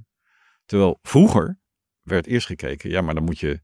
Terwijl 0.64 0.98
vroeger 1.02 1.58
werd 2.02 2.26
eerst 2.26 2.46
gekeken, 2.46 2.90
ja, 2.90 3.00
maar 3.00 3.14
dan 3.14 3.24
moet 3.24 3.38
je 3.38 3.60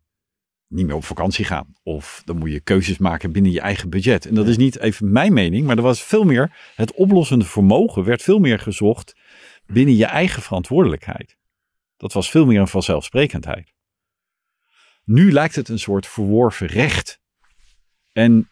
niet 0.72 0.86
meer 0.86 0.94
op 0.94 1.04
vakantie 1.04 1.44
gaan. 1.44 1.72
Of 1.82 2.22
dan 2.24 2.38
moet 2.38 2.50
je 2.50 2.60
keuzes 2.60 2.98
maken 2.98 3.32
binnen 3.32 3.52
je 3.52 3.60
eigen 3.60 3.90
budget. 3.90 4.26
En 4.26 4.34
dat 4.34 4.48
is 4.48 4.56
niet 4.56 4.78
even 4.78 5.12
mijn 5.12 5.32
mening, 5.32 5.66
maar 5.66 5.76
er 5.76 5.82
was 5.82 6.02
veel 6.02 6.24
meer, 6.24 6.72
het 6.74 6.92
oplossende 6.92 7.44
vermogen 7.44 8.04
werd 8.04 8.22
veel 8.22 8.38
meer 8.38 8.58
gezocht 8.58 9.16
binnen 9.66 9.96
je 9.96 10.04
eigen 10.04 10.42
verantwoordelijkheid. 10.42 11.36
Dat 11.96 12.12
was 12.12 12.30
veel 12.30 12.46
meer 12.46 12.60
een 12.60 12.68
vanzelfsprekendheid. 12.68 13.72
Nu 15.04 15.32
lijkt 15.32 15.54
het 15.54 15.68
een 15.68 15.78
soort 15.78 16.06
verworven 16.06 16.66
recht. 16.66 17.20
En 18.12 18.50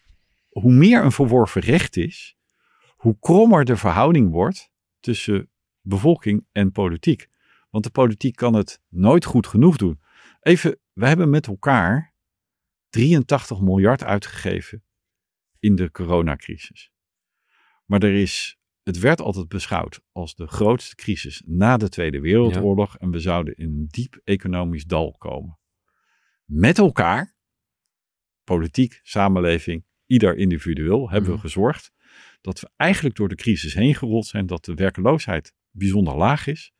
hoe 0.48 0.72
meer 0.72 1.04
een 1.04 1.12
verworven 1.12 1.60
recht 1.60 1.96
is, 1.96 2.36
hoe 2.96 3.16
krommer 3.20 3.64
de 3.64 3.76
verhouding 3.76 4.30
wordt 4.30 4.70
tussen 5.00 5.50
bevolking 5.80 6.46
en 6.52 6.72
politiek. 6.72 7.28
Want 7.70 7.84
de 7.84 7.90
politiek 7.90 8.36
kan 8.36 8.54
het 8.54 8.80
nooit 8.88 9.24
goed 9.24 9.46
genoeg 9.46 9.76
doen. 9.76 10.00
Even, 10.40 10.80
we 10.92 11.06
hebben 11.06 11.30
met 11.30 11.46
elkaar 11.46 12.14
83 12.88 13.60
miljard 13.60 14.04
uitgegeven 14.04 14.84
in 15.58 15.74
de 15.74 15.90
coronacrisis. 15.90 16.90
Maar 17.84 18.02
er 18.02 18.14
is, 18.14 18.58
het 18.82 18.98
werd 18.98 19.20
altijd 19.20 19.48
beschouwd 19.48 20.00
als 20.12 20.34
de 20.34 20.46
grootste 20.46 20.94
crisis 20.94 21.42
na 21.46 21.76
de 21.76 21.88
Tweede 21.88 22.20
Wereldoorlog. 22.20 22.98
En 22.98 23.10
we 23.10 23.18
zouden 23.18 23.54
in 23.56 23.68
een 23.68 23.86
diep 23.90 24.20
economisch 24.24 24.84
dal 24.84 25.12
komen. 25.18 25.58
Met 26.44 26.78
elkaar, 26.78 27.36
politiek, 28.44 29.00
samenleving, 29.02 29.84
ieder 30.06 30.36
individueel, 30.36 31.10
hebben 31.10 31.28
we 31.30 31.36
Mhm. 31.36 31.44
gezorgd 31.44 31.92
dat 32.40 32.60
we 32.60 32.70
eigenlijk 32.76 33.16
door 33.16 33.28
de 33.28 33.34
crisis 33.34 33.74
heen 33.74 33.94
gerold 33.94 34.26
zijn, 34.26 34.46
dat 34.46 34.64
de 34.64 34.74
werkloosheid 34.74 35.54
bijzonder 35.70 36.16
laag 36.16 36.46
is. 36.46 36.72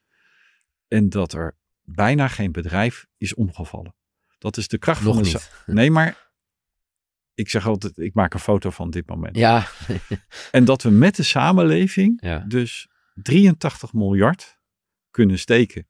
En 0.89 1.09
dat 1.09 1.33
er 1.33 1.59
bijna 1.95 2.29
geen 2.29 2.53
bedrijf 2.53 3.07
is 3.17 3.35
omgevallen. 3.35 3.95
Dat 4.39 4.57
is 4.57 4.69
de 4.69 4.79
kracht 4.79 5.03
Nog 5.03 5.15
van 5.15 5.23
de 5.23 5.29
niet. 5.29 5.51
Nee, 5.67 5.91
maar 5.91 6.29
ik 7.35 7.49
zeg 7.49 7.67
altijd, 7.67 7.99
ik 7.99 8.15
maak 8.15 8.35
een 8.35 8.41
foto 8.41 8.71
van 8.71 8.91
dit 8.91 9.09
moment. 9.09 9.37
Ja, 9.37 9.67
En 10.51 10.65
dat 10.65 10.83
we 10.83 10.91
met 10.91 11.17
de 11.17 11.23
samenleving 11.23 12.19
ja. 12.25 12.39
dus 12.49 12.89
83 13.15 13.93
miljard 13.93 14.59
kunnen 15.11 15.39
steken 15.39 15.87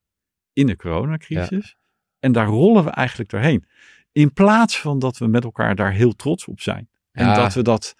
in 0.53 0.67
de 0.67 0.77
coronacrisis. 0.77 1.77
En 2.19 2.33
daar 2.33 2.47
rollen 2.47 2.85
we 2.85 2.91
eigenlijk 2.91 3.31
doorheen. 3.31 3.65
In 4.13 4.33
plaats 4.33 4.81
van 4.81 4.99
dat 4.99 5.19
we 5.19 5.27
met 5.27 5.45
elkaar 5.45 5.75
daar 5.75 5.93
heel 5.93 6.13
trots 6.17 6.45
op 6.47 6.61
zijn. 6.61 6.89
En 7.13 7.27
Ja. 7.27 7.35
dat 7.35 7.55
we 7.55 7.63
dat 7.63 7.95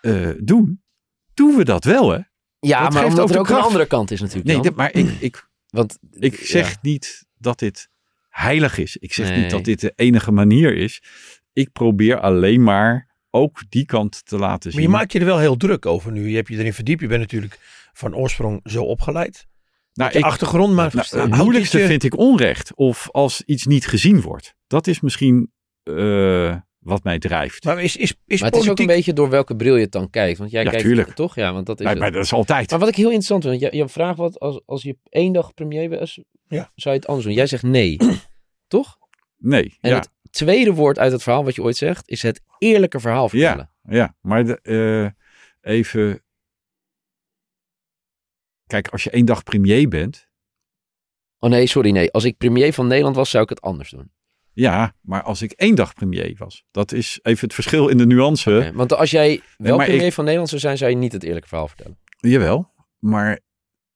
eh, 0.00 0.30
doen, 0.38 0.82
doen 1.34 1.56
we 1.56 1.64
dat 1.64 1.84
wel 1.84 2.10
hè. 2.10 2.18
ja 2.58 2.82
Dat 2.82 2.92
maar 2.92 3.04
omdat 3.04 3.20
ook 3.20 3.26
er 3.28 3.32
de 3.34 3.38
ook 3.38 3.48
een 3.48 3.56
andere 3.64 3.86
kant 3.86 4.10
is 4.10 4.20
natuurlijk. 4.20 4.46
Nee, 4.48 4.60
dit- 4.60 4.76
maar 4.76 4.92
ik, 4.92 5.08
ik, 5.20 5.47
Want, 5.68 5.98
ik 6.10 6.34
zeg 6.36 6.70
ja. 6.70 6.76
niet 6.82 7.26
dat 7.38 7.58
dit 7.58 7.88
heilig 8.28 8.78
is. 8.78 8.96
Ik 8.96 9.12
zeg 9.12 9.28
Nee. 9.28 9.40
niet 9.40 9.50
dat 9.50 9.64
dit 9.64 9.80
de 9.80 9.92
enige 9.96 10.30
manier 10.32 10.76
is. 10.76 11.02
Ik 11.52 11.72
probeer 11.72 12.20
alleen 12.20 12.62
maar 12.62 13.16
ook 13.30 13.62
die 13.68 13.84
kant 13.86 14.26
te 14.26 14.36
laten 14.38 14.70
zien. 14.72 14.80
Maar 14.80 14.90
je 14.90 14.96
maakt 14.96 15.12
je 15.12 15.18
er 15.18 15.24
wel 15.24 15.38
heel 15.38 15.56
druk 15.56 15.86
over 15.86 16.12
nu. 16.12 16.28
Je 16.28 16.36
hebt 16.36 16.48
je 16.48 16.58
erin 16.58 16.72
verdiept. 16.72 17.00
Je 17.00 17.06
bent 17.06 17.20
natuurlijk 17.20 17.58
van 17.92 18.14
oorsprong 18.14 18.60
zo 18.64 18.82
opgeleid. 18.84 19.46
nou, 19.92 20.12
Je 20.12 20.18
ik, 20.18 20.24
achtergrond, 20.24 20.74
maar 20.74 20.90
Nou, 20.94 21.30
het 21.30 21.36
moeilijkste 21.42 21.78
je- 21.78 21.86
vind 21.86 22.04
ik 22.04 22.16
onrecht. 22.16 22.74
Of 22.74 23.08
als 23.10 23.42
iets 23.42 23.66
niet 23.66 23.86
gezien 23.86 24.20
wordt. 24.20 24.54
Dat 24.66 24.86
is 24.86 25.00
misschien 25.00 25.52
eh, 25.82 26.56
wat 26.78 27.04
mij 27.04 27.18
drijft. 27.18 27.64
Maar 27.64 27.82
is, 27.82 27.96
is, 27.96 28.14
is 28.26 28.40
maar 28.40 28.50
het 28.50 28.60
is 28.62 28.68
ook 28.70 28.78
een 28.78 28.86
beetje 28.86 29.12
door 29.12 29.30
welke 29.30 29.56
bril 29.56 29.74
je 29.76 29.82
het 29.82 29.92
dan 29.92 30.10
kijkt. 30.10 30.38
Want 30.38 30.50
jij 30.50 30.64
Ja, 30.64 30.70
kijkt 30.70 30.84
tuurlijk. 30.84 31.10
toch? 31.10 31.34
Ja, 31.34 31.52
want 31.52 31.66
dat 31.66 31.78
is 31.78 31.84
maar, 31.84 31.92
het. 31.94 32.02
maar 32.02 32.12
dat 32.12 32.24
is 32.24 32.32
altijd. 32.32 32.70
Maar 32.70 32.78
wat 32.78 32.88
ik 32.88 32.94
heel 32.94 33.04
interessant 33.04 33.42
vind, 33.44 33.60
want 33.60 33.72
je, 33.72 33.78
je 33.78 33.88
vraagt 33.88 34.18
wat 34.18 34.38
als, 34.40 34.60
als 34.66 34.82
je 34.82 34.96
één 35.08 35.32
dag 35.32 35.54
premier 35.54 35.88
was, 35.98 36.20
Ja. 36.48 36.70
zou 36.74 36.94
je 36.94 37.00
het 37.00 37.06
anders 37.08 37.26
doen? 37.26 37.34
Jij 37.36 37.46
zegt 37.46 37.62
nee, 37.62 37.96
toch? 38.68 38.98
Nee, 39.36 39.76
En 39.80 39.90
ja, 39.90 39.96
het 39.96 40.10
tweede 40.30 40.72
woord 40.74 40.98
uit 40.98 41.12
het 41.12 41.22
verhaal 41.22 41.44
wat 41.44 41.54
je 41.54 41.62
ooit 41.62 41.76
zegt, 41.76 42.08
is 42.08 42.22
het 42.22 42.40
eerlijke 42.58 43.00
verhaal 43.00 43.28
vertellen. 43.28 43.70
ja. 43.82 44.16
Maar 44.20 44.44
de, 44.44 44.60
eh, 45.62 45.72
even... 45.72 46.22
Kijk, 48.66 48.88
als 48.88 49.04
je 49.04 49.10
één 49.10 49.24
dag 49.24 49.42
premier 49.42 49.88
bent... 49.88 50.28
Oh 51.38 51.50
nee, 51.50 51.66
sorry, 51.66 51.90
nee. 51.90 52.10
Als 52.12 52.24
ik 52.24 52.36
premier 52.36 52.72
van 52.72 52.86
Nederland 52.86 53.16
was, 53.16 53.30
zou 53.30 53.42
ik 53.42 53.48
het 53.48 53.60
anders 53.60 53.90
doen. 53.90 54.12
Ja, 54.60 54.94
maar 55.00 55.22
als 55.22 55.42
ik 55.42 55.52
één 55.52 55.74
dag 55.74 55.94
premier 55.94 56.34
was. 56.38 56.64
Dat 56.70 56.92
is 56.92 57.18
even 57.22 57.44
het 57.44 57.54
verschil 57.54 57.88
in 57.88 57.96
de 57.98 58.06
nuance. 58.06 58.72
Want 58.74 58.92
als 58.92 59.10
jij 59.10 59.40
wel 59.56 59.76
premier 59.76 60.06
ik- 60.06 60.12
van 60.12 60.22
Nederland 60.24 60.48
zou 60.48 60.60
zijn, 60.60 60.78
zou 60.78 60.90
je 60.90 60.96
niet 60.96 61.12
het 61.12 61.22
eerlijke 61.22 61.48
verhaal 61.48 61.68
vertellen. 61.68 61.98
Jawel, 62.16 62.72
maar 62.98 63.40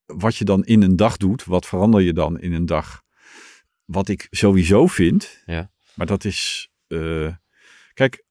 wat 0.05 0.35
je 0.35 0.45
dan 0.45 0.63
in 0.63 0.81
een 0.81 0.95
dag 0.95 1.17
doet, 1.17 1.43
wat 1.43 1.65
verander 1.65 2.01
je 2.01 2.13
dan 2.13 2.39
in 2.39 2.53
een 2.53 2.65
dag? 2.65 3.01
Wat 3.85 4.07
ik 4.09 4.27
sowieso 4.29 4.87
vind, 4.87 5.41
Ja. 5.45 5.71
maar 5.95 6.05
dat 6.05 6.23
is. 6.25 6.69
eh, 6.87 7.35
kijk, 7.93 8.23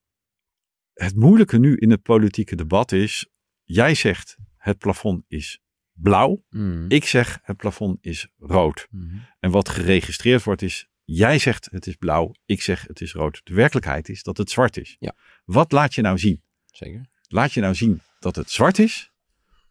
het 0.92 1.14
moeilijke 1.16 1.58
nu 1.58 1.76
in 1.76 1.90
het 1.90 2.02
politieke 2.02 2.56
debat 2.56 2.92
is: 2.92 3.26
jij 3.62 3.94
zegt 3.94 4.36
het 4.56 4.78
plafond 4.78 5.24
is 5.28 5.60
blauw, 5.92 6.44
Mm. 6.50 6.84
ik 6.88 7.04
zeg 7.04 7.38
het 7.42 7.56
plafond 7.56 7.98
is 8.00 8.28
rood. 8.38 8.86
Mhm. 8.90 9.16
En 9.40 9.50
wat 9.50 9.68
geregistreerd 9.68 10.42
wordt 10.44 10.62
is: 10.62 10.88
jij 11.14 11.38
zegt 11.38 11.68
het 11.70 11.86
is 11.86 11.96
blauw, 11.96 12.34
ik 12.46 12.62
zeg 12.62 12.86
het 12.86 13.00
is 13.00 13.12
rood. 13.12 13.40
De 13.44 13.54
werkelijkheid 13.54 14.08
is 14.08 14.22
dat 14.22 14.36
het 14.36 14.50
zwart 14.50 14.76
is. 14.76 14.96
Ja. 14.98 15.14
Wat 15.44 15.72
laat 15.72 15.94
je 15.94 16.02
nou 16.02 16.18
zien? 16.18 16.42
Zeker. 16.66 17.06
Laat 17.28 17.52
je 17.52 17.60
nou 17.60 17.74
zien 17.74 18.00
dat 18.18 18.36
het 18.36 18.50
zwart 18.50 18.78
is? 18.78 19.12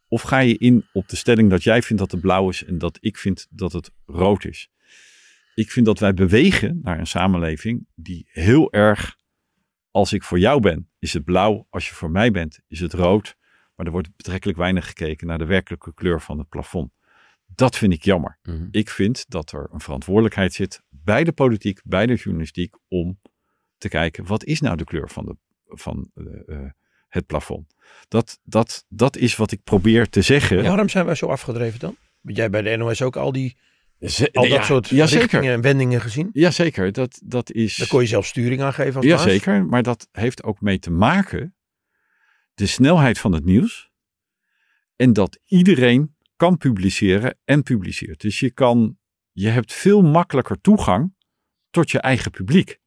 Of 0.08 0.22
ga 0.22 0.40
je 0.40 0.58
in 0.58 0.86
op 0.94 1.10
de 1.10 1.16
stelling 1.16 1.50
dat 1.50 1.64
jij 1.64 1.82
vindt 1.82 2.02
dat 2.02 2.12
het 2.12 2.22
blauw 2.22 2.50
is 2.50 2.64
en 2.64 2.78
dat 2.78 2.98
ik 3.02 3.18
vind 3.18 3.48
dat 3.50 3.72
het 3.72 3.92
rood 4.06 4.46
is? 4.46 4.70
Ik 5.56 5.72
vind 5.72 5.86
dat 5.86 6.00
wij 6.00 6.14
bewegen 6.14 6.80
naar 6.82 7.00
een 7.00 7.08
samenleving 7.08 7.88
die 7.96 8.28
heel 8.32 8.72
erg, 8.72 9.18
als 9.92 10.14
ik 10.14 10.24
voor 10.24 10.40
jou 10.40 10.62
ben, 10.62 10.90
is 11.00 11.14
het 11.14 11.24
blauw. 11.24 11.68
Als 11.70 11.88
je 11.88 11.94
voor 11.94 12.12
mij 12.12 12.32
bent, 12.32 12.60
is 12.68 12.80
het 12.80 12.94
rood. 12.94 13.36
Maar 13.76 13.86
er 13.86 13.92
wordt 13.92 14.16
betrekkelijk 14.16 14.58
weinig 14.58 14.88
gekeken 14.88 15.28
naar 15.28 15.38
de 15.38 15.46
werkelijke 15.46 15.94
kleur 15.94 16.22
van 16.22 16.38
het 16.38 16.50
plafond. 16.50 16.92
Dat 17.56 17.78
vind 17.78 17.94
ik 17.94 18.04
jammer. 18.04 18.38
Mhm. 18.44 18.68
Ik 18.72 18.90
vind 18.90 19.26
dat 19.28 19.52
er 19.52 19.68
een 19.72 19.82
verantwoordelijkheid 19.82 20.54
zit 20.54 20.82
bij 20.90 21.24
de 21.24 21.32
politiek, 21.32 21.82
bij 21.84 22.06
de 22.06 22.16
journalistiek, 22.16 22.76
om 22.88 23.20
te 23.78 23.90
kijken 23.90 24.26
wat 24.26 24.44
is 24.44 24.62
nou 24.62 24.78
de 24.78 24.84
kleur 24.84 25.10
van, 25.10 25.26
de, 25.26 25.36
van 25.66 26.12
eh, 26.14 26.56
eh, 26.56 26.70
het 27.08 27.26
plafond. 27.26 27.76
Dat, 28.08 28.40
dat, 28.44 28.86
dat 28.90 29.18
is 29.18 29.36
wat 29.36 29.52
ik 29.52 29.64
probeer 29.64 30.10
te 30.10 30.22
zeggen. 30.22 30.64
Waarom 30.64 30.90
zijn 30.90 31.06
wij 31.06 31.16
zo 31.16 31.26
afgedreven 31.26 31.80
dan? 31.80 31.96
Want 32.22 32.38
jij 32.38 32.50
bij 32.50 32.62
de 32.62 32.76
NOS 32.76 33.02
ook 33.02 33.16
al, 33.16 33.32
die, 33.32 33.58
al 34.00 34.08
dat 34.32 34.48
ja, 34.48 34.64
soort 34.64 34.90
ja, 34.90 35.06
richtingen 35.06 35.54
en 35.54 35.62
wendingen 35.62 36.02
gezien. 36.02 36.30
Jazeker, 36.34 36.92
dat, 36.92 37.22
dat 37.24 37.52
is. 37.52 37.76
Daar 37.76 37.88
kon 37.88 38.02
je 38.02 38.08
zelf 38.08 38.26
sturing 38.26 38.62
aan 38.62 38.74
geven 38.74 38.96
als 38.96 39.06
baas. 39.06 39.24
Jazeker, 39.24 39.66
maar 39.66 39.84
dat 39.84 40.08
heeft 40.12 40.44
ook 40.44 40.62
mee 40.62 40.80
te 40.80 40.92
maken 40.92 41.56
de 42.54 42.66
snelheid 42.66 43.20
van 43.20 43.32
het 43.32 43.46
nieuws 43.46 43.92
en 44.96 45.14
dat 45.14 45.40
iedereen 45.46 46.16
kan 46.42 46.58
publiceren 46.58 47.38
en 47.44 47.64
publiceert. 47.64 48.22
Dus 48.22 48.40
je 48.40 48.52
kan, 48.52 48.98
je 49.32 49.48
hebt 49.48 49.74
veel 49.74 50.02
makkelijker 50.02 50.62
toegang 50.62 51.16
tot 51.70 51.92
je 51.92 52.00
eigen 52.00 52.32
publiek. 52.32 52.80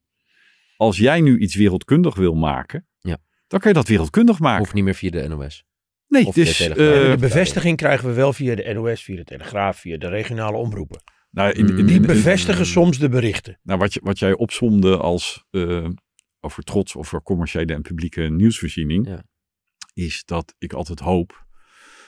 Als 0.77 0.97
jij 0.97 1.21
nu 1.21 1.39
iets 1.39 1.55
wereldkundig 1.55 2.15
wil 2.15 2.33
maken, 2.35 2.87
Ja. 2.99 3.17
dan 3.47 3.59
kan 3.59 3.69
je 3.71 3.77
dat 3.77 3.87
wereldkundig 3.87 4.39
maken. 4.39 4.59
Hoeft 4.59 4.73
niet 4.73 4.83
meer 4.83 4.93
via 4.95 5.09
de 5.09 5.27
NOS. 5.27 5.63
nee, 6.07 6.25
of 6.25 6.33
de 6.33 6.43
dus 6.43 6.57
Telegraaf. 6.57 7.03
eh, 7.03 7.11
de 7.11 7.17
bevestiging 7.17 7.77
krijgen 7.77 8.07
we 8.07 8.13
wel 8.13 8.33
via 8.33 8.55
de 8.55 8.73
NOS, 8.73 9.03
via 9.03 9.15
de 9.15 9.23
Telegraaf, 9.23 9.79
via 9.79 9.97
de 9.97 10.07
regionale 10.07 10.57
omroepen. 10.57 11.01
nou, 11.29 11.51
in- 11.51 11.67
in- 11.67 11.73
Mm. 11.73 11.79
in- 11.79 11.85
Die 11.85 11.95
in- 11.95 12.01
bevestigen 12.05 12.65
soms 12.65 12.97
de 12.99 13.09
berichten. 13.09 13.59
Nou, 13.63 13.79
wat, 13.79 13.93
je, 13.93 13.99
wat 14.03 14.19
jij 14.19 14.33
opzomde 14.33 14.97
als 14.97 15.45
eh, 15.51 15.87
over 16.39 16.63
trots 16.63 16.95
over 16.95 17.21
commerciële 17.21 17.73
en 17.73 17.81
publieke 17.81 18.21
nieuwsvoorziening, 18.21 19.07
Ja. 19.07 19.23
is 19.93 20.23
dat 20.25 20.55
ik 20.57 20.73
altijd 20.73 20.99
hoop 20.99 21.45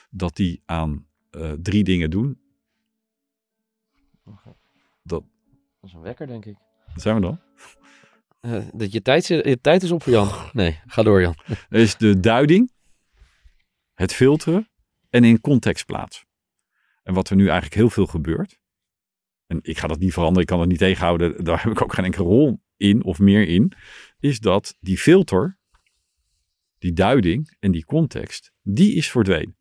dat 0.09 0.35
die 0.35 0.61
aan 0.65 1.06
eh, 1.37 1.51
drie 1.61 1.83
dingen 1.83 2.09
doen. 2.09 2.39
Dat 4.23 5.23
Dat 5.79 5.89
is 5.89 5.93
een 5.93 6.01
wekker, 6.01 6.27
denk 6.27 6.45
ik. 6.45 6.55
zijn 6.95 7.15
we 7.15 7.21
dan. 7.21 7.39
Eh, 8.39 8.65
dat 8.73 8.91
je 8.91 9.01
tijd, 9.01 9.27
je 9.27 9.59
tijd 9.61 9.83
is 9.83 9.91
op 9.91 10.03
voor 10.03 10.13
Jan. 10.13 10.29
Nee, 10.53 10.79
ga 10.85 11.03
door 11.03 11.21
Jan. 11.21 11.35
Er 11.69 11.79
is 11.79 11.97
de 11.97 12.19
duiding, 12.19 12.71
het 13.93 14.13
filteren 14.13 14.69
en 15.09 15.23
in 15.23 15.41
context 15.41 15.85
plaatsen. 15.85 16.25
En 17.03 17.13
wat 17.13 17.29
er 17.29 17.35
nu 17.35 17.43
eigenlijk 17.43 17.75
heel 17.75 17.89
veel 17.89 18.05
gebeurt, 18.05 18.59
en 19.45 19.59
ik 19.61 19.77
ga 19.77 19.87
dat 19.87 19.99
niet 19.99 20.13
veranderen, 20.13 20.41
ik 20.41 20.47
kan 20.47 20.59
het 20.59 20.69
niet 20.69 20.79
tegenhouden, 20.79 21.43
daar 21.43 21.63
heb 21.63 21.71
ik 21.71 21.81
ook 21.81 21.93
geen 21.93 22.05
enkele 22.05 22.27
rol 22.27 22.61
in 22.77 23.03
of 23.03 23.19
meer 23.19 23.47
in, 23.47 23.71
is 24.19 24.39
dat 24.39 24.77
die 24.79 24.97
filter, 24.97 25.59
die 26.77 26.93
duiding 26.93 27.55
en 27.59 27.71
die 27.71 27.85
context, 27.85 28.51
die 28.61 28.93
is 28.95 29.11
verdwenen. 29.11 29.56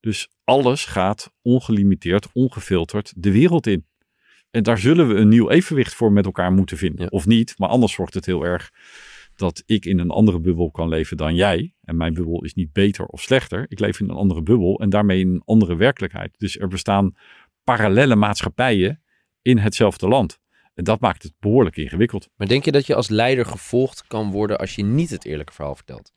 Dus 0.00 0.28
alles 0.44 0.84
gaat 0.84 1.32
ongelimiteerd, 1.42 2.28
ongefilterd 2.32 3.12
de 3.16 3.32
wereld 3.32 3.66
in. 3.66 3.86
En 4.50 4.62
daar 4.62 4.78
zullen 4.78 5.08
we 5.08 5.14
een 5.14 5.28
nieuw 5.28 5.50
evenwicht 5.50 5.94
voor 5.94 6.12
met 6.12 6.24
elkaar 6.24 6.52
moeten 6.52 6.76
vinden. 6.76 7.02
Ja. 7.02 7.08
Of 7.10 7.26
niet, 7.26 7.54
maar 7.58 7.68
anders 7.68 7.96
wordt 7.96 8.14
het 8.14 8.26
heel 8.26 8.44
erg 8.44 8.70
dat 9.34 9.62
ik 9.66 9.84
in 9.84 9.98
een 9.98 10.10
andere 10.10 10.40
bubbel 10.40 10.70
kan 10.70 10.88
leven 10.88 11.16
dan 11.16 11.34
jij. 11.34 11.74
En 11.82 11.96
mijn 11.96 12.14
bubbel 12.14 12.44
is 12.44 12.54
niet 12.54 12.72
beter 12.72 13.06
of 13.06 13.22
slechter. 13.22 13.64
Ik 13.68 13.78
leef 13.78 14.00
in 14.00 14.08
een 14.08 14.16
andere 14.16 14.42
bubbel 14.42 14.80
en 14.80 14.90
daarmee 14.90 15.20
in 15.20 15.28
een 15.28 15.42
andere 15.44 15.76
werkelijkheid. 15.76 16.34
Dus 16.38 16.58
er 16.58 16.68
bestaan 16.68 17.16
parallele 17.64 18.16
maatschappijen 18.16 19.02
in 19.42 19.58
hetzelfde 19.58 20.08
land. 20.08 20.40
En 20.74 20.84
dat 20.84 21.00
maakt 21.00 21.22
het 21.22 21.32
behoorlijk 21.38 21.76
ingewikkeld. 21.76 22.28
Maar 22.36 22.48
denk 22.48 22.64
je 22.64 22.72
dat 22.72 22.86
je 22.86 22.94
als 22.94 23.08
leider 23.08 23.46
gevolgd 23.46 24.06
kan 24.06 24.30
worden 24.30 24.58
als 24.58 24.74
je 24.74 24.82
niet 24.82 25.10
het 25.10 25.24
eerlijke 25.24 25.52
verhaal 25.52 25.74
vertelt? 25.74 26.15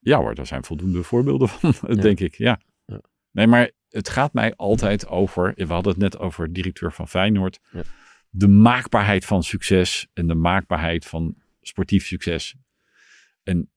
Ja 0.00 0.18
hoor, 0.18 0.34
daar 0.34 0.46
zijn 0.46 0.64
voldoende 0.64 1.02
voorbeelden 1.02 1.48
van, 1.48 1.72
Ja. 1.88 1.94
denk 1.94 2.20
ik. 2.20 2.34
Ja. 2.34 2.60
Ja. 2.84 3.00
Nee, 3.30 3.46
maar 3.46 3.70
het 3.88 4.08
gaat 4.08 4.32
mij 4.32 4.54
altijd 4.56 5.06
over, 5.06 5.52
we 5.56 5.64
hadden 5.72 5.92
het 5.92 6.00
net 6.02 6.18
over 6.18 6.52
directeur 6.52 6.92
van 6.92 7.08
Feyenoord, 7.08 7.60
Ja. 7.72 7.82
de 8.30 8.48
maakbaarheid 8.48 9.24
van 9.24 9.42
succes 9.42 10.08
en 10.12 10.26
de 10.26 10.34
maakbaarheid 10.34 11.06
van 11.06 11.34
sportief 11.60 12.06
succes. 12.06 12.54
En 13.42 13.70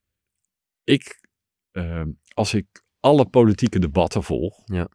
ik, 0.83 1.27
eh, 1.71 2.01
als 2.33 2.53
ik 2.53 2.83
alle 2.99 3.25
politieke 3.25 3.79
debatten 3.79 4.23
volg, 4.23 4.61
Ja. 4.65 4.87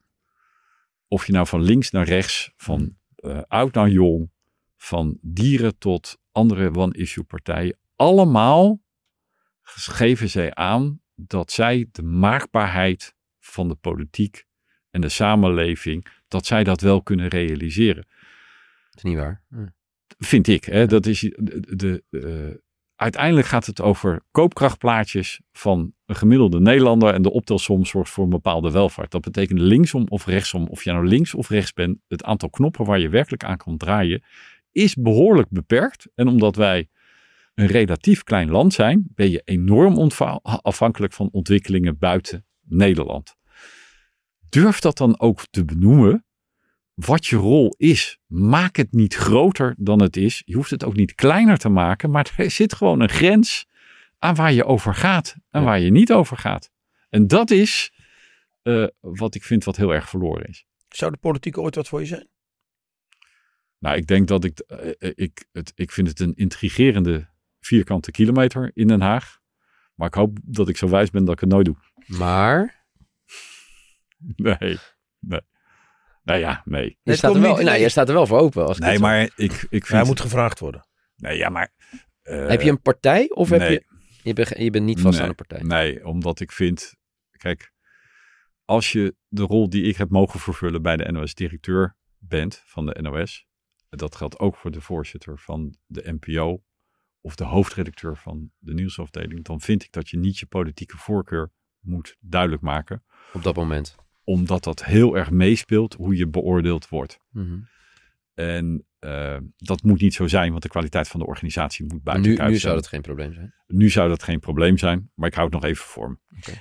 of 1.09 1.27
je 1.27 1.33
nou 1.33 1.47
van 1.47 1.63
links 1.63 1.91
naar 1.91 2.05
rechts, 2.07 2.53
van 2.57 2.97
eh, 3.15 3.41
oud 3.49 3.75
naar 3.75 3.89
jong, 3.89 4.31
van 4.77 5.19
dieren 5.23 5.79
tot 5.79 6.19
andere 6.33 6.75
one-issue 6.75 7.25
partijen, 7.25 7.79
allemaal 7.97 8.81
geven 9.63 10.31
zij 10.31 10.55
aan 10.55 11.01
dat 11.20 11.53
zij 11.53 11.89
de 11.93 12.03
maakbaarheid 12.03 13.15
van 13.40 13.69
de 13.69 13.74
politiek 13.74 14.47
en 14.90 15.01
de 15.01 15.09
samenleving, 15.09 16.07
dat 16.28 16.47
zij 16.47 16.65
dat 16.65 16.81
wel 16.81 17.03
kunnen 17.03 17.28
realiseren. 17.28 18.07
Dat 18.90 18.97
is 18.97 19.03
niet 19.03 19.16
waar. 19.16 19.43
Hm. 19.49 19.66
Vind 20.19 20.49
ik. 20.49 20.65
Hè? 20.65 20.86
Dat 20.86 21.07
is 21.07 21.20
de, 21.69 22.03
eh, 22.11 22.57
uiteindelijk 22.97 23.47
gaat 23.47 23.66
het 23.66 23.81
over 23.81 24.23
koopkrachtplaatjes 24.31 25.40
van 25.53 25.93
een 26.07 26.16
gemiddelde 26.16 26.61
Nederlander. 26.61 27.15
En 27.15 27.23
de 27.23 27.32
optelsom 27.32 27.85
zorgt 27.85 28.11
voor 28.11 28.24
een 28.24 28.31
bepaalde 28.31 28.70
welvaart. 28.70 29.11
Dat 29.11 29.20
betekent 29.20 29.61
linksom 29.61 30.05
of 30.09 30.27
rechtsom. 30.27 30.66
Of 30.66 30.85
je 30.85 30.93
nou 30.93 31.07
links 31.07 31.35
of 31.35 31.49
rechts 31.49 31.73
bent. 31.73 31.99
Het 32.09 32.24
aantal 32.24 32.51
knoppen 32.51 32.85
waar 32.85 32.99
je 32.99 33.09
werkelijk 33.09 33.45
aan 33.45 33.57
kan 33.57 33.77
draaien 33.77 34.23
is 34.73 34.95
behoorlijk 34.95 35.49
beperkt. 35.51 36.09
En 36.15 36.28
omdat 36.28 36.57
wij 36.57 36.89
een 37.59 37.67
relatief 37.67 38.23
klein 38.23 38.51
land 38.51 38.73
zijn, 38.73 39.07
ben 39.15 39.31
je 39.31 39.43
enorm 39.45 40.11
afhankelijk 40.43 41.13
van 41.13 41.29
ontwikkelingen 41.33 41.99
buiten 41.99 42.47
Nederland. 42.61 43.37
Durf 44.49 44.81
dat 44.81 44.97
dan 44.97 45.21
ook 45.21 45.47
te 45.51 45.65
benoemen. 45.65 46.27
Wat 46.95 47.27
je 47.27 47.37
rol 47.37 47.75
is. 47.77 48.19
Maak 48.27 48.77
het 48.77 48.93
niet 48.93 49.15
groter 49.15 49.75
dan 49.79 50.03
het 50.03 50.17
is. 50.17 50.43
Je 50.45 50.55
hoeft 50.55 50.71
het 50.71 50.85
ook 50.85 50.97
niet 50.97 51.15
kleiner 51.15 51.59
te 51.59 51.69
maken. 51.69 52.11
Maar 52.11 52.33
er 52.37 52.51
zit 52.51 52.75
gewoon 52.75 53.01
een 53.01 53.09
grens 53.09 53.67
aan 54.19 54.35
waar 54.35 54.53
je 54.53 54.65
over 54.65 54.95
gaat 54.95 55.37
en 55.51 55.61
Ja. 55.61 55.67
waar 55.67 55.81
je 55.81 55.91
niet 55.91 56.13
over 56.13 56.37
gaat. 56.37 56.71
En 57.09 57.27
dat 57.27 57.51
is 57.51 57.93
eh, 58.63 58.87
wat 59.01 59.35
ik 59.35 59.43
vind 59.43 59.65
wat 59.65 59.77
heel 59.77 59.95
erg 59.95 60.09
verloren 60.09 60.49
is. 60.49 60.67
Zou 60.89 61.11
de 61.11 61.17
politiek 61.17 61.59
ooit 61.59 61.75
wat 61.75 61.89
voor 61.89 62.01
je 62.01 62.07
zijn? 62.07 62.29
Nou, 63.79 63.97
ik 63.97 64.07
denk 64.07 64.29
dat 64.29 64.45
ik, 64.45 64.59
eh, 64.59 64.89
eh, 64.99 65.13
ik, 65.15 65.47
het, 65.53 65.73
ik 65.75 65.91
vind 65.91 66.09
het 66.09 66.21
een 66.21 66.35
intrigerende 66.35 67.29
vierkante 67.69 68.11
kilometer 68.11 68.70
in 68.74 68.86
Den 68.86 69.01
Haag. 69.01 69.39
Maar 69.95 70.07
ik 70.09 70.15
hoop 70.15 70.39
dat 70.43 70.69
ik 70.69 70.77
zo 70.77 70.89
wijs 70.89 71.11
ben 71.11 71.24
dat 71.24 71.35
ik 71.35 71.40
het 71.40 71.49
nooit 71.51 71.65
doe. 71.65 71.77
Maar 72.07 72.86
Nee, 74.36 74.78
nee. 75.19 75.40
Nou 76.23 76.39
ja, 76.40 76.62
nee. 76.65 76.85
je, 76.85 76.97
Het 77.11 77.19
staat 77.19 77.35
er, 77.35 77.40
wel, 77.40 77.57
niet- 77.57 77.65
nou, 77.65 77.78
je 77.78 77.89
staat 77.89 78.09
er 78.09 78.15
wel 78.15 78.27
voor 78.27 78.39
open. 78.39 78.66
Als 78.66 78.77
ik 78.78 78.82
Nee, 78.82 78.99
maar 78.99 79.23
ik, 79.23 79.53
ik 79.53 79.66
vind... 79.69 79.89
Hij 79.89 80.05
moet 80.05 80.20
gevraagd 80.20 80.59
worden. 80.59 80.89
Nee, 81.16 81.36
ja, 81.36 81.49
maar... 81.49 81.73
eh, 82.23 82.49
heb 82.49 82.61
je 82.61 82.70
een 82.70 82.82
partij 82.82 83.31
of 83.31 83.49
heb 83.51 83.61
je... 83.70 83.85
Je 84.23 84.32
bent, 84.32 84.49
je 84.59 84.70
bent 84.70 84.85
niet 84.85 85.01
vast 85.01 85.15
Nee, 85.15 85.23
aan 85.23 85.28
een 85.28 85.35
partij. 85.35 85.62
Nee, 85.62 86.07
omdat 86.07 86.40
ik 86.40 86.53
vind... 86.53 86.95
Kijk, 87.31 87.73
als 88.65 88.93
je 88.93 89.16
de 89.28 89.43
rol 89.43 89.69
die 89.70 89.82
ik 89.82 89.97
heb 89.97 90.11
mogen 90.11 90.40
vervullen 90.40 90.82
bij 90.82 90.97
de 90.97 91.12
NOS-directeur 91.12 91.97
bent 92.19 92.62
van 92.65 92.86
de 92.86 92.97
NOS... 93.01 93.47
Dat 93.89 94.16
geldt 94.16 94.39
ook 94.39 94.57
voor 94.57 94.70
de 94.70 94.81
voorzitter 94.81 95.39
van 95.39 95.77
de 95.86 96.16
NPO 96.20 96.62
of 97.29 97.35
de 97.35 97.45
hoofdredacteur 97.45 98.17
van 98.17 98.51
de 98.59 98.75
nieuwsafdeling. 98.75 99.45
Dan 99.45 99.61
vind 99.61 99.83
ik 99.85 99.93
dat 99.93 100.09
je 100.09 100.17
niet 100.19 100.39
je 100.39 100.47
politieke 100.47 100.97
voorkeur 100.97 101.51
moet 101.81 102.17
duidelijk 102.21 102.63
maken. 102.63 103.05
Op 103.33 103.43
dat 103.43 103.57
moment. 103.57 103.97
Omdat 104.25 104.65
dat 104.65 104.85
heel 104.85 105.17
erg 105.17 105.31
meespeelt 105.31 105.95
hoe 105.95 106.17
je 106.17 106.29
beoordeeld 106.29 106.89
wordt. 106.89 107.19
Mhm. 107.31 107.59
En 108.35 108.87
eh, 108.99 109.37
dat 109.57 109.83
moet 109.83 110.01
niet 110.01 110.15
zo 110.15 110.27
zijn, 110.27 110.51
want 110.51 110.63
de 110.63 110.69
kwaliteit 110.69 111.09
van 111.09 111.21
de 111.21 111.27
organisatie 111.27 111.85
moet 111.89 112.03
buiten 112.03 112.31
Nu, 112.31 112.37
nu 112.37 112.45
zijn. 112.45 112.59
zou 112.61 112.75
dat 112.75 112.87
geen 112.87 113.01
probleem 113.01 113.33
zijn. 113.35 113.55
Nu 113.67 113.91
zou 113.91 114.09
dat 114.09 114.23
geen 114.23 114.41
probleem 114.41 114.79
zijn, 114.79 115.11
maar 115.15 115.29
ik 115.29 115.35
hou 115.35 115.47
het 115.47 115.55
nog 115.55 115.65
even 115.65 115.85
voor 115.85 116.11
me. 116.11 116.17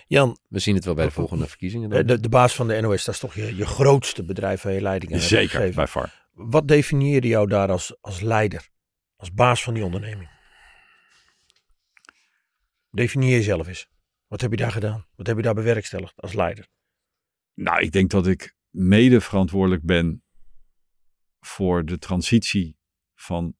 Jan, 0.07 0.37
We 0.47 0.59
zien 0.59 0.75
het 0.75 0.85
wel 0.85 0.93
bij 0.93 1.05
de 1.05 1.11
volgende 1.11 1.47
verkiezingen. 1.47 1.89
Dan. 1.89 1.99
eh, 1.99 2.07
de, 2.07 2.19
de 2.19 2.29
baas 2.29 2.55
van 2.55 2.67
de 2.67 2.81
NOS, 2.81 3.05
dat 3.05 3.13
is 3.13 3.19
toch 3.19 3.33
je, 3.35 3.55
je 3.55 3.65
grootste 3.65 4.23
bedrijf 4.23 4.61
waar 4.61 4.73
je 4.73 4.81
leiding 4.81 5.13
aan 5.13 5.19
Zeker, 5.19 5.49
gegeven. 5.49 5.75
bij 5.75 5.87
far. 5.87 6.27
Wat 6.31 6.67
definieerde 6.67 7.27
jou 7.27 7.47
daar 7.47 7.69
als, 7.71 7.97
als 8.01 8.21
leider? 8.21 8.69
Als 9.15 9.33
baas 9.33 9.63
van 9.63 9.73
die 9.73 9.83
onderneming? 9.83 10.29
Definieer 12.89 13.37
jezelf 13.37 13.67
eens. 13.67 13.87
Wat 14.27 14.41
heb 14.41 14.51
je 14.51 14.57
daar 14.57 14.71
gedaan? 14.71 15.07
Wat 15.15 15.27
heb 15.27 15.35
je 15.35 15.43
daar 15.43 15.53
bewerkstelligd 15.53 16.21
als 16.21 16.33
leider? 16.33 16.69
Nou, 17.53 17.81
ik 17.81 17.91
denk 17.91 18.09
dat 18.09 18.27
ik 18.27 18.55
mede 18.69 19.21
verantwoordelijk 19.21 19.83
ben 19.83 20.23
voor 21.39 21.85
de 21.85 21.97
transitie 21.97 22.77
van 23.13 23.57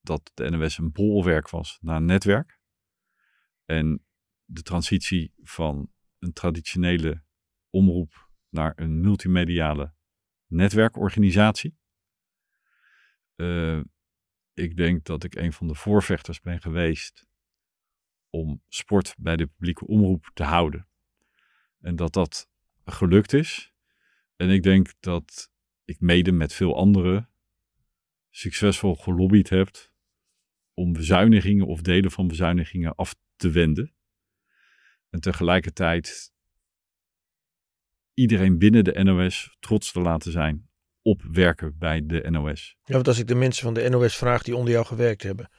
dat 0.00 0.30
de 0.34 0.50
NOS 0.50 0.78
een 0.78 0.92
bolwerk 0.92 1.50
was 1.50 1.78
naar 1.80 1.96
een 1.96 2.04
netwerk. 2.04 2.60
En 3.64 4.06
de 4.44 4.62
transitie 4.62 5.32
van 5.36 5.92
een 6.18 6.32
traditionele 6.32 7.24
omroep 7.70 8.30
naar 8.48 8.72
een 8.76 9.00
multimediale 9.00 9.94
netwerkorganisatie. 10.46 11.78
Eh, 13.34 13.80
ik 14.52 14.76
denk 14.76 15.04
dat 15.04 15.24
ik 15.24 15.34
een 15.34 15.52
van 15.52 15.66
de 15.66 15.74
voorvechters 15.74 16.40
ben 16.40 16.60
geweest 16.60 17.26
om 18.36 18.62
sport 18.68 19.14
bij 19.18 19.36
de 19.36 19.46
publieke 19.46 19.86
omroep 19.86 20.30
te 20.34 20.42
houden. 20.42 20.88
En 21.80 21.96
dat 21.96 22.12
dat 22.12 22.48
gelukt 22.84 23.32
is. 23.32 23.72
En 24.36 24.50
ik 24.50 24.62
denk 24.62 24.92
dat 25.00 25.50
ik 25.84 26.00
mede 26.00 26.32
met 26.32 26.52
veel 26.52 26.76
anderen 26.76 27.30
succesvol 28.30 28.94
gelobbyd 28.94 29.48
heb 29.48 29.92
om 30.74 30.92
bezuinigingen 30.92 31.66
of 31.66 31.80
delen 31.80 32.10
van 32.10 32.28
bezuinigingen 32.28 32.94
af 32.94 33.14
te 33.36 33.50
wenden. 33.50 33.94
En 35.10 35.20
tegelijkertijd 35.20 36.32
iedereen 38.14 38.58
binnen 38.58 38.84
de 38.84 39.02
NOS 39.02 39.56
trots 39.60 39.92
te 39.92 40.00
laten 40.00 40.32
zijn 40.32 40.68
op 41.02 41.22
werken 41.22 41.78
bij 41.78 42.06
de 42.06 42.30
NOS. 42.30 42.76
Ja, 42.84 42.94
want 42.94 43.08
als 43.08 43.18
ik 43.18 43.26
de 43.26 43.34
mensen 43.34 43.62
van 43.62 43.74
de 43.74 43.88
NOS 43.88 44.16
vraag 44.16 44.42
die 44.42 44.56
onder 44.56 44.72
jou 44.72 44.86
gewerkt 44.86 45.22
hebben, 45.22 45.50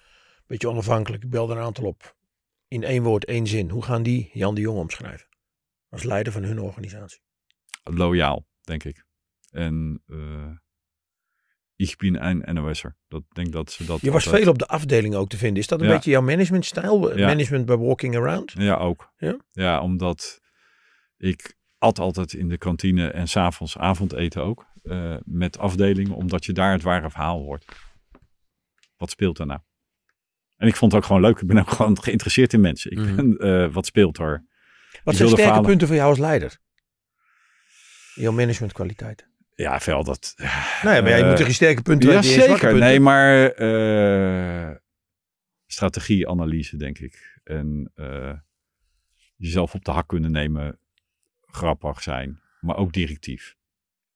beetje 0.47 0.69
onafhankelijk, 0.69 1.23
ik 1.23 1.29
bel 1.29 1.49
er 1.49 1.57
een 1.57 1.63
aantal 1.63 1.85
op. 1.85 2.15
In 2.67 2.83
één 2.83 3.03
woord, 3.03 3.25
één 3.25 3.47
zin. 3.47 3.69
Hoe 3.69 3.83
gaan 3.83 4.03
die 4.03 4.29
Jan 4.33 4.55
de 4.55 4.61
Jong 4.61 4.79
omschrijven? 4.79 5.27
Als 5.89 6.03
leider 6.03 6.33
van 6.33 6.43
hun 6.43 6.59
organisatie. 6.59 7.19
Loyaal, 7.83 8.47
denk 8.61 8.83
ik. 8.83 9.05
En 9.51 10.03
eh 10.07 10.51
ik 11.75 11.97
ben 11.97 12.25
een 12.27 12.53
NOS'er. 12.55 12.97
Dat 13.07 13.23
denk 13.33 13.51
dat 13.51 13.71
ze 13.71 13.85
dat. 13.85 14.01
Je 14.01 14.11
was 14.11 14.25
altijd- 14.25 14.43
veel 14.43 14.51
op 14.51 14.59
de 14.59 14.67
afdeling 14.67 15.15
ook 15.15 15.29
te 15.29 15.37
vinden. 15.37 15.61
Is 15.61 15.67
dat 15.67 15.81
een 15.81 15.87
Ja. 15.87 15.93
beetje 15.93 16.09
jouw 16.11 16.21
managementstijl? 16.21 17.17
Ja. 17.17 17.27
Management 17.27 17.65
by 17.65 17.73
walking 17.75 18.15
around? 18.15 18.51
Ja, 18.51 18.75
ook. 18.75 19.13
Ja? 19.53 19.81
omdat 19.81 20.41
ik 21.17 21.55
at 21.77 21.99
altijd 21.99 22.33
in 22.33 22.49
de 22.49 22.57
kantine 22.57 23.07
en 23.11 23.27
s'avonds 23.27 23.77
avondeten 23.77 24.43
ook. 24.43 24.65
eh, 24.83 25.17
met 25.23 25.57
afdelingen, 25.57 26.15
omdat 26.15 26.45
je 26.45 26.53
daar 26.53 26.71
het 26.71 26.81
ware 26.81 27.09
verhaal 27.09 27.39
hoort. 27.39 27.65
Wat 28.97 29.09
speelt 29.09 29.39
er 29.39 29.45
nou? 29.45 29.59
En 30.57 30.67
ik 30.67 30.75
vond 30.75 30.91
het 30.91 31.01
ook 31.01 31.07
gewoon 31.07 31.21
leuk. 31.21 31.39
Ik 31.41 31.47
ben 31.47 31.57
ook 31.59 31.69
gewoon 31.69 32.01
geïnteresseerd 32.03 32.53
in 32.53 32.61
mensen. 32.61 32.91
Ik 32.91 32.97
Mhm. 32.97 33.15
ben, 33.15 33.37
eh, 33.37 33.73
wat 33.73 33.85
speelt 33.85 34.17
er? 34.19 34.45
Wat 35.03 35.15
zijn 35.15 35.29
sterke 35.29 35.47
falen. 35.49 35.65
punten 35.65 35.87
voor 35.87 35.95
jou 35.95 36.09
als 36.09 36.19
leider? 36.19 36.57
Jouw 38.13 38.31
managementkwaliteiten. 38.31 39.27
Ja, 39.55 39.79
veel 39.79 40.03
dat. 40.03 40.33
Nou 40.37 40.49
ja, 40.95 41.01
maar 41.01 41.07
jij 41.09 41.21
Eh, 41.21 41.27
moet 41.27 41.37
toch 41.37 41.47
je 41.47 41.53
sterke 41.53 41.81
punten 41.81 42.09
Ja, 42.09 42.15
weten 42.15 42.29
en 42.31 42.35
je 42.37 42.43
zwakke 42.43 42.65
zeker. 42.65 42.79
Nee, 42.79 42.99
maar 42.99 43.47
eh 43.51 44.75
strategieanalyse, 45.65 46.77
denk 46.77 46.99
ik. 46.99 47.39
En 47.43 47.91
eh, 47.95 48.33
jezelf 49.35 49.73
op 49.73 49.85
de 49.85 49.91
hak 49.91 50.07
kunnen 50.07 50.31
nemen, 50.31 50.79
grappig 51.41 52.01
zijn, 52.01 52.41
maar 52.61 52.75
ook 52.77 52.93
directief. 52.93 53.55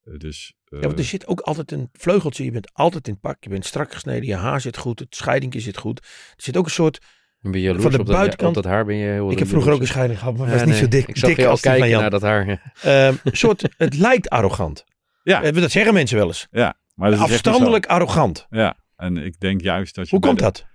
Eh, 0.04 0.18
dus 0.18 0.54
eh, 0.56 0.61
Ja, 0.80 0.80
want 0.80 1.00
er 1.00 1.06
zit 1.06 1.28
ook 1.28 1.40
altijd 1.40 1.72
een 1.72 1.90
vleugeltje. 1.94 2.44
Je 2.44 2.52
bent 2.52 2.70
altijd 2.74 3.08
in 3.08 3.14
het 3.14 3.22
pak. 3.22 3.38
Je 3.44 3.50
bent 3.50 3.66
strak 3.66 3.94
gesneden. 3.94 4.26
Je 4.28 4.36
haar 4.36 4.62
zit 4.62 4.78
goed. 4.78 5.00
Het 5.00 5.16
scheidingje 5.16 5.60
zit 5.60 5.78
goed. 5.78 6.00
Er 6.36 6.44
zit 6.44 6.58
ook 6.58 6.66
een 6.66 6.72
soort... 6.72 7.00
Van 7.42 7.52
de 7.52 7.72
op, 7.72 7.92
dat, 7.92 8.06
buitenkant- 8.06 8.58
op 8.58 8.64
dat 8.64 8.72
haar? 8.72 8.86
Ben 8.86 8.96
je 8.96 9.06
heel 9.12 9.32
Ik 9.32 9.40
heb 9.40 9.48
vroeger 9.48 9.72
ook 9.72 9.80
een 9.82 9.88
scheiding 9.88 10.20
gehad, 10.20 10.38
maar 10.38 10.46
Ja, 10.48 10.52
was 10.54 10.62
niet 10.62 10.70
nee. 10.72 10.80
zo 10.80 10.88
dik, 10.88 11.08
Ik 11.08 11.18
zag 11.18 11.30
dik 11.30 11.38
je 11.40 11.46
al 11.46 11.50
als 11.52 11.62
die 11.62 11.72
van 11.72 11.80
kijken 11.80 12.00
Jan. 12.00 12.12
naar 12.12 12.20
dat 12.20 12.22
haar. 12.22 12.74
Ehm, 12.82 13.16
soort, 13.26 13.70
het 13.78 13.98
lijkt 13.98 14.30
arrogant. 14.30 14.84
Ja. 15.24 15.44
Eh, 15.44 15.54
Dat 15.54 15.72
zeggen 15.72 15.94
mensen 15.94 16.18
wel 16.18 16.28
eens. 16.28 16.48
ja, 16.52 16.76
maar 16.96 17.10
dat 17.12 17.20
is 17.20 17.24
echt 17.26 17.34
niet 17.34 17.44
zo. 17.44 17.50
Afstandelijk 17.50 17.86
arrogant. 17.86 18.48
Ja, 18.50 18.78
en 18.96 19.18
ik 19.18 19.40
denk 19.40 19.62
juist 19.62 19.96
dat 19.96 20.06
je. 20.10 20.12
Hoe 20.16 20.26
komt 20.26 20.38
de- 20.38 20.44
dat? 20.44 20.66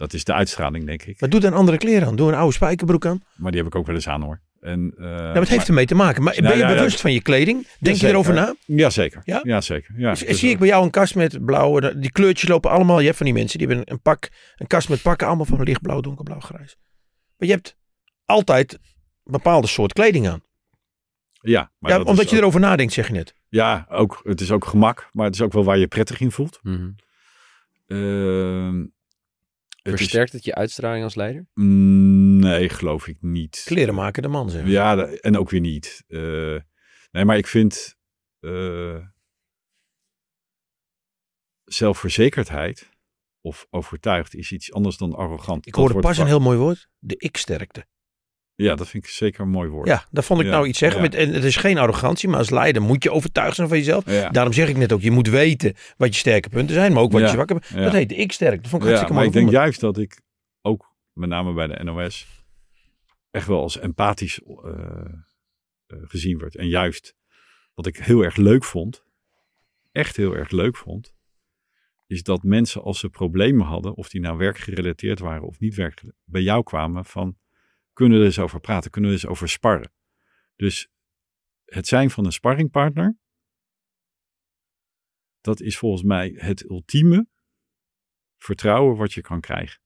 Dat 0.00 0.12
is 0.12 0.24
de 0.24 0.32
uitstraling, 0.32 0.86
denk 0.86 1.02
ik. 1.02 1.20
Maar 1.20 1.28
doe 1.28 1.40
dan 1.40 1.52
andere 1.52 1.76
kleren 1.78 2.08
aan. 2.08 2.16
Doe 2.16 2.28
een 2.28 2.34
oude 2.38 2.52
spijkerbroek 2.54 3.06
aan. 3.06 3.22
Maar 3.36 3.50
die 3.50 3.60
heb 3.60 3.70
ik 3.70 3.76
ook 3.78 3.86
wel 3.86 3.94
eens 3.94 4.08
aan 4.08 4.22
hoor. 4.22 4.40
En, 4.60 4.94
eh, 4.98 5.04
Ja, 5.04 5.10
maar 5.10 5.34
het 5.34 5.48
heeft 5.48 5.68
ermee 5.68 5.86
te 5.86 5.94
maken. 5.94 6.22
Maar 6.22 6.32
Nou, 6.34 6.46
ben 6.46 6.56
je 6.56 6.62
ja, 6.62 6.68
ja. 6.70 6.74
bewust 6.76 7.00
van 7.00 7.12
je 7.12 7.22
kleding? 7.22 7.56
Denk 7.62 7.68
je 7.80 7.94
zeker. 7.94 8.08
erover 8.08 8.34
na? 8.34 8.54
Ja, 8.66 8.90
zeker. 8.90 9.22
Ja? 9.24 9.40
Ja, 9.44 9.60
zeker. 9.60 9.94
Ja, 9.96 10.14
Zie- 10.14 10.26
dus, 10.26 10.38
zie 10.38 10.50
ik 10.50 10.58
bij 10.58 10.68
jou 10.68 10.84
een 10.84 10.90
kast 10.90 11.14
met 11.14 11.44
blauwe... 11.44 11.98
Die 11.98 12.12
kleurtjes 12.12 12.48
lopen 12.48 12.70
allemaal... 12.70 12.98
Je 12.98 13.04
hebt 13.04 13.16
van 13.16 13.26
die 13.26 13.34
mensen. 13.34 13.58
Die 13.58 13.66
hebben 13.68 13.90
een, 13.90 14.00
pak, 14.00 14.28
een 14.56 14.66
kast 14.66 14.88
met 14.88 15.02
pakken. 15.02 15.26
Allemaal 15.26 15.44
van 15.46 15.62
lichtblauw, 15.62 16.00
donkerblauw, 16.00 16.40
grijs. 16.40 16.76
Maar 17.36 17.48
je 17.48 17.54
hebt 17.54 17.76
altijd 18.24 18.72
een 19.24 19.32
bepaalde 19.32 19.66
soort 19.66 19.92
kleding 19.92 20.28
aan. 20.28 20.42
ja, 21.40 21.70
maar 21.78 21.90
ja, 21.90 21.98
dat 21.98 22.06
omdat 22.06 22.30
je 22.30 22.36
ook- 22.36 22.42
erover 22.42 22.60
nadenkt, 22.60 22.92
zeg 22.92 23.06
je 23.06 23.12
net. 23.12 23.34
Ja, 23.48 23.86
ook, 23.90 24.20
het 24.24 24.40
is 24.40 24.50
ook 24.50 24.64
gemak, 24.64 25.08
maar 25.12 25.26
het 25.26 25.34
is 25.34 25.40
ook 25.40 25.52
wel 25.52 25.64
waar 25.64 25.74
je 25.74 25.80
je 25.80 25.88
prettig 25.88 26.20
in 26.20 26.30
voelt. 26.32 26.60
Ehm, 27.86 28.84
het 29.82 29.92
is- 29.92 29.98
Versterkt 30.00 30.32
het 30.32 30.44
je 30.44 30.54
uitstraling 30.54 31.04
als 31.04 31.14
leider? 31.14 31.46
Mm, 31.54 32.38
nee, 32.38 32.68
geloof 32.68 33.06
ik 33.08 33.16
niet. 33.20 33.62
Kleren 33.64 33.94
maken 33.94 34.22
de 34.22 34.28
man, 34.28 34.50
zeg. 34.50 34.66
Ja, 34.66 35.06
en 35.06 35.36
ook 35.36 35.50
weer 35.50 35.60
niet. 35.60 36.04
Eh, 36.06 36.56
nee, 37.10 37.24
maar 37.24 37.36
ik 37.36 37.46
vind 37.46 37.96
eh, 38.40 39.06
zelfverzekerdheid 41.64 42.90
of 43.40 43.66
overtuigd 43.70 44.34
is 44.34 44.52
iets 44.52 44.72
anders 44.72 44.96
dan 44.96 45.14
arrogant. 45.14 45.66
Ik 45.66 45.74
hoorde 45.74 46.00
pas 46.00 46.18
een 46.18 46.26
heel 46.26 46.38
mooi 46.40 46.58
woord. 46.58 46.88
De 46.98 47.16
ik-sterkte. 47.16 47.86
Ja, 48.62 48.74
dat 48.74 48.88
vind 48.88 49.04
ik 49.04 49.10
zeker 49.10 49.40
een 49.40 49.48
mooi 49.48 49.68
woord. 49.68 49.88
Ja, 49.88 50.04
dat 50.10 50.24
vond 50.24 50.40
ik 50.40 50.46
Ja, 50.46 50.52
nou 50.52 50.66
iets 50.66 50.78
zeggen. 50.78 51.02
ja. 51.02 51.08
Met, 51.08 51.14
en 51.14 51.32
het 51.32 51.44
is 51.44 51.56
geen 51.56 51.78
arrogantie, 51.78 52.28
maar 52.28 52.38
als 52.38 52.50
leider 52.50 52.82
moet 52.82 53.02
je 53.02 53.10
overtuigd 53.10 53.56
zijn 53.56 53.68
van 53.68 53.76
jezelf. 53.76 54.10
Ja. 54.10 54.28
Daarom 54.28 54.52
zeg 54.52 54.68
ik 54.68 54.76
net 54.76 54.92
ook, 54.92 55.00
je 55.00 55.10
moet 55.10 55.28
weten 55.28 55.74
wat 55.96 56.08
je 56.14 56.20
sterke 56.20 56.48
punten 56.48 56.74
zijn, 56.74 56.92
maar 56.92 57.02
ook 57.02 57.12
wat 57.12 57.20
je 57.20 57.28
zwakke 57.28 57.54
punten. 57.54 57.82
Dat 57.82 57.92
heet 57.92 58.08
de 58.08 58.14
ik-sterkte. 58.14 58.60
Dat 58.60 58.70
vond 58.70 58.82
ik 58.82 58.88
hartstikke 58.88 59.14
maar 59.14 59.24
mooi. 59.24 59.36
ik 59.36 59.42
denk 59.44 59.62
juist 59.62 59.80
dat 59.80 59.98
ik 59.98 60.20
ook 60.62 60.94
met 61.12 61.28
name 61.28 61.52
bij 61.52 61.66
de 61.66 61.84
NOS, 61.84 62.26
echt 63.30 63.46
wel 63.46 63.60
als 63.60 63.78
empathisch 63.78 64.40
eh, 64.40 64.70
eh, 65.86 65.98
gezien 66.02 66.38
werd. 66.38 66.56
En 66.56 66.68
juist 66.68 67.14
wat 67.74 67.86
ik 67.86 67.96
heel 67.96 68.22
erg 68.22 68.36
leuk 68.36 68.64
vond, 68.64 69.04
echt 69.92 70.16
heel 70.16 70.36
erg 70.36 70.50
leuk 70.50 70.76
vond, 70.76 71.14
is 72.06 72.22
dat 72.22 72.42
mensen 72.42 72.82
als 72.82 72.98
ze 72.98 73.08
problemen 73.08 73.66
hadden, 73.66 73.94
of 73.94 74.08
die 74.08 74.20
nou 74.20 74.38
werkgerelateerd 74.38 75.18
waren 75.18 75.46
of 75.46 75.58
niet 75.58 75.74
werk, 75.74 76.02
bij 76.24 76.42
jou 76.42 76.62
kwamen 76.62 77.04
van, 77.04 77.36
kunnen 78.00 78.18
we 78.18 78.24
er 78.24 78.30
eens 78.30 78.38
over 78.44 78.60
praten, 78.60 78.90
kunnen 78.90 79.10
we 79.10 79.16
er 79.16 79.22
eens 79.22 79.32
over 79.32 79.48
sparren. 79.48 79.92
Dus 80.56 80.88
het 81.64 81.86
zijn 81.86 82.10
van 82.10 82.24
een 82.24 82.32
sparringpartner, 82.32 83.16
dat 85.40 85.60
is 85.60 85.78
volgens 85.78 86.02
mij 86.02 86.32
het 86.36 86.70
ultieme 86.70 87.26
vertrouwen 88.38 88.96
wat 88.96 89.12
je 89.12 89.20
kan 89.20 89.40
krijgen. 89.40 89.80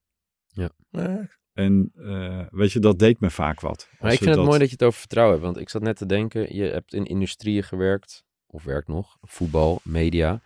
Eh, 0.91 1.19
En 1.53 1.91
eh, 1.95 2.47
weet 2.51 2.73
je, 2.73 2.79
dat 2.79 2.99
deed 2.99 3.21
me 3.21 3.31
vaak 3.31 3.61
wat. 3.61 3.89
Maar 4.01 4.13
ik 4.13 4.19
vind 4.19 4.31
het 4.31 4.39
dat- 4.39 4.47
mooi 4.47 4.59
dat 4.59 4.69
je 4.69 4.75
het 4.75 4.83
over 4.85 4.99
vertrouwen 4.99 5.35
hebt. 5.35 5.47
Want 5.47 5.59
ik 5.61 5.69
zat 5.69 5.83
net 5.83 5.97
te 5.97 6.07
denken, 6.07 6.55
je 6.57 6.63
hebt 6.65 6.95
in 6.95 7.05
industrieën 7.05 7.63
gewerkt, 7.65 8.25
of 8.47 8.65
werkt 8.65 8.89
nog, 8.89 9.17
voetbal, 9.21 9.81
media. 9.85 10.43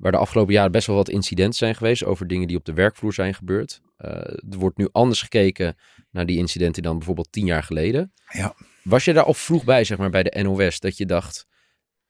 Waar 0.00 0.12
de 0.12 0.18
afgelopen 0.18 0.52
jaren 0.52 0.72
best 0.72 0.86
wel 0.86 0.96
wat 0.96 1.08
incidenten 1.08 1.58
zijn 1.58 1.74
geweest 1.74 2.04
over 2.04 2.26
dingen 2.26 2.48
die 2.48 2.56
op 2.56 2.64
de 2.64 2.72
werkvloer 2.72 3.12
zijn 3.12 3.34
gebeurd. 3.34 3.80
Eh, 3.96 4.10
er 4.50 4.58
wordt 4.58 4.76
nu 4.76 4.88
anders 4.92 5.22
gekeken 5.22 5.76
naar 6.10 6.26
die 6.26 6.38
incidenten 6.38 6.82
dan 6.82 6.96
bijvoorbeeld 6.96 7.32
tien 7.32 7.46
jaar 7.46 7.62
geleden. 7.62 8.12
Ja. 8.32 8.54
Was 8.82 9.04
je 9.04 9.12
daar 9.12 9.24
al 9.24 9.34
vroeg 9.34 9.64
bij, 9.64 9.84
zeg 9.84 9.98
maar, 9.98 10.10
bij 10.10 10.22
de 10.22 10.42
NOS, 10.42 10.80
dat 10.80 10.96
je 10.96 11.06
dacht, 11.06 11.46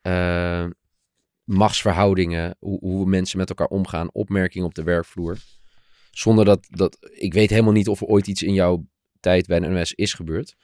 eh, 0.00 0.66
machtsverhoudingen, 1.44 2.56
hoe, 2.58 2.78
hoe 2.78 3.06
mensen 3.06 3.38
met 3.38 3.48
elkaar 3.48 3.66
omgaan, 3.66 4.12
opmerkingen 4.12 4.66
op 4.66 4.74
de 4.74 4.82
werkvloer. 4.82 5.38
Zonder 6.10 6.44
dat, 6.44 6.66
dat, 6.70 6.98
ik 7.10 7.32
weet 7.32 7.50
helemaal 7.50 7.72
niet 7.72 7.88
of 7.88 8.00
er 8.00 8.06
ooit 8.06 8.26
iets 8.26 8.42
in 8.42 8.54
jouw 8.54 8.86
tijd 9.20 9.46
bij 9.46 9.60
de 9.60 9.68
NOS 9.68 9.92
is 9.92 10.14
gebeurd. 10.14 10.56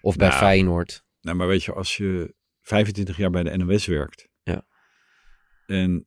Of 0.00 0.16
bij 0.16 0.28
Nou, 0.28 0.40
Feyenoord. 0.40 1.04
Nou, 1.20 1.36
maar 1.36 1.46
weet 1.46 1.64
je, 1.64 1.72
als 1.72 1.96
je 1.96 2.34
25 2.60 3.16
jaar 3.16 3.30
bij 3.30 3.42
de 3.42 3.56
NOS 3.56 3.86
werkt. 3.86 4.28
Ja. 4.42 4.66
En 5.66 6.06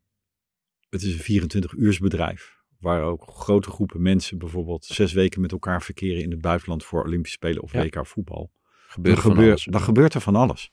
het 0.89 1.01
is 1.01 1.13
een 1.13 1.19
24 1.19 1.99
bedrijf. 1.99 2.55
Waar 2.79 3.03
ook 3.03 3.23
grote 3.31 3.69
groepen 3.69 4.01
mensen 4.01 4.37
bijvoorbeeld 4.37 4.85
zes 4.85 5.13
weken 5.13 5.41
met 5.41 5.51
elkaar 5.51 5.81
verkeren 5.83 6.21
in 6.21 6.31
het 6.31 6.41
buitenland 6.41 6.83
voor 6.83 7.03
Olympische 7.03 7.37
Spelen 7.37 7.63
of 7.63 7.71
Ja. 7.71 7.83
WK 7.83 8.07
voetbal. 8.07 8.51
Gebeurt 8.87 9.15
dan, 9.21 9.31
gebeurt, 9.31 9.49
alles. 9.49 9.63
dan 9.63 9.81
gebeurt 9.81 10.13
er 10.13 10.21
van 10.21 10.35
alles. 10.35 10.71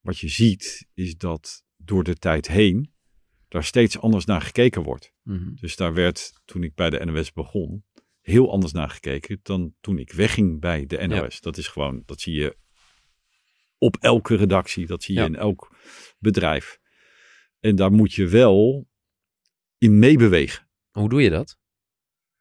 Wat 0.00 0.18
je 0.18 0.28
ziet 0.28 0.88
is 0.94 1.16
dat 1.16 1.64
door 1.76 2.04
de 2.04 2.14
tijd 2.16 2.48
heen 2.48 2.92
daar 3.48 3.64
steeds 3.64 3.98
anders 3.98 4.24
naar 4.24 4.42
gekeken 4.42 4.82
wordt. 4.82 5.12
Mhm. 5.22 5.54
Dus 5.54 5.76
daar 5.76 5.94
werd, 5.94 6.32
toen 6.44 6.62
ik 6.62 6.74
bij 6.74 6.90
de 6.90 7.04
NOS 7.04 7.32
begon, 7.32 7.84
heel 8.20 8.50
anders 8.52 8.72
naar 8.72 8.90
gekeken 8.90 9.40
dan 9.42 9.74
toen 9.80 9.98
ik 9.98 10.12
wegging 10.12 10.60
bij 10.60 10.86
de 10.86 11.06
NOS. 11.06 11.40
Dat 11.40 11.56
is 11.56 11.68
gewoon, 11.68 12.02
dat 12.06 12.20
zie 12.20 12.34
je 12.34 12.56
op 13.78 13.96
elke 14.00 14.34
redactie, 14.34 14.86
dat 14.86 15.02
zie 15.02 15.14
je 15.14 15.20
Ja. 15.20 15.26
in 15.26 15.36
elk 15.36 15.76
bedrijf. 16.18 16.78
En 17.60 17.76
daar 17.76 17.92
moet 17.92 18.12
je 18.12 18.26
wel 18.26 18.88
in 19.82 19.98
meebewegen. 19.98 20.68
Hoe 20.90 21.08
doe 21.08 21.22
je 21.22 21.30
dat? 21.30 21.56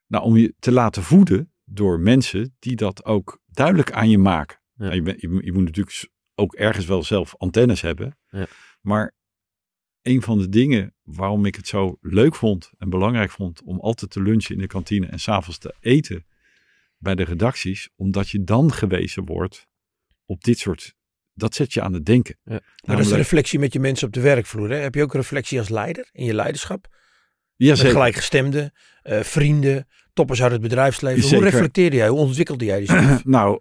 Nou, 0.08 0.24
om 0.24 0.38
je 0.38 0.54
te 0.60 0.72
laten 0.72 1.04
voeden 1.04 1.54
door 1.64 2.00
mensen 2.00 2.56
die 2.60 2.76
dat 2.76 3.06
ook 3.06 3.40
duidelijk 3.46 3.92
aan 3.92 4.10
je 4.10 4.18
maken. 4.18 4.60
Ja. 4.74 4.84
Nou, 4.88 5.04
je, 5.04 5.16
je, 5.18 5.28
moet- 5.30 5.44
je 5.46 5.52
moet 5.52 5.64
natuurlijk 5.64 6.10
ook 6.36 6.54
ergens 6.56 6.86
wel 6.86 7.04
zelf 7.04 7.36
antennes 7.38 7.82
hebben. 7.82 8.18
Ja. 8.30 8.48
Maar 8.82 9.14
een 10.02 10.22
van 10.22 10.38
de 10.40 10.50
dingen 10.50 10.96
waarom 11.02 11.46
ik 11.46 11.56
het 11.56 11.68
zo 11.68 11.98
leuk 12.02 12.36
vond 12.36 12.72
en 12.78 12.90
belangrijk 12.90 13.32
vond 13.32 13.62
om 13.64 13.80
altijd 13.80 14.12
te 14.12 14.22
lunchen 14.22 14.56
in 14.56 14.62
de 14.62 14.68
kantine 14.68 15.06
en 15.08 15.20
s'avonds 15.20 15.60
te 15.60 15.76
eten 15.80 16.26
bij 16.98 17.16
de 17.16 17.24
redacties, 17.24 17.90
omdat 17.96 18.30
je 18.30 18.44
dan 18.44 18.72
gewezen 18.74 19.26
wordt 19.26 19.68
op 20.26 20.44
dit 20.44 20.60
soort. 20.60 20.94
Dat 21.34 21.56
zet 21.56 21.74
je 21.74 21.82
aan 21.82 21.94
het 21.94 22.06
denken. 22.06 22.38
Ja. 22.44 22.52
Maar 22.52 22.60
dat 22.60 22.70
is 22.72 22.82
de 22.82 22.88
Namelijk- 22.92 23.18
reflectie 23.22 23.60
met 23.60 23.74
je 23.74 23.80
mensen 23.80 24.08
op 24.08 24.14
de 24.14 24.22
werkvloer. 24.22 24.70
Hè? 24.70 24.76
Heb 24.76 24.96
je 24.96 25.02
ook 25.04 25.14
reflectie 25.14 25.60
als 25.60 25.70
leider 25.70 26.10
in 26.12 26.26
je 26.26 26.34
leiderschap? 26.34 27.00
Ja, 27.66 27.70
Met 27.84 27.92
gelijkgestemden, 27.92 28.72
eh, 29.02 29.20
vrienden, 29.20 29.88
toppers 30.14 30.42
uit 30.42 30.52
het 30.52 30.62
bedrijfsleven. 30.62 31.24
Zeker. 31.24 31.38
Hoe 31.38 31.46
reflecteerde 31.50 31.96
jij? 31.96 32.08
Hoe 32.08 32.20
ontwikkelde 32.20 32.66
jij 32.66 32.80
jezelf? 32.80 33.24
Nou, 33.38 33.60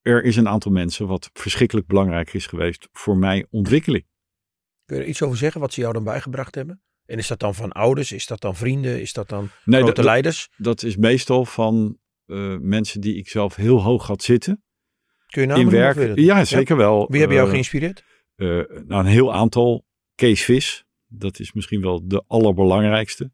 er 0.00 0.24
is 0.24 0.36
een 0.36 0.48
aantal 0.48 0.72
mensen 0.72 1.06
wat 1.06 1.30
verschrikkelijk 1.32 1.86
belangrijk 1.86 2.32
is 2.32 2.46
geweest 2.46 2.88
voor 2.92 3.16
mijn 3.16 3.46
ontwikkeling. 3.50 4.06
Kun 4.84 4.96
je 4.96 5.02
er 5.02 5.08
iets 5.08 5.22
over 5.22 5.36
zeggen 5.36 5.60
wat 5.60 5.72
ze 5.72 5.80
jou 5.80 5.92
dan 5.92 6.04
bijgebracht 6.04 6.54
hebben? 6.54 6.82
En 7.06 7.18
is 7.18 7.26
dat 7.26 7.38
dan 7.40 7.54
van 7.54 7.72
ouders? 7.72 8.12
Is 8.12 8.26
dat 8.26 8.40
dan 8.40 8.56
vrienden? 8.56 9.00
Is 9.00 9.12
dat 9.12 9.28
dan 9.28 9.50
Nee, 9.64 9.82
grote 9.82 10.02
leiders? 10.04 10.48
dat 10.56 10.82
is 10.82 10.96
meestal 10.96 11.44
van 11.44 11.98
eh, 12.26 12.56
mensen 12.60 13.00
die 13.00 13.16
ik 13.16 13.28
zelf 13.28 13.54
heel 13.54 13.82
hoog 13.82 14.06
had 14.06 14.22
zitten. 14.22 14.62
Kun 15.26 15.42
je 15.42 15.48
namen 15.48 15.64
in 15.64 15.70
werk. 15.70 16.18
Ja, 16.18 16.44
zeker 16.44 16.76
wel. 16.76 17.06
Wie 17.08 17.18
hebben 17.18 17.36
jou 17.36 17.48
Eh, 17.48 17.52
geïnspireerd? 17.52 18.04
nou, 18.36 18.84
een 18.88 19.06
heel 19.06 19.34
aantal. 19.34 19.84
Kees 20.14 20.42
Vis, 20.44 20.84
dat 21.10 21.38
is 21.38 21.52
misschien 21.52 21.80
wel 21.80 22.08
de 22.08 22.24
allerbelangrijkste. 22.26 23.32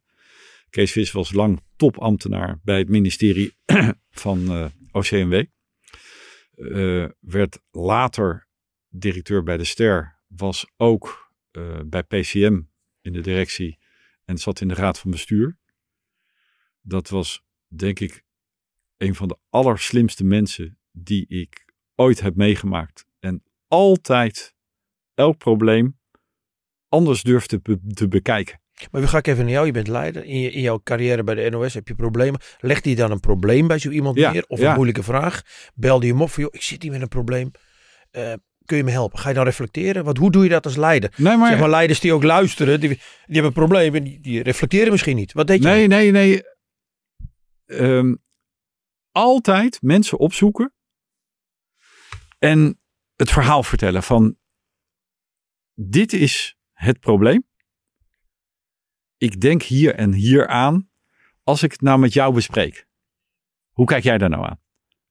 Kees 0.71 0.93
Vis 0.93 1.13
was 1.13 1.33
lang 1.33 1.61
topambtenaar 1.77 2.61
bij 2.63 2.79
het 2.79 2.89
ministerie 2.89 3.57
van 4.11 4.49
eh, 4.49 4.67
OCMW. 4.91 5.45
Eh, 6.55 7.09
werd 7.21 7.61
later 7.71 8.49
directeur 8.89 9.43
bij 9.43 9.57
de 9.57 9.65
Ster. 9.65 10.21
Was 10.27 10.67
ook 10.77 11.33
eh, 11.51 11.81
bij 11.87 12.03
PCM 12.03 12.61
in 13.01 13.13
de 13.13 13.21
directie 13.21 13.79
en 14.25 14.39
zat 14.39 14.61
in 14.61 14.69
de 14.69 14.75
raad 14.75 14.99
van 14.99 15.11
bestuur. 15.11 15.59
Dat 16.81 17.09
was 17.09 17.45
denk 17.67 18.01
ik 18.01 18.25
een 18.97 19.15
van 19.15 19.29
de 19.29 19.39
allerslimste 19.51 20.25
mensen 20.25 20.79
die 20.93 21.27
ik 21.29 21.73
ooit 21.95 22.21
heb 22.21 22.37
meegemaakt. 22.37 23.07
En 23.19 23.43
altijd 23.69 24.55
elk 25.15 25.39
probleem 25.39 25.99
anders 26.97 27.23
durft 27.23 27.49
te, 27.49 27.59
be- 27.63 27.81
te 27.95 28.09
bekijken. 28.09 28.61
Maar 28.91 29.01
nu 29.01 29.07
ga 29.07 29.19
ik 29.19 29.27
even 29.27 29.45
naar 29.45 29.53
jou. 29.53 29.67
Je 29.67 29.73
bent 29.73 29.89
leider. 29.89 30.25
In, 30.25 30.41
je, 30.41 30.51
in 30.51 30.61
jouw 30.61 30.81
carrière 30.83 31.25
bij 31.25 31.35
de 31.35 31.51
NOS 31.51 31.75
heb 31.75 31.89
je 31.89 31.95
problemen. 31.95 32.41
Legde 32.61 32.91
je 32.91 32.97
dan 32.97 33.11
een 33.11 33.21
probleem 33.21 33.67
bij 33.67 33.79
zo 33.79 33.91
iemand 33.91 34.17
Ja, 34.17 34.33
neer? 34.33 34.45
Of 34.47 34.59
ja. 34.59 34.69
een 34.69 34.75
moeilijke 34.75 35.03
vraag? 35.03 35.43
Belde 35.75 36.07
je 36.07 36.13
hem 36.13 36.23
op 36.23 36.31
van, 36.31 36.43
joh, 36.43 36.55
ik 36.55 36.63
zit 36.63 36.83
hier 36.83 36.91
met 36.93 37.01
een 37.01 37.09
probleem. 37.09 37.51
Eh, 38.11 38.33
kun 38.65 38.77
je 38.77 38.85
me 38.85 38.91
helpen? 38.91 39.19
Ga 39.19 39.29
je 39.29 39.35
dan 39.35 39.45
reflecteren? 39.45 40.05
Want 40.05 40.19
hoe 40.19 40.31
doe 40.31 40.43
je 40.43 40.49
dat 40.49 40.65
als 40.65 40.77
leider? 40.77 41.13
Nee, 41.17 41.37
maar, 41.37 41.51
Zeg 41.51 41.59
maar 41.59 41.71
leiders 41.71 42.01
die 42.01 42.13
ook 42.13 42.23
luisteren, 42.23 42.81
die, 42.81 42.89
die 42.89 42.99
hebben 43.27 43.45
een 43.45 43.53
probleem 43.53 43.95
en 43.95 44.05
die, 44.05 44.21
die 44.21 44.43
reflecteren 44.43 44.91
misschien 44.93 45.17
niet. 45.17 45.33
Wat 45.33 45.47
deed 45.47 45.63
je? 45.63 45.69
nee, 45.69 45.87
nee, 45.87 46.11
nee. 46.11 46.43
Ehm, 47.67 48.15
altijd 49.11 49.83
mensen 49.83 50.19
opzoeken 50.19 50.75
en 52.39 52.81
het 53.17 53.31
verhaal 53.31 53.63
vertellen 53.63 54.03
van 54.03 54.37
dit 55.75 56.13
is 56.13 56.56
het 56.77 57.01
probleem. 57.01 57.47
Ik 59.17 59.41
denk 59.41 59.63
hier 59.63 59.95
en 59.95 60.13
hier 60.13 60.47
aan 60.47 60.89
als 61.43 61.63
ik 61.63 61.73
het 61.73 61.81
nou 61.81 61.99
met 61.99 62.13
jou 62.13 62.35
bespreek. 62.35 62.87
Hoe 63.71 63.87
kijk 63.87 64.03
jij 64.03 64.19
daar 64.19 64.29
nou 64.29 64.47
aan? 64.47 64.61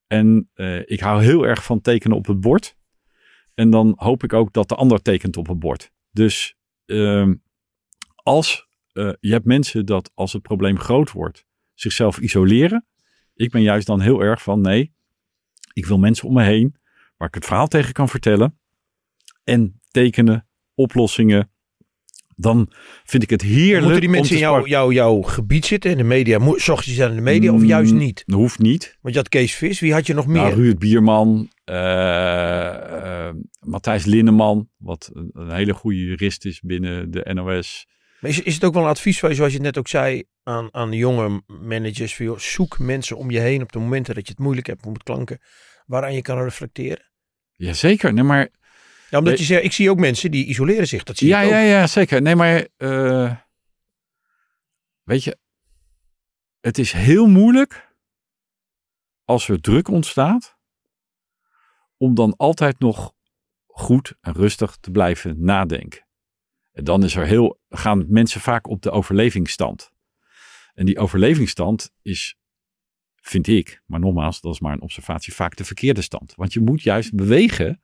En 0.07 0.49
eh, 0.53 0.79
ik 0.79 0.99
hou 0.99 1.23
heel 1.23 1.47
erg 1.47 1.63
van 1.63 1.81
tekenen 1.81 2.17
op 2.17 2.25
het 2.25 2.39
bord. 2.39 2.77
En 3.53 3.69
dan 3.69 3.93
hoop 3.95 4.23
ik 4.23 4.33
ook 4.33 4.53
dat 4.53 4.69
de 4.69 4.75
ander 4.75 5.01
tekent 5.01 5.37
op 5.37 5.47
het 5.47 5.59
bord. 5.59 5.91
Dus 6.11 6.55
ehm, 6.85 7.35
als 8.15 8.67
eh, 8.91 9.11
je 9.19 9.31
hebt 9.31 9.45
mensen 9.45 9.85
dat 9.85 10.11
als 10.13 10.33
het 10.33 10.41
probleem 10.41 10.79
groot 10.79 11.11
wordt, 11.11 11.45
zichzelf 11.73 12.19
isoleren. 12.19 12.85
Ik 13.33 13.51
ben 13.51 13.61
juist 13.61 13.87
dan 13.87 14.01
heel 14.01 14.21
erg 14.21 14.41
van 14.41 14.61
nee, 14.61 14.93
ik 15.73 15.85
wil 15.85 15.97
mensen 15.97 16.27
om 16.27 16.33
me 16.33 16.43
heen 16.43 16.75
waar 17.17 17.27
ik 17.27 17.33
het 17.33 17.45
verhaal 17.45 17.67
tegen 17.67 17.93
kan 17.93 18.09
vertellen. 18.09 18.59
En 19.43 19.81
tekenen, 19.91 20.47
oplossingen. 20.73 21.51
Dan 22.35 22.71
vind 23.03 23.23
ik 23.23 23.29
het 23.29 23.41
heerlijk. 23.41 23.81
Moeten 23.81 23.99
die 23.99 24.09
om 24.09 24.15
mensen 24.15 24.35
in 24.35 24.41
jouw, 24.41 24.65
jouw, 24.65 24.91
jouw 24.91 25.21
gebied 25.21 25.65
zitten 25.65 25.91
in 25.91 25.97
de 25.97 26.03
media? 26.03 26.39
Zocht 26.55 26.85
je 26.85 26.93
ze 26.93 27.03
in 27.03 27.15
de 27.15 27.21
media 27.21 27.53
of 27.53 27.63
juist 27.65 27.91
Mm, 27.91 27.97
niet? 27.97 28.23
Dat 28.25 28.39
hoeft 28.39 28.59
niet. 28.59 28.97
Want 29.01 29.13
je 29.13 29.19
had 29.19 29.29
Kees 29.29 29.55
Vis, 29.55 29.79
wie 29.79 29.93
had 29.93 30.07
je 30.07 30.13
nog 30.13 30.27
meer? 30.27 30.41
Nou, 30.41 30.53
Ruud 30.53 30.77
Bierman, 30.79 31.49
eh, 31.63 33.27
eh, 33.27 33.35
Matthijs 33.59 34.05
Linneman, 34.05 34.69
wat 34.77 35.09
een, 35.13 35.29
een 35.33 35.51
hele 35.51 35.73
goede 35.73 35.99
jurist 35.99 36.45
is 36.45 36.61
binnen 36.61 37.11
de 37.11 37.33
NOS. 37.33 37.87
Maar 38.19 38.31
is, 38.31 38.41
is 38.41 38.53
het 38.53 38.63
ook 38.63 38.73
wel 38.73 38.83
een 38.83 38.89
advies 38.89 39.19
van 39.19 39.29
je, 39.29 39.35
zoals 39.35 39.53
je 39.53 39.59
net 39.59 39.77
ook 39.77 39.87
zei, 39.87 40.23
aan, 40.43 40.67
aan 40.71 40.91
jonge 40.91 41.41
managers? 41.47 42.17
Joh, 42.17 42.37
zoek 42.37 42.79
mensen 42.79 43.17
om 43.17 43.31
je 43.31 43.39
heen 43.39 43.61
op 43.61 43.71
de 43.71 43.79
momenten 43.79 44.15
dat 44.15 44.25
je 44.25 44.31
het 44.31 44.41
moeilijk 44.41 44.67
hebt 44.67 44.85
met 44.85 45.03
klanken, 45.03 45.39
waaraan 45.85 46.13
je 46.13 46.21
kan 46.21 46.43
reflecteren. 46.43 47.11
Jazeker, 47.51 48.13
nee, 48.13 48.23
maar 48.23 48.49
Ja, 49.15 49.21
omdat 49.21 49.33
Nee. 49.39 49.47
je 49.47 49.53
zegt, 49.53 49.63
ik 49.63 49.71
zie 49.71 49.89
ook 49.89 49.99
mensen 49.99 50.31
die 50.31 50.45
isoleren 50.45 50.87
zich. 50.87 51.03
Dat 51.03 51.17
zie 51.17 51.27
Ja, 51.27 51.39
ik 51.39 51.45
ook. 51.45 51.51
ja, 51.51 51.59
ja, 51.59 51.87
zeker. 51.87 52.21
Nee, 52.21 52.35
maar 52.35 52.67
eh, 52.77 53.35
weet 55.03 55.23
je, 55.23 55.37
het 56.59 56.77
is 56.77 56.91
heel 56.91 57.27
moeilijk 57.27 57.93
als 59.23 59.47
er 59.49 59.61
druk 59.61 59.87
ontstaat, 59.87 60.57
om 61.97 62.15
dan 62.15 62.35
altijd 62.37 62.79
nog 62.79 63.13
goed 63.65 64.13
en 64.21 64.33
rustig 64.33 64.77
te 64.79 64.91
blijven 64.91 65.43
nadenken. 65.43 66.07
En 66.71 66.83
dan 66.83 67.03
is 67.03 67.15
er 67.15 67.25
heel, 67.25 67.59
gaan 67.69 68.05
mensen 68.07 68.41
vaak 68.41 68.67
op 68.67 68.81
de 68.81 68.91
overlevingsstand. 68.91 69.91
En 70.73 70.85
die 70.85 70.99
overlevingsstand 70.99 71.91
is 72.01 72.35
vind 73.15 73.47
ik, 73.47 73.81
maar 73.85 73.99
nogmaals, 73.99 74.41
dat 74.41 74.53
is 74.53 74.59
maar 74.59 74.73
een 74.73 74.81
observatie, 74.81 75.33
vaak 75.33 75.55
de 75.55 75.65
verkeerde 75.65 76.01
stand. 76.01 76.33
Want 76.35 76.53
je 76.53 76.59
moet 76.59 76.81
juist 76.81 77.15
bewegen 77.15 77.79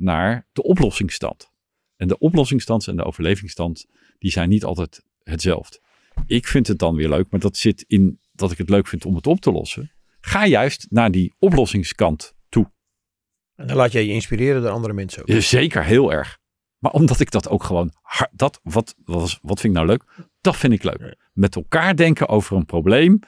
naar 0.00 0.46
de 0.52 0.62
oplossingsstand. 0.62 1.50
En 1.96 2.08
de 2.08 2.18
oplossingsstand 2.18 2.86
en 2.86 2.96
de 2.96 3.04
overlevingsstand, 3.04 3.86
die 4.18 4.30
zijn 4.30 4.48
niet 4.48 4.64
altijd 4.64 5.02
hetzelfde. 5.22 5.80
Ik 6.26 6.46
vind 6.46 6.66
het 6.66 6.78
dan 6.78 6.94
weer 6.94 7.08
leuk, 7.08 7.30
maar 7.30 7.40
dat 7.40 7.56
zit 7.56 7.84
in 7.86 8.20
dat 8.32 8.50
ik 8.52 8.58
het 8.58 8.68
leuk 8.70 8.86
vind 8.86 9.04
om 9.04 9.14
het 9.14 9.26
op 9.26 9.40
te 9.40 9.52
lossen. 9.52 9.92
Ga 10.20 10.46
juist 10.46 10.86
naar 10.90 11.10
die 11.10 11.34
oplossingskant 11.38 12.34
toe. 12.48 12.72
En 13.54 13.66
dan 13.66 13.76
laat 13.76 13.92
jij 13.92 14.06
je 14.06 14.12
inspireren 14.12 14.62
door 14.62 14.70
andere 14.70 14.92
mensen 14.94 15.22
ook. 15.22 15.28
Zeker, 15.40 15.84
heel 15.84 16.12
erg. 16.12 16.38
Maar 16.78 16.92
omdat 16.92 17.20
ik 17.20 17.30
dat 17.30 17.48
ook 17.48 17.62
gewoon, 17.64 17.92
dat, 18.32 18.60
wat, 18.62 18.94
wat, 19.04 19.20
was- 19.20 19.38
wat 19.42 19.60
vind 19.60 19.72
ik 19.76 19.78
nou 19.78 19.86
leuk? 19.86 20.26
Dat 20.40 20.56
vind 20.56 20.72
ik 20.72 20.82
leuk. 20.82 21.16
Met 21.32 21.56
elkaar 21.56 21.96
denken 21.96 22.28
over 22.28 22.56
een 22.56 22.64
probleem 22.64 23.18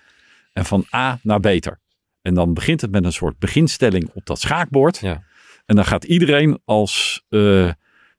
en 0.53 0.65
van 0.65 0.86
A 0.94 1.19
naar 1.23 1.40
beter. 1.40 1.81
En 2.23 2.35
dan 2.35 2.55
begint 2.55 2.81
het 2.81 2.90
met 2.90 3.05
een 3.05 3.12
soort 3.12 3.39
beginstelling 3.39 4.11
op 4.15 4.27
dat 4.27 4.40
schaakbord. 4.40 4.99
Ja. 4.99 5.24
En 5.73 5.78
dan 5.78 5.86
gaat 5.86 6.05
iedereen 6.05 6.61
als 6.65 7.24
eh, 7.28 7.70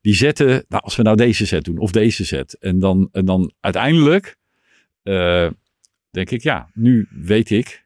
die 0.02 0.14
zetten, 0.14 0.66
nou 0.68 0.84
als 0.84 0.96
we 0.96 1.04
nou 1.04 1.16
deze 1.16 1.46
zet 1.46 1.64
doen 1.64 1.78
of 1.78 1.92
deze 1.92 2.24
zet. 2.24 2.58
En 2.60 2.80
dan, 2.80 3.10
en 3.12 3.26
dan 3.26 3.54
uiteindelijk 3.60 4.38
eh, 5.04 5.50
denk 6.10 6.30
ik, 6.30 6.42
ja, 6.42 6.70
nu 6.74 7.08
weet 7.10 7.50
ik 7.50 7.86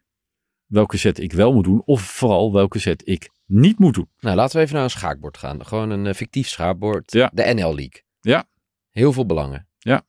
welke 0.66 0.98
zet 0.98 1.20
ik 1.20 1.34
wel 1.34 1.54
moet 1.54 1.64
doen. 1.64 1.82
Of 1.86 2.02
vooral 2.02 2.54
welke 2.54 2.80
zet 2.80 3.08
ik 3.08 3.30
niet 3.46 3.80
moet 3.80 3.94
doen. 3.94 4.10
Nou, 4.20 4.36
laten 4.36 4.56
we 4.58 4.62
even 4.62 4.76
naar 4.76 4.84
een 4.84 4.90
schaakbord 4.90 5.38
gaan. 5.38 5.66
Gewoon 5.66 5.90
een 5.90 6.08
eh, 6.08 6.14
fictief 6.14 6.48
schaakbord. 6.48 7.12
Ja. 7.12 7.32
De 7.34 7.44
NL 7.44 7.76
League. 7.76 8.02
Ja. 8.22 8.48
Heel 8.92 9.14
veel 9.14 9.26
belangen. 9.26 9.68
Ja. 9.78 10.06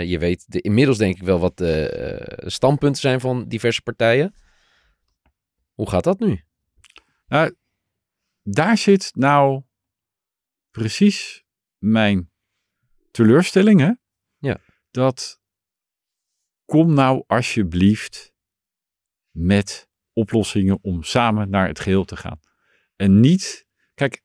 Je 0.00 0.18
weet 0.18 0.44
de, 0.52 0.60
inmiddels 0.60 0.98
denk 0.98 1.16
ik 1.16 1.22
wel 1.22 1.38
wat 1.38 1.56
de 1.56 2.42
standpunten 2.46 3.00
zijn 3.00 3.20
van 3.20 3.48
diverse 3.48 3.82
partijen. 3.82 4.34
Hoe 5.74 5.88
gaat 5.88 6.04
dat 6.04 6.18
nu? 6.18 6.40
Nou, 7.26 7.54
daar 8.42 8.78
zit 8.78 9.10
nou 9.14 9.62
precies 10.70 11.44
mijn 11.78 12.30
teleurstelling, 13.10 13.80
hè? 13.80 13.92
Ja. 14.38 14.60
Dat 14.90 15.40
kom 16.64 16.94
nou 16.94 17.24
alsjeblieft 17.26 18.32
met 19.30 19.88
oplossingen 20.12 20.78
om 20.82 21.02
samen 21.02 21.50
naar 21.50 21.66
het 21.66 21.80
geheel 21.80 22.04
te 22.04 22.16
gaan. 22.16 22.40
En 22.96 23.20
niet, 23.20 23.66
kijk, 23.94 24.22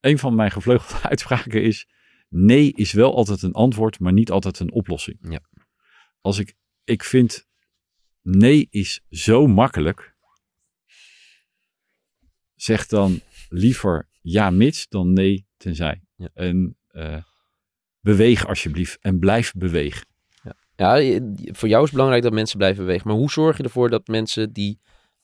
een 0.00 0.18
van 0.18 0.34
mijn 0.34 0.50
gevleugelde 0.50 1.02
uitspraken 1.08 1.62
is, 1.62 1.88
nee 2.28 2.72
is 2.72 2.92
wel 2.92 3.14
altijd 3.14 3.42
een 3.42 3.52
antwoord, 3.52 4.00
maar 4.00 4.12
niet 4.12 4.30
altijd 4.30 4.58
een 4.58 4.72
oplossing. 4.72 5.18
Ja. 5.20 5.40
Als 6.20 6.38
ik, 6.38 6.54
ik 6.84 7.04
vind, 7.04 7.46
nee 8.22 8.66
is 8.70 9.04
zo 9.10 9.46
makkelijk. 9.46 10.14
Zeg 12.54 12.86
dan 12.86 13.20
liever 13.48 14.08
ja 14.20 14.50
mits 14.50 14.88
dan 14.88 15.12
nee 15.12 15.46
tenzij. 15.56 16.02
Ja. 16.16 16.28
En 16.34 16.76
eh, 16.88 17.22
beweeg 18.00 18.46
alsjeblieft 18.46 18.98
en 19.00 19.18
blijf 19.18 19.52
bewegen. 19.52 20.06
Ja, 20.76 20.94
je- 20.94 21.48
voor 21.52 21.68
jou 21.68 21.80
is 21.82 21.86
het 21.88 21.92
belangrijk 21.96 22.22
dat 22.22 22.32
mensen 22.32 22.58
blijven 22.58 22.84
bewegen. 22.84 23.08
Maar 23.08 23.16
hoe 23.16 23.30
zorg 23.30 23.56
je 23.56 23.62
ervoor 23.62 23.90
dat 23.90 24.06
mensen 24.06 24.52
die 24.52 24.80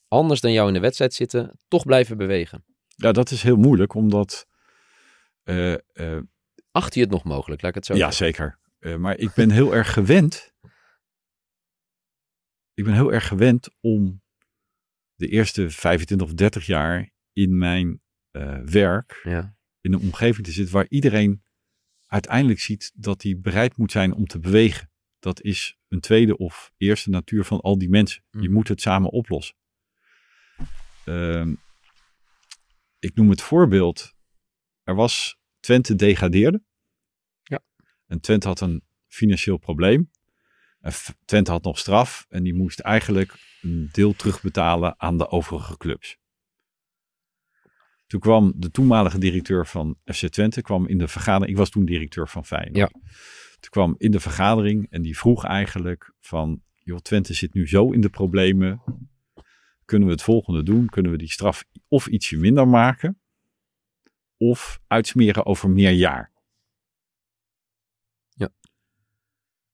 anders 0.08 0.40
dan 0.40 0.52
jou 0.52 0.68
in 0.68 0.74
de 0.74 0.80
wedstrijd 0.80 1.14
zitten, 1.14 1.58
toch 1.68 1.84
blijven 1.84 2.16
bewegen? 2.16 2.64
Ja, 2.86 3.12
dat 3.12 3.30
is 3.30 3.42
heel 3.42 3.56
moeilijk, 3.56 3.94
omdat... 3.94 4.46
eh, 5.42 5.72
eh, 5.72 6.22
Acht 6.70 6.94
je 6.94 7.00
het 7.00 7.10
nog 7.10 7.24
mogelijk, 7.24 7.62
laat 7.62 7.70
ik 7.70 7.76
het 7.76 7.86
zo 7.86 7.94
ja, 7.94 8.10
zeggen. 8.10 8.56
zeker. 8.78 8.98
Maar 9.00 9.18
ik 9.18 9.32
ben 9.34 9.50
heel 9.50 9.74
erg 9.74 9.92
gewend. 9.92 10.52
Ik 12.74 12.84
ben 12.84 12.94
heel 12.94 13.12
erg 13.12 13.26
gewend 13.26 13.68
om 13.80 14.22
de 15.14 15.28
eerste 15.28 15.70
25 15.70 16.26
of 16.26 16.32
30 16.34 16.66
jaar 16.66 17.10
in 17.32 17.58
mijn 17.58 18.01
eh, 18.32 18.58
werk 18.64 19.20
Ja. 19.24 19.56
in 19.80 19.92
een 19.92 20.00
omgeving 20.00 20.46
te 20.46 20.52
zitten 20.52 20.74
waar 20.74 20.86
iedereen 20.88 21.42
uiteindelijk 22.06 22.60
ziet 22.60 22.92
dat 22.94 23.22
hij 23.22 23.38
bereid 23.40 23.76
moet 23.76 23.92
zijn 23.92 24.12
om 24.12 24.26
te 24.26 24.38
bewegen. 24.38 24.90
Dat 25.18 25.42
is 25.42 25.78
een 25.88 26.00
tweede 26.00 26.36
of 26.36 26.72
eerste 26.76 27.10
natuur 27.10 27.44
van 27.44 27.60
al 27.60 27.78
die 27.78 27.88
mensen. 27.88 28.24
Je 28.30 28.38
Mhm. 28.38 28.52
moet 28.52 28.68
het 28.68 28.80
samen 28.80 29.10
oplossen. 29.10 29.56
Ehm, 31.04 31.54
ik 32.98 33.14
noem 33.14 33.30
het 33.30 33.42
voorbeeld. 33.42 34.14
Er 34.82 34.94
was 34.94 35.38
Twente 35.60 35.94
degradeerde. 35.94 36.62
Ja. 37.42 37.60
En 38.06 38.20
Twente 38.20 38.48
had 38.48 38.60
een 38.60 38.82
financieel 39.06 39.56
probleem. 39.56 40.10
En 40.80 40.92
Twente 41.24 41.50
had 41.50 41.62
nog 41.64 41.78
straf 41.78 42.26
en 42.28 42.42
die 42.42 42.54
moest 42.54 42.80
eigenlijk 42.80 43.34
een 43.62 43.88
deel 43.92 44.12
terugbetalen 44.14 45.00
aan 45.00 45.18
de 45.18 45.28
overige 45.28 45.76
clubs. 45.76 46.18
Toen 48.12 48.20
kwam 48.20 48.52
de 48.56 48.70
toenmalige 48.70 49.18
directeur 49.18 49.66
van 49.66 49.96
FC 50.04 50.28
Twente 50.28 50.62
kwam 50.62 50.86
in 50.86 50.98
de 50.98 51.08
vergadering. 51.08 51.50
Ik 51.50 51.56
was 51.56 51.70
toen 51.70 51.84
directeur 51.84 52.28
van 52.28 52.44
Feyenoord. 52.44 52.76
Ja. 52.76 52.88
Toen 53.60 53.70
kwam 53.70 53.94
in 53.98 54.10
de 54.10 54.20
vergadering 54.20 54.86
en 54.90 55.02
die 55.02 55.18
vroeg 55.18 55.44
eigenlijk 55.44 56.14
van, 56.20 56.62
joh, 56.74 56.98
Twente 56.98 57.34
zit 57.34 57.54
nu 57.54 57.68
zo 57.68 57.90
in 57.90 58.00
de 58.00 58.08
problemen. 58.08 58.82
Kunnen 59.84 60.08
we 60.08 60.14
het 60.14 60.22
volgende 60.22 60.62
doen? 60.62 60.88
Kunnen 60.88 61.10
we 61.12 61.18
die 61.18 61.30
straf 61.30 61.64
of 61.88 62.06
ietsje 62.06 62.36
minder 62.36 62.68
maken? 62.68 63.20
Of 64.36 64.80
uitsmeren 64.86 65.46
over 65.46 65.70
meer 65.70 65.92
jaar? 65.92 66.32
Ja. 68.28 68.48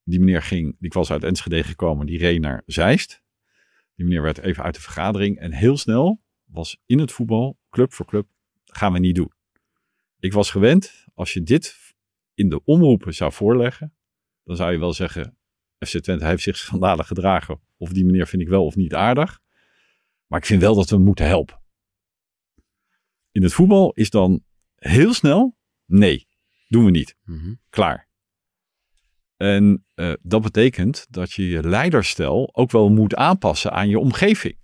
Die 0.03 0.19
meneer 0.19 0.41
ging, 0.41 0.75
die 0.79 0.91
was 0.93 1.11
uit 1.11 1.23
Enschede 1.23 1.63
gekomen, 1.63 2.05
die 2.05 2.17
reed 2.17 2.41
naar 2.41 2.63
Zeist. 2.65 3.21
Die 3.95 4.05
meneer 4.05 4.21
werd 4.21 4.37
even 4.37 4.63
uit 4.63 4.75
de 4.75 4.81
vergadering 4.81 5.37
en 5.37 5.51
heel 5.51 5.77
snel 5.77 6.21
was 6.45 6.81
in 6.85 6.99
het 6.99 7.11
voetbal, 7.11 7.58
club 7.69 7.93
voor 7.93 8.05
club, 8.05 8.27
gaan 8.65 8.93
we 8.93 8.99
niet 8.99 9.15
doen. 9.15 9.31
Ik 10.19 10.33
was 10.33 10.51
gewend, 10.51 11.05
als 11.13 11.33
je 11.33 11.43
dit 11.43 11.77
in 12.33 12.49
de 12.49 12.63
omroepen 12.63 13.13
zou 13.13 13.31
voorleggen, 13.31 13.93
dan 14.43 14.55
zou 14.55 14.71
je 14.71 14.79
wel 14.79 14.93
zeggen, 14.93 15.37
FC 15.79 15.97
Twente 15.99 16.25
heeft 16.25 16.43
zich 16.43 16.57
schandalig 16.57 17.07
gedragen. 17.07 17.59
Of 17.77 17.89
die 17.89 18.05
meneer 18.05 18.27
vind 18.27 18.41
ik 18.41 18.47
wel 18.47 18.65
of 18.65 18.75
niet 18.75 18.93
aardig. 18.93 19.41
Maar 20.27 20.39
ik 20.39 20.45
vind 20.45 20.61
wel 20.61 20.75
dat 20.75 20.89
we 20.89 20.97
moeten 20.97 21.25
helpen. 21.25 21.61
In 23.31 23.43
het 23.43 23.53
voetbal 23.53 23.91
is 23.93 24.09
dan 24.09 24.43
heel 24.75 25.13
snel, 25.13 25.57
nee, 25.85 26.27
doen 26.67 26.85
we 26.85 26.91
niet. 26.91 27.15
Mhm. 27.23 27.53
Klaar. 27.69 28.07
En 29.37 29.85
eh, 29.93 30.13
dat 30.21 30.41
betekent 30.41 31.07
dat 31.09 31.31
je 31.31 31.47
je 31.47 31.67
leiderstijl 31.67 32.55
ook 32.55 32.71
wel 32.71 32.89
moet 32.89 33.15
aanpassen 33.15 33.71
aan 33.71 33.89
je 33.89 33.99
omgeving. 33.99 34.57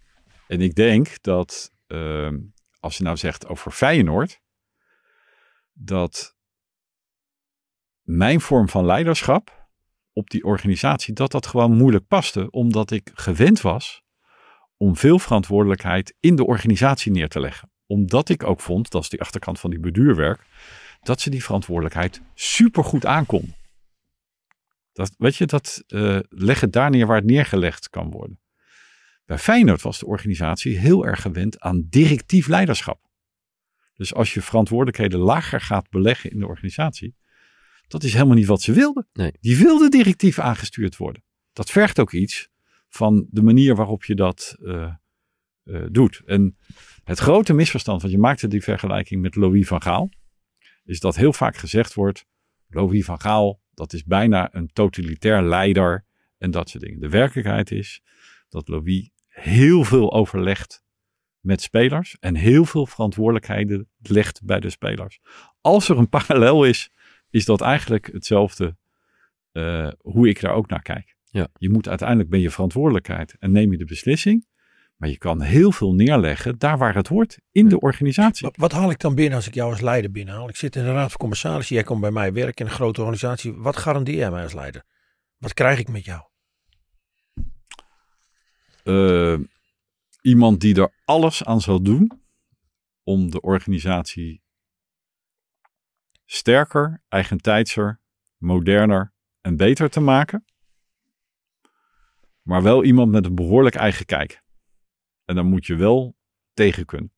En 0.47 0.61
ik 0.61 0.75
denk 0.75 1.21
dat 1.21 1.71
ehm, 1.87 2.39
als 2.85 2.97
je 2.97 3.03
nou 3.03 3.17
zegt 3.17 3.47
over 3.47 3.71
Feyenoord, 3.71 4.41
dat 5.73 6.35
mijn 8.01 8.41
vorm 8.41 8.69
van 8.69 8.85
leiderschap 8.85 9.67
op 10.13 10.29
die 10.29 10.43
organisatie, 10.43 11.13
dat 11.13 11.31
dat 11.31 11.47
gewoon 11.47 11.77
moeilijk 11.77 12.07
paste, 12.07 12.49
omdat 12.51 12.91
ik 12.91 13.11
gewend 13.13 13.61
was 13.61 14.03
om 14.77 14.95
veel 14.95 15.19
verantwoordelijkheid 15.19 16.15
in 16.19 16.35
de 16.35 16.45
organisatie 16.45 17.11
neer 17.11 17.29
te 17.29 17.39
leggen. 17.39 17.71
Omdat 17.85 18.29
ik 18.29 18.43
ook 18.43 18.59
vond, 18.59 18.91
dat 18.91 19.01
is 19.01 19.09
die 19.09 19.21
achterkant 19.21 19.59
van 19.59 19.69
die 19.69 19.79
beduurwerk, 19.79 20.45
dat 21.01 21.21
ze 21.21 21.29
die 21.29 21.43
verantwoordelijkheid 21.43 22.21
supergoed 22.33 23.05
aankonden. 23.05 23.55
Dat, 24.91 25.13
weet 25.17 25.35
je, 25.35 25.45
dat 25.45 25.83
eh 25.87 26.19
leg 26.29 26.61
het 26.61 26.73
daar 26.73 26.89
neer 26.89 27.07
waar 27.07 27.17
het 27.17 27.25
neergelegd 27.25 27.89
kan 27.89 28.11
worden. 28.11 28.39
Bij 29.25 29.37
Feyenoord 29.37 29.81
was 29.81 29.99
de 29.99 30.05
organisatie 30.05 30.77
heel 30.77 31.05
erg 31.05 31.21
gewend 31.21 31.59
aan 31.59 31.85
directief 31.89 32.47
leiderschap. 32.47 32.99
Dus 33.93 34.13
als 34.13 34.33
je 34.33 34.41
verantwoordelijkheden 34.41 35.19
lager 35.19 35.61
gaat 35.61 35.89
beleggen 35.89 36.31
in 36.31 36.39
de 36.39 36.47
organisatie, 36.47 37.15
dat 37.87 38.03
is 38.03 38.13
helemaal 38.13 38.35
niet 38.35 38.45
wat 38.45 38.61
ze 38.61 38.73
wilden. 38.73 39.07
Nee. 39.13 39.31
Die 39.39 39.57
wilden 39.57 39.91
directief 39.91 40.39
aangestuurd 40.39 40.97
worden. 40.97 41.23
Dat 41.53 41.71
vergt 41.71 41.99
ook 41.99 42.11
iets 42.11 42.49
van 42.89 43.27
de 43.29 43.41
manier 43.41 43.75
waarop 43.75 44.03
je 44.03 44.15
dat 44.15 44.55
eh, 44.63 44.93
eh, 45.63 45.83
doet. 45.91 46.21
En 46.25 46.57
het 47.03 47.19
grote 47.19 47.53
misverstand, 47.53 48.01
want 48.01 48.13
je 48.13 48.19
maakte 48.19 48.47
die 48.47 48.63
vergelijking 48.63 49.21
met 49.21 49.35
Louis 49.35 49.67
van 49.67 49.81
Gaal, 49.81 50.09
is 50.83 50.99
dat 50.99 51.15
heel 51.15 51.33
vaak 51.33 51.57
gezegd 51.57 51.93
wordt, 51.93 52.25
Louis 52.67 53.05
van 53.05 53.21
Gaal, 53.21 53.61
dat 53.73 53.93
is 53.93 54.03
bijna 54.03 54.55
een 54.55 54.69
totalitair 54.73 55.43
leider 55.43 56.05
en 56.37 56.51
dat 56.51 56.69
soort 56.69 56.83
dingen. 56.83 56.99
De 56.99 57.09
werkelijkheid 57.09 57.71
is 57.71 58.01
dat 58.49 58.67
Louis 58.67 59.09
heel 59.35 59.83
veel 59.83 60.13
overlegt 60.13 60.83
met 61.39 61.61
spelers 61.61 62.17
en 62.19 62.35
heel 62.35 62.65
veel 62.65 62.85
verantwoordelijkheden 62.85 63.89
legt 63.97 64.41
bij 64.43 64.59
de 64.59 64.69
spelers. 64.69 65.19
Als 65.61 65.89
er 65.89 65.97
een 65.97 66.09
parallel 66.17 66.63
is, 66.63 66.89
is 67.29 67.45
dat 67.45 67.61
eigenlijk 67.61 68.09
hetzelfde 68.11 68.75
eh, 69.51 69.87
hoe 70.01 70.29
ik 70.29 70.41
daar 70.41 70.53
ook 70.53 70.69
naar 70.69 70.81
kijk. 70.81 71.15
Ja. 71.25 71.47
Je 71.57 71.69
moet 71.69 71.87
uiteindelijk 71.87 72.29
ben 72.29 72.39
je 72.39 72.49
verantwoordelijkheid 72.49 73.35
en 73.39 73.51
neem 73.51 73.71
je 73.71 73.77
de 73.77 73.85
beslissing. 73.85 74.45
Maar 74.95 75.09
je 75.09 75.17
kan 75.17 75.41
heel 75.41 75.71
veel 75.71 75.93
neerleggen 75.93 76.57
daar 76.57 76.77
waar 76.77 76.95
het 76.95 77.07
hoort 77.07 77.39
in 77.51 77.69
de 77.69 77.79
organisatie. 77.79 78.45
Wat, 78.45 78.57
wat 78.57 78.71
haal 78.71 78.91
ik 78.91 78.99
dan 78.99 79.15
binnen 79.15 79.35
als 79.35 79.47
ik 79.47 79.53
jou 79.53 79.71
als 79.71 79.81
leider 79.81 80.11
binnenhaal? 80.11 80.49
Ik 80.49 80.55
zit 80.55 80.75
in 80.75 80.83
de 80.83 80.91
raad 80.91 81.09
van 81.09 81.19
commissarissen. 81.19 81.75
Jij 81.75 81.83
komt 81.83 82.01
bij 82.01 82.11
mij 82.11 82.33
werken 82.33 82.65
in 82.65 82.71
een 82.71 82.77
grote 82.77 82.99
organisatie. 82.99 83.53
Wat 83.53 83.77
garandeer 83.77 84.15
jij 84.15 84.31
mij 84.31 84.43
als 84.43 84.53
leider? 84.53 84.83
Wat 85.37 85.53
krijg 85.53 85.79
ik 85.79 85.87
met 85.89 86.05
jou? 86.05 86.21
Eh, 88.85 89.39
iemand 90.21 90.59
die 90.59 90.81
er 90.81 90.93
alles 91.05 91.43
aan 91.43 91.61
zal 91.61 91.81
doen 91.81 92.21
om 93.03 93.31
de 93.31 93.41
organisatie 93.41 94.43
sterker, 96.25 97.03
eigentijdser, 97.07 97.99
moderner 98.37 99.13
en 99.41 99.57
beter 99.57 99.89
te 99.89 99.99
maken. 99.99 100.45
Maar 102.41 102.63
wel 102.63 102.83
iemand 102.83 103.11
met 103.11 103.25
een 103.25 103.35
behoorlijk 103.35 103.75
eigen 103.75 104.05
kijk. 104.05 104.43
En 105.25 105.35
dan 105.35 105.45
moet 105.45 105.65
je 105.65 105.75
wel 105.75 106.15
tegen 106.53 106.85
kunnen. 106.85 107.13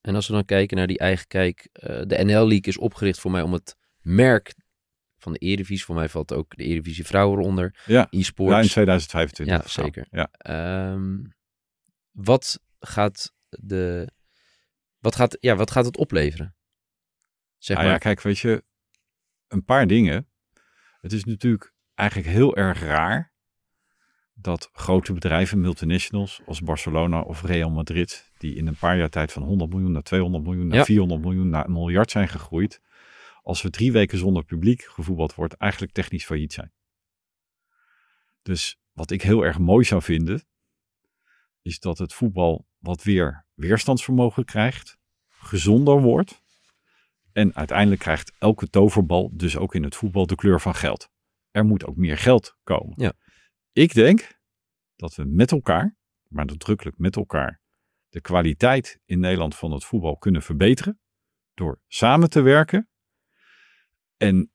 En 0.00 0.14
als 0.14 0.26
we 0.26 0.32
dan 0.32 0.44
kijken 0.44 0.76
naar 0.76 0.86
die 0.86 0.98
eigen 0.98 1.26
kijk, 1.26 1.68
eh, 1.72 2.02
de 2.06 2.24
NL 2.24 2.46
League 2.46 2.60
is 2.60 2.78
opgericht 2.78 3.20
voor 3.20 3.30
mij 3.30 3.42
om 3.42 3.52
het 3.52 3.76
merk 4.00 4.54
van 5.22 5.32
de 5.32 5.38
Eredivisie, 5.38 5.84
voor 5.84 5.94
mij 5.94 6.08
valt 6.08 6.32
ook 6.32 6.56
de 6.56 6.64
Eredivisie 6.64 7.06
vrouwen 7.06 7.38
eronder, 7.38 7.82
Ja, 7.86 8.06
e-sports. 8.10 8.52
ja 8.54 8.60
in 8.60 8.68
2025. 8.68 9.56
Ja, 9.56 9.68
zeker. 9.68 10.06
Ja. 10.10 10.28
Ehm, 10.32 11.18
wat 12.10 12.60
gaat 12.80 13.32
de, 13.48 14.08
wat 14.98 15.14
gaat, 15.16 15.36
ja, 15.40 15.56
wat 15.56 15.70
gaat 15.70 15.84
het 15.84 15.96
opleveren? 15.96 16.54
Zeg 17.58 17.76
Nou 17.76 17.88
maar. 17.88 17.96
ja, 17.98 18.02
kijk, 18.02 18.20
weet 18.22 18.38
je, 18.38 18.64
een 19.48 19.64
paar 19.64 19.86
dingen. 19.86 20.28
Het 21.00 21.12
is 21.12 21.24
natuurlijk 21.24 21.72
eigenlijk 21.94 22.28
heel 22.28 22.56
erg 22.56 22.80
raar 22.80 23.32
dat 24.34 24.70
grote 24.72 25.12
bedrijven, 25.12 25.60
multinationals 25.60 26.40
als 26.46 26.60
Barcelona 26.60 27.20
of 27.20 27.42
Real 27.42 27.70
Madrid, 27.70 28.30
die 28.38 28.54
in 28.54 28.66
een 28.66 28.76
paar 28.76 28.96
jaar 28.96 29.08
tijd 29.08 29.32
van 29.32 29.42
100 29.42 29.70
miljoen 29.70 29.92
naar 29.92 30.02
200 30.02 30.44
miljoen 30.44 30.66
naar 30.66 30.78
Ja. 30.78 30.84
400 30.84 31.20
miljoen 31.20 31.48
naar 31.48 31.64
een 31.64 31.72
miljard 31.72 32.10
zijn 32.10 32.28
gegroeid, 32.28 32.80
als 33.42 33.62
we 33.62 33.70
drie 33.70 33.92
weken 33.92 34.18
zonder 34.18 34.44
publiek 34.44 34.82
gevoetbald 34.82 35.34
wordt, 35.34 35.54
eigenlijk 35.54 35.92
technisch 35.92 36.24
failliet 36.24 36.52
zijn. 36.52 36.72
Dus 38.42 38.80
wat 38.92 39.10
ik 39.10 39.22
heel 39.22 39.44
erg 39.44 39.58
mooi 39.58 39.84
zou 39.84 40.02
vinden, 40.02 40.44
is 41.62 41.80
dat 41.80 41.98
het 41.98 42.12
voetbal 42.12 42.66
wat 42.78 43.02
weer 43.02 43.46
weerstandsvermogen 43.54 44.44
krijgt, 44.44 44.98
gezonder 45.28 46.00
wordt. 46.00 46.40
En 47.32 47.54
uiteindelijk 47.54 48.00
krijgt 48.00 48.32
elke 48.38 48.70
toverbal, 48.70 49.30
dus 49.36 49.56
ook 49.56 49.74
in 49.74 49.82
het 49.82 49.96
voetbal, 49.96 50.26
de 50.26 50.34
kleur 50.34 50.60
van 50.60 50.74
geld. 50.74 51.10
Er 51.50 51.64
moet 51.64 51.84
ook 51.84 51.96
meer 51.96 52.18
geld 52.18 52.56
komen. 52.62 52.94
Ja. 52.96 53.12
Ik 53.72 53.94
denk 53.94 54.40
dat 54.96 55.14
we 55.14 55.24
met 55.24 55.50
elkaar, 55.50 55.96
maar 56.28 56.44
nadrukkelijk 56.44 56.98
met 56.98 57.16
elkaar, 57.16 57.60
de 58.08 58.20
kwaliteit 58.20 59.00
in 59.04 59.20
Nederland 59.20 59.56
van 59.56 59.72
het 59.72 59.84
voetbal 59.84 60.16
kunnen 60.16 60.42
verbeteren. 60.42 61.00
Door 61.54 61.80
samen 61.86 62.30
te 62.30 62.40
werken 62.40 62.91
en 64.22 64.52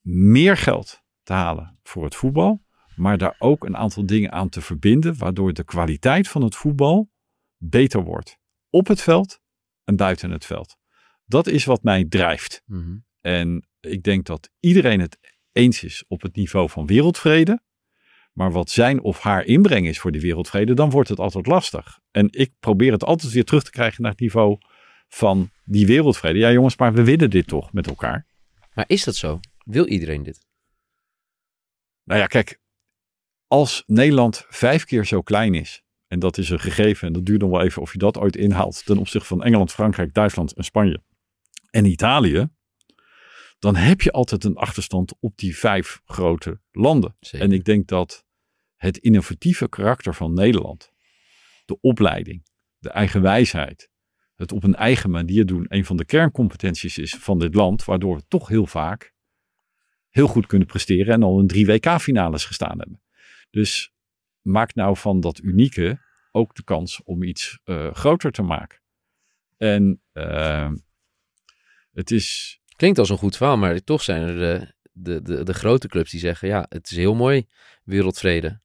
meer 0.00 0.56
geld 0.56 1.02
te 1.22 1.32
halen 1.32 1.78
voor 1.82 2.04
het 2.04 2.14
voetbal. 2.14 2.66
Maar 2.96 3.18
daar 3.18 3.36
ook 3.38 3.64
een 3.64 3.76
aantal 3.76 4.06
dingen 4.06 4.32
aan 4.32 4.48
te 4.48 4.60
verbinden, 4.60 5.18
waardoor 5.18 5.52
de 5.52 5.64
kwaliteit 5.64 6.28
van 6.28 6.42
het 6.42 6.56
voetbal 6.56 7.10
beter 7.56 8.02
wordt. 8.02 8.38
Op 8.70 8.86
het 8.86 9.00
veld 9.00 9.40
en 9.84 9.96
buiten 9.96 10.30
het 10.30 10.44
veld. 10.44 10.76
Dat 11.24 11.46
is 11.46 11.64
wat 11.64 11.82
mij 11.82 12.04
drijft. 12.04 12.62
Mhm. 12.66 12.96
En 13.20 13.68
ik 13.80 14.02
denk 14.02 14.26
dat 14.26 14.50
iedereen 14.60 15.00
het 15.00 15.18
eens 15.52 15.82
is 15.82 16.04
op 16.08 16.22
het 16.22 16.36
niveau 16.36 16.70
van 16.70 16.86
wereldvrede. 16.86 17.62
Maar 18.32 18.52
wat 18.52 18.70
zijn 18.70 19.00
of 19.00 19.20
haar 19.20 19.44
inbreng 19.44 19.86
is 19.86 19.98
voor 19.98 20.12
die 20.12 20.20
wereldvrede, 20.20 20.74
dan 20.74 20.90
wordt 20.90 21.08
het 21.08 21.18
altijd 21.18 21.46
lastig. 21.46 21.98
En 22.10 22.28
ik 22.30 22.52
probeer 22.60 22.92
het 22.92 23.04
altijd 23.04 23.32
weer 23.32 23.44
terug 23.44 23.64
te 23.64 23.70
krijgen 23.70 24.02
naar 24.02 24.10
het 24.10 24.20
niveau 24.20 24.58
van 25.08 25.50
die 25.64 25.86
wereldvrede. 25.86 26.38
Ja 26.38 26.52
jongens, 26.52 26.76
maar 26.76 26.92
we 26.92 27.04
willen 27.04 27.30
dit 27.30 27.46
toch 27.46 27.72
met 27.72 27.86
elkaar. 27.86 28.26
Maar 28.78 28.88
is 28.88 29.04
dat 29.04 29.16
zo? 29.16 29.40
Wil 29.64 29.86
iedereen 29.86 30.22
dit? 30.22 30.46
Nou 32.04 32.20
ja, 32.20 32.26
kijk, 32.26 32.60
als 33.46 33.82
Nederland 33.86 34.44
vijf 34.48 34.84
keer 34.84 35.06
zo 35.06 35.22
klein 35.22 35.54
is, 35.54 35.82
en 36.06 36.18
dat 36.18 36.38
is 36.38 36.50
een 36.50 36.60
gegeven, 36.60 37.06
en 37.06 37.12
dat 37.12 37.24
duurt 37.24 37.40
nog 37.40 37.50
wel 37.50 37.62
even 37.62 37.82
of 37.82 37.92
je 37.92 37.98
dat 37.98 38.18
ooit 38.18 38.36
inhaalt 38.36 38.84
ten 38.84 38.98
opzichte 38.98 39.28
van 39.28 39.42
Engeland, 39.42 39.72
Frankrijk, 39.72 40.14
Duitsland 40.14 40.52
en 40.52 40.64
Spanje 40.64 41.02
en 41.70 41.84
Italië, 41.84 42.48
dan 43.58 43.76
heb 43.76 44.00
je 44.00 44.12
altijd 44.12 44.44
een 44.44 44.56
achterstand 44.56 45.14
op 45.20 45.36
die 45.36 45.56
vijf 45.56 46.00
grote 46.04 46.60
landen. 46.70 47.14
Zeker. 47.20 47.46
En 47.46 47.52
ik 47.52 47.64
denk 47.64 47.88
dat 47.88 48.24
het 48.76 48.96
innovatieve 48.96 49.68
karakter 49.68 50.14
van 50.14 50.34
Nederland, 50.34 50.92
de 51.64 51.80
opleiding, 51.80 52.46
de 52.78 52.90
eigen 52.90 53.22
wijsheid, 53.22 53.90
het 54.38 54.52
op 54.52 54.64
een 54.64 54.74
eigen 54.74 55.10
manier 55.10 55.46
doen, 55.46 55.66
een 55.68 55.84
van 55.84 55.96
de 55.96 56.04
kerncompetenties 56.04 56.98
is 56.98 57.14
van 57.14 57.38
dit 57.38 57.54
land, 57.54 57.84
waardoor 57.84 58.16
we 58.16 58.22
toch 58.28 58.48
heel 58.48 58.66
vaak 58.66 59.12
heel 60.08 60.26
goed 60.26 60.46
kunnen 60.46 60.66
presteren 60.66 61.14
en 61.14 61.22
al 61.22 61.40
in 61.40 61.46
drie 61.46 61.66
WK-finales 61.66 62.44
gestaan 62.44 62.78
hebben. 62.78 63.02
Dus 63.50 63.92
maak 64.40 64.74
nou 64.74 64.96
van 64.96 65.20
dat 65.20 65.38
unieke 65.42 66.00
ook 66.32 66.54
de 66.54 66.64
kans 66.64 67.02
om 67.02 67.22
iets 67.22 67.60
eh, 67.64 67.94
groter 67.94 68.32
te 68.32 68.42
maken. 68.42 68.80
En 69.56 70.02
eh, 70.12 70.72
het 71.92 72.10
is 72.10 72.58
Klinkt 72.78 72.98
als 72.98 73.10
een 73.10 73.18
goed 73.18 73.36
verhaal, 73.36 73.56
maar 73.56 73.84
toch 73.84 74.02
zijn 74.02 74.22
er 74.22 74.38
de, 74.38 74.74
de, 74.92 75.22
de, 75.22 75.42
de 75.44 75.54
grote 75.54 75.88
clubs 75.88 76.10
die 76.10 76.20
zeggen, 76.20 76.48
ja, 76.48 76.66
het 76.68 76.90
is 76.90 76.96
heel 76.96 77.14
mooi, 77.14 77.46
wereldvrede. 77.84 78.60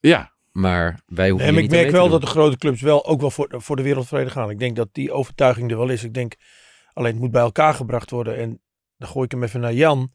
ja, 0.00 0.31
Maar 0.52 1.00
wij 1.06 1.30
hoeven 1.30 1.48
En 1.48 1.56
ik 1.56 1.70
merk 1.70 1.90
wel 1.90 2.08
dat 2.08 2.20
de 2.20 2.26
grote 2.26 2.56
clubs 2.56 2.80
wel 2.80 3.06
ook 3.06 3.20
wel 3.20 3.30
voor, 3.30 3.48
voor 3.56 3.76
de 3.76 3.82
wereldvrede 3.82 4.30
gaan. 4.30 4.50
Ik 4.50 4.58
denk 4.58 4.76
dat 4.76 4.88
die 4.92 5.12
overtuiging 5.12 5.70
er 5.70 5.76
wel 5.76 5.88
is. 5.88 6.04
Ik 6.04 6.14
denk 6.14 6.34
alleen 6.92 7.12
het 7.12 7.20
moet 7.20 7.30
bij 7.30 7.42
elkaar 7.42 7.74
gebracht 7.74 8.10
worden. 8.10 8.36
En 8.36 8.60
dan 8.96 9.08
gooi 9.08 9.24
ik 9.24 9.30
hem 9.30 9.42
even 9.42 9.60
naar 9.60 9.72
Jan. 9.72 10.12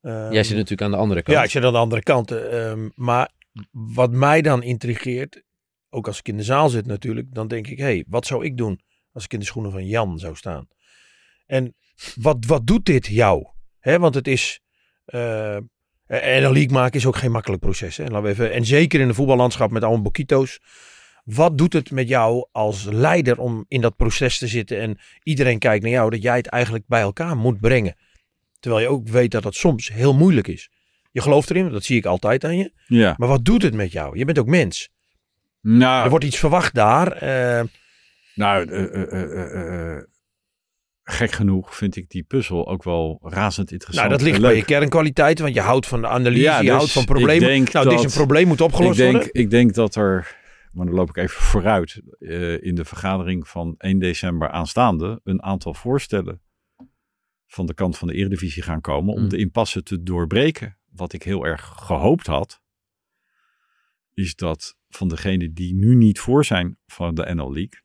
Ehm, 0.00 0.32
Jij 0.32 0.44
zit 0.44 0.54
natuurlijk 0.54 0.82
aan 0.82 0.90
de 0.90 0.96
andere 0.96 1.22
kant. 1.22 1.36
Ja, 1.36 1.44
ik 1.44 1.50
zit 1.50 1.64
aan 1.64 1.72
de 1.72 1.78
andere 1.78 2.02
kant. 2.02 2.30
ehm, 2.30 2.88
maar 2.94 3.30
wat 3.70 4.10
mij 4.10 4.42
dan 4.42 4.62
intrigeert, 4.62 5.42
ook 5.90 6.06
als 6.06 6.18
ik 6.18 6.28
in 6.28 6.36
de 6.36 6.42
zaal 6.42 6.68
zit 6.68 6.86
natuurlijk, 6.86 7.34
dan 7.34 7.48
denk 7.48 7.66
ik, 7.66 7.78
hé, 7.78 7.84
hey, 7.84 8.04
wat 8.08 8.26
zou 8.26 8.44
ik 8.44 8.56
doen 8.56 8.80
als 9.12 9.24
ik 9.24 9.32
in 9.32 9.38
de 9.38 9.44
schoenen 9.44 9.72
van 9.72 9.86
Jan 9.86 10.18
zou 10.18 10.36
staan? 10.36 10.68
En 11.46 11.74
wat, 12.14 12.36
wat 12.46 12.66
doet 12.66 12.84
dit 12.84 13.06
jou? 13.06 13.46
Want 13.80 14.14
het 14.14 14.28
is, 14.28 14.60
eh, 15.04 15.56
en 16.18 16.44
een 16.44 16.52
league 16.52 16.72
maken 16.72 16.94
is 16.98 17.06
ook 17.06 17.16
geen 17.16 17.30
makkelijk 17.30 17.62
proces. 17.62 17.96
Hè? 17.96 18.04
Laten 18.04 18.22
we 18.22 18.28
even, 18.28 18.52
en 18.52 18.64
zeker 18.64 19.00
in 19.00 19.08
de 19.08 19.14
voetballandschap 19.14 19.70
met 19.70 19.82
allemaal 19.82 20.02
boquito's. 20.02 20.60
Wat 21.24 21.58
doet 21.58 21.72
het 21.72 21.90
met 21.90 22.08
jou 22.08 22.48
als 22.52 22.84
leider 22.84 23.38
om 23.38 23.64
in 23.68 23.80
dat 23.80 23.96
proces 23.96 24.38
te 24.38 24.46
zitten 24.46 24.80
en 24.80 24.98
iedereen 25.22 25.58
kijkt 25.58 25.82
naar 25.82 25.92
jou, 25.92 26.10
dat 26.10 26.22
jij 26.22 26.36
het 26.36 26.46
eigenlijk 26.46 26.84
bij 26.86 27.00
elkaar 27.00 27.36
moet 27.36 27.60
brengen? 27.60 27.96
Terwijl 28.60 28.82
je 28.82 28.88
ook 28.90 29.08
weet 29.08 29.30
dat 29.30 29.44
het 29.44 29.54
soms 29.54 29.92
heel 29.92 30.14
moeilijk 30.14 30.48
is. 30.48 30.70
Je 31.10 31.20
gelooft 31.20 31.50
erin, 31.50 31.68
dat 31.70 31.84
zie 31.84 31.96
ik 31.96 32.04
altijd 32.06 32.44
aan 32.44 32.56
je. 32.58 32.72
ja. 32.86 33.14
Maar 33.18 33.28
wat 33.28 33.44
doet 33.44 33.62
het 33.62 33.74
met 33.74 33.92
jou? 33.92 34.18
Je 34.18 34.24
bent 34.24 34.38
ook 34.38 34.46
mens. 34.46 34.88
Nou, 35.60 36.04
Er 36.04 36.10
wordt 36.10 36.24
iets 36.24 36.38
verwacht 36.38 36.74
daar. 36.74 37.12
eh, 37.12 37.64
Nou, 38.34 38.68
eh, 38.70 38.82
eh, 38.82 39.12
eh, 39.12 39.22
eh, 39.22 39.96
eh, 39.96 40.02
gek 41.10 41.30
genoeg 41.32 41.76
vind 41.76 41.96
ik 41.96 42.08
die 42.10 42.22
puzzel 42.22 42.68
ook 42.68 42.82
wel 42.82 43.18
razend 43.22 43.70
interessant. 43.72 44.08
nou, 44.08 44.18
dat 44.18 44.28
ligt 44.28 44.40
bij 44.40 44.56
je 44.56 44.64
kernkwaliteiten, 44.64 45.44
want 45.44 45.56
je 45.56 45.62
houdt 45.62 45.86
van 45.86 46.00
de 46.00 46.06
analyse, 46.08 46.40
Ja, 46.42 46.56
je 46.56 46.62
dus 46.62 46.70
houdt 46.76 46.92
van 46.92 47.02
ik 47.02 47.08
problemen. 47.08 47.48
denk 47.48 47.72
Nou, 47.72 47.84
dit 47.88 47.94
is 47.94 48.02
dat- 48.02 48.10
een 48.10 48.16
probleem, 48.16 48.46
moet 48.48 48.60
opgelost 48.60 48.90
ik 48.98 49.04
denk, 49.04 49.12
worden. 49.12 49.32
Ik 49.42 49.50
denk 49.50 49.74
dat 49.74 49.94
er, 49.94 50.36
maar 50.72 50.86
dan 50.86 50.94
loop 50.94 51.08
ik 51.08 51.16
even 51.16 51.42
vooruit, 51.42 52.00
eh, 52.18 52.62
in 52.62 52.74
de 52.74 52.84
vergadering 52.84 53.48
van 53.48 53.74
1 53.78 53.98
december 53.98 54.50
aanstaande 54.50 55.20
een 55.24 55.42
aantal 55.42 55.74
voorstellen 55.74 56.40
van 57.46 57.66
de 57.66 57.74
kant 57.74 57.98
van 57.98 58.08
de 58.08 58.14
Eredivisie 58.14 58.62
gaan 58.62 58.80
komen 58.80 59.14
om 59.14 59.22
Mm. 59.22 59.28
de 59.28 59.36
impasse 59.36 59.82
te 59.82 60.02
doorbreken. 60.02 60.78
Wat 60.92 61.12
ik 61.12 61.22
heel 61.22 61.44
erg 61.46 61.72
gehoopt 61.76 62.26
had, 62.26 62.60
is 64.14 64.34
dat 64.34 64.76
van 64.88 65.08
degenen 65.08 65.54
die 65.54 65.74
nu 65.74 65.94
niet 65.94 66.20
voor 66.20 66.44
zijn 66.44 66.78
van 66.86 67.14
de 67.14 67.34
NL 67.34 67.52
League, 67.52 67.80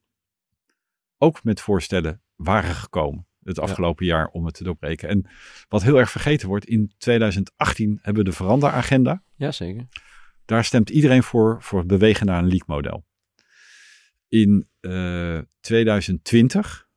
ook 1.18 1.44
met 1.44 1.62
voorstellen 1.62 2.22
waren 2.36 2.76
gekomen 2.76 3.28
het 3.46 3.60
afgelopen 3.60 4.06
jaar 4.06 4.28
om 4.28 4.46
het 4.46 4.54
te 4.54 4.64
doorbreken. 4.64 5.10
En 5.10 5.26
wat 5.68 5.84
heel 5.84 6.00
erg 6.00 6.12
vergeten 6.12 6.48
wordt, 6.48 6.66
in 6.66 6.94
2018 6.98 8.00
hebben 8.02 8.24
we 8.24 8.30
de 8.30 8.36
veranderagenda. 8.36 9.24
Ja, 9.36 9.52
zeker. 9.52 9.88
Daar 10.46 10.64
stemt 10.64 10.90
iedereen 10.90 11.24
voor, 11.24 11.64
voor 11.64 11.80
het 11.80 11.88
bewegen 11.88 12.26
naar 12.26 12.38
een 12.40 12.50
league 12.50 12.76
model. 12.76 13.06
In 14.28 14.68
eh, 14.80 15.40
2020, 15.60 16.88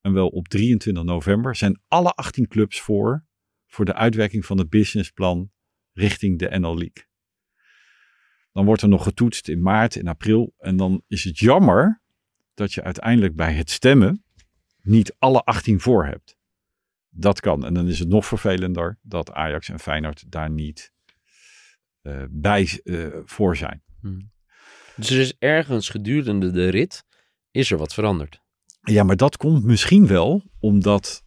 en 0.00 0.12
wel 0.12 0.28
op 0.28 0.48
23 0.48 1.04
november, 1.04 1.56
zijn 1.56 1.80
alle 1.88 2.12
18 2.12 2.48
clubs 2.48 2.80
voor, 2.80 3.24
voor 3.66 3.84
de 3.84 3.94
uitwerking 3.94 4.46
van 4.46 4.58
het 4.58 4.68
businessplan 4.68 5.50
richting 5.92 6.38
de 6.38 6.58
NL 6.58 6.78
League. 6.78 7.08
Dan 8.52 8.64
wordt 8.64 8.82
er 8.82 8.88
nog 8.88 9.02
getoetst 9.02 9.48
in 9.48 9.62
maart, 9.62 9.96
in 9.96 10.08
april. 10.08 10.54
En 10.58 10.76
dan 10.76 11.02
is 11.06 11.24
het 11.24 11.38
jammer 11.38 12.02
dat 12.54 12.72
je 12.72 12.82
uiteindelijk 12.82 13.36
bij 13.36 13.52
het 13.52 13.70
stemmen 13.70 14.24
niet 14.82 15.14
alle 15.18 15.42
18 15.42 15.80
voor 15.80 16.06
hebt. 16.06 16.38
Dat 17.08 17.40
kan. 17.40 17.64
En 17.64 17.74
dan 17.74 17.88
is 17.88 17.98
het 17.98 18.08
nog 18.08 18.26
vervelender 18.26 18.98
dat 19.02 19.32
Ajax 19.32 19.68
en 19.68 19.80
Feyenoord 19.80 20.32
daar 20.32 20.50
niet 20.50 20.92
eh, 22.00 22.24
bij 22.30 22.80
eh, 22.84 23.06
voor 23.24 23.56
zijn. 23.56 23.82
Dus 24.96 25.10
er 25.10 25.20
is 25.20 25.34
ergens 25.38 25.88
gedurende 25.88 26.50
de 26.50 26.68
rit, 26.68 27.04
is 27.50 27.70
er 27.70 27.78
wat 27.78 27.94
veranderd. 27.94 28.40
Ja, 28.82 29.02
maar 29.02 29.16
dat 29.16 29.36
komt 29.36 29.64
misschien 29.64 30.06
wel 30.06 30.42
omdat 30.58 31.24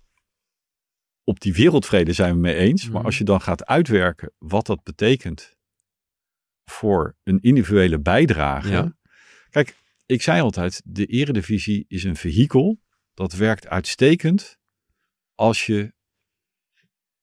op 1.24 1.40
die 1.40 1.54
wereldvrede 1.54 2.14
zijn 2.14 2.34
we 2.34 2.40
mee 2.40 2.56
eens. 2.56 2.84
Maar 2.86 2.96
Mhm. 2.96 3.06
als 3.06 3.18
je 3.18 3.24
dan 3.24 3.42
gaat 3.42 3.66
uitwerken 3.66 4.32
wat 4.38 4.66
dat 4.66 4.84
betekent 4.84 5.56
voor 6.66 7.16
een 7.24 7.40
individuele 7.42 8.00
bijdrage. 8.00 8.70
Ja. 8.72 8.98
Kijk, 9.50 9.76
ik 10.06 10.22
zei 10.22 10.42
altijd, 10.42 10.82
de 10.86 11.06
eredivisie 11.06 11.86
is 11.88 12.04
een 12.04 12.16
vehikel. 12.16 12.82
Dat 13.14 13.34
werkt 13.34 13.68
uitstekend 13.68 14.58
als 15.36 15.66
je 15.66 15.94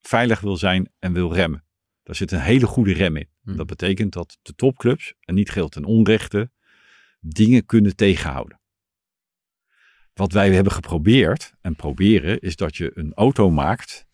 veilig 0.01 0.41
wil 0.41 0.57
zijn 0.57 0.93
en 0.99 1.13
wil 1.13 1.35
remmen. 1.35 1.65
Daar 2.03 2.15
zit 2.15 2.33
een 2.33 2.41
hele 2.41 2.67
goede 2.67 2.93
rem 2.93 3.17
in. 3.17 3.29
Hmm. 3.43 3.57
Dat 3.57 3.67
betekent 3.67 4.13
dat 4.13 4.39
de 4.43 4.55
topclubs, 4.55 5.15
en 5.21 5.35
niet 5.35 5.51
geldt 5.51 5.73
ten 5.73 5.85
onrechte, 5.85 6.51
dingen 7.21 7.67
kunnen 7.67 7.97
tegenhouden. 7.97 8.61
Wat 10.13 10.33
wij 10.33 10.53
hebben 10.55 10.73
geprobeerd 10.73 11.53
en 11.61 11.77
proberen 11.77 12.41
is 12.41 12.57
dat 12.57 12.77
je 12.77 12.91
een 12.95 13.15
auto 13.15 13.51
maakt 13.51 14.07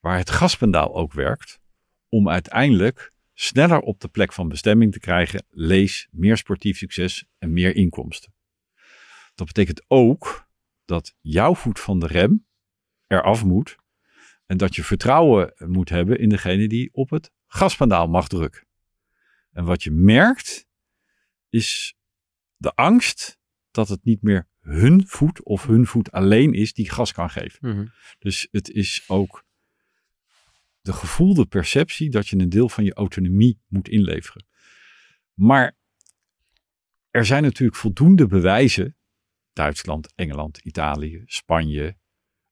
waar 0.00 0.18
het 0.18 0.30
gaspedaal 0.30 0.94
ook 0.94 1.12
werkt 1.12 1.58
om 2.08 2.28
uiteindelijk 2.28 3.12
sneller 3.34 3.80
op 3.80 4.00
de 4.00 4.08
plek 4.08 4.32
van 4.32 4.48
bestemming 4.48 4.92
te 4.92 5.00
krijgen, 5.00 5.44
lees 5.50 6.08
meer 6.10 6.36
sportief 6.36 6.78
succes 6.78 7.24
en 7.38 7.52
meer 7.52 7.74
inkomsten. 7.74 8.34
Dat 9.34 9.46
betekent 9.46 9.84
ook 9.88 10.48
dat 10.90 11.14
jouw 11.20 11.54
voet 11.54 11.80
van 11.80 11.98
de 11.98 12.06
rem 12.06 12.46
eraf 13.06 13.44
moet 13.44 13.76
en 14.46 14.56
dat 14.56 14.74
je 14.74 14.84
vertrouwen 14.84 15.54
moet 15.56 15.88
hebben 15.88 16.18
in 16.18 16.28
degene 16.28 16.68
die 16.68 16.88
op 16.92 17.10
het 17.10 17.32
gaspedaal 17.46 18.08
mag 18.08 18.28
drukken. 18.28 18.66
En 19.52 19.64
wat 19.64 19.82
je 19.82 19.90
merkt 19.90 20.66
is 21.48 21.96
de 22.56 22.74
angst 22.74 23.38
dat 23.70 23.88
het 23.88 24.04
niet 24.04 24.22
meer 24.22 24.48
hun 24.60 25.06
voet 25.06 25.42
of 25.42 25.66
hun 25.66 25.86
voet 25.86 26.12
alleen 26.12 26.52
is 26.52 26.72
die 26.72 26.90
gas 26.90 27.12
kan 27.12 27.30
geven. 27.30 27.68
Mhm. 27.68 27.86
Dus 28.18 28.48
het 28.50 28.70
is 28.70 29.04
ook 29.06 29.44
de 30.80 30.92
gevoelde 30.92 31.46
perceptie 31.46 32.10
dat 32.10 32.28
je 32.28 32.38
een 32.38 32.48
deel 32.48 32.68
van 32.68 32.84
je 32.84 32.94
autonomie 32.94 33.60
moet 33.66 33.88
inleveren. 33.88 34.46
Maar 35.34 35.76
er 37.10 37.26
zijn 37.26 37.42
natuurlijk 37.42 37.78
voldoende 37.78 38.26
bewijzen, 38.26 38.96
Duitsland, 39.52 40.12
Engeland, 40.14 40.58
Italië, 40.58 41.22
Spanje, 41.26 41.96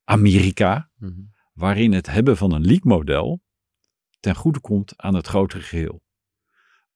Amerika, 0.04 0.90
Mhm. 0.96 1.20
waarin 1.52 1.92
het 1.92 2.06
hebben 2.06 2.36
van 2.36 2.52
een 2.52 2.64
league-model 2.64 3.40
ten 4.20 4.34
goede 4.34 4.60
komt 4.60 4.92
aan 4.96 5.14
het 5.14 5.26
grotere 5.26 5.62
geheel. 5.62 6.02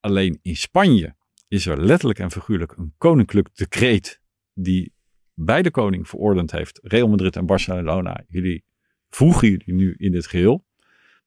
Alleen 0.00 0.38
in 0.42 0.56
Spanje 0.56 1.14
is 1.48 1.66
er 1.66 1.84
letterlijk 1.84 2.18
en 2.18 2.30
figuurlijk 2.30 2.72
een 2.76 2.94
koninklijk 2.98 3.48
decreet 3.56 4.20
die 4.54 4.92
bij 5.34 5.62
de 5.62 5.70
koning 5.70 6.08
verordend 6.08 6.50
heeft. 6.50 6.78
Real 6.82 7.08
Madrid 7.08 7.36
en 7.36 7.46
Barcelona, 7.46 8.24
jullie 8.28 8.64
voegen 9.08 9.48
jullie 9.50 9.74
nu 9.74 9.94
in 9.96 10.12
dit 10.12 10.26
geheel. 10.26 10.66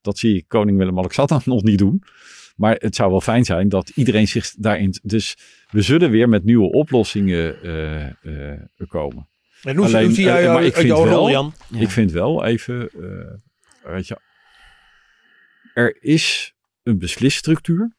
Dat 0.00 0.18
zie 0.18 0.36
ik 0.36 0.48
koning 0.48 0.78
Willem-Alexander 0.78 1.42
nog 1.54 1.62
niet 1.62 1.78
doen. 1.78 2.02
Maar 2.56 2.74
het 2.78 2.94
zou 2.94 3.10
wel 3.10 3.20
fijn 3.20 3.44
zijn 3.44 3.68
dat 3.68 3.88
iedereen 3.88 4.28
zich 4.28 4.50
daarin... 4.50 4.94
Dus 5.02 5.36
we 5.70 5.82
zullen 5.82 6.10
weer 6.10 6.28
met 6.28 6.44
nieuwe 6.44 6.72
oplossingen 6.72 7.62
eh, 7.62 8.52
eh, 8.52 8.60
komen. 8.88 9.28
En 9.62 9.76
hoe, 9.76 9.86
Alleen, 9.86 10.04
hoe 10.04 10.14
zie 10.14 10.24
jij 10.24 10.36
eh, 10.36 10.42
jou 10.42 10.54
maar 10.54 10.64
ik 10.64 10.74
vind 10.74 10.86
jouw 10.86 11.04
wel- 11.04 11.16
rol, 11.16 11.30
Jan? 11.30 11.54
Ja. 11.68 11.80
Ik 11.80 11.90
vind 11.90 12.10
wel 12.10 12.44
even, 12.44 12.90
eh, 12.90 13.92
weet 13.92 14.06
je, 14.06 14.18
er 15.74 16.02
is 16.02 16.54
een 16.82 16.98
beslisstructuur. 16.98 17.96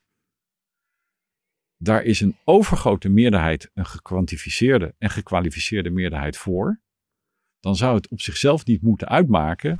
Daar 1.77 2.03
is 2.03 2.21
een 2.21 2.37
overgrote 2.43 3.09
meerderheid, 3.09 3.69
een 3.73 3.85
gekwantificeerde 3.85 4.95
en 4.97 5.09
gekwalificeerde 5.09 5.89
meerderheid 5.89 6.37
voor. 6.37 6.79
Dan 7.59 7.75
zou 7.75 7.95
het 7.95 8.07
op 8.07 8.21
zichzelf 8.21 8.65
niet 8.65 8.81
moeten 8.81 9.07
uitmaken 9.07 9.79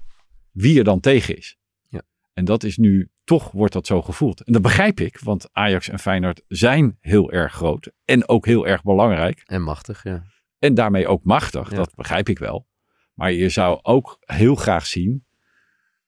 wie 0.51 0.77
er 0.77 0.83
dan 0.83 0.99
tegen 0.99 1.37
is. 1.37 1.57
Ja. 1.89 2.01
En 2.33 2.45
dat 2.45 2.63
is 2.63 2.77
nu, 2.77 3.09
toch 3.27 3.51
wordt 3.51 3.73
dat 3.73 3.87
zo 3.87 4.01
gevoeld. 4.01 4.43
En 4.43 4.53
dat 4.53 4.61
begrijp 4.61 4.99
ik, 4.99 5.19
want 5.19 5.49
Ajax 5.51 5.89
en 5.89 5.99
Feyenoord 5.99 6.41
zijn 6.47 6.97
heel 6.99 7.31
erg 7.31 7.53
groot 7.53 7.91
en 8.05 8.27
ook 8.27 8.45
heel 8.45 8.67
erg 8.67 8.83
belangrijk. 8.83 9.41
En 9.45 9.61
machtig, 9.61 10.03
ja. 10.03 10.23
En 10.59 10.73
daarmee 10.73 11.07
ook 11.07 11.23
machtig, 11.23 11.69
Ja. 11.69 11.75
dat 11.75 11.95
begrijp 11.95 12.29
ik 12.29 12.39
wel. 12.39 12.67
Maar 13.13 13.31
je 13.31 13.49
zou 13.49 13.79
ook 13.81 14.17
heel 14.19 14.55
graag 14.55 14.85
zien 14.85 15.25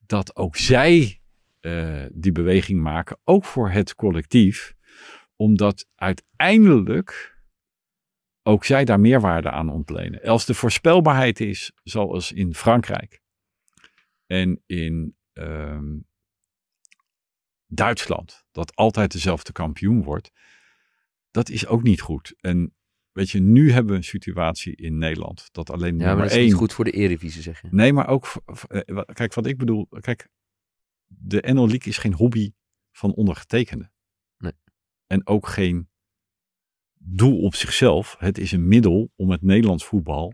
dat 0.05 0.35
ook 0.35 0.55
zij 0.55 1.21
eh, 1.59 2.05
die 2.13 2.31
beweging 2.31 2.81
maken, 2.81 3.17
ook 3.23 3.45
voor 3.45 3.69
het 3.69 3.95
collectief. 3.95 4.75
Omdat 5.35 5.87
uiteindelijk 5.95 7.37
ook 8.43 8.65
zij 8.65 8.85
daar 8.85 8.99
meerwaarde 8.99 9.51
aan 9.51 9.69
ontlenen. 9.69 10.21
Als 10.21 10.45
de 10.45 10.53
voorspelbaarheid 10.53 11.39
is, 11.39 11.71
zoals 11.83 12.31
in 12.31 12.53
Frankrijk 12.55 13.21
en 14.25 14.63
in 14.65 15.15
ehm, 15.33 15.97
Duitsland, 17.71 18.45
dat 18.51 18.75
altijd 18.75 19.11
dezelfde 19.11 19.51
kampioen 19.51 20.03
wordt, 20.03 20.31
dat 21.31 21.49
is 21.49 21.67
ook 21.67 21.83
niet 21.83 22.01
goed. 22.01 22.33
En 22.39 22.75
weet 23.11 23.29
je, 23.29 23.39
nu 23.39 23.71
hebben 23.71 23.91
we 23.91 23.97
een 23.97 24.03
situatie 24.03 24.75
in 24.75 24.97
Nederland 24.97 25.49
dat 25.51 25.69
alleen 25.69 25.99
Ja, 25.99 26.05
maar 26.05 26.15
dat 26.15 26.25
is 26.25 26.37
één 26.37 26.45
niet 26.45 26.53
goed 26.53 26.73
voor 26.73 26.85
de 26.85 26.91
Eredivisie, 26.91 27.41
zeg 27.41 27.61
je. 27.61 27.67
Nee, 27.71 27.93
maar 27.93 28.07
ook, 28.07 28.43
eh, 28.67 29.01
kijk 29.13 29.33
wat 29.33 29.45
ik 29.45 29.57
bedoel. 29.57 29.87
Kijk, 29.99 30.29
de 31.05 31.41
NL 31.41 31.67
League 31.67 31.91
is 31.91 31.97
geen 31.97 32.13
hobby 32.13 32.51
van 32.91 33.13
ondergetekende. 33.13 33.91
Nee. 34.37 34.53
En 35.07 35.27
ook 35.27 35.47
geen 35.47 35.89
doel 36.93 37.41
op 37.41 37.55
zichzelf. 37.55 38.15
Het 38.19 38.37
is 38.37 38.51
een 38.51 38.67
middel 38.67 39.11
om 39.15 39.29
het 39.29 39.41
Nederlands 39.41 39.85
voetbal 39.85 40.33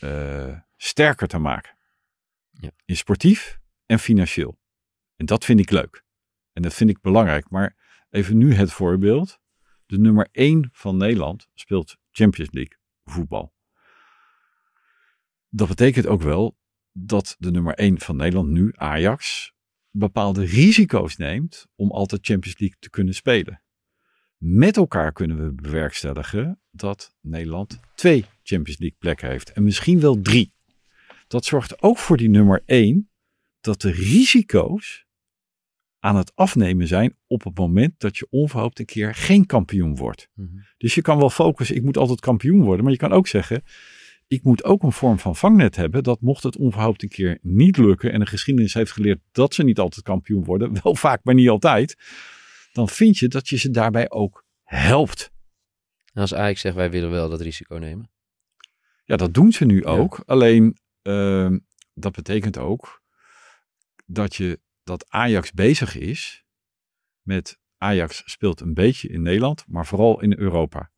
eh, 0.00 0.58
sterker 0.76 1.28
te 1.28 1.38
maken. 1.38 1.76
Ja. 2.50 2.70
In 2.84 2.96
sportief 2.96 3.58
en 3.86 3.98
financieel. 3.98 4.58
En 5.16 5.26
dat 5.26 5.44
vind 5.44 5.60
ik 5.60 5.70
leuk. 5.70 6.04
En 6.52 6.62
dat 6.62 6.74
vind 6.74 6.90
ik 6.90 7.00
belangrijk. 7.00 7.50
Maar 7.50 7.76
even 8.10 8.36
nu 8.36 8.54
het 8.54 8.72
voorbeeld. 8.72 9.38
De 9.86 9.98
nummer 9.98 10.28
1 10.32 10.68
van 10.72 10.96
Nederland 10.96 11.48
speelt 11.54 11.96
Champions 12.10 12.52
League 12.52 12.78
voetbal. 13.04 13.52
Dat 15.48 15.68
betekent 15.68 16.06
ook 16.06 16.22
wel 16.22 16.58
dat 16.92 17.36
de 17.38 17.50
nummer 17.50 17.74
1 17.74 18.00
van 18.00 18.16
Nederland 18.16 18.48
nu, 18.48 18.72
Ajax, 18.74 19.52
bepaalde 19.90 20.44
risico's 20.44 21.16
neemt 21.16 21.66
om 21.74 21.90
altijd 21.90 22.26
Champions 22.26 22.58
League 22.58 22.78
te 22.80 22.90
kunnen 22.90 23.14
spelen. 23.14 23.62
Met 24.36 24.76
elkaar 24.76 25.12
kunnen 25.12 25.44
we 25.44 25.52
bewerkstelligen 25.52 26.60
dat 26.70 27.14
Nederland 27.20 27.80
twee 27.94 28.24
Champions 28.42 28.78
League 28.78 28.98
plekken 28.98 29.28
heeft 29.28 29.52
en 29.52 29.62
misschien 29.62 30.00
wel 30.00 30.20
drie. 30.20 30.52
Dat 31.26 31.44
zorgt 31.44 31.82
ook 31.82 31.98
voor 31.98 32.16
die 32.16 32.28
nummer 32.28 32.62
1 32.66 33.10
dat 33.64 33.80
de 33.80 33.90
risico's 33.90 35.06
aan 35.98 36.16
het 36.16 36.32
afnemen 36.34 36.86
zijn 36.86 37.16
op 37.26 37.44
het 37.44 37.58
moment 37.58 38.00
dat 38.00 38.16
je 38.16 38.26
onverhoopt 38.30 38.78
een 38.78 38.84
keer 38.84 39.14
geen 39.14 39.46
kampioen 39.46 39.96
wordt. 39.96 40.28
Mhm. 40.34 40.48
Dus 40.76 40.94
je 40.94 41.02
kan 41.02 41.18
wel 41.18 41.30
focussen, 41.30 41.76
ik 41.76 41.82
moet 41.82 41.96
altijd 41.96 42.20
kampioen 42.20 42.62
worden. 42.62 42.82
Maar 42.82 42.92
je 42.92 42.98
kan 42.98 43.12
ook 43.12 43.26
zeggen, 43.26 43.62
ik 44.26 44.42
moet 44.42 44.64
ook 44.64 44.82
een 44.82 44.92
vorm 44.92 45.18
van 45.18 45.36
vangnet 45.36 45.76
hebben. 45.76 46.02
Dat 46.02 46.20
mocht 46.20 46.42
het 46.42 46.56
onverhoopt 46.56 47.02
een 47.02 47.08
keer 47.08 47.38
niet 47.42 47.76
lukken. 47.76 48.12
En 48.12 48.20
de 48.20 48.26
geschiedenis 48.26 48.74
heeft 48.74 48.92
geleerd 48.92 49.20
dat 49.32 49.54
ze 49.54 49.62
niet 49.62 49.78
altijd 49.78 50.04
kampioen 50.04 50.44
worden. 50.44 50.72
Wel 50.82 50.94
vaak, 50.94 51.20
maar 51.24 51.34
niet 51.34 51.48
altijd. 51.48 51.96
Dan 52.72 52.88
vind 52.88 53.18
je 53.18 53.28
dat 53.28 53.48
je 53.48 53.56
ze 53.56 53.70
daarbij 53.70 54.10
ook 54.10 54.44
helpt. 54.62 55.32
En 56.12 56.20
als 56.20 56.34
Ajax 56.34 56.60
zegt, 56.60 56.74
wij 56.74 56.90
willen 56.90 57.10
wel 57.10 57.28
dat 57.28 57.40
risico 57.40 57.76
nemen. 57.76 58.10
Ja, 59.04 59.16
dat 59.16 59.34
doen 59.34 59.52
ze 59.52 59.64
nu 59.64 59.84
ook. 59.84 60.22
Alleen, 60.26 60.78
ehm, 61.02 61.58
dat 61.94 62.12
betekent 62.12 62.58
ook 62.58 63.02
dat, 64.04 64.34
je, 64.34 64.60
dat 64.84 65.10
Ajax 65.10 65.52
bezig 65.52 65.96
is 65.96 66.44
met... 67.22 67.62
Ajax 67.78 68.22
speelt 68.26 68.60
een 68.60 68.74
beetje 68.74 69.08
in 69.08 69.22
Nederland, 69.22 69.64
maar 69.68 69.86
vooral 69.86 70.20
in 70.20 70.38
Europa. 70.38 70.90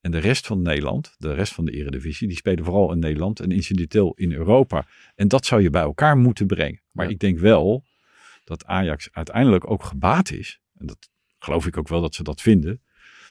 En 0.00 0.10
de 0.10 0.18
rest 0.18 0.46
van 0.46 0.62
Nederland, 0.62 1.14
de 1.18 1.34
rest 1.34 1.52
van 1.52 1.64
de 1.64 1.72
eredivisie, 1.72 2.28
die 2.28 2.36
spelen 2.36 2.64
vooral 2.64 2.92
in 2.92 2.98
Nederland 2.98 3.40
en 3.40 3.50
incidenteel 3.50 4.12
in 4.14 4.32
Europa. 4.32 4.86
En 5.14 5.28
dat 5.28 5.46
zou 5.46 5.62
je 5.62 5.70
bij 5.70 5.82
elkaar 5.82 6.16
moeten 6.16 6.46
brengen. 6.46 6.82
Maar 6.92 7.04
Ja. 7.06 7.10
ik 7.12 7.18
denk 7.18 7.38
wel 7.38 7.84
dat 8.44 8.64
Ajax 8.64 9.08
uiteindelijk 9.12 9.70
ook 9.70 9.82
gebaat 9.84 10.30
is, 10.30 10.60
en 10.74 10.86
dat 10.86 11.08
geloof 11.38 11.66
ik 11.66 11.76
ook 11.76 11.88
wel 11.88 12.00
dat 12.00 12.14
ze 12.14 12.22
dat 12.22 12.40
vinden, 12.40 12.82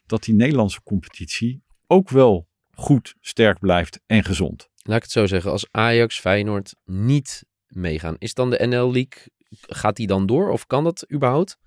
dat 0.05 0.23
die 0.23 0.35
Nederlandse 0.35 0.83
competitie 0.83 1.63
ook 1.87 2.09
wel 2.09 2.47
goed, 2.71 3.15
sterk 3.19 3.59
blijft 3.59 3.99
en 4.05 4.23
gezond. 4.23 4.69
Laat 4.81 4.97
ik 4.97 5.03
het 5.03 5.11
zo 5.11 5.25
zeggen, 5.25 5.51
als 5.51 5.67
Ajax, 5.71 6.19
Feyenoord 6.19 6.75
niet 6.85 7.45
meegaan, 7.75 8.15
is 8.17 8.33
dan 8.33 8.49
de 8.49 8.67
NL 8.67 8.91
League, 8.91 9.27
gaat 9.49 9.95
die 9.95 10.07
dan 10.07 10.25
door? 10.25 10.49
Of 10.49 10.67
kan 10.67 10.83
dat 10.83 11.11
überhaupt? 11.11 11.57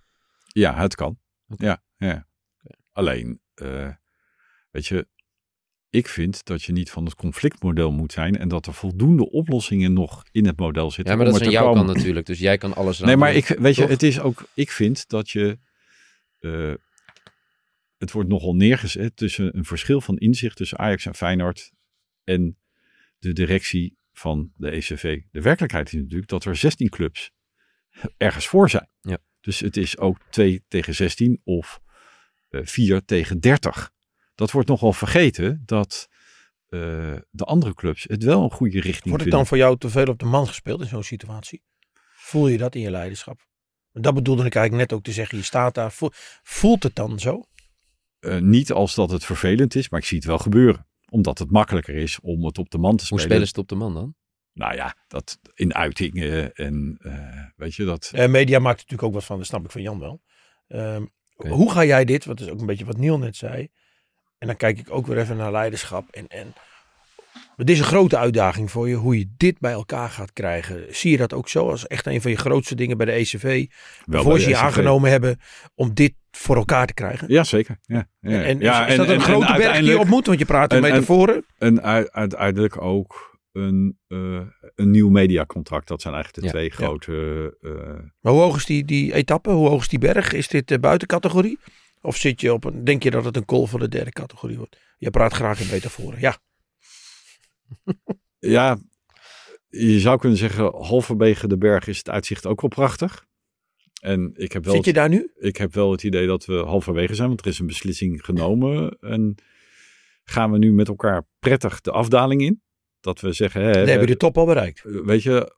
Ja, 0.47 0.75
het 0.75 0.95
kan. 0.95 1.19
Ja, 1.57 1.83
ja. 1.97 2.27
Alleen, 2.93 3.41
eh, 3.55 3.91
weet 4.71 4.87
je, 4.87 5.09
ik 5.91 6.09
vind 6.09 6.45
dat 6.45 6.63
je 6.63 6.73
niet 6.73 6.91
van 6.91 7.05
het 7.05 7.15
conflictmodel 7.15 7.93
moet 7.93 8.13
zijn 8.13 8.37
en 8.37 8.49
dat 8.49 8.67
er 8.67 8.75
voldoende 8.75 9.31
oplossingen 9.31 9.93
nog 9.93 10.23
in 10.31 10.47
het 10.47 10.59
model 10.59 10.91
zitten. 10.91 11.13
Ja, 11.13 11.19
maar 11.19 11.33
dat 11.33 11.41
is 11.41 11.47
aan 11.47 11.53
jouw 11.53 11.65
komen. 11.65 11.85
kant 11.85 11.97
natuurlijk, 11.97 12.27
dus 12.27 12.39
jij 12.39 12.59
kan 12.59 12.75
alles 12.75 12.99
Nee, 12.99 13.17
maar 13.17 13.35
ik, 13.35 13.47
weet 13.47 13.77
je, 13.77 13.87
het 13.87 14.03
is 14.03 14.21
ook, 14.21 14.49
ik 14.55 14.71
vind 14.71 15.09
dat 15.09 15.31
je, 15.31 15.59
eh, 16.39 16.75
het 17.99 18.13
wordt 18.13 18.29
nogal 18.29 18.55
neergezet 18.55 19.17
tussen 19.17 19.57
een 19.57 19.65
verschil 19.65 20.01
van 20.01 20.17
inzicht 20.17 20.57
tussen 20.57 20.79
Ajax 20.79 21.07
en 21.07 21.15
Feyenoord 21.15 21.73
en 22.25 22.59
de 23.19 23.33
directie 23.33 23.97
van 24.19 24.53
de 24.57 24.71
ECV. 24.71 25.21
De 25.31 25.41
werkelijkheid 25.41 25.87
is 25.93 26.01
natuurlijk 26.01 26.29
dat 26.29 26.45
er 26.45 26.57
16 26.57 26.89
clubs 26.89 27.31
ergens 28.17 28.47
voor 28.47 28.71
zijn. 28.71 28.89
Ja. 29.01 29.19
Dus 29.41 29.61
het 29.61 29.77
is 29.77 29.99
ook 29.99 30.19
2 30.31 30.65
tegen 30.69 30.95
16 30.95 31.41
of 31.45 31.81
eh 32.49 32.61
4 32.65 33.05
tegen 33.05 33.41
30. 33.41 33.91
dat 34.35 34.51
wordt 34.51 34.69
nogal 34.69 34.93
vergeten 34.93 35.63
dat 35.65 36.09
eh, 36.67 36.81
de 37.31 37.45
andere 37.45 37.75
clubs 37.75 38.05
het 38.09 38.23
wel 38.25 38.43
een 38.43 38.51
goede 38.51 38.81
richting 38.81 39.05
Wordt 39.05 39.11
het 39.13 39.21
vinden. 39.23 39.39
dan 39.39 39.47
voor 39.47 39.57
jou 39.57 39.79
te 39.79 39.89
veel 39.91 40.07
op 40.07 40.19
de 40.19 40.25
man 40.25 40.47
gespeeld 40.47 40.81
in 40.81 40.87
zo'n 40.87 41.03
situatie? 41.03 41.63
Voel 42.17 42.49
je 42.49 42.59
dat 42.59 42.75
in 42.75 42.81
je 42.81 42.91
leiderschap? 42.91 43.47
Dat 43.93 44.15
bedoelde 44.15 44.45
ik 44.45 44.55
eigenlijk 44.55 44.89
net 44.91 44.99
ook 44.99 45.05
te 45.05 45.13
zeggen. 45.13 45.39
Je 45.39 45.45
staat 45.45 45.75
daar. 45.75 45.93
Voel- 45.93 46.11
Voelt 46.43 46.83
het 46.83 46.95
dan 46.95 47.19
zo? 47.19 47.43
Eh, 48.19 48.39
niet 48.39 48.73
als 48.73 48.95
dat 48.95 49.11
het 49.11 49.25
vervelend 49.25 49.75
is, 49.75 49.89
maar 49.89 50.01
ik 50.01 50.07
zie 50.07 50.17
het 50.19 50.27
wel 50.27 50.39
gebeuren. 50.39 50.87
Omdat 51.11 51.39
het 51.39 51.51
makkelijker 51.51 51.95
is 51.95 52.21
om 52.21 52.45
het 52.45 52.59
op 52.59 52.71
de 52.71 52.79
man 52.79 52.97
te 52.97 53.07
Hoe 53.09 53.21
spelen. 53.21 53.25
spelen 53.25 53.47
ze 53.47 53.49
het 53.49 53.59
op 53.59 53.69
de 53.69 53.75
man 53.75 53.95
dan? 53.95 54.15
Nou 54.53 54.75
ja, 54.75 54.97
dat 55.09 55.39
in 55.55 55.75
uitingen 55.75 56.55
en 56.55 56.97
eh, 57.01 57.45
weet 57.57 57.75
je 57.75 57.85
dat. 57.85 58.11
Eh, 58.15 58.29
media 58.29 58.59
maakt 58.59 58.81
er 58.81 58.83
natuurlijk 58.83 59.09
ook 59.09 59.15
wat 59.15 59.25
van. 59.25 59.39
Dat 59.39 59.47
snap 59.47 59.65
ik 59.65 59.71
van 59.71 59.83
Jan 59.83 59.99
wel. 59.99 60.23
Ehm. 60.69 61.07
Hoe 61.37 61.73
ga 61.73 61.85
jij 61.85 62.05
dit? 62.05 62.25
Wat 62.25 62.41
is 62.41 62.49
ook 62.49 62.61
een 62.61 62.67
beetje 62.67 62.85
wat 62.85 62.97
Niel 62.97 63.19
net 63.19 63.37
zei. 63.37 63.69
En 64.39 64.47
dan 64.47 64.57
kijk 64.57 64.79
ik 64.79 64.91
ook 64.91 65.07
weer 65.07 65.19
even 65.19 65.37
naar 65.37 65.53
leiderschap. 65.53 66.09
En, 66.11 66.27
en 66.27 66.53
het 67.57 67.71
is 67.71 67.79
een 67.79 67.85
grote 67.85 68.17
uitdaging 68.19 68.71
voor 68.71 68.89
je. 68.89 68.95
Hoe 68.95 69.19
je 69.19 69.33
dit 69.37 69.59
bij 69.59 69.73
elkaar 69.73 70.09
gaat 70.09 70.33
krijgen. 70.33 70.85
Zie 70.91 71.11
je 71.11 71.17
dat 71.17 71.33
ook 71.33 71.49
zo? 71.49 71.71
Als 71.71 71.87
echt 71.87 72.07
een 72.07 72.21
van 72.21 72.31
je 72.31 72.37
grootste 72.37 72.75
dingen 72.75 72.97
bij 72.97 73.07
de 73.07 73.13
ECV. 73.13 73.67
Wel 74.05 74.23
voor 74.23 74.39
ze 74.41 74.49
je 74.49 74.55
SCV. 74.55 74.65
aangenomen 74.65 75.11
hebben. 75.11 75.39
Om 75.75 75.95
dit 75.95 76.15
voor 76.31 76.57
elkaar 76.57 76.87
te 76.87 76.95
krijgen. 76.95 77.29
Ja, 77.31 77.45
zeker. 77.45 77.79
Ja, 77.83 78.09
ja. 78.21 78.43
En 78.43 78.59
ja, 78.61 78.85
is, 78.87 78.91
is 78.91 78.97
dat 78.97 79.09
een 79.09 79.21
grote 79.21 79.55
berg 79.57 79.79
die 79.79 79.89
je 79.89 79.99
op 79.99 80.07
moet? 80.09 80.27
Want 80.27 80.39
je 80.39 80.45
praat 80.45 80.73
in 80.73 80.79
en- 80.79 80.85
en- 80.85 80.91
metaforen. 80.93 81.45
En 81.59 81.75
u- 81.77 82.09
uiteindelijk 82.11 82.83
ook 82.83 83.39
een, 83.53 83.99
eh, 84.09 84.41
een 84.75 84.91
nieuw 84.91 85.09
mediacontract. 85.09 85.89
Dat 85.89 86.01
zijn 86.03 86.15
eigenlijk 86.15 86.43
de 86.45 86.49
Ja, 86.51 86.57
twee 86.59 86.69
ja. 86.71 86.87
grote. 86.87 87.57
eh, 87.61 87.71
Maar 88.21 88.33
hoe 88.33 88.43
hoog 88.43 88.57
is 88.57 88.65
die, 88.65 88.85
die 88.85 89.15
etappe? 89.15 89.51
Hoe 89.51 89.69
hoog 89.69 89.81
is 89.81 89.89
die 89.89 89.99
berg? 89.99 90.33
Is 90.33 90.49
dit 90.49 90.69
de 90.69 90.79
buitencategorie? 90.79 91.59
Of 92.01 92.17
zit 92.17 92.41
je 92.41 92.53
op 92.53 92.65
een, 92.65 92.85
denk 92.85 93.03
je 93.03 93.11
dat 93.11 93.25
het 93.25 93.37
een 93.37 93.45
call 93.45 93.67
van 93.67 93.81
de 93.81 93.89
derde 93.89 94.11
categorie 94.11 94.57
wordt? 94.57 94.77
Je 94.99 95.11
praat 95.11 95.33
graag 95.33 95.61
in 95.61 95.67
metaforen. 95.71 96.21
Ja, 96.21 96.37
ja, 98.39 98.79
je 99.69 100.01
zou 100.01 100.19
kunnen 100.19 100.39
zeggen, 100.39 100.75
halverwege 100.75 101.49
de 101.49 101.59
berg 101.59 101.87
is 101.87 101.99
het 101.99 102.11
uitzicht 102.11 102.47
ook 102.47 102.61
wel 102.61 102.71
prachtig. 102.71 103.27
En 104.01 104.33
ik 104.35 104.53
heb 104.53 104.65
wel, 104.65 104.75
zit 104.75 104.85
je 104.85 104.93
daar 104.93 105.09
nu? 105.09 105.31
ik 105.39 105.57
heb 105.57 105.75
wel 105.75 105.91
het 105.91 106.03
idee 106.03 106.27
dat 106.27 106.45
we 106.45 106.55
halverwege 106.55 107.15
zijn, 107.15 107.29
want 107.29 107.41
er 107.41 107.47
is 107.47 107.59
een 107.59 107.67
beslissing 107.67 108.25
genomen. 108.25 108.97
En 109.01 109.35
gaan 110.25 110.51
we 110.51 110.59
nu 110.59 110.73
met 110.73 110.89
elkaar 110.89 111.27
prettig 111.39 111.81
de 111.81 111.91
afdaling 111.91 112.41
in? 112.41 112.63
Dat 113.01 113.21
we 113.21 113.33
zeggen, 113.33 113.63
hè, 113.63 113.73
Dan 113.73 113.89
heb 113.89 114.01
je 114.01 114.07
de 114.07 114.17
top 114.17 114.39
al 114.39 114.47
bereikt. 114.47 114.85
Eh, 114.85 115.01
Weet 115.05 115.23
je, 115.23 115.57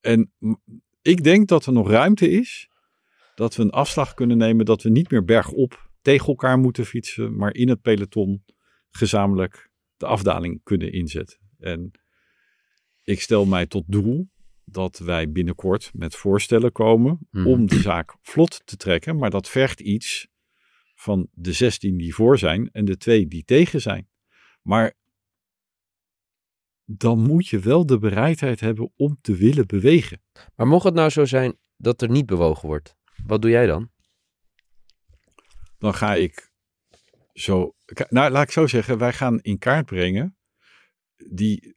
en 0.00 0.32
ik 1.02 1.24
denk 1.24 1.48
dat 1.48 1.66
er 1.66 1.72
nog 1.72 1.90
ruimte 1.90 2.30
is 2.30 2.68
dat 3.34 3.56
we 3.56 3.62
een 3.62 3.70
afslag 3.70 4.14
kunnen 4.14 4.36
nemen 4.36 4.64
dat 4.64 4.82
we 4.82 4.90
niet 4.90 5.10
meer 5.10 5.24
bergop 5.24 5.90
tegen 6.02 6.26
elkaar 6.26 6.58
moeten 6.58 6.86
fietsen, 6.86 7.36
maar 7.36 7.54
in 7.54 7.68
het 7.68 7.82
peloton 7.82 8.44
gezamenlijk 8.90 9.70
de 9.96 10.06
afdaling 10.06 10.60
kunnen 10.62 10.92
inzetten. 10.92 11.38
En 11.58 11.90
ik 13.02 13.20
stel 13.20 13.44
mij 13.46 13.66
tot 13.66 13.84
doel 13.86 14.28
dat 14.64 14.98
wij 14.98 15.32
binnenkort 15.32 15.90
met 15.94 16.14
voorstellen 16.16 16.72
komen 16.72 17.18
Mhm. 17.30 17.46
om 17.46 17.66
de 17.66 17.80
zaak 17.80 18.16
vlot 18.22 18.66
te 18.66 18.76
trekken, 18.76 19.16
maar 19.16 19.30
dat 19.30 19.48
vergt 19.48 19.80
iets 19.80 20.28
van 20.94 21.28
de 21.32 21.52
16 21.52 21.96
die 21.96 22.14
voor 22.14 22.38
zijn 22.38 22.70
en 22.72 22.84
de 22.84 22.96
twee 22.96 23.26
die 23.26 23.44
tegen 23.44 23.80
zijn. 23.80 24.08
Maar 24.62 24.94
dan 26.84 27.18
moet 27.18 27.48
je 27.48 27.58
wel 27.58 27.86
de 27.86 27.98
bereidheid 27.98 28.60
hebben 28.60 28.92
om 28.96 29.18
te 29.20 29.36
willen 29.36 29.66
bewegen. 29.66 30.22
Maar 30.54 30.66
mocht 30.66 30.84
het 30.84 30.94
nou 30.94 31.08
zo 31.10 31.24
zijn 31.24 31.58
dat 31.76 32.02
er 32.02 32.10
niet 32.10 32.26
bewogen 32.26 32.68
wordt, 32.68 32.96
wat 33.26 33.42
doe 33.42 33.50
jij 33.50 33.66
dan? 33.66 33.90
Dan 35.78 35.94
ga 35.94 36.14
ik 36.14 36.52
zo. 37.32 37.73
Nou, 38.08 38.30
laat 38.30 38.42
ik 38.42 38.50
zo 38.50 38.66
zeggen, 38.66 38.98
wij 38.98 39.12
gaan 39.12 39.40
in 39.40 39.58
kaart 39.58 39.86
brengen. 39.86 40.36
Die 41.16 41.76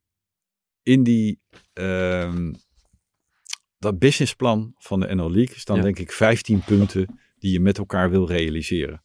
in 0.83 1.03
die. 1.03 1.41
ehm, 1.73 2.53
dat 3.79 3.99
businessplan 3.99 4.73
van 4.77 4.99
de 4.99 5.15
NL 5.15 5.31
League 5.31 5.59
staan 5.59 5.75
Ja. 5.75 5.81
denk 5.81 5.99
ik 5.99 6.11
15 6.11 6.63
punten 6.63 7.19
die 7.39 7.51
je 7.51 7.59
met 7.59 7.77
elkaar 7.77 8.09
wil 8.09 8.27
realiseren. 8.27 9.03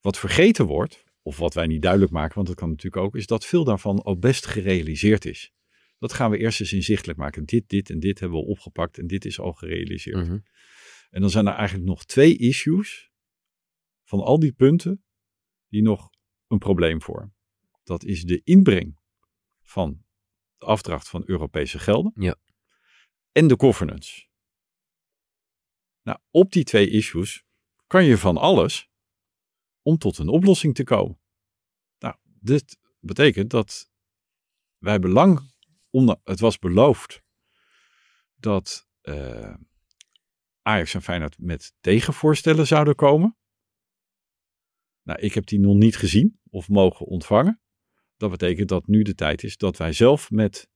Wat 0.00 0.18
vergeten 0.18 0.66
wordt, 0.66 1.04
of 1.22 1.36
wat 1.38 1.54
wij 1.54 1.66
niet 1.66 1.82
duidelijk 1.82 2.12
maken, 2.12 2.34
want 2.34 2.46
dat 2.46 2.56
kan 2.56 2.68
natuurlijk 2.68 3.02
ook, 3.02 3.16
is 3.16 3.26
dat 3.26 3.44
veel 3.46 3.64
daarvan 3.64 4.02
al 4.02 4.18
best 4.18 4.46
gerealiseerd 4.46 5.24
is. 5.24 5.52
Dat 5.98 6.12
gaan 6.12 6.30
we 6.30 6.38
eerst 6.38 6.60
eens 6.60 6.72
inzichtelijk 6.72 7.18
maken. 7.18 7.44
Dit, 7.44 7.68
dit 7.68 7.90
en 7.90 8.00
dit 8.00 8.20
hebben 8.20 8.38
we 8.38 8.44
opgepakt 8.46 8.98
en 8.98 9.06
dit 9.06 9.24
is 9.24 9.40
al 9.40 9.52
gerealiseerd. 9.52 10.26
Mhm. 10.26 10.38
En 11.10 11.20
dan 11.20 11.30
zijn 11.30 11.46
er 11.46 11.54
eigenlijk 11.54 11.88
nog 11.88 12.04
twee 12.04 12.38
issues 12.38 13.10
van 14.04 14.20
al 14.20 14.38
die 14.38 14.52
punten 14.52 15.03
die 15.74 15.82
nog 15.82 16.10
een 16.46 16.58
probleem 16.58 17.02
vormen. 17.02 17.34
Dat 17.82 18.04
is 18.04 18.24
de 18.24 18.40
inbreng 18.44 18.98
van 19.62 20.04
de 20.58 20.66
afdracht 20.66 21.08
van 21.08 21.22
Europese 21.26 21.78
gelden 21.78 22.12
Ja. 22.14 22.36
en 23.32 23.48
de 23.48 23.54
governance. 23.58 24.26
Nou, 26.02 26.18
op 26.30 26.52
die 26.52 26.64
twee 26.64 26.90
issues 26.90 27.44
kan 27.86 28.04
je 28.04 28.18
van 28.18 28.36
alles 28.36 28.90
om 29.82 29.98
tot 29.98 30.18
een 30.18 30.28
oplossing 30.28 30.74
te 30.74 30.84
komen. 30.84 31.20
Nou, 31.98 32.16
dit 32.22 32.78
betekent 33.00 33.50
dat 33.50 33.90
wij 34.78 34.98
belang, 34.98 35.40
onder, 35.90 36.20
het 36.24 36.40
was 36.40 36.58
beloofd 36.58 37.22
dat 38.34 38.88
eh, 39.00 39.54
Ajax 40.62 40.94
en 40.94 41.02
Feyenoord 41.02 41.38
met 41.38 41.74
tegenvoorstellen 41.80 42.66
zouden 42.66 42.94
komen. 42.94 43.36
Nou, 45.04 45.20
ik 45.20 45.34
heb 45.34 45.46
die 45.46 45.60
nog 45.60 45.74
niet 45.74 45.96
gezien 45.96 46.40
of 46.50 46.68
mogen 46.68 47.06
ontvangen. 47.06 47.60
Dat 48.16 48.30
betekent 48.30 48.68
dat 48.68 48.86
nu 48.86 49.02
de 49.02 49.14
tijd 49.14 49.42
is 49.42 49.56
dat 49.56 49.76
wij 49.76 49.92
zelf 49.92 50.30
met 50.30 50.68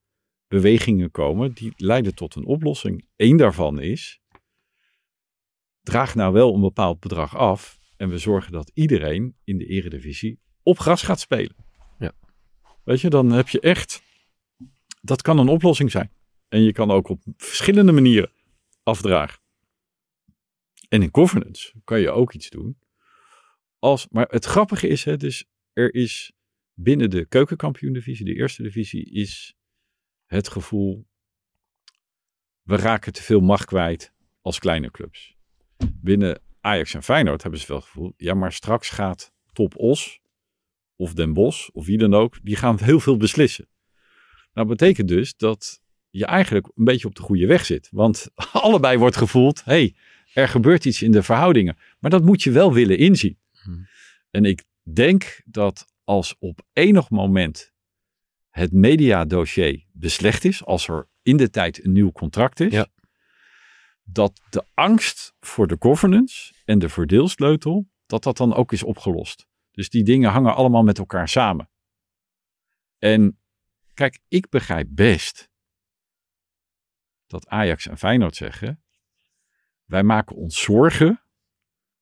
bewegingen 0.47 1.11
komen 1.11 1.53
die 1.53 1.73
leiden 1.77 2.15
tot 2.15 2.35
een 2.35 2.47
oplossing. 2.47 3.09
Eén 3.17 3.37
daarvan 3.37 3.81
is, 3.81 4.21
draag 5.81 6.15
nou 6.15 6.33
wel 6.33 6.55
een 6.55 6.61
bepaald 6.61 7.01
bedrag 7.01 7.37
af 7.37 7.79
en 7.97 8.09
we 8.09 8.19
zorgen 8.19 8.53
dat 8.53 8.71
iedereen 8.75 9.37
in 9.45 9.59
de 9.59 9.67
eredivisie 9.67 10.41
op 10.63 10.79
gras 10.79 11.03
gaat 11.03 11.21
spelen. 11.21 11.57
Ja. 11.99 12.13
Weet 12.85 13.01
je, 13.01 13.11
dan 13.11 13.31
heb 13.31 13.49
je 13.49 13.61
echt, 13.61 14.03
dat 15.01 15.23
kan 15.23 15.39
een 15.39 15.49
oplossing 15.49 15.91
zijn. 15.91 16.13
En 16.49 16.63
je 16.63 16.73
kan 16.73 16.91
ook 16.91 17.09
op 17.09 17.23
verschillende 17.37 17.93
manieren 17.93 18.33
afdragen. 18.83 19.41
En 20.89 21.03
in 21.03 21.09
governance 21.13 21.73
kan 21.85 22.01
je 22.01 22.11
ook 22.11 22.35
iets 22.35 22.51
doen. 22.51 22.79
Als, 23.79 24.09
maar 24.09 24.27
het 24.29 24.45
grappige 24.45 24.89
is, 24.89 25.05
hè, 25.05 25.17
dus 25.17 25.45
er 25.73 25.95
is 25.95 26.33
binnen 26.75 27.11
de 27.11 27.27
keukenkampioen-divisie, 27.27 28.25
de 28.25 28.35
eerste 28.35 28.63
divisie, 28.63 29.11
is 29.11 29.57
het 30.27 30.49
gevoel, 30.49 31.07
we 32.63 32.77
raken 32.77 33.13
te 33.13 33.23
veel 33.23 33.41
macht 33.41 33.65
kwijt 33.65 34.13
als 34.41 34.59
kleine 34.59 34.91
clubs. 34.91 35.37
Binnen 35.93 36.41
Ajax 36.61 36.95
en 36.95 37.03
Feyenoord 37.03 37.43
hebben 37.43 37.61
ze 37.61 37.67
wel 37.67 37.77
het 37.77 37.87
gevoel, 37.87 38.13
ja, 38.17 38.35
maar 38.35 38.53
straks 38.53 38.91
gaat 38.91 39.33
Top 39.53 39.77
Os 39.77 40.21
of 40.97 41.15
Den 41.15 41.33
Bosch 41.33 41.69
of 41.69 41.87
wie 41.87 41.99
dan 41.99 42.15
ook, 42.15 42.39
die 42.43 42.57
gaan 42.57 42.79
heel 42.81 43.01
veel 43.01 43.17
beslissen. 43.17 43.69
Nou, 44.53 44.69
dat 44.69 44.79
betekent 44.79 45.09
dus 45.09 45.37
dat 45.37 45.81
je 46.11 46.27
eigenlijk 46.27 46.67
een 46.75 46.85
beetje 46.85 47.07
op 47.07 47.15
de 47.15 47.23
goede 47.23 47.47
weg 47.47 47.65
zit. 47.65 47.89
Want 47.91 48.31
allebei 48.53 48.99
wordt 48.99 49.17
gevoeld, 49.17 49.65
hey, 49.65 49.95
er 50.33 50.49
gebeurt 50.49 50.85
iets 50.85 51.03
in 51.03 51.11
de 51.11 51.23
verhoudingen. 51.23 51.77
Maar 51.99 52.11
dat 52.11 52.25
moet 52.25 52.43
je 52.43 52.51
wel 52.51 52.73
willen 52.73 52.99
inzien. 52.99 53.39
Hmm. 53.69 53.87
En 54.31 54.45
ik 54.45 54.65
denk 54.83 55.41
dat 55.45 55.87
als 56.05 56.37
op 56.39 56.61
enig 56.73 57.11
moment 57.11 57.73
het 58.49 58.73
mediadossier 58.73 59.87
beslecht 59.93 60.45
is, 60.45 60.65
als 60.65 60.89
er 60.89 61.09
in 61.23 61.37
de 61.37 61.51
tijd 61.51 61.85
een 61.85 61.93
nieuw 61.93 62.13
contract 62.13 62.61
is, 62.61 62.73
Ja. 62.73 62.87
dat 64.03 64.41
de 64.51 64.65
angst 64.75 65.35
voor 65.41 65.67
de 65.67 65.77
governance 65.79 66.55
en 66.65 66.79
de 66.79 66.89
verdeelsleutel, 66.89 67.89
dat 68.07 68.23
dat 68.23 68.37
dan 68.37 68.55
ook 68.55 68.73
is 68.73 68.83
opgelost. 68.83 69.47
Dus 69.71 69.91
die 69.91 70.05
dingen 70.05 70.31
hangen 70.31 70.55
allemaal 70.55 70.83
met 70.83 70.99
elkaar 70.99 71.29
samen. 71.29 71.71
En 72.99 73.39
kijk, 73.95 74.21
ik 74.29 74.49
begrijp 74.49 74.87
best 74.91 75.51
dat 77.27 77.47
Ajax 77.49 77.87
en 77.87 77.99
Feyenoord 77.99 78.37
zeggen, 78.37 78.83
wij 79.85 80.03
maken 80.03 80.37
ons 80.37 80.61
zorgen 80.61 81.23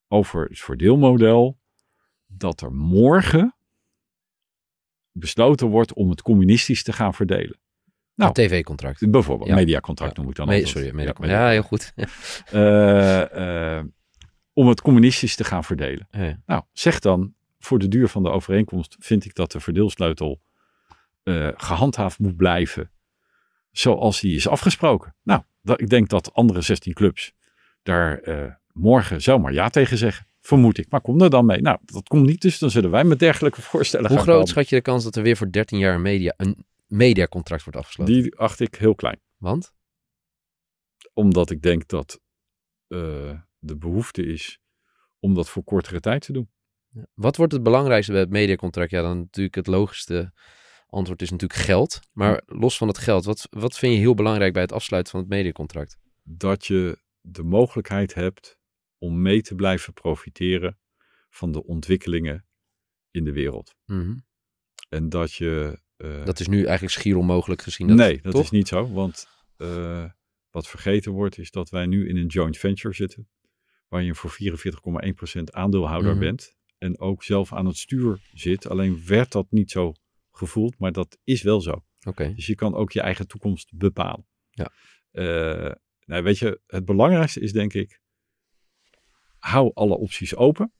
over 0.08 0.44
het 0.44 0.58
verdeelmodel 0.58 1.58
dat 2.26 2.60
er 2.60 2.72
morgen 2.72 3.54
besloten 5.12 5.66
wordt 5.68 5.92
om 5.94 6.10
het 6.10 6.22
communistisch 6.22 6.82
te 6.82 6.92
gaan 6.92 7.14
verdelen. 7.14 7.58
Nou, 8.14 8.28
Een 8.28 8.48
tv-contract. 8.48 9.10
Bijvoorbeeld, 9.10 9.48
Ja. 9.48 9.54
mediacontract 9.54 10.16
Ja. 10.16 10.20
noem 10.22 10.30
ik 10.30 10.36
dan 10.36 10.46
altijd. 10.48 10.68
sorry, 10.68 10.90
mediacontract. 10.94 11.40
Ja, 11.40 11.48
heel 11.48 11.62
goed. 11.62 11.92
Eh, 12.50 13.76
eh, 13.78 13.84
om 14.52 14.68
het 14.68 14.80
communistisch 14.80 15.36
te 15.36 15.44
gaan 15.44 15.64
verdelen. 15.64 16.08
Ja. 16.10 16.40
Nou, 16.46 16.62
zeg 16.72 16.98
dan, 16.98 17.34
voor 17.58 17.78
de 17.78 17.88
duur 17.88 18.08
van 18.08 18.22
de 18.22 18.28
overeenkomst 18.30 18.96
vind 18.98 19.24
ik 19.24 19.34
dat 19.34 19.52
de 19.52 19.60
verdeelsleutel 19.60 20.40
eh, 21.22 21.48
gehandhaafd 21.56 22.18
moet 22.18 22.36
blijven 22.36 22.90
zoals 23.70 24.20
die 24.20 24.36
is 24.36 24.48
afgesproken. 24.48 25.14
Nou, 25.22 25.42
dat, 25.62 25.80
ik 25.80 25.88
denk 25.88 26.08
dat 26.08 26.32
andere 26.34 26.60
16 26.60 26.92
clubs 26.92 27.32
daar 27.82 28.20
morgen 28.77 29.23
zomaar 29.23 29.53
ja 29.53 29.69
tegen 29.69 29.98
zeggen. 29.98 30.27
Vermoed 30.40 30.78
ik. 30.78 30.90
Maar 30.90 31.01
kom 31.01 31.20
er 31.20 31.31
dan 31.31 31.47
mee. 31.47 31.61
Nou, 31.61 31.78
dat 31.85 32.09
komt 32.09 32.27
niet, 32.27 32.40
dus 32.40 32.59
dan 32.59 32.70
zullen 32.70 32.90
wij 32.90 33.05
met 33.05 33.19
dergelijke 33.19 33.62
voorstellen 33.62 34.07
Hoe 34.07 34.16
gaan 34.16 34.24
groot 34.24 34.36
komen. 34.36 34.53
schat 34.53 34.69
je 34.69 34.77
de 34.77 34.82
kans 34.82 35.05
dat 35.05 35.16
er 35.16 35.23
weer 35.23 35.36
voor 35.36 35.51
13 35.51 35.78
jaar 35.78 35.94
een, 35.94 36.03
media, 36.03 36.35
een 36.36 36.66
mediacontract 36.86 37.65
wordt 37.65 37.78
afgesloten? 37.78 38.15
Die 38.15 38.36
acht 38.36 38.61
ik 38.61 38.74
heel 38.74 38.94
klein. 38.94 39.20
Want? 39.36 39.73
Omdat 41.12 41.51
ik 41.51 41.62
denk 41.62 41.89
dat 41.89 42.20
eh, 42.86 43.40
de 43.59 43.77
behoefte 43.77 44.27
is 44.27 44.61
om 45.19 45.35
dat 45.35 45.48
voor 45.48 45.65
kortere 45.65 46.01
tijd 46.01 46.23
te 46.23 46.32
doen. 46.32 46.51
Wat 47.15 47.36
wordt 47.36 47.53
het 47.53 47.62
belangrijkste 47.62 48.12
bij 48.12 48.20
het 48.20 48.31
mediacontract? 48.31 48.90
Ja, 48.90 49.03
dan 49.03 49.19
natuurlijk 49.19 49.55
het 49.55 49.66
logischste 49.66 50.32
antwoord 50.86 51.23
is 51.23 51.31
natuurlijk 51.31 51.61
geld. 51.61 52.01
Maar 52.12 52.43
los 52.47 52.77
van 52.77 52.89
het 52.89 52.98
geld, 52.98 53.24
wat, 53.24 53.47
wat 53.51 53.78
vind 53.78 53.93
je 53.93 53.98
heel 53.98 54.15
belangrijk 54.15 54.53
bij 54.53 54.62
het 54.62 54.73
afsluiten 54.73 55.12
van 55.12 55.20
het 55.20 55.28
mediacontract? 55.28 55.98
Dat 56.23 56.66
je 56.66 56.98
de 57.20 57.43
mogelijkheid 57.43 58.15
hebt 58.15 58.59
om 58.98 59.23
mee 59.23 59.43
te 59.43 59.55
blijven 59.55 59.93
profiteren 59.93 60.78
van 61.31 61.52
de 61.52 61.64
ontwikkelingen 61.64 62.47
in 63.10 63.24
de 63.24 63.32
wereld. 63.32 63.74
Mhm. 63.85 64.16
En 64.89 65.09
dat 65.09 65.32
je. 65.32 65.81
eh, 65.97 66.24
Dat 66.24 66.40
is 66.40 66.48
nu 66.48 66.56
eigenlijk 66.64 66.93
schier 66.93 67.16
onmogelijk 67.16 67.62
gezien. 67.62 67.86
Dat, 67.86 67.97
nee, 67.97 68.20
dat 68.23 68.32
toch? 68.32 68.43
is 68.43 68.51
niet 68.51 68.68
zo. 68.68 68.93
Want 68.93 69.27
eh, 69.56 70.10
wat 70.51 70.68
vergeten 70.68 71.12
wordt, 71.12 71.39
is 71.39 71.51
dat 71.51 71.68
wij 71.70 71.86
nu 71.86 72.09
in 72.09 72.16
een 72.16 72.27
joint 72.27 72.59
venture 72.59 72.94
zitten. 72.94 73.28
Waar 73.89 74.02
je 74.02 74.14
voor 74.14 74.31
44,1% 74.31 75.43
aandeelhouder 75.51 76.10
Mhm. 76.10 76.20
bent. 76.20 76.55
En 76.78 76.98
ook 76.98 77.23
zelf 77.23 77.52
aan 77.52 77.66
het 77.66 77.77
stuur 77.77 78.20
zit. 78.32 78.66
Alleen 78.68 79.06
werd 79.06 79.32
dat 79.32 79.47
niet 79.51 79.70
zo 79.70 79.93
gevoeld, 80.31 80.78
maar 80.78 80.93
dat 80.93 81.18
is 81.24 81.43
wel 81.43 81.60
zo. 81.60 81.85
Oké. 82.09 82.35
Dus 82.35 82.47
je 82.47 82.55
kan 82.55 82.74
ook 82.74 82.93
je 82.93 83.01
eigen 83.01 83.27
toekomst 83.28 83.73
bepalen. 83.77 84.27
Ja. 84.51 84.73
Eh, 85.10 85.73
nou, 86.05 86.23
weet 86.23 86.39
je, 86.39 86.60
het 86.66 86.85
belangrijkste 86.85 87.40
is 87.40 87.52
denk 87.52 87.73
ik, 87.73 88.01
hou 89.47 89.70
alle 89.74 89.97
opties 89.97 90.35
open. 90.35 90.73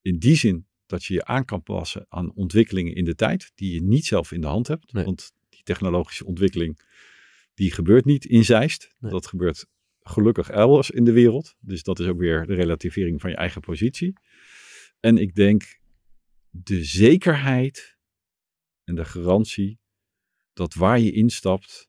In 0.00 0.18
die 0.18 0.36
zin 0.36 0.66
dat 0.86 1.04
je 1.04 1.14
je 1.14 1.24
aan 1.24 1.44
kan 1.44 1.62
passen 1.62 2.06
aan 2.08 2.34
ontwikkelingen 2.34 2.94
in 2.94 3.04
de 3.04 3.14
tijd, 3.14 3.52
die 3.54 3.74
je 3.74 3.82
niet 3.82 4.04
zelf 4.04 4.32
in 4.32 4.40
de 4.40 4.46
hand 4.46 4.66
hebt. 4.66 4.92
Nee. 4.92 5.04
Want 5.04 5.32
die 5.48 5.62
technologische 5.62 6.24
ontwikkeling, 6.24 6.80
die 7.54 7.72
gebeurt 7.72 8.04
niet 8.04 8.24
in 8.24 8.44
Zeist. 8.44 8.94
Nee. 8.98 9.10
Dat 9.10 9.26
gebeurt 9.26 9.66
gelukkig 10.00 10.50
elders 10.50 10.90
in 10.90 11.04
de 11.04 11.12
wereld. 11.12 11.54
Dus 11.60 11.82
dat 11.82 11.98
is 11.98 12.06
ook 12.06 12.18
weer 12.18 12.46
de 12.46 12.54
relativering 12.54 13.20
van 13.20 13.30
je 13.30 13.36
eigen 13.36 13.60
positie. 13.60 14.12
En 15.00 15.18
ik 15.18 15.34
denk 15.34 15.78
de 16.50 16.84
zekerheid 16.84 17.98
en 18.84 18.94
de 18.94 19.04
garantie 19.04 19.78
dat 20.52 20.74
waar 20.74 21.00
je 21.00 21.12
instapt, 21.12 21.88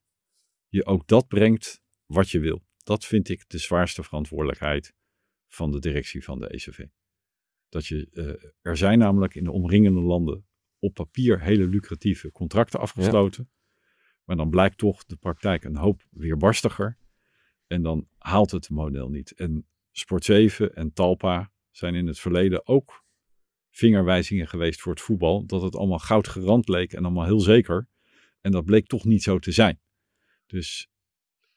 je 0.67 0.85
ook 0.85 1.07
dat 1.07 1.27
brengt 1.27 1.81
wat 2.05 2.29
je 2.29 2.39
wil. 2.39 2.65
Dat 2.83 3.05
vind 3.05 3.29
ik 3.29 3.49
de 3.49 3.57
zwaarste 3.57 4.03
verantwoordelijkheid 4.03 4.95
van 5.47 5.71
de 5.71 5.79
directie 5.79 6.23
van 6.23 6.39
de 6.39 6.47
ECV. 6.47 6.85
Dat 7.69 7.85
je, 7.85 8.07
eh, 8.11 8.49
er 8.61 8.77
zijn 8.77 8.99
namelijk 8.99 9.35
in 9.35 9.43
de 9.43 9.51
omringende 9.51 10.01
landen 10.01 10.45
op 10.79 10.93
papier 10.93 11.41
hele 11.41 11.67
lucratieve 11.67 12.31
contracten 12.31 12.79
afgesloten. 12.79 13.49
Maar 14.23 14.35
dan 14.35 14.49
blijkt 14.49 14.77
toch 14.77 15.05
de 15.05 15.15
praktijk 15.15 15.63
een 15.63 15.75
hoop 15.75 16.07
weerbarstiger. 16.11 16.97
En 17.67 17.81
dan 17.81 18.07
haalt 18.17 18.51
het 18.51 18.69
model 18.69 19.09
niet. 19.09 19.31
En 19.31 19.67
Sport 19.91 20.25
7 20.25 20.75
en 20.75 20.93
Talpa 20.93 21.51
zijn 21.71 21.95
in 21.95 22.07
het 22.07 22.19
verleden 22.19 22.67
ook 22.67 23.05
vingerwijzingen 23.69 24.47
geweest 24.47 24.81
voor 24.81 24.91
het 24.91 25.01
voetbal. 25.01 25.45
Dat 25.45 25.61
het 25.61 25.75
allemaal 25.75 25.99
goud 25.99 26.27
gerand 26.27 26.67
leek 26.67 26.93
en 26.93 27.03
allemaal 27.03 27.25
heel 27.25 27.39
zeker. 27.39 27.87
En 28.41 28.51
dat 28.51 28.65
bleek 28.65 28.87
toch 28.87 29.05
niet 29.05 29.23
zo 29.23 29.39
te 29.39 29.51
zijn. 29.51 29.79
Dus 30.45 30.89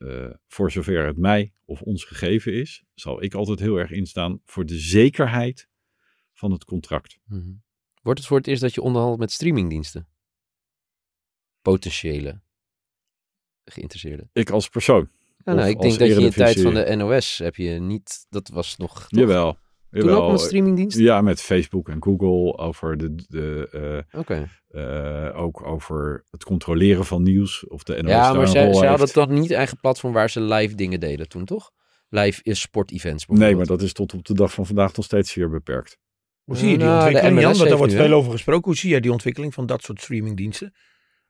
eh, 0.00 0.30
voor 0.46 0.70
zover 0.70 1.06
het 1.06 1.16
mij 1.16 1.52
of 1.64 1.82
ons 1.82 2.04
gegeven 2.04 2.52
is, 2.52 2.84
zal 2.94 3.22
ik 3.22 3.34
altijd 3.34 3.58
heel 3.58 3.76
erg 3.76 3.90
instaan 3.90 4.40
voor 4.44 4.66
de 4.66 4.78
zekerheid 4.78 5.68
van 6.32 6.52
het 6.52 6.64
contract. 6.64 7.18
Mhm. 7.24 7.52
Wordt 8.02 8.18
het 8.18 8.28
voor 8.28 8.36
het 8.36 8.46
eerst 8.46 8.62
dat 8.62 8.74
je 8.74 8.82
onderhandelt 8.82 9.20
met 9.20 9.32
streamingdiensten? 9.32 10.08
Potentiële 11.62 12.40
geïnteresseerden. 13.64 14.30
Ik 14.32 14.50
als 14.50 14.68
persoon. 14.68 15.10
Ja, 15.44 15.54
nou, 15.54 15.68
ik 15.68 15.80
denk 15.80 15.98
dat 15.98 16.08
je 16.08 16.14
in 16.14 16.20
de 16.20 16.32
tijd 16.32 16.60
van 16.60 16.74
de 16.74 16.96
NOS 16.96 17.38
heb 17.38 17.56
je 17.56 17.70
niet, 17.70 18.26
dat 18.28 18.48
was 18.48 18.76
nog... 18.76 18.92
toch? 18.92 19.20
Jawel. 19.20 19.58
Toen 19.90 20.00
jawel. 20.00 20.22
ook 20.22 20.30
met 20.30 20.40
streamingdiensten? 20.40 21.02
Ja, 21.02 21.20
met 21.20 21.40
Facebook 21.42 21.88
en 21.88 22.02
Google 22.02 22.58
over 22.58 22.96
de, 22.96 23.14
de 23.28 23.68
eh, 24.12 24.20
Oké. 24.20 24.48
eh, 24.68 25.40
ook 25.42 25.66
over 25.66 26.24
het 26.30 26.44
controleren 26.44 27.04
van 27.04 27.22
nieuws 27.22 27.66
of 27.68 27.82
de 27.82 28.02
NOS 28.02 28.10
Ja, 28.12 28.32
maar 28.32 28.48
zij, 28.48 28.74
zij 28.74 28.88
hadden 28.88 29.12
toch 29.12 29.28
niet 29.28 29.50
eigen 29.50 29.78
platform 29.80 30.12
waar 30.12 30.30
ze 30.30 30.40
live 30.40 30.74
dingen 30.74 31.00
deden 31.00 31.28
toen, 31.28 31.44
toch? 31.44 31.70
Live 32.08 32.40
is 32.42 32.60
sportevents 32.60 33.26
Nee, 33.26 33.56
maar 33.56 33.66
dat 33.66 33.82
is 33.82 33.92
tot 33.92 34.14
op 34.14 34.24
de 34.24 34.34
dag 34.34 34.52
van 34.52 34.66
vandaag 34.66 34.96
nog 34.96 35.04
steeds 35.04 35.32
zeer 35.32 35.50
beperkt. 35.50 35.98
Hoe 36.44 36.56
zie 36.56 36.70
je 36.70 36.76
die 36.76 36.86
Nou, 36.86 36.96
ontwikkeling, 37.02 37.40
Jan? 37.40 37.56
Want 37.56 37.68
daar 37.68 37.78
wordt 37.78 37.92
nu, 37.92 37.98
veel 37.98 38.12
over 38.12 38.32
gesproken. 38.32 38.64
Hoe 38.64 38.76
zie 38.76 38.90
jij 38.90 39.00
die 39.00 39.12
ontwikkeling 39.12 39.54
van 39.54 39.66
dat 39.66 39.82
soort 39.82 40.00
streamingdiensten? 40.00 40.74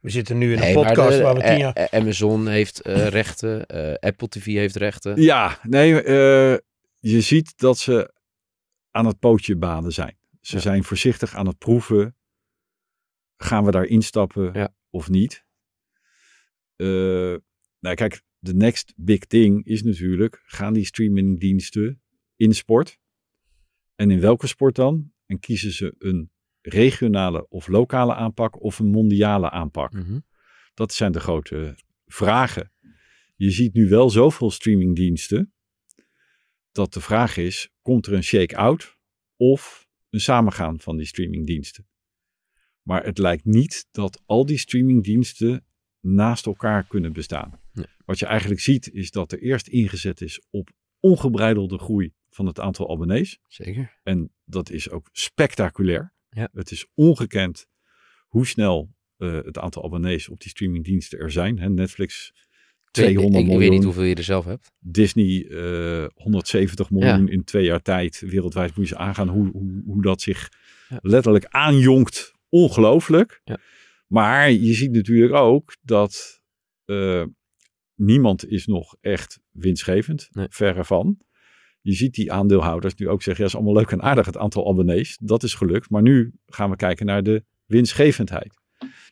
We 0.00 0.10
zitten 0.10 0.38
nu 0.38 0.46
in 0.52 0.58
een 0.58 0.64
Nee, 0.64 0.74
podcast 0.74 1.16
de- 1.16 1.22
waar 1.22 1.34
we 1.34 1.40
tien 1.40 1.50
eh, 1.50 1.58
jaar... 1.58 1.88
Amazon 1.90 2.46
heeft 2.48 2.80
eh, 2.80 3.06
rechten, 3.06 3.66
eh, 3.66 3.94
Apple 4.08 4.28
TV 4.28 4.44
heeft 4.44 4.76
rechten. 4.76 5.22
Ja, 5.22 5.58
nee, 5.62 6.02
eh, 6.02 6.56
je 6.98 7.20
ziet 7.20 7.52
dat 7.58 7.78
ze 7.78 8.12
aan 8.90 9.06
het 9.06 9.18
pootje 9.18 9.56
baden 9.56 9.92
zijn. 9.92 10.18
Ze 10.40 10.54
Ja. 10.56 10.62
zijn 10.62 10.84
voorzichtig 10.84 11.34
aan 11.34 11.46
het 11.46 11.58
proeven. 11.58 12.16
Gaan 13.36 13.64
we 13.64 13.70
daar 13.70 13.84
instappen 13.84 14.52
Ja. 14.52 14.74
of 14.90 15.08
niet? 15.08 15.44
Eh, 16.76 16.86
nou, 17.80 17.94
kijk, 17.94 18.22
de 18.38 18.54
next 18.54 18.92
big 18.96 19.18
thing 19.24 19.64
is 19.64 19.82
natuurlijk: 19.82 20.42
gaan 20.44 20.72
die 20.72 20.84
streamingdiensten 20.84 22.02
in 22.36 22.54
sport? 22.54 22.98
En 23.94 24.10
in 24.10 24.20
welke 24.20 24.46
sport 24.46 24.74
dan? 24.76 25.12
En 25.26 25.38
kiezen 25.40 25.72
ze 25.72 25.94
een 25.98 26.30
regionale 26.60 27.48
of 27.48 27.66
lokale 27.68 28.14
aanpak 28.14 28.62
of 28.62 28.78
een 28.78 28.86
mondiale 28.90 29.50
aanpak? 29.50 29.92
Mhm. 29.92 30.18
Dat 30.74 30.92
zijn 30.92 31.12
de 31.12 31.20
grote 31.20 31.76
vragen. 32.06 32.72
Je 33.36 33.50
ziet 33.50 33.74
nu 33.74 33.88
wel 33.88 34.10
zoveel 34.10 34.50
streamingdiensten 34.50 35.52
dat 36.72 36.92
de 36.92 37.00
vraag 37.00 37.36
is: 37.36 37.70
komt 37.90 38.06
er 38.06 38.12
een 38.12 38.24
shake-out 38.24 38.98
of 39.36 39.88
een 40.10 40.20
samengaan 40.20 40.80
van 40.80 40.96
die 40.96 41.06
streamingdiensten? 41.06 41.86
Maar 42.82 43.04
het 43.04 43.18
lijkt 43.18 43.44
niet 43.44 43.88
dat 43.90 44.22
al 44.26 44.46
die 44.46 44.58
streamingdiensten 44.58 45.64
naast 46.00 46.46
elkaar 46.46 46.86
kunnen 46.86 47.12
bestaan. 47.12 47.60
Nee. 47.72 47.86
Wat 48.04 48.18
je 48.18 48.26
eigenlijk 48.26 48.60
ziet 48.60 48.92
is 48.92 49.10
dat 49.10 49.32
er 49.32 49.42
eerst 49.42 49.68
ingezet 49.68 50.20
is 50.20 50.40
op 50.50 50.70
ongebreidelde 51.00 51.78
groei 51.78 52.12
van 52.28 52.46
het 52.46 52.60
aantal 52.60 52.90
abonnees. 52.90 53.38
Zeker. 53.46 54.00
En 54.02 54.32
dat 54.44 54.70
is 54.70 54.90
ook 54.90 55.08
spectaculair. 55.12 56.12
Ja. 56.28 56.48
Het 56.52 56.70
is 56.70 56.86
ongekend 56.94 57.66
hoe 58.26 58.46
snel 58.46 58.94
eh, 59.16 59.32
het 59.32 59.58
aantal 59.58 59.84
abonnees 59.84 60.28
op 60.28 60.40
die 60.40 60.50
streamingdiensten 60.50 61.18
er 61.18 61.30
zijn. 61.30 61.58
Hè, 61.58 61.68
Netflix 61.68 62.32
200 62.90 63.34
ik, 63.34 63.40
ik, 63.40 63.40
ik 63.40 63.46
miljoen, 63.46 63.58
weet 63.58 63.70
niet 63.70 63.84
hoeveel 63.84 64.02
je 64.02 64.14
er 64.14 64.22
zelf 64.22 64.44
hebt. 64.44 64.72
Disney 64.78 65.46
eh 65.48 66.06
170 66.14 66.90
miljoen 66.90 67.28
in 67.28 67.44
twee 67.44 67.64
jaar 67.64 67.82
tijd. 67.82 68.20
Wereldwijd 68.26 68.76
moet 68.76 68.88
je 68.88 68.96
aangaan 68.96 69.28
hoe, 69.28 69.50
hoe, 69.52 69.82
hoe 69.86 70.02
dat 70.02 70.20
zich 70.20 70.48
Ja. 70.88 70.98
letterlijk 71.02 71.44
aanjongt. 71.48 72.32
Ongelooflijk. 72.48 73.40
Ja. 73.44 73.58
Maar 74.06 74.50
je 74.50 74.74
ziet 74.74 74.92
natuurlijk 74.92 75.34
ook 75.34 75.76
dat 75.82 76.40
eh, 76.84 77.24
niemand 77.94 78.48
is 78.48 78.66
nog 78.66 78.96
echt 79.00 79.40
winstgevend. 79.50 80.28
Nee. 80.30 80.46
Verre 80.50 80.84
van. 80.84 81.18
Je 81.80 81.92
ziet 81.92 82.14
die 82.14 82.32
aandeelhouders 82.32 82.94
nu 82.94 83.08
ook 83.08 83.22
zeggen, 83.22 83.44
ja, 83.44 83.50
is 83.50 83.56
allemaal 83.56 83.74
leuk 83.74 83.90
en 83.90 84.02
aardig 84.02 84.26
het 84.26 84.36
aantal 84.36 84.68
abonnees. 84.68 85.18
Dat 85.22 85.42
is 85.42 85.54
gelukt. 85.54 85.90
Maar 85.90 86.02
nu 86.02 86.32
gaan 86.46 86.70
we 86.70 86.76
kijken 86.76 87.06
naar 87.06 87.22
de 87.22 87.44
winstgevendheid. 87.66 88.54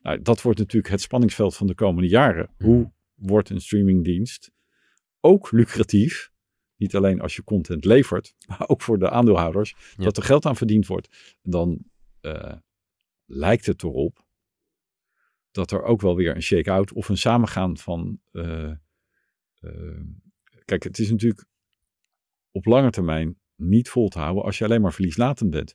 Nou, 0.02 0.22
dat 0.22 0.42
wordt 0.42 0.58
natuurlijk 0.58 0.92
het 0.92 1.00
spanningsveld 1.00 1.56
van 1.56 1.66
de 1.66 1.74
komende 1.74 2.08
jaren. 2.08 2.50
Hoe 2.58 2.92
wordt 3.18 3.50
een 3.50 3.60
streamingdienst 3.60 4.50
ook 5.20 5.50
lucratief? 5.50 6.30
Niet 6.76 6.96
alleen 6.96 7.20
als 7.20 7.36
je 7.36 7.44
content 7.44 7.84
levert, 7.84 8.34
maar 8.46 8.68
ook 8.68 8.82
voor 8.82 8.98
de 8.98 9.10
aandeelhouders. 9.10 9.74
Ja. 9.96 10.04
Dat 10.04 10.16
er 10.16 10.22
geld 10.22 10.46
aan 10.46 10.56
verdiend 10.56 10.86
wordt. 10.86 11.36
Dan 11.42 11.84
eh, 12.20 12.56
lijkt 13.24 13.66
het 13.66 13.82
erop 13.82 14.26
dat 15.50 15.70
er 15.70 15.82
ook 15.82 16.00
wel 16.00 16.16
weer 16.16 16.34
een 16.34 16.42
shake-out 16.42 16.92
of 16.92 17.08
een 17.08 17.18
samengaan 17.18 17.76
van. 17.76 18.20
eh, 18.32 18.70
eh, 19.60 20.00
kijk, 20.64 20.82
het 20.82 20.98
is 20.98 21.10
natuurlijk 21.10 21.44
op 22.50 22.64
lange 22.64 22.90
termijn 22.90 23.38
niet 23.54 23.88
vol 23.88 24.08
te 24.08 24.18
houden 24.18 24.44
als 24.44 24.58
je 24.58 24.64
alleen 24.64 24.80
maar 24.80 24.92
verlieslatend 24.92 25.50
bent. 25.50 25.74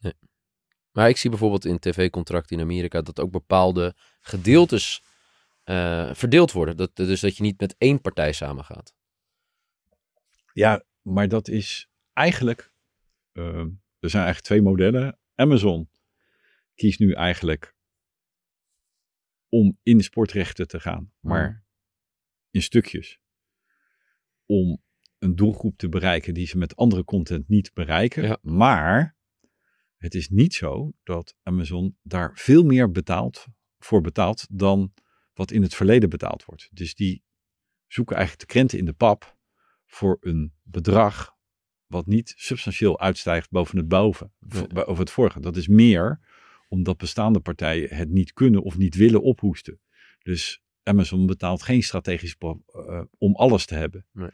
Maar 0.91 1.09
ik 1.09 1.17
zie 1.17 1.29
bijvoorbeeld 1.29 1.65
in 1.65 1.79
tv-contracten 1.79 2.57
in 2.57 2.63
Amerika 2.63 3.01
dat 3.01 3.19
ook 3.19 3.31
bepaalde 3.31 3.95
gedeeltes 4.19 5.03
eh, 5.63 6.13
verdeeld 6.13 6.51
worden. 6.51 6.77
Dat, 6.77 6.95
dus 6.95 7.21
dat 7.21 7.37
je 7.37 7.43
niet 7.43 7.59
met 7.59 7.75
één 7.77 8.01
partij 8.01 8.31
samengaat. 8.31 8.95
Ja, 10.53 10.83
maar 11.01 11.27
dat 11.27 11.47
is 11.47 11.89
eigenlijk. 12.13 12.73
eh, 13.31 13.65
er 13.99 14.09
zijn 14.09 14.23
eigenlijk 14.23 14.41
twee 14.41 14.61
modellen. 14.61 15.19
Amazon 15.35 15.89
kiest 16.75 16.99
nu 16.99 17.13
eigenlijk 17.13 17.75
om 19.49 19.77
in 19.83 19.97
de 19.97 20.03
sportrechten 20.03 20.67
te 20.67 20.79
gaan, 20.79 21.13
maar 21.19 21.65
in 22.51 22.61
stukjes. 22.61 23.19
Om 24.45 24.83
een 25.19 25.35
doelgroep 25.35 25.77
te 25.77 25.89
bereiken 25.89 26.33
die 26.33 26.47
ze 26.47 26.57
met 26.57 26.75
andere 26.75 27.03
content 27.03 27.47
niet 27.47 27.73
bereiken. 27.73 28.23
Ja. 28.23 28.37
Maar 28.41 29.17
het 29.97 30.15
is 30.15 30.29
niet 30.29 30.53
zo 30.53 30.93
dat 31.03 31.35
Amazon 31.43 31.97
daar 32.01 32.31
veel 32.37 32.63
meer 32.63 32.91
betaalt, 32.91 33.45
voor 33.77 34.01
betaalt 34.01 34.47
dan 34.49 34.93
wat 35.33 35.51
in 35.51 35.61
het 35.61 35.75
verleden 35.75 36.09
betaald 36.09 36.45
wordt. 36.45 36.69
Dus 36.71 36.95
die 36.95 37.23
zoeken 37.87 38.15
eigenlijk 38.15 38.47
de 38.47 38.53
krenten 38.53 38.77
in 38.77 38.85
de 38.85 38.93
pap 38.93 39.37
voor 39.85 40.17
een 40.21 40.53
bedrag 40.63 41.35
wat 41.85 42.05
niet 42.05 42.33
substantieel 42.37 42.99
uitstijgt 42.99 43.49
boven 43.49 43.77
het 43.77 43.87
boven, 43.87 44.33
Nee. 44.39 44.85
over 44.85 44.99
het 45.03 45.11
vorige. 45.11 45.39
Dat 45.39 45.55
is 45.57 45.67
meer 45.67 46.19
omdat 46.67 46.97
bestaande 46.97 47.39
partijen 47.39 47.95
het 47.95 48.09
niet 48.09 48.33
kunnen 48.33 48.61
of 48.63 48.77
niet 48.77 48.95
willen 48.95 49.21
ophoesten. 49.21 49.79
Dus 50.19 50.61
Amazon 50.83 51.25
betaalt 51.25 51.61
geen 51.63 51.83
strategisch 51.83 52.35
eh, 52.37 53.01
om 53.17 53.35
alles 53.35 53.65
te 53.65 53.75
hebben. 53.75 54.05
Nee. 54.11 54.29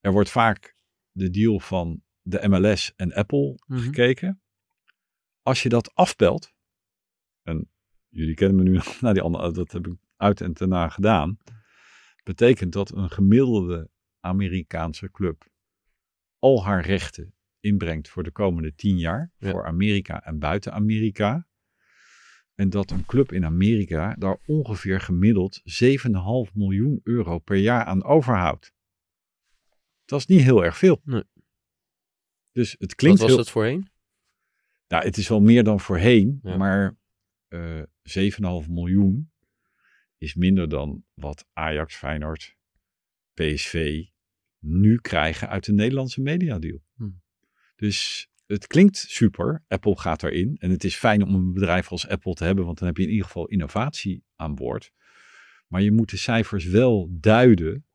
Er 0.00 0.12
wordt 0.12 0.30
vaak 0.30 0.76
de 1.10 1.30
deal 1.30 1.60
van 1.60 2.02
de 2.22 2.48
MLS 2.48 2.92
en 2.96 3.12
Apple 3.12 3.58
Mhm. 3.66 3.80
gekeken. 3.80 4.42
Als 5.42 5.62
je 5.62 5.68
dat 5.68 5.94
afpelt, 5.94 6.52
en 7.42 7.70
jullie 8.10 8.34
kennen 8.34 8.56
me 8.56 8.70
nu 8.70 8.80
naar 9.00 9.14
die 9.14 9.22
andere, 9.22 9.52
dat 9.52 9.72
heb 9.72 9.86
ik 9.86 9.94
uit 10.16 10.40
en 10.40 10.52
daarna 10.52 10.88
gedaan, 10.88 11.38
betekent 12.24 12.72
dat 12.72 12.90
een 12.96 13.10
gemiddelde 13.10 13.90
Amerikaanse 14.20 15.10
club 15.10 15.48
al 16.38 16.64
haar 16.64 16.84
rechten 16.86 17.34
inbrengt 17.60 18.08
voor 18.08 18.22
de 18.22 18.30
komende 18.30 18.74
tien 18.74 18.98
jaar, 18.98 19.32
Ja. 19.38 19.50
voor 19.50 19.66
Amerika 19.66 20.22
en 20.24 20.38
buiten 20.38 20.72
Amerika. 20.72 21.48
En 22.54 22.70
dat 22.70 22.90
een 22.90 23.04
club 23.06 23.32
in 23.32 23.44
Amerika 23.44 24.14
daar 24.18 24.38
ongeveer 24.46 25.00
gemiddeld 25.00 25.60
7,5 25.64 26.52
miljoen 26.54 27.00
euro 27.02 27.38
per 27.38 27.56
jaar 27.56 27.84
aan 27.84 28.04
overhoudt. 28.04 28.72
Dat 30.04 30.18
is 30.18 30.26
niet 30.26 30.40
heel 30.42 30.64
erg 30.64 30.76
veel. 30.76 31.00
Nee. 31.04 31.24
Dus 32.52 32.70
het 32.70 32.80
Wat 32.80 32.94
klinkt 32.94 33.18
was 33.20 33.28
heel... 33.28 33.38
het 33.38 33.50
voorheen? 33.50 33.88
Nou, 34.88 35.04
het 35.04 35.16
is 35.16 35.28
wel 35.28 35.40
meer 35.40 35.64
dan 35.64 35.80
voorheen, 35.80 36.38
Ja. 36.42 36.56
maar 36.56 36.98
eh 37.50 37.82
7,5 38.62 38.68
miljoen 38.68 39.30
is 40.18 40.34
minder 40.34 40.68
dan 40.68 41.04
wat 41.14 41.46
Ajax, 41.52 41.96
Feyenoord, 41.96 42.56
PSV 43.34 44.04
nu 44.58 44.96
krijgen 44.96 45.48
uit 45.48 45.64
de 45.64 45.72
Nederlandse 45.72 46.20
mediadeal. 46.20 46.82
Hm. 46.96 47.10
Dus 47.76 48.28
het 48.46 48.66
klinkt 48.66 48.96
super, 48.96 49.64
Apple 49.68 49.98
gaat 49.98 50.22
erin 50.22 50.56
en 50.58 50.70
het 50.70 50.84
is 50.84 50.96
fijn 50.96 51.22
om 51.22 51.34
een 51.34 51.52
bedrijf 51.52 51.90
als 51.90 52.08
Apple 52.08 52.34
te 52.34 52.44
hebben, 52.44 52.64
want 52.64 52.78
dan 52.78 52.86
heb 52.86 52.96
je 52.96 53.02
in 53.02 53.10
ieder 53.10 53.26
geval 53.26 53.46
innovatie 53.46 54.24
aan 54.36 54.54
boord. 54.54 54.92
Maar 55.66 55.82
je 55.82 55.92
moet 55.92 56.10
de 56.10 56.16
cijfers 56.16 56.64
wel 56.64 57.08
duiden 57.10 57.86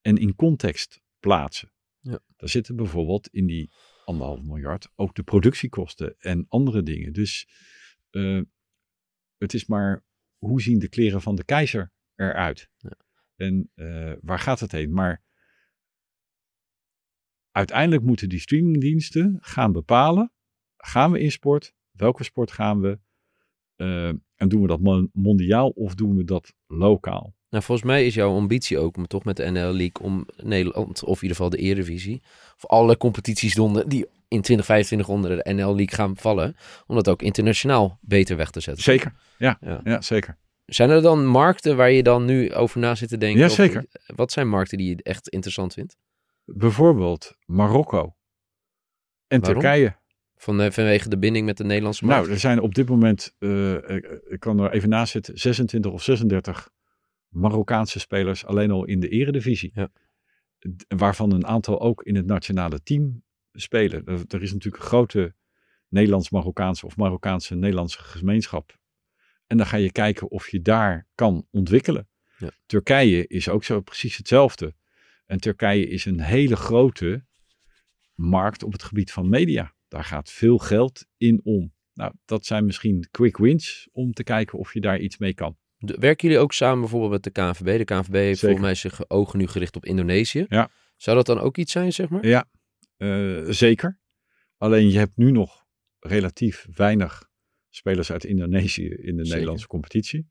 en 0.00 0.16
in 0.16 0.34
context 0.34 1.00
plaatsen. 1.20 1.72
Ja. 2.00 2.18
Daar 2.36 2.48
zitten 2.48 2.76
bijvoorbeeld 2.76 3.28
in 3.28 3.46
die 3.46 3.70
anderhalf 4.04 4.42
miljard 4.42 4.88
ook 4.94 5.14
de 5.14 5.22
productiekosten 5.22 6.14
en 6.18 6.46
andere 6.48 6.82
dingen. 6.82 7.12
Dus 7.12 7.48
eh, 8.10 8.40
het 9.40 9.54
is 9.54 9.66
maar 9.66 10.04
hoe 10.38 10.60
zien 10.62 10.78
de 10.78 10.88
kleren 10.88 11.22
van 11.22 11.34
de 11.34 11.44
keizer 11.44 11.92
eruit? 12.14 12.70
Ja. 12.76 12.96
En 13.36 13.70
eh, 13.74 14.12
waar 14.20 14.38
gaat 14.38 14.60
het 14.60 14.72
heen? 14.72 14.92
Maar 14.92 15.22
uiteindelijk 17.50 18.02
moeten 18.02 18.28
die 18.28 18.40
streamingdiensten 18.40 19.38
gaan 19.40 19.72
bepalen: 19.72 20.32
gaan 20.76 21.10
we 21.12 21.20
in 21.20 21.30
sport? 21.30 21.74
Welke 21.90 22.24
sport 22.24 22.50
gaan 22.50 22.80
we? 22.80 22.98
Eh, 23.76 24.08
en 24.34 24.48
doen 24.48 24.60
we 24.62 24.66
dat 24.66 24.80
mon- 24.80 25.10
mondiaal 25.12 25.68
of 25.68 25.94
doen 25.94 26.16
we 26.16 26.24
dat 26.24 26.54
lokaal? 26.66 27.34
Nou, 27.50 27.62
volgens 27.64 27.86
mij 27.86 28.06
is 28.06 28.14
jouw 28.14 28.34
ambitie 28.34 28.78
ook 28.78 28.96
om 28.96 29.06
toch 29.06 29.24
met 29.24 29.36
de 29.36 29.50
NL 29.50 29.72
League 29.72 30.02
om 30.02 30.26
Nederland, 30.36 31.04
of 31.04 31.16
in 31.16 31.22
ieder 31.22 31.36
geval 31.36 31.50
de 31.50 31.56
Eredivisie, 31.56 32.22
of 32.56 32.66
alle 32.66 32.96
competities 32.96 33.58
onder, 33.58 33.88
die 33.88 34.06
in 34.28 34.40
2025 34.40 35.08
onder 35.08 35.30
de 35.44 35.52
NL 35.52 35.74
League 35.76 35.94
gaan 35.94 36.16
vallen, 36.16 36.56
om 36.86 36.94
dat 36.94 37.08
ook 37.08 37.22
internationaal 37.22 37.98
beter 38.00 38.36
weg 38.36 38.50
te 38.50 38.60
zetten. 38.60 38.82
Zeker. 38.82 39.12
Ja, 39.38 39.58
Ja. 39.60 39.80
ja. 39.84 40.00
zeker. 40.00 40.36
Zijn 40.66 40.90
er 40.90 41.02
dan 41.02 41.26
markten 41.26 41.76
waar 41.76 41.90
je 41.90 42.02
dan 42.02 42.24
nu 42.24 42.54
over 42.54 42.80
na 42.80 42.94
zit 42.94 43.08
te 43.08 43.16
denken? 43.18 43.40
Ja, 43.40 43.46
Of- 43.46 43.52
zeker. 43.52 43.84
wat 44.06 44.32
zijn 44.32 44.48
markten 44.48 44.78
die 44.78 44.88
je 44.88 45.02
echt 45.02 45.28
interessant 45.28 45.72
vindt? 45.74 45.96
Bijvoorbeeld 46.44 47.36
Marokko 47.44 48.14
en 49.26 49.40
Waarom? 49.40 49.60
Turkije. 49.60 49.96
Van, 50.36 50.60
eh, 50.60 50.70
vanwege 50.70 51.08
de 51.08 51.18
binding 51.18 51.46
met 51.46 51.56
de 51.56 51.64
Nederlandse 51.64 52.04
markt? 52.04 52.20
Nou, 52.22 52.32
er 52.34 52.40
zijn 52.40 52.60
op 52.60 52.74
dit 52.74 52.88
moment, 52.88 53.34
eh, 53.38 53.72
ik, 53.74 54.20
ik 54.28 54.40
kan 54.40 54.58
er 54.58 54.72
even 54.72 54.88
naast 54.88 55.12
zitten, 55.12 55.38
26 55.38 55.92
of 55.92 56.02
36 56.02 56.70
Marokkaanse 57.30 57.98
spelers 57.98 58.44
alleen 58.44 58.70
al 58.70 58.84
in 58.84 59.00
de 59.00 59.08
eredivisie. 59.08 59.70
Ja. 59.74 59.90
Waarvan 60.88 61.32
een 61.32 61.46
aantal 61.46 61.80
ook 61.80 62.02
in 62.02 62.16
het 62.16 62.26
nationale 62.26 62.82
team 62.82 63.22
spelen. 63.52 64.04
Er, 64.04 64.24
er 64.28 64.42
is 64.42 64.52
natuurlijk 64.52 64.82
een 64.82 64.88
grote 64.88 65.34
Nederlands-Marokkaanse 65.88 66.86
of 66.86 66.96
Marokkaanse-Nederlandse 66.96 68.02
gemeenschap. 68.02 68.78
En 69.46 69.56
dan 69.56 69.66
ga 69.66 69.76
je 69.76 69.92
kijken 69.92 70.30
of 70.30 70.48
je 70.48 70.62
daar 70.62 71.06
kan 71.14 71.46
ontwikkelen. 71.50 72.08
Ja. 72.38 72.50
Turkije 72.66 73.26
is 73.26 73.48
ook 73.48 73.64
zo 73.64 73.80
precies 73.80 74.16
hetzelfde. 74.16 74.74
En 75.26 75.40
Turkije 75.40 75.86
is 75.86 76.04
een 76.04 76.20
hele 76.20 76.56
grote 76.56 77.24
markt 78.14 78.62
op 78.62 78.72
het 78.72 78.82
gebied 78.82 79.12
van 79.12 79.28
media. 79.28 79.74
Daar 79.88 80.04
gaat 80.04 80.30
veel 80.30 80.58
geld 80.58 81.06
in 81.16 81.40
om. 81.44 81.72
Nou, 81.94 82.12
dat 82.24 82.46
zijn 82.46 82.64
misschien 82.64 83.08
quick 83.10 83.36
wins 83.36 83.88
om 83.92 84.12
te 84.12 84.22
kijken 84.22 84.58
of 84.58 84.74
je 84.74 84.80
daar 84.80 84.98
iets 84.98 85.18
mee 85.18 85.34
kan. 85.34 85.56
De- 85.82 85.96
werken 85.98 86.28
jullie 86.28 86.42
ook 86.42 86.52
samen 86.52 86.80
bijvoorbeeld 86.80 87.10
met 87.12 87.22
de 87.22 87.30
KNVB? 87.30 87.78
De 87.78 87.84
KNVB 87.84 88.12
heeft 88.12 88.38
Zeker. 88.38 88.38
volgens 88.56 88.60
mij 88.60 88.74
zich 88.74 89.10
ogen 89.10 89.38
nu 89.38 89.46
gericht 89.46 89.76
op 89.76 89.84
Indonesië. 89.84 90.44
Ja. 90.48 90.70
Zou 90.96 91.16
dat 91.16 91.26
dan 91.26 91.38
ook 91.38 91.56
iets 91.56 91.72
zijn, 91.72 91.92
zeg 91.92 92.08
maar? 92.08 92.26
Ja, 92.26 92.44
eh, 92.96 93.40
zeker. 93.48 93.98
Alleen 94.56 94.90
je 94.90 94.98
hebt 94.98 95.16
nu 95.16 95.30
nog 95.30 95.64
relatief 95.98 96.66
weinig 96.74 97.28
spelers 97.68 98.12
uit 98.12 98.24
Indonesië 98.24 98.88
in 98.88 98.96
de 98.96 99.00
Zeker. 99.22 99.30
Nederlandse 99.32 99.66
competitie. 99.66 100.28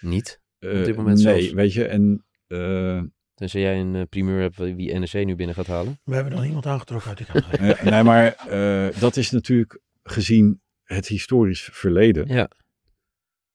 Niet. 0.00 0.40
Eh, 0.58 0.84
dit 0.84 0.96
moment 0.96 1.22
nee, 1.22 1.40
zelfs. 1.40 1.52
weet 1.52 1.72
je. 1.72 1.84
En 1.86 2.26
eh, 2.46 3.02
Tenzij 3.34 3.60
jij 3.60 3.80
een 3.80 4.08
primeur 4.08 4.40
hebt 4.40 4.56
wie 4.56 4.98
NEC 4.98 5.24
nu 5.26 5.34
binnen 5.34 5.54
gaat 5.54 5.66
halen. 5.66 6.00
We 6.04 6.14
hebben 6.14 6.32
nog 6.32 6.42
niemand 6.42 6.66
aangetrokken 6.66 7.08
uit 7.08 7.18
die 7.18 7.26
kant. 7.26 7.44
eh, 7.50 7.82
nee, 7.82 8.02
maar 8.02 8.34
eh, 8.34 9.00
dat 9.00 9.16
is 9.16 9.30
natuurlijk 9.30 9.80
gezien 10.02 10.60
het 10.82 11.06
historisch 11.08 11.68
verleden 11.72 12.26
Ja. 12.28 12.50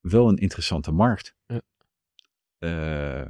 Wel 0.10 0.28
een 0.30 0.38
interessante 0.38 0.92
markt. 0.92 1.36
Ja. 1.46 1.62
Eh, 2.58 3.26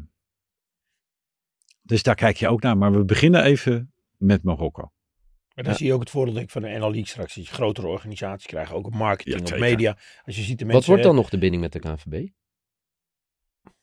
dus 1.81 2.03
daar 2.03 2.15
kijk 2.15 2.37
je 2.37 2.47
ook 2.47 2.61
naar. 2.61 2.77
Maar 2.77 2.91
we 2.91 3.05
beginnen 3.05 3.43
even 3.43 3.93
met 4.17 4.43
Marokko. 4.43 4.91
Maar 5.55 5.63
dan 5.63 5.73
Ja. 5.73 5.79
zie 5.79 5.87
je 5.87 5.93
ook 5.93 5.99
het 5.99 6.09
voordeel 6.09 6.35
ik, 6.35 6.49
van 6.49 6.61
de 6.61 6.67
NL 6.67 6.79
League 6.79 7.07
straks. 7.07 7.35
Dat 7.35 7.47
je 7.47 7.53
grotere 7.53 7.87
organisaties 7.87 8.47
krijgt, 8.47 8.71
ook 8.71 8.85
op 8.85 8.93
marketing, 8.93 9.47
Ja, 9.49 9.55
op 9.55 9.61
media. 9.61 9.97
Als 10.23 10.35
je 10.35 10.41
ziet 10.41 10.59
de 10.59 10.65
mensen... 10.65 10.79
Wat 10.81 10.85
wordt 10.89 11.03
dan 11.03 11.15
nog 11.15 11.29
de 11.29 11.37
binding 11.37 11.61
met 11.61 11.71
de 11.71 11.79
KNVB? 11.79 12.27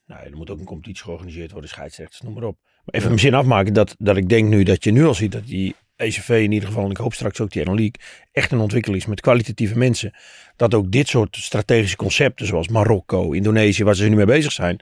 Nou, 0.07 0.25
er 0.25 0.37
moet 0.37 0.51
ook 0.51 0.59
een 0.59 0.65
competitie 0.65 1.05
georganiseerd 1.05 1.51
worden, 1.51 1.71
scheidsrechters, 1.71 2.21
noem 2.21 2.35
maar 2.35 2.43
op. 2.43 2.59
Maar 2.63 2.95
even 2.95 3.09
mijn 3.09 3.21
zin 3.21 3.35
afmaken, 3.35 3.73
dat, 3.73 3.95
dat 3.99 4.17
ik 4.17 4.29
denk 4.29 4.49
nu 4.49 4.63
dat 4.63 4.85
je 4.85 4.91
nu 4.91 5.05
al 5.05 5.15
ziet 5.15 5.33
dat 5.33 5.47
die 5.47 5.75
ECV 5.97 6.29
in 6.29 6.53
ieder 6.53 6.69
geval, 6.69 6.85
en 6.85 6.91
ik 6.91 6.97
hoop 6.97 7.15
straks 7.15 7.41
ook 7.41 7.51
die 7.51 7.65
League, 7.65 7.93
echt 8.33 8.53
een 8.53 8.59
ontwikkeling 8.59 9.01
is 9.03 9.07
met 9.09 9.21
kwalitatieve 9.21 9.79
mensen. 9.79 10.15
Dat 10.57 10.75
ook 10.75 10.91
dit 10.91 11.09
soort 11.09 11.37
strategische 11.37 11.97
concepten, 11.97 12.47
zoals 12.47 12.69
Marokko, 12.69 13.33
Indonesië, 13.33 13.85
waar 13.85 13.95
ze 13.95 14.09
nu 14.09 14.17
mee 14.17 14.25
bezig 14.27 14.53
zijn, 14.53 14.81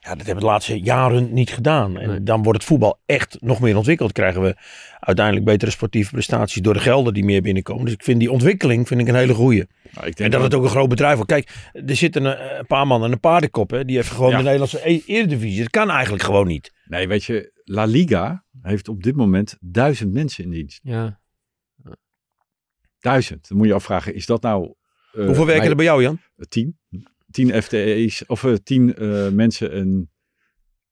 ja, 0.00 0.14
dat 0.14 0.26
hebben 0.26 0.44
de 0.44 0.50
laatste 0.50 0.80
jaren 0.80 1.32
niet 1.32 1.50
gedaan. 1.50 1.98
En 1.98 2.08
Nee. 2.08 2.22
dan 2.22 2.42
wordt 2.42 2.58
het 2.58 2.68
voetbal 2.68 2.98
echt 3.06 3.36
nog 3.40 3.60
meer 3.60 3.76
ontwikkeld. 3.76 4.12
Krijgen 4.12 4.42
we 4.42 4.56
uiteindelijk 5.00 5.46
betere 5.46 5.70
sportieve 5.70 6.10
prestaties 6.10 6.62
door 6.62 6.74
de 6.74 6.80
gelden 6.80 7.14
die 7.14 7.24
meer 7.24 7.42
binnenkomen. 7.42 7.84
Dus 7.84 7.94
ik 7.94 8.02
vind 8.02 8.20
die 8.20 8.30
ontwikkeling 8.32 8.88
vind 8.88 9.00
ik 9.00 9.08
een 9.08 9.14
hele 9.14 9.34
goeie. 9.34 9.64
Nou, 9.90 10.06
ik 10.06 10.16
denk 10.16 10.18
En 10.18 10.30
dat 10.30 10.42
het 10.42 10.54
ook 10.54 10.62
een 10.64 10.70
groot 10.70 10.88
bedrijf 10.88 11.16
wordt. 11.16 11.30
Kijk, 11.32 11.50
er 11.86 11.96
zitten 11.96 12.24
een, 12.24 12.58
een 12.58 12.66
paar 12.66 12.86
mannen 12.86 13.06
en 13.08 13.14
een 13.14 13.20
paardenkop. 13.20 13.70
Hè, 13.70 13.84
die 13.84 13.96
heeft 13.96 14.10
gewoon 14.10 14.30
Ja. 14.30 14.36
de 14.36 14.42
Nederlandse 14.42 14.82
Eredivisie. 15.06 15.58
Dat 15.60 15.70
kan 15.70 15.90
eigenlijk 15.90 16.22
gewoon 16.22 16.46
niet. 16.46 16.72
Nee, 16.90 17.08
weet 17.08 17.24
je, 17.24 17.60
La 17.64 17.84
Liga 17.84 18.44
heeft 18.62 18.88
op 18.88 19.02
dit 19.02 19.16
moment 19.16 19.56
duizend 19.60 20.12
mensen 20.12 20.44
in 20.44 20.50
dienst. 20.50 20.80
Ja. 20.82 21.20
Duizend. 22.98 23.48
Dan 23.48 23.58
moet 23.58 23.66
je 23.66 23.74
afvragen, 23.74 24.14
is 24.14 24.26
dat 24.26 24.42
nou 24.42 24.74
eh, 25.12 25.24
Hoeveel 25.24 25.46
werken 25.46 25.70
er 25.70 25.76
bij 25.76 25.84
jou, 25.84 26.02
Jan? 26.02 26.20
tien? 26.48 26.78
Tien 27.30 27.62
FTE's, 27.62 28.26
of 28.26 28.44
eh, 28.44 28.54
tien 28.54 28.94
eh, 28.94 29.28
mensen 29.28 29.72
en 29.72 30.10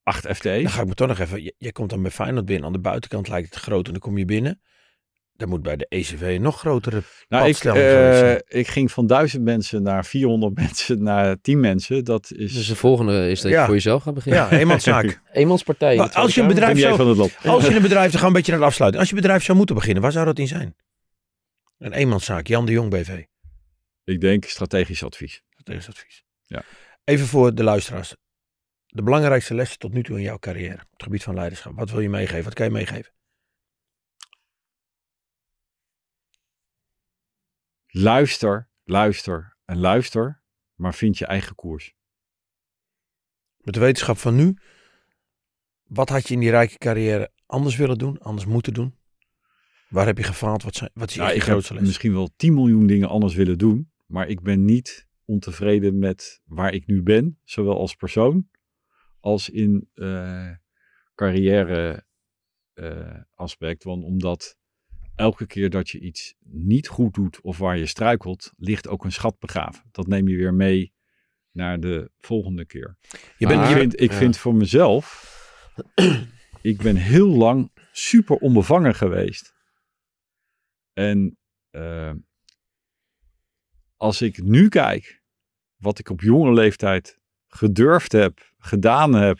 acht 0.02 0.22
Dan 0.22 0.34
FTE's? 0.34 0.72
ga 0.72 0.80
ik 0.80 0.88
me 0.88 0.94
toch 0.94 1.08
nog 1.08 1.18
even... 1.18 1.42
Je, 1.42 1.54
je 1.58 1.72
komt 1.72 1.90
dan 1.90 2.02
bij 2.02 2.10
Feyenoord 2.10 2.44
binnen. 2.44 2.66
Aan 2.66 2.72
de 2.72 2.80
buitenkant 2.80 3.28
lijkt 3.28 3.54
het 3.54 3.62
groot 3.62 3.86
en 3.86 3.92
dan 3.92 4.00
kom 4.00 4.18
je 4.18 4.24
binnen. 4.24 4.60
Dan 5.38 5.48
moet 5.48 5.62
bij 5.62 5.76
de 5.76 5.86
ECV 5.88 6.20
een 6.20 6.42
nog 6.42 6.58
grotere 6.58 7.02
Nou, 7.28 7.48
ik, 7.48 7.64
eh, 7.64 8.34
ik 8.60 8.68
ging 8.68 8.92
van 8.92 9.06
duizend 9.06 9.42
mensen 9.42 9.82
naar 9.82 10.04
400 10.04 10.54
mensen 10.64 11.02
naar 11.02 11.40
tien 11.40 11.60
mensen. 11.60 12.04
Dat 12.04 12.32
is... 12.36 12.52
Dus 12.52 12.66
de 12.66 12.76
volgende 12.76 13.30
is 13.30 13.40
dat 13.40 13.52
je 13.52 13.64
voor 13.64 13.74
jezelf 13.74 14.02
gaat 14.02 14.14
beginnen. 14.14 14.40
Ja, 14.40 14.50
eenmanszaak. 14.50 15.20
Eenmanspartij. 15.32 15.96
Maar 15.96 16.12
als 16.12 16.34
je 16.34 16.40
een 16.40 16.46
bedrijf 16.46 16.70
Kom 16.70 16.80
jij 16.80 16.90
zo- 16.90 16.96
van 16.96 17.08
het 17.08 17.16
lot? 17.16 17.36
Als 17.44 17.66
je 17.66 17.74
een 17.74 17.82
bedrijf, 17.82 18.10
dan 18.10 18.18
gaan 18.20 18.28
een 18.28 18.34
beetje 18.34 18.50
naar 18.50 18.60
de 18.60 18.66
afsluiting. 18.66 19.02
Als 19.02 19.10
je 19.12 19.16
bedrijf 19.20 19.44
zou 19.44 19.56
moeten 19.56 19.74
beginnen, 19.74 20.02
waar 20.02 20.12
zou 20.12 20.24
dat 20.24 20.38
in 20.38 20.46
zijn? 20.48 20.74
Een 21.78 21.92
eenmanszaak, 21.92 22.46
Jan 22.46 22.66
de 22.66 22.72
Jong 22.72 22.90
BV. 22.90 23.24
Ik 24.04 24.20
denk 24.20 24.44
strategisch 24.44 25.02
advies. 25.04 25.42
Dat 25.62 25.74
is 25.76 25.88
advies. 25.88 26.24
Ja. 26.46 26.62
Even 27.04 27.26
voor 27.26 27.54
de 27.54 27.62
luisteraars. 27.62 28.14
De 28.86 29.02
belangrijkste 29.02 29.54
lessen 29.54 29.78
tot 29.78 29.92
nu 29.92 30.02
toe 30.02 30.16
in 30.16 30.22
jouw 30.22 30.38
carrière. 30.38 30.74
Op 30.74 30.92
het 30.92 31.02
gebied 31.02 31.22
van 31.22 31.34
leiderschap. 31.34 31.72
Wat 31.76 31.90
wil 31.90 32.00
je 32.00 32.08
meegeven? 32.08 32.44
Wat 32.44 32.54
kan 32.54 32.66
je 32.66 32.72
meegeven? 32.72 33.12
Luister, 37.88 38.68
luister 38.84 39.56
en 39.64 39.78
luister, 39.78 40.42
maar 40.74 40.94
vind 40.94 41.18
je 41.18 41.26
eigen 41.26 41.54
koers. 41.54 41.94
Met 43.56 43.74
de 43.74 43.80
wetenschap 43.80 44.16
van 44.16 44.36
nu, 44.36 44.56
wat 45.84 46.08
had 46.08 46.28
je 46.28 46.34
in 46.34 46.40
die 46.40 46.50
rijke 46.50 46.78
carrière 46.78 47.32
anders 47.46 47.76
willen 47.76 47.98
doen, 47.98 48.18
anders 48.18 48.46
moeten 48.46 48.74
doen? 48.74 48.96
Waar 49.88 50.06
heb 50.06 50.18
je 50.18 50.24
gefaald? 50.24 50.62
Wat, 50.62 50.74
zijn, 50.74 50.90
wat 50.94 51.10
is 51.10 51.16
Nou, 51.16 51.28
je 51.28 51.36
ik 51.36 51.42
grootste 51.42 51.74
les? 51.74 51.82
misschien 51.82 52.12
wel 52.12 52.28
10 52.36 52.54
miljoen 52.54 52.86
dingen 52.86 53.08
anders 53.08 53.34
willen 53.34 53.58
doen, 53.58 53.92
maar 54.06 54.28
ik 54.28 54.40
ben 54.40 54.64
niet 54.64 55.06
ontevreden 55.24 55.98
met 55.98 56.40
waar 56.44 56.74
ik 56.74 56.86
nu 56.86 57.02
ben, 57.02 57.38
zowel 57.44 57.78
als 57.78 57.94
persoon 57.94 58.48
als 59.20 59.48
in 59.48 59.90
eh, 59.94 60.50
carrière 61.14 62.06
eh, 62.74 63.20
aspect. 63.34 63.84
Want 63.84 64.04
omdat 64.04 64.57
elke 65.18 65.46
keer 65.46 65.70
dat 65.70 65.88
je 65.88 65.98
iets 65.98 66.34
niet 66.44 66.88
goed 66.88 67.14
doet 67.14 67.40
of 67.40 67.58
waar 67.58 67.78
je 67.78 67.86
struikelt, 67.86 68.52
ligt 68.56 68.88
ook 68.88 69.04
een 69.04 69.12
schat 69.12 69.38
begraven. 69.38 69.84
Dat 69.90 70.06
neem 70.06 70.28
je 70.28 70.36
weer 70.36 70.54
mee 70.54 70.92
naar 71.50 71.80
de 71.80 72.10
volgende 72.18 72.64
keer. 72.64 72.96
Je 73.38 73.46
bent, 73.46 73.60
Maar- 73.60 73.70
ik 73.70 73.76
vind, 73.76 74.00
ik 74.00 74.10
ja. 74.10 74.16
vind 74.16 74.36
voor 74.36 74.54
mezelf, 74.54 75.36
ik 76.60 76.82
ben 76.82 76.96
heel 76.96 77.28
lang 77.28 77.70
super 77.92 78.36
onbevangen 78.36 78.94
geweest. 78.94 79.54
En 80.92 81.38
eh, 81.70 82.12
als 83.96 84.22
ik 84.22 84.42
nu 84.42 84.68
kijk 84.68 85.22
wat 85.76 85.98
ik 85.98 86.10
op 86.10 86.20
jonge 86.20 86.52
leeftijd 86.52 87.18
gedurfd 87.48 88.12
heb, 88.12 88.52
gedaan 88.58 89.12
heb 89.12 89.38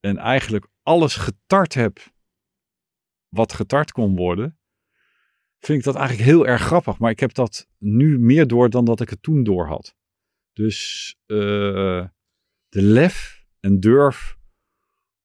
en 0.00 0.16
eigenlijk 0.16 0.66
alles 0.82 1.14
getart 1.14 1.74
heb 1.74 1.98
wat 3.28 3.52
getart 3.52 3.92
kon 3.92 4.16
worden, 4.16 4.58
vind 5.60 5.78
ik 5.78 5.84
dat 5.84 5.94
eigenlijk 5.94 6.28
heel 6.28 6.46
erg 6.46 6.62
grappig. 6.62 6.98
Maar 6.98 7.10
ik 7.10 7.20
heb 7.20 7.34
dat 7.34 7.68
nu 7.78 8.18
meer 8.18 8.46
door 8.46 8.70
dan 8.70 8.84
dat 8.84 9.00
ik 9.00 9.10
het 9.10 9.22
toen 9.22 9.42
door 9.42 9.66
had. 9.66 9.96
Dus 10.52 11.14
eh, 11.26 12.06
de 12.68 12.82
lef 12.82 13.44
en 13.60 13.80
durf 13.80 14.36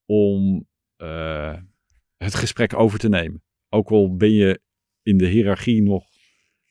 om 0.06 0.68
eh, 0.96 1.58
het 2.18 2.36
gesprek 2.36 2.74
over 2.74 3.00
te 3.00 3.10
nemen. 3.10 3.44
Ook 3.70 3.90
al 3.90 4.16
ben 4.16 4.32
je 4.32 4.62
in 5.02 5.18
de 5.18 5.28
hiërarchie 5.28 5.82
nog 5.82 6.06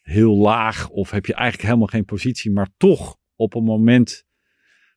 heel 0.03 0.36
laag 0.36 0.89
of 0.89 1.11
heb 1.11 1.27
je 1.27 1.35
eigenlijk 1.35 1.69
helemaal 1.69 1.86
geen 1.86 2.05
positie, 2.05 2.51
maar 2.51 2.69
toch 2.77 3.16
op 3.35 3.55
een 3.55 3.65
moment 3.65 4.24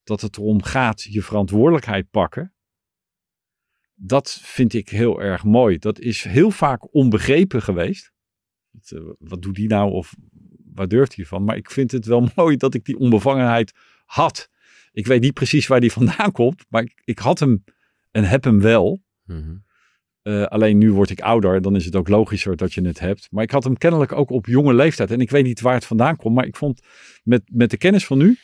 dat 0.03 0.21
het 0.21 0.37
erom 0.37 0.63
gaat 0.63 1.01
je 1.01 1.21
verantwoordelijkheid 1.21 2.09
pakken. 2.09 2.53
Dat 3.93 4.39
vind 4.41 4.73
ik 4.73 4.89
heel 4.89 5.21
erg 5.21 5.43
mooi. 5.43 5.77
Dat 5.77 5.99
is 5.99 6.23
heel 6.23 6.51
vaak 6.51 6.93
onbegrepen 6.93 7.61
geweest. 7.61 8.11
Eh, 8.85 8.99
Wat 9.19 9.41
doet 9.41 9.55
die 9.55 9.67
nou 9.67 9.91
of 9.91 10.15
waar 10.73 10.87
durft 10.87 11.15
hij 11.15 11.25
van? 11.25 11.43
Maar 11.43 11.57
ik 11.57 11.71
vind 11.71 11.91
het 11.91 12.05
wel 12.05 12.29
mooi 12.35 12.57
dat 12.57 12.73
ik 12.73 12.85
die 12.85 12.97
onbevangenheid 12.97 13.73
had. 14.05 14.49
Ik 14.91 15.07
weet 15.07 15.21
niet 15.21 15.33
precies 15.33 15.67
waar 15.67 15.79
die 15.79 15.91
vandaan 15.91 16.31
komt, 16.41 16.65
maar 16.69 16.81
ik, 16.81 17.01
ik 17.03 17.19
had 17.19 17.39
hem 17.39 17.63
en 18.11 18.23
heb 18.23 18.43
hem 18.43 18.61
wel. 18.61 19.03
Mhm. 19.23 19.55
Eh, 20.21 20.43
alleen 20.43 20.77
nu 20.77 20.91
word 20.91 21.09
ik 21.09 21.21
ouder, 21.21 21.61
dan 21.61 21.75
is 21.75 21.85
het 21.85 21.95
ook 21.95 22.07
logischer 22.07 22.55
dat 22.55 22.73
je 22.73 22.81
het 22.81 22.99
hebt. 22.99 23.27
Maar 23.31 23.43
ik 23.43 23.51
had 23.51 23.63
hem 23.63 23.77
kennelijk 23.77 24.11
ook 24.11 24.29
op 24.29 24.45
jonge 24.45 24.73
leeftijd. 24.73 25.11
En 25.11 25.21
ik 25.21 25.29
weet 25.29 25.43
niet 25.43 25.61
waar 25.61 25.73
het 25.73 25.85
vandaan 25.85 26.15
komt, 26.15 26.35
maar 26.35 26.45
ik 26.45 26.55
vond 26.55 26.81
met, 27.23 27.41
met 27.51 27.69
de 27.69 27.77
kennis 27.77 28.05
van 28.05 28.17
nu, 28.17 28.37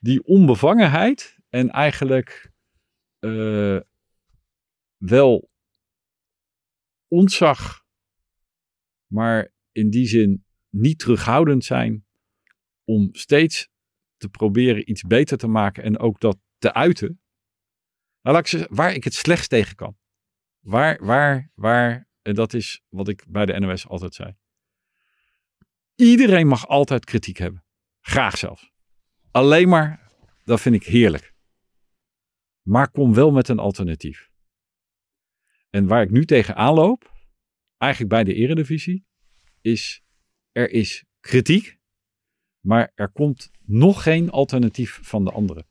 die 0.00 0.24
onbevangenheid 0.24 1.36
en 1.48 1.70
eigenlijk 1.70 2.52
eh, 3.18 3.80
wel 4.96 5.50
ontzag, 7.08 7.84
maar 9.06 9.52
in 9.72 9.90
die 9.90 10.06
zin 10.06 10.44
niet 10.68 10.98
terughoudend 10.98 11.64
zijn 11.64 12.06
om 12.84 13.08
steeds 13.12 13.68
te 14.16 14.28
proberen 14.28 14.90
iets 14.90 15.02
beter 15.02 15.38
te 15.38 15.46
maken 15.46 15.82
en 15.82 15.98
ook 15.98 16.20
dat 16.20 16.38
te 16.58 16.74
uiten. 16.74 17.20
Nou, 18.22 18.44
waar 18.68 18.94
ik 18.94 19.04
het 19.04 19.14
slechtst 19.14 19.48
tegen 19.48 19.74
kan. 19.74 19.96
Waar, 20.60 21.04
waar, 21.04 21.50
waar, 21.54 22.08
en 22.22 22.34
dat 22.34 22.54
is 22.54 22.82
wat 22.88 23.08
ik 23.08 23.24
bij 23.28 23.46
de 23.46 23.58
NOS 23.58 23.88
altijd 23.88 24.14
zei. 24.14 24.36
Iedereen 25.94 26.46
mag 26.46 26.68
altijd 26.68 27.04
kritiek 27.04 27.36
hebben. 27.36 27.64
Graag 28.00 28.38
zelfs. 28.38 28.72
Alleen 29.30 29.68
maar, 29.68 30.12
dat 30.44 30.60
vind 30.60 30.74
ik 30.74 30.84
heerlijk. 30.84 31.34
Maar 32.62 32.90
kom 32.90 33.14
wel 33.14 33.30
met 33.30 33.48
een 33.48 33.58
alternatief. 33.58 34.30
En 35.70 35.86
waar 35.86 36.02
ik 36.02 36.10
nu 36.10 36.24
tegen 36.24 36.56
aanloop, 36.56 37.12
eigenlijk 37.76 38.12
bij 38.12 38.24
de 38.24 38.34
eredivisie, 38.34 39.06
is 39.62 40.02
er 40.52 40.70
is 40.70 41.04
kritiek, 41.20 41.78
maar 42.60 42.92
er 42.94 43.08
komt 43.08 43.50
nog 43.64 44.02
geen 44.02 44.30
alternatief 44.30 44.98
van 45.02 45.24
de 45.24 45.30
anderen. 45.30 45.66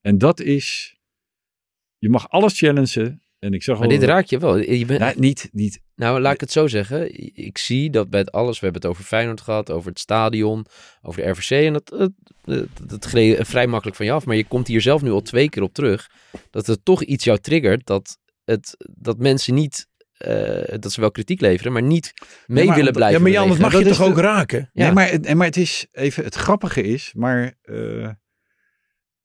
En 0.00 0.18
dat 0.18 0.40
is, 0.40 0.96
je 1.98 2.08
mag 2.08 2.28
alles 2.28 2.58
challengen. 2.58 3.22
En 3.38 3.52
ik 3.52 3.62
zeg 3.62 3.74
Maar 3.74 3.84
al, 3.84 3.90
dit 3.90 4.02
raakt 4.02 4.30
je 4.30 4.38
wel. 4.38 4.58
Je 4.58 4.86
bent, 4.86 5.00
Nou, 5.00 5.18
niet, 5.18 5.48
niet. 5.52 5.80
Nou, 5.94 6.20
laat 6.20 6.34
ik 6.34 6.40
het 6.40 6.52
zo 6.52 6.66
zeggen. 6.66 7.18
Ik 7.44 7.58
zie 7.58 7.90
dat 7.90 8.10
bij 8.10 8.24
alles, 8.24 8.60
we 8.60 8.64
hebben 8.64 8.82
het 8.82 8.90
over 8.90 9.04
Feyenoord 9.04 9.40
gehad, 9.40 9.70
over 9.70 9.88
het 9.88 9.98
stadion, 9.98 10.66
over 11.02 11.22
de 11.22 11.28
RVC. 11.28 11.50
En 11.50 11.72
dat, 11.72 11.88
dat, 11.88 12.12
dat, 12.44 12.68
dat 12.88 13.04
gleed 13.04 13.46
vrij 13.46 13.66
makkelijk 13.66 13.96
van 13.96 14.06
je 14.06 14.12
af. 14.12 14.26
Maar 14.26 14.36
je 14.36 14.44
komt 14.44 14.66
hier 14.66 14.80
zelf 14.80 15.02
nu 15.02 15.10
al 15.10 15.22
twee 15.22 15.48
keer 15.48 15.62
op 15.62 15.74
terug. 15.74 16.10
Dat 16.50 16.66
het 16.66 16.84
toch 16.84 17.02
iets 17.02 17.24
jou 17.24 17.38
triggert 17.38 17.86
dat, 17.86 18.18
het, 18.44 18.76
dat 18.96 19.18
mensen 19.18 19.54
niet, 19.54 19.88
eh, 20.16 20.78
dat 20.78 20.92
ze 20.92 21.00
wel 21.00 21.10
kritiek 21.10 21.40
leveren, 21.40 21.72
maar 21.72 21.82
niet 21.82 22.12
mee 22.46 22.64
maar 22.66 22.76
willen 22.76 22.92
blijven 22.92 23.16
ja, 23.16 23.22
maar 23.22 23.32
Jan, 23.32 23.48
dat 23.48 23.58
mag 23.58 23.72
Dat 23.72 23.80
je 23.82 23.88
toch 23.88 23.96
de- 23.96 24.04
ook 24.04 24.18
raken? 24.18 24.70
Ja. 24.72 24.84
Nee, 24.84 24.92
maar, 24.92 25.08
en 25.08 25.36
maar 25.36 25.46
het 25.46 25.56
is 25.56 25.86
even, 25.92 26.24
het 26.24 26.34
grappige 26.34 26.82
is, 26.82 27.12
maar 27.14 27.54
eh, 27.62 28.10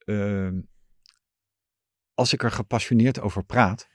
eh, 0.05 0.53
als 2.13 2.33
ik 2.33 2.43
er 2.43 2.51
gepassioneerd 2.51 3.19
over 3.21 3.43
praat, 3.45 3.89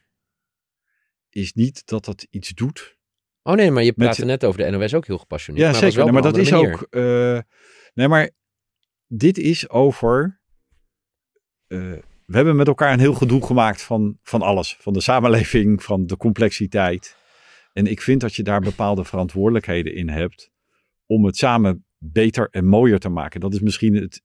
is 1.31 1.53
niet 1.53 1.87
dat 1.87 2.05
dat 2.05 2.27
iets 2.31 2.49
doet. 2.49 2.97
Oh 3.43 3.55
nee, 3.55 3.71
maar 3.71 3.83
je 3.83 3.89
Met- 3.97 3.97
praatte 3.99 4.25
net 4.25 4.45
over 4.45 4.61
de 4.65 4.71
NOS 4.71 4.95
ook 4.95 5.07
heel 5.07 5.19
gepassioneerd. 5.19 5.65
Ja, 5.65 5.71
maar 5.71 5.81
zeker. 5.81 5.97
wel 5.97 6.05
Nee, 6.05 6.15
maar 6.15 6.23
dat 6.33 6.37
is 6.37 6.51
manier. 6.51 6.73
ook. 6.75 6.83
eh, 6.91 7.39
nee, 7.95 8.09
maar 8.09 8.31
dit 9.07 9.39
is 9.39 9.69
over. 9.69 10.41
Eh, 12.27 12.31
we 12.31 12.37
hebben 12.37 12.57
met 12.57 12.67
elkaar 12.67 12.93
een 12.93 12.99
heel 12.99 13.15
gedoe 13.15 13.47
gemaakt 13.47 13.83
van, 13.83 14.19
van 14.23 14.43
alles. 14.43 14.77
Van 14.81 14.93
de 14.93 15.01
samenleving, 15.01 15.83
van 15.83 16.07
de 16.07 16.17
complexiteit. 16.17 17.17
En 17.73 17.87
ik 17.87 18.01
vind 18.01 18.21
dat 18.21 18.35
je 18.35 18.43
daar 18.43 18.61
bepaalde 18.61 19.05
verantwoordelijkheden 19.05 19.95
in 19.95 20.09
hebt. 20.09 20.53
om 21.07 21.25
het 21.25 21.37
samen 21.37 21.87
beter 21.99 22.49
en 22.51 22.65
mooier 22.65 22.99
te 22.99 23.09
maken. 23.09 23.41
Dat 23.41 23.53
is 23.55 23.61
misschien 23.61 23.95
het. 23.95 24.23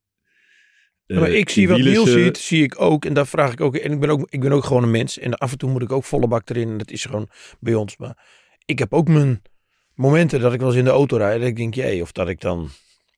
eh, 1.05 1.19
maar 1.19 1.29
ik 1.29 1.49
zie 1.49 1.67
wat 1.69 1.77
Niels 1.79 2.11
ziet, 2.11 2.37
zie 2.37 2.63
ik 2.63 2.81
ook. 2.81 3.05
En 3.05 3.13
daar 3.13 3.27
vraag 3.27 3.51
ik 3.51 3.61
ook. 3.61 3.75
En 3.75 3.91
ik 3.91 3.99
ben 3.99 4.09
ook, 4.09 4.27
ik 4.29 4.39
ben 4.39 4.51
ook 4.51 4.63
gewoon 4.63 4.83
een 4.83 4.91
mens. 4.91 5.17
En 5.19 5.33
af 5.33 5.51
en 5.51 5.57
toe 5.57 5.69
moet 5.71 5.81
ik 5.81 5.91
ook 5.91 6.03
volle 6.03 6.27
bak 6.27 6.49
erin. 6.49 6.69
En 6.69 6.77
dat 6.77 6.91
is 6.91 7.05
gewoon 7.05 7.29
bij 7.59 7.73
ons. 7.73 7.97
Maar 7.97 8.17
ik 8.65 8.79
heb 8.79 8.93
ook 8.93 9.07
mijn 9.07 9.41
momenten 9.93 10.39
dat 10.39 10.53
ik 10.53 10.59
wel 10.59 10.69
eens 10.69 10.77
in 10.77 10.83
de 10.83 10.89
auto 10.89 11.17
rijd. 11.17 11.41
En 11.41 11.47
ik 11.47 11.55
denk, 11.55 11.73
jee, 11.73 12.01
of 12.01 12.11
dat 12.11 12.29
ik 12.29 12.41
dan. 12.41 12.69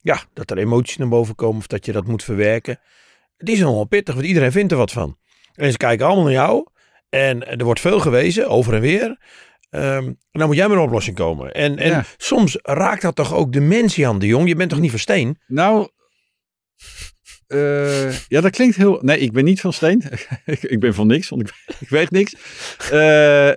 Ja, 0.02 0.24
dat 0.34 0.52
er 0.52 0.58
emoties 0.58 0.98
naar 0.98 1.08
boven 1.10 1.36
komen. 1.36 1.58
Of 1.58 1.68
dat 1.68 1.86
je 1.86 1.92
dat 1.92 2.08
moet 2.08 2.24
verwerken. 2.24 2.80
Het 3.42 3.50
is 3.50 3.60
nogal 3.60 3.86
pittig, 3.86 4.14
want 4.16 4.26
iedereen 4.28 4.52
vindt 4.52 4.72
er 4.72 4.78
wat 4.78 4.92
van. 4.92 5.18
En 5.54 5.72
ze 5.72 5.78
kijken 5.78 6.06
allemaal 6.06 6.24
naar 6.24 6.34
jou. 6.34 6.68
En 7.10 7.48
er 7.48 7.64
wordt 7.66 7.80
veel 7.80 8.00
gewezen, 8.00 8.48
over 8.50 8.74
en 8.74 8.82
weer. 8.82 9.18
En 9.70 10.20
dan 10.32 10.48
moet 10.48 10.56
jij 10.56 10.68
met 10.68 10.78
een 10.78 10.84
oplossing 10.84 11.16
komen. 11.16 11.52
En, 11.54 11.78
en 11.78 11.90
Ja. 11.90 12.06
soms 12.18 12.58
raakt 12.62 13.02
dat 13.02 13.16
toch 13.16 13.34
ook 13.34 13.54
de 13.54 13.60
mens, 13.62 13.96
Jan 13.96 14.20
de 14.20 14.26
Jong. 14.28 14.48
Je 14.48 14.56
bent 14.56 14.70
toch 14.70 14.80
niet 14.80 14.90
van 14.90 15.00
steen? 15.00 15.40
Nou, 15.48 15.90
eh, 17.48 18.20
ja, 18.20 18.42
dat 18.42 18.52
klinkt 18.52 18.76
heel. 18.76 19.00
Nee, 19.02 19.20
ik 19.20 19.32
ben 19.32 19.44
niet 19.44 19.62
van 19.62 19.74
steen. 19.74 20.04
ik, 20.46 20.64
ik 20.74 20.80
ben 20.80 20.94
van 20.94 21.08
niks, 21.08 21.30
want 21.30 21.42
ik, 21.42 21.54
ik 21.86 21.90
weet 21.90 22.12
niks. 22.12 22.36
Eh, 22.92 23.52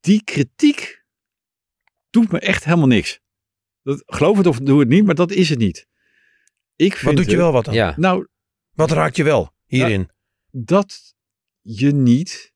die 0.00 0.24
kritiek 0.24 1.04
doet 2.10 2.32
me 2.32 2.38
echt 2.38 2.64
helemaal 2.64 2.86
niks. 2.86 3.20
Dat, 3.82 4.02
geloof 4.06 4.36
het 4.36 4.46
of 4.46 4.58
doe 4.58 4.80
het 4.80 4.88
niet, 4.88 5.04
maar 5.04 5.14
dat 5.14 5.30
is 5.30 5.48
het 5.48 5.58
niet. 5.58 5.86
Ik 6.76 6.92
vind 6.96 7.04
Wat 7.04 7.16
doet 7.16 7.30
je 7.30 7.36
wel 7.36 7.52
wat 7.52 7.64
dan? 7.64 7.74
Ja, 7.74 7.94
Nou, 7.96 8.26
Wat 8.74 8.90
raakt 8.90 9.16
je 9.16 9.24
wel 9.24 9.52
hierin? 9.66 10.08
dat 10.50 11.14
je 11.60 11.90
niet 11.90 12.52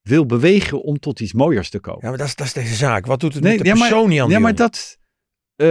wil 0.00 0.26
bewegen 0.26 0.82
om 0.82 0.98
tot 0.98 1.20
iets 1.20 1.32
mooiers 1.32 1.70
te 1.70 1.78
komen. 1.78 2.00
Ja, 2.02 2.08
maar 2.08 2.18
dat 2.18 2.26
is, 2.26 2.34
dat 2.34 2.46
is 2.46 2.52
deze 2.52 2.74
zaak. 2.74 3.06
Wat 3.06 3.20
doet 3.20 3.34
het 3.34 3.42
Nee, 3.42 3.52
met 3.56 3.62
de 3.62 3.68
ja, 3.68 3.74
maar- 3.74 3.88
persoon, 3.88 4.12
Jan 4.12 4.28
de 4.28 4.34
ja, 4.34 4.40
maar 4.40 4.54
dat. 4.54 4.98
eh, 5.56 5.66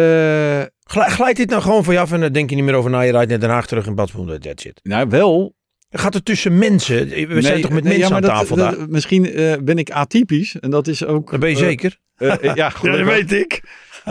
Glij- 0.84 1.10
Glijdt 1.10 1.38
dit 1.38 1.50
nou 1.50 1.62
gewoon 1.62 1.84
van 1.84 1.94
je 1.94 2.00
af 2.00 2.12
en 2.12 2.20
dan 2.20 2.32
denk 2.32 2.50
je 2.50 2.56
niet 2.56 2.66
meer 2.66 2.74
over 2.74 2.90
na. 2.92 3.02
Je 3.02 3.12
rijdt 3.12 3.30
naar 3.30 3.40
Den 3.40 3.50
Haag 3.50 3.68
terug 3.68 3.86
in 3.86 3.96
Badsboen. 3.96 4.40
That's 4.40 4.66
it. 4.66 4.80
nou, 4.84 5.10
wel 5.10 5.58
Gaat 5.92 6.14
het 6.14 6.26
tussen 6.26 6.58
mensen? 6.58 7.08
We 7.28 7.42
zijn 7.42 7.62
toch 7.62 7.72
met 7.72 7.84
nee, 7.84 7.98
mensen 7.98 7.98
ja, 8.00 8.06
aan 8.06 8.12
maar 8.12 8.22
dat- 8.22 8.32
tafel 8.32 8.56
dat- 8.56 8.76
daar? 8.78 8.90
Misschien 8.90 9.34
eh, 9.34 9.58
ben 9.64 9.78
ik 9.78 9.92
atypisch 9.92 10.60
en 10.60 10.70
dat 10.70 10.88
is 10.88 11.06
ook. 11.06 11.32
Dat 11.32 11.40
ben 11.40 11.50
je 11.50 11.56
eh, 11.56 11.62
zeker? 11.62 12.00
eh, 12.16 12.44
eh, 12.50 12.56
ja, 12.56 12.70
gelukkig, 12.80 13.32
ik. 13.32 13.62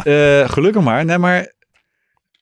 Eh, 0.05 0.49
gelukkig 0.49 0.83
maar. 0.83 1.05
Nee, 1.05 1.19
maar. 1.19 1.53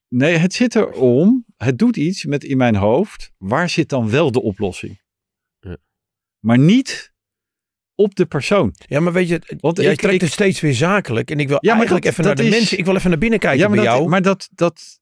Nee, 0.08 0.36
het 0.36 0.52
zit 0.54 0.74
erom. 0.74 1.44
Het 1.56 1.78
doet 1.78 1.96
iets 1.96 2.24
met 2.24 2.44
in 2.44 2.56
mijn 2.56 2.76
hoofd. 2.76 3.32
Waar 3.38 3.68
zit 3.68 3.88
dan 3.88 4.10
wel 4.10 4.32
de 4.32 4.42
oplossing? 4.42 5.00
Ja. 5.60 5.76
Maar 6.40 6.58
niet 6.58 7.12
op 7.94 8.14
de 8.14 8.26
persoon. 8.26 8.74
Ja, 8.86 9.00
maar 9.00 9.12
weet 9.12 9.28
je, 9.28 9.40
Want 9.60 9.76
jij 9.80 9.92
ik- 9.92 9.98
trekt 9.98 10.14
ik- 10.14 10.20
het 10.20 10.32
steeds 10.32 10.60
weer 10.60 10.74
zakelijk. 10.74 11.30
En 11.30 11.40
ik 11.40 11.48
wil 11.48 11.58
Ja, 11.60 11.70
eigenlijk 11.72 12.02
dat- 12.04 12.12
even 12.12 12.24
naar 12.24 12.34
de 12.34 12.44
is- 12.44 12.50
mensen. 12.50 12.78
Ik 12.78 12.84
wil 12.84 12.94
even 12.96 13.10
naar 13.10 13.18
binnen 13.18 13.38
kijken 13.38 13.60
ja, 13.60 13.66
maar 13.68 13.76
bij 13.76 13.86
dat, 13.86 13.94
jou. 13.96 14.08
maar 14.08 14.22
dat, 14.22 14.48
dat, 14.52 15.00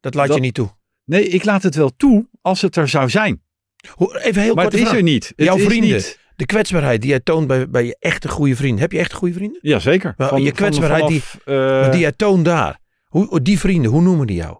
dat 0.00 0.14
laat 0.14 0.34
je 0.34 0.40
niet 0.40 0.54
toe. 0.54 0.68
nee, 1.04 1.24
ik 1.28 1.44
laat 1.44 1.62
het 1.62 1.74
wel 1.74 1.96
toe 1.96 2.28
als 2.40 2.62
het 2.62 2.76
er 2.76 2.88
zou 2.88 3.10
zijn. 3.10 3.42
Hoe, 3.90 4.20
even 4.24 4.42
heel 4.42 4.54
maar 4.54 4.64
kort 4.64 4.78
het 4.78 4.86
is 4.88 4.96
er 4.96 5.02
niet. 5.02 5.26
Het 5.36 5.46
Jouw 5.46 5.58
vrienden. 5.58 5.90
niet- 5.90 6.24
De 6.36 6.46
kwetsbaarheid 6.46 7.00
die 7.00 7.10
jij 7.10 7.20
toont 7.20 7.46
bij, 7.46 7.68
bij 7.68 7.84
je 7.84 7.96
echte 7.98 8.28
goede 8.28 8.56
vrienden. 8.56 8.80
Heb 8.80 8.92
je 8.92 8.98
echt 8.98 9.12
goede 9.12 9.34
vrienden? 9.34 9.58
Jazeker. 9.62 10.14
Maar 10.16 10.40
je 10.40 10.52
kwetsbaarheid 10.52 11.06
die- 11.08 11.20
vanaf, 11.22 11.84
eh, 11.84 11.90
die 11.90 12.00
jij 12.00 12.12
toont 12.12 12.44
daar. 12.44 12.78
Hoe, 13.16 13.42
die 13.42 13.58
vrienden, 13.58 13.90
hoe 13.90 14.02
noemen 14.02 14.26
die 14.26 14.36
jou? 14.36 14.58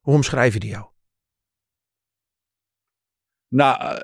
Hoe 0.00 0.14
omschrijven 0.14 0.60
die 0.60 0.70
jou? 0.70 0.86
Nou, 3.48 3.98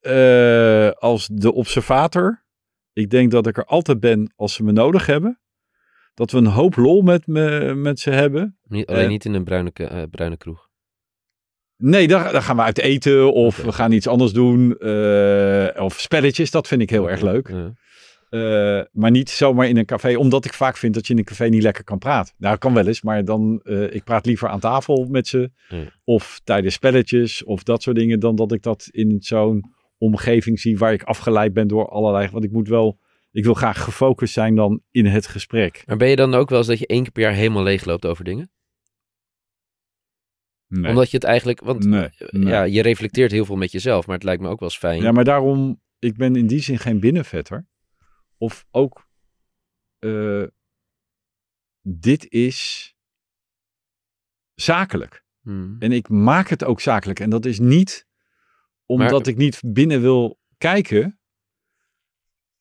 eh, 0.00 0.90
als 0.90 1.26
de 1.26 1.52
observator. 1.52 2.44
Ik 2.92 3.10
denk 3.10 3.30
dat 3.30 3.46
ik 3.46 3.56
er 3.56 3.64
altijd 3.64 4.00
ben 4.00 4.32
als 4.36 4.54
ze 4.54 4.62
me 4.62 4.72
nodig 4.72 5.06
hebben. 5.06 5.40
Dat 6.14 6.30
we 6.30 6.38
een 6.38 6.46
hoop 6.46 6.76
lol 6.76 7.02
met, 7.02 7.26
me, 7.26 7.74
met 7.74 8.00
ze 8.00 8.10
hebben. 8.10 8.58
Niet, 8.62 8.86
alleen 8.86 9.02
Eh. 9.02 9.08
niet 9.08 9.24
in 9.24 9.34
een 9.34 9.44
bruine, 9.44 9.72
eh, 9.72 10.02
bruine 10.10 10.36
kroeg. 10.36 10.68
Nee, 11.76 12.08
dan, 12.08 12.32
dan 12.32 12.42
gaan 12.42 12.56
we 12.56 12.62
uit 12.62 12.78
eten 12.78 13.32
of 13.32 13.56
we 13.56 13.72
gaan 13.72 13.92
iets 13.92 14.06
anders 14.06 14.32
doen. 14.32 14.78
eh, 14.78 15.82
of 15.84 16.00
spelletjes, 16.00 16.50
dat 16.50 16.68
vind 16.68 16.80
ik 16.82 16.90
heel 16.90 17.10
erg 17.10 17.20
leuk. 17.20 17.48
Ja. 17.48 17.72
Eh, 18.28 18.80
maar 18.92 19.10
niet 19.10 19.30
zomaar 19.30 19.68
in 19.68 19.76
een 19.76 19.84
café, 19.84 20.16
omdat 20.16 20.44
ik 20.44 20.52
vaak 20.52 20.76
vind 20.76 20.94
dat 20.94 21.06
je 21.06 21.12
in 21.12 21.18
een 21.18 21.24
café 21.24 21.48
niet 21.48 21.62
lekker 21.62 21.84
kan 21.84 21.98
praten. 21.98 22.34
Nou, 22.38 22.56
kan 22.56 22.74
wel 22.74 22.86
eens, 22.86 23.02
maar 23.02 23.24
dan, 23.24 23.60
eh, 23.64 23.94
ik 23.94 24.04
praat 24.04 24.26
liever 24.26 24.48
aan 24.48 24.60
tafel 24.60 25.06
met 25.10 25.26
ze. 25.26 25.50
Of 26.04 26.40
tijdens 26.44 26.74
spelletjes 26.74 27.44
of 27.44 27.62
dat 27.62 27.82
soort 27.82 27.96
dingen, 27.96 28.20
dan 28.20 28.36
dat 28.36 28.52
ik 28.52 28.62
dat 28.62 28.88
in 28.90 29.16
zo'n 29.20 29.74
omgeving 29.98 30.60
zie 30.60 30.78
waar 30.78 30.92
ik 30.92 31.02
afgeleid 31.02 31.52
ben 31.52 31.68
door 31.68 31.88
allerlei. 31.88 32.28
Want 32.32 32.44
ik 32.44 32.52
moet 32.52 32.68
wel, 32.68 32.98
ik 33.30 33.44
wil 33.44 33.54
graag 33.54 33.84
gefocust 33.84 34.32
zijn 34.32 34.54
dan 34.54 34.82
in 34.90 35.06
het 35.06 35.26
gesprek. 35.26 35.82
Maar 35.86 35.96
ben 35.96 36.08
je 36.08 36.16
dan 36.16 36.34
ook 36.34 36.48
wel 36.48 36.58
eens 36.58 36.68
dat 36.68 36.78
je 36.78 36.86
één 36.86 37.02
keer 37.02 37.12
per 37.12 37.22
jaar 37.22 37.32
helemaal 37.32 37.62
leeg 37.62 37.84
loopt 37.84 38.06
over 38.06 38.24
dingen? 38.24 38.50
Nee. 40.68 40.90
Omdat 40.90 41.10
je 41.10 41.16
het 41.16 41.26
eigenlijk, 41.26 41.60
want 41.60 41.84
nee, 41.84 42.08
nee. 42.30 42.52
ja, 42.52 42.62
je 42.62 42.82
reflecteert 42.82 43.30
heel 43.30 43.44
veel 43.44 43.56
met 43.56 43.72
jezelf, 43.72 44.06
maar 44.06 44.14
het 44.14 44.24
lijkt 44.24 44.42
me 44.42 44.48
ook 44.48 44.60
wel 44.60 44.68
eens 44.68 44.78
fijn. 44.78 45.02
Ja, 45.02 45.12
maar 45.12 45.24
daarom, 45.24 45.80
ik 45.98 46.16
ben 46.16 46.36
in 46.36 46.46
die 46.46 46.60
zin 46.60 46.78
geen 46.78 47.00
binnenvetter. 47.00 47.66
Of 48.38 48.66
ook, 48.70 49.08
eh, 49.98 50.42
dit 51.82 52.30
is 52.30 52.90
zakelijk. 54.54 55.24
Hmm. 55.40 55.76
En 55.78 55.92
ik 55.92 56.08
maak 56.08 56.48
het 56.48 56.64
ook 56.64 56.80
zakelijk. 56.80 57.20
En 57.20 57.30
dat 57.30 57.44
is 57.44 57.58
niet 57.58 58.06
omdat 58.86 59.10
Maar- 59.10 59.28
ik 59.28 59.36
niet 59.36 59.60
binnen 59.66 60.00
wil 60.00 60.38
kijken. 60.58 61.20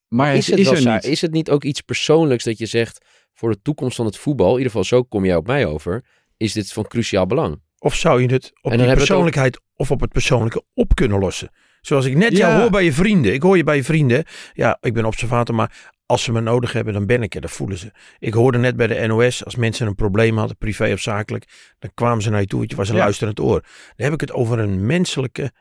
Maar 0.08 0.36
is 0.36 0.48
het 0.48 0.50
het, 0.50 0.60
is 0.60 0.66
wel 0.66 0.76
er 0.76 0.82
za- 0.82 0.94
niet. 0.94 1.04
is 1.04 1.22
het 1.22 1.32
niet 1.32 1.50
ook 1.50 1.64
iets 1.64 1.82
persoonlijks 1.82 2.44
dat 2.44 2.58
je 2.58 2.66
zegt 2.66 3.06
voor 3.34 3.52
de 3.52 3.62
toekomst 3.62 3.96
van 3.96 4.06
het 4.06 4.18
voetbal, 4.18 4.48
in 4.52 4.52
ieder 4.58 4.68
geval 4.68 4.84
zo 4.84 5.04
kom 5.04 5.26
jij 5.26 5.36
op 5.36 5.48
mij 5.48 5.66
over, 5.66 6.06
is 6.38 6.54
dit 6.54 6.74
van 6.74 6.88
cruciaal 6.88 7.26
belang? 7.26 7.62
Of 7.78 7.96
zou 7.96 8.22
je 8.22 8.28
het 8.28 8.52
op 8.62 8.72
het 8.72 8.98
persoonlijkheid 8.98 9.62
of 9.74 9.92
op 9.92 10.00
het 10.02 10.12
persoonlijke 10.12 10.66
op 10.74 10.96
kunnen 10.96 11.20
lossen? 11.20 11.52
Zoals 11.86 12.06
ik 12.06 12.16
net 12.16 12.32
Ja. 12.32 12.38
jou 12.38 12.62
hoor 12.62 12.70
bij 12.70 12.84
je 12.84 12.94
vrienden. 12.94 13.34
Ik 13.34 13.42
hoor 13.42 13.58
je 13.58 13.64
bij 13.64 13.76
je 13.76 13.84
vrienden. 13.84 14.24
Ja, 14.54 14.78
ik 14.82 14.94
ben 14.94 15.06
observator, 15.06 15.56
maar 15.56 15.92
als 16.06 16.24
ze 16.24 16.32
me 16.32 16.42
nodig 16.42 16.74
hebben, 16.74 16.94
dan 16.94 17.06
ben 17.06 17.24
ik 17.24 17.36
er. 17.36 17.42
Dat 17.42 17.52
voelen 17.52 17.78
ze. 17.78 17.92
Ik 18.20 18.34
hoorde 18.34 18.58
net 18.58 18.76
bij 18.76 18.88
de 18.88 19.08
NOS, 19.08 19.46
als 19.46 19.56
mensen 19.56 19.88
een 19.88 19.96
probleem 19.96 20.38
hadden, 20.38 20.58
privé 20.58 20.92
of 20.94 21.00
zakelijk, 21.00 21.74
dan 21.80 21.92
kwamen 21.94 22.24
ze 22.24 22.30
naar 22.30 22.40
je 22.42 22.48
toe. 22.48 22.62
Het 22.62 22.74
was 22.76 22.90
een 22.90 22.96
Ja. 22.96 23.02
luisterend 23.02 23.40
oor. 23.40 23.62
Dan 23.96 24.06
heb 24.06 24.14
ik 24.14 24.22
het 24.22 24.32
over 24.32 24.60
een 24.60 24.86
menselijke... 24.86 25.52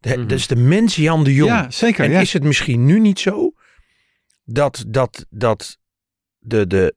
De, 0.00 0.08
Mhm. 0.16 0.26
Dat 0.26 0.38
is 0.38 0.46
de 0.46 0.56
mens 0.56 0.96
Jan 0.96 1.24
de 1.24 1.34
Jong. 1.34 1.50
Ja, 1.50 1.70
zeker. 1.70 2.04
En 2.04 2.10
ja. 2.10 2.20
is 2.20 2.32
het 2.32 2.42
misschien 2.42 2.84
nu 2.86 3.00
niet 3.00 3.18
zo 3.18 3.52
dat, 4.44 4.84
dat, 4.88 5.26
dat 5.30 5.78
de, 6.38 6.66
de, 6.66 6.94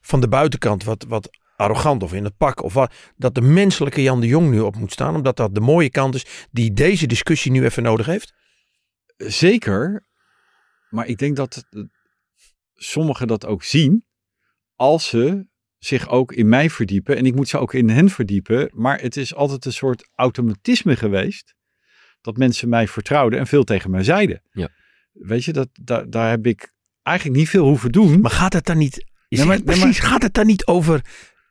van 0.00 0.20
de 0.20 0.28
buitenkant 0.28 0.84
wat, 0.84 1.04
wat 1.08 1.28
arrogant 1.60 2.02
of 2.02 2.12
in 2.12 2.24
het 2.24 2.36
pak 2.36 2.62
of 2.62 2.72
wat, 2.74 2.94
dat 3.16 3.34
de 3.34 3.40
menselijke 3.40 4.02
Jan 4.02 4.20
de 4.20 4.26
Jong 4.26 4.50
nu 4.50 4.60
op 4.60 4.76
moet 4.76 4.92
staan, 4.92 5.14
omdat 5.14 5.36
dat 5.36 5.54
de 5.54 5.60
mooie 5.60 5.90
kant 5.90 6.14
is 6.14 6.26
die 6.50 6.72
deze 6.72 7.06
discussie 7.06 7.50
nu 7.52 7.64
even 7.64 7.82
nodig 7.82 8.06
heeft? 8.06 8.32
Zeker. 9.16 10.06
Maar 10.88 11.06
ik 11.06 11.18
denk 11.18 11.36
dat 11.36 11.64
sommigen 12.74 13.26
dat 13.26 13.46
ook 13.46 13.62
zien 13.62 14.04
als 14.76 15.08
ze 15.08 15.46
zich 15.78 16.08
ook 16.08 16.32
in 16.32 16.48
mij 16.48 16.70
verdiepen. 16.70 17.16
En 17.16 17.26
ik 17.26 17.34
moet 17.34 17.48
ze 17.48 17.58
ook 17.58 17.74
in 17.74 17.88
hen 17.88 18.08
verdiepen. 18.08 18.70
Maar 18.74 19.00
het 19.00 19.16
is 19.16 19.34
altijd 19.34 19.64
een 19.64 19.72
soort 19.72 20.08
automatisme 20.14 20.96
geweest. 20.96 21.54
Dat 22.20 22.36
mensen 22.36 22.68
mij 22.68 22.88
vertrouwden 22.88 23.38
en 23.38 23.46
veel 23.46 23.64
tegen 23.64 23.90
mij 23.90 24.02
zeiden. 24.02 24.42
Ja. 24.52 24.68
Weet 25.12 25.44
je, 25.44 25.52
dat, 25.52 25.68
daar, 25.72 26.10
daar 26.10 26.30
heb 26.30 26.46
ik 26.46 26.72
eigenlijk 27.02 27.38
niet 27.38 27.48
veel 27.48 27.66
hoeven 27.66 27.92
doen. 27.92 28.20
Maar 28.20 28.30
gaat 28.30 28.52
het 28.52 28.66
dan 28.66 28.78
niet, 28.78 29.04
Nee, 29.28 29.44
maar- 29.44 29.56
nee, 29.56 29.64
precies, 29.64 29.98
gaat 29.98 30.22
het 30.22 30.34
dan 30.34 30.46
niet 30.46 30.66
over 30.66 31.04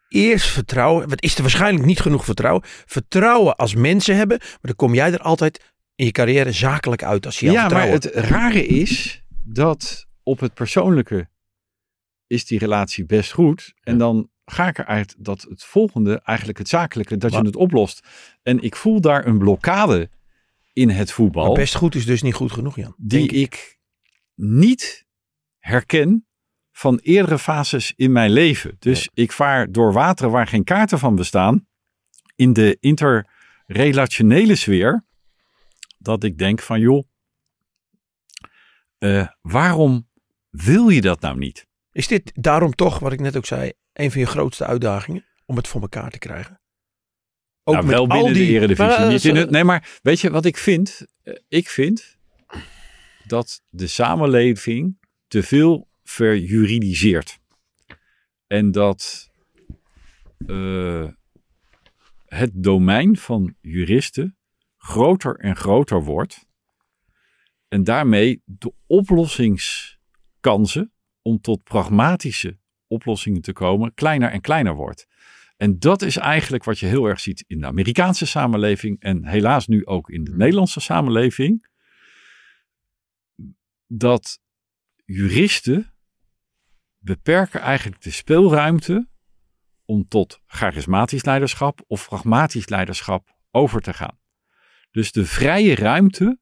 eerst 0.09 0.47
vertrouwen, 0.47 1.09
wat 1.09 1.21
is 1.23 1.35
er 1.35 1.41
waarschijnlijk 1.41 1.85
niet 1.85 1.99
genoeg 1.99 2.25
vertrouwen, 2.25 2.63
vertrouwen 2.65 3.55
als 3.55 3.75
mensen 3.75 4.15
hebben, 4.15 4.37
maar 4.39 4.57
dan 4.61 4.75
kom 4.75 4.93
jij 4.93 5.11
er 5.13 5.19
altijd 5.21 5.73
in 5.95 6.05
je 6.05 6.11
carrière 6.11 6.51
zakelijk 6.51 7.03
uit 7.03 7.25
als 7.25 7.39
je 7.39 7.45
jou 7.45 7.57
ja, 7.57 7.67
maar 7.69 7.87
het 7.87 8.05
rare 8.05 8.65
is 8.65 9.23
dat 9.43 10.07
op 10.23 10.39
het 10.39 10.53
persoonlijke 10.53 11.29
is 12.27 12.45
die 12.45 12.59
relatie 12.59 13.05
best 13.05 13.31
goed. 13.31 13.73
En 13.81 13.93
Ja. 13.93 13.99
dan 13.99 14.29
ga 14.45 14.67
ik 14.67 14.77
eruit 14.77 15.15
dat 15.17 15.41
het 15.49 15.63
volgende, 15.63 16.21
eigenlijk 16.23 16.57
het 16.57 16.67
zakelijke, 16.69 17.17
dat 17.17 17.31
Maar- 17.31 17.39
je 17.41 17.45
het 17.45 17.55
oplost. 17.55 18.07
En 18.43 18.59
ik 18.61 18.75
voel 18.75 19.01
daar 19.01 19.25
een 19.27 19.37
blokkade 19.37 20.09
in 20.73 20.89
het 20.89 21.11
voetbal. 21.11 21.45
Maar 21.45 21.53
best 21.53 21.75
goed 21.75 21.95
is 21.95 22.05
dus 22.05 22.21
niet 22.21 22.33
goed 22.33 22.51
genoeg, 22.51 22.75
Jan. 22.75 22.93
die 22.97 23.19
Denk 23.19 23.31
ik. 23.31 23.37
ik 23.53 23.79
niet 24.35 25.05
herken 25.59 26.27
van 26.79 26.99
eerdere 27.01 27.39
fases 27.39 27.93
in 27.95 28.11
mijn 28.11 28.31
leven. 28.31 28.75
Dus 28.79 29.09
ik 29.13 29.31
vaar 29.31 29.71
door 29.71 29.93
wateren 29.93 30.31
waar 30.31 30.47
geen 30.47 30.63
kaarten 30.63 30.99
van 30.99 31.15
bestaan. 31.15 31.67
In 32.35 32.53
de 32.53 32.77
interrelationele 32.79 34.55
sfeer. 34.55 35.05
Dat 35.97 36.23
ik 36.23 36.37
denk 36.37 36.61
van 36.61 36.79
joh, 36.79 37.07
eh, 38.97 39.27
waarom 39.41 40.09
wil 40.49 40.89
je 40.89 41.01
dat 41.01 41.21
nou 41.21 41.37
niet? 41.37 41.67
Is 41.91 42.07
dit 42.07 42.31
daarom 42.33 42.75
toch, 42.75 42.99
wat 42.99 43.11
ik 43.11 43.19
net 43.19 43.37
ook 43.37 43.45
zei, 43.45 43.71
een 43.93 44.11
van 44.11 44.21
je 44.21 44.27
grootste 44.27 44.65
uitdagingen 44.65 45.25
om 45.45 45.55
het 45.55 45.67
voor 45.67 45.81
elkaar 45.81 46.09
te 46.09 46.19
krijgen? 46.19 46.61
Ook 47.63 47.75
nou, 47.75 47.85
met 47.85 47.95
wel 47.95 48.07
al 48.07 48.07
binnen 48.07 48.33
die, 48.33 48.45
de 48.45 48.51
eredivisie. 48.51 48.85
Maar, 48.85 49.03
eh, 49.03 49.09
niet 49.09 49.25
in 49.25 49.35
het, 49.35 49.49
nee, 49.49 49.63
maar 49.63 49.99
weet 50.01 50.19
je 50.19 50.29
wat 50.31 50.45
ik 50.45 50.57
vind? 50.57 51.05
Eh, 51.23 51.33
ik 51.47 51.69
vind 51.69 52.17
dat 53.23 53.61
de 53.69 53.87
samenleving 53.87 54.97
te 55.27 55.43
veel 55.43 55.88
verjuridiseert. 56.09 57.39
En 58.47 58.71
dat 58.71 59.29
eh, 60.47 61.07
het 62.25 62.51
domein 62.53 63.17
van 63.17 63.55
juristen 63.61 64.37
groter 64.77 65.35
en 65.35 65.55
groter 65.55 66.03
wordt. 66.03 66.47
En 67.67 67.83
daarmee 67.83 68.41
de 68.45 68.73
oplossingskansen 68.87 70.93
om 71.21 71.41
tot 71.41 71.63
pragmatische 71.63 72.57
oplossingen 72.87 73.41
te 73.41 73.53
komen 73.53 73.93
kleiner 73.93 74.29
en 74.29 74.41
kleiner 74.41 74.75
wordt. 74.75 75.07
En 75.57 75.79
dat 75.79 76.01
is 76.01 76.17
eigenlijk 76.17 76.63
wat 76.63 76.79
je 76.79 76.85
heel 76.85 77.05
erg 77.05 77.19
ziet 77.19 77.43
in 77.47 77.59
de 77.59 77.65
Amerikaanse 77.65 78.25
samenleving 78.25 78.99
en 78.99 79.25
helaas 79.25 79.67
nu 79.67 79.85
ook 79.85 80.09
in 80.09 80.23
de 80.23 80.35
Nederlandse 80.35 80.79
samenleving. 80.79 81.67
Dat 83.87 84.39
juristen 85.05 85.93
beperken 87.15 87.59
eigenlijk 87.61 88.01
de 88.01 88.11
speelruimte 88.11 89.07
om 89.85 90.07
tot 90.07 90.39
charismatisch 90.45 91.23
leiderschap 91.25 91.79
of 91.87 92.07
pragmatisch 92.07 92.69
leiderschap 92.69 93.37
over 93.51 93.81
te 93.81 93.93
gaan. 93.93 94.19
Dus 94.91 95.11
de 95.11 95.25
vrije 95.25 95.75
ruimte 95.75 96.39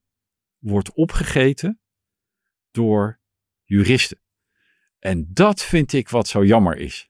wordt 0.57 0.93
opgegeten 0.93 1.79
door 2.71 3.19
juristen. 3.63 4.19
En 4.99 5.27
dat 5.33 5.63
vind 5.63 5.93
ik 5.93 6.09
wat 6.09 6.27
zo 6.27 6.45
jammer 6.45 6.77
is. 6.77 7.09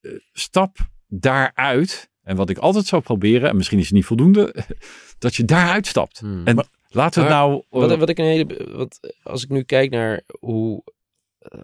Eh, 0.00 0.12
Stap 0.32 0.78
daaruit, 1.06 2.10
en 2.22 2.36
wat 2.36 2.50
ik 2.50 2.58
altijd 2.58 2.86
zou 2.86 3.02
proberen, 3.02 3.48
en 3.48 3.56
misschien 3.56 3.78
is 3.78 3.84
het 3.84 3.94
niet 3.94 4.04
voldoende, 4.04 4.54
dat 5.18 5.34
je 5.34 5.44
daaruit 5.44 5.86
stapt. 5.86 6.18
Hmm. 6.18 6.46
En 6.46 6.56
laten 6.88 7.22
we 7.22 7.28
het 7.28 7.36
Maar 7.36 7.48
nou. 7.48 7.62
eh, 7.70 7.80
Wat, 7.88 7.98
wat 7.98 8.08
ik 8.08 8.18
een 8.18 8.24
hele. 8.24 8.70
Wat, 8.76 9.14
als 9.22 9.42
ik 9.42 9.48
nu 9.48 9.62
kijk 9.62 9.90
naar 9.90 10.22
hoe 10.40 10.84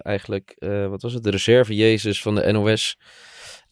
eigenlijk. 0.03 0.55
eh, 0.59 0.87
wat 0.89 1.03
was 1.03 1.13
het? 1.13 1.23
De 1.23 1.31
reserve 1.31 1.75
Jezus 1.75 2.23
van 2.23 2.35
de 2.35 2.53
NOS. 2.53 2.99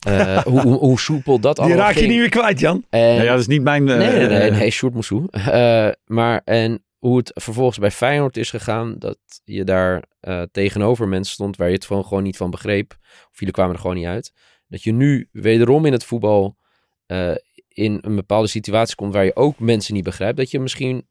eh, 0.06 0.38
hoe, 0.38 0.60
hoe, 0.60 0.74
hoe 0.78 0.98
soepel 1.00 1.38
dat 1.38 1.56
die 1.56 1.64
allemaal 1.64 1.82
raak 1.84 1.92
je 1.92 1.98
ging. 1.98 2.10
niet 2.10 2.20
meer 2.20 2.28
kwijt, 2.28 2.60
Jan. 2.60 2.84
En, 2.90 3.00
nou 3.00 3.22
ja, 3.22 3.30
dat 3.30 3.40
is 3.40 3.46
niet 3.46 3.62
mijn. 3.62 3.88
eh, 3.88 3.96
nee, 3.96 4.10
nee, 4.10 4.26
nee, 4.26 4.50
nee, 4.50 4.70
Sjoerd 4.70 4.92
Moussou. 4.94 5.26
Eh, 5.30 5.88
maar 6.04 6.40
en 6.44 6.84
hoe 6.98 7.16
het 7.16 7.30
vervolgens 7.34 7.78
bij 7.78 7.90
Feyenoord 7.90 8.36
is 8.36 8.50
gegaan, 8.50 8.94
dat 8.98 9.18
je 9.44 9.64
daar 9.64 10.02
eh, 10.20 10.42
tegenover 10.52 11.08
mensen 11.08 11.32
stond 11.32 11.56
waar 11.56 11.68
je 11.68 11.74
het 11.74 11.84
gewoon, 11.84 12.04
gewoon 12.04 12.22
niet 12.22 12.36
van 12.36 12.50
begreep. 12.50 12.96
Of 13.02 13.38
jullie 13.38 13.54
kwamen 13.54 13.74
er 13.74 13.80
gewoon 13.80 13.96
niet 13.96 14.06
uit. 14.06 14.32
Dat 14.68 14.82
je 14.82 14.92
nu 14.92 15.28
wederom 15.32 15.86
in 15.86 15.92
het 15.92 16.04
voetbal 16.04 16.56
eh, 17.06 17.34
in 17.68 17.98
een 18.00 18.14
bepaalde 18.16 18.48
situatie 18.48 18.94
komt 18.94 19.12
waar 19.14 19.24
je 19.24 19.36
ook 19.36 19.58
mensen 19.58 19.94
niet 19.94 20.04
begrijpt. 20.04 20.36
Dat 20.36 20.50
je 20.50 20.60
misschien 20.60 21.08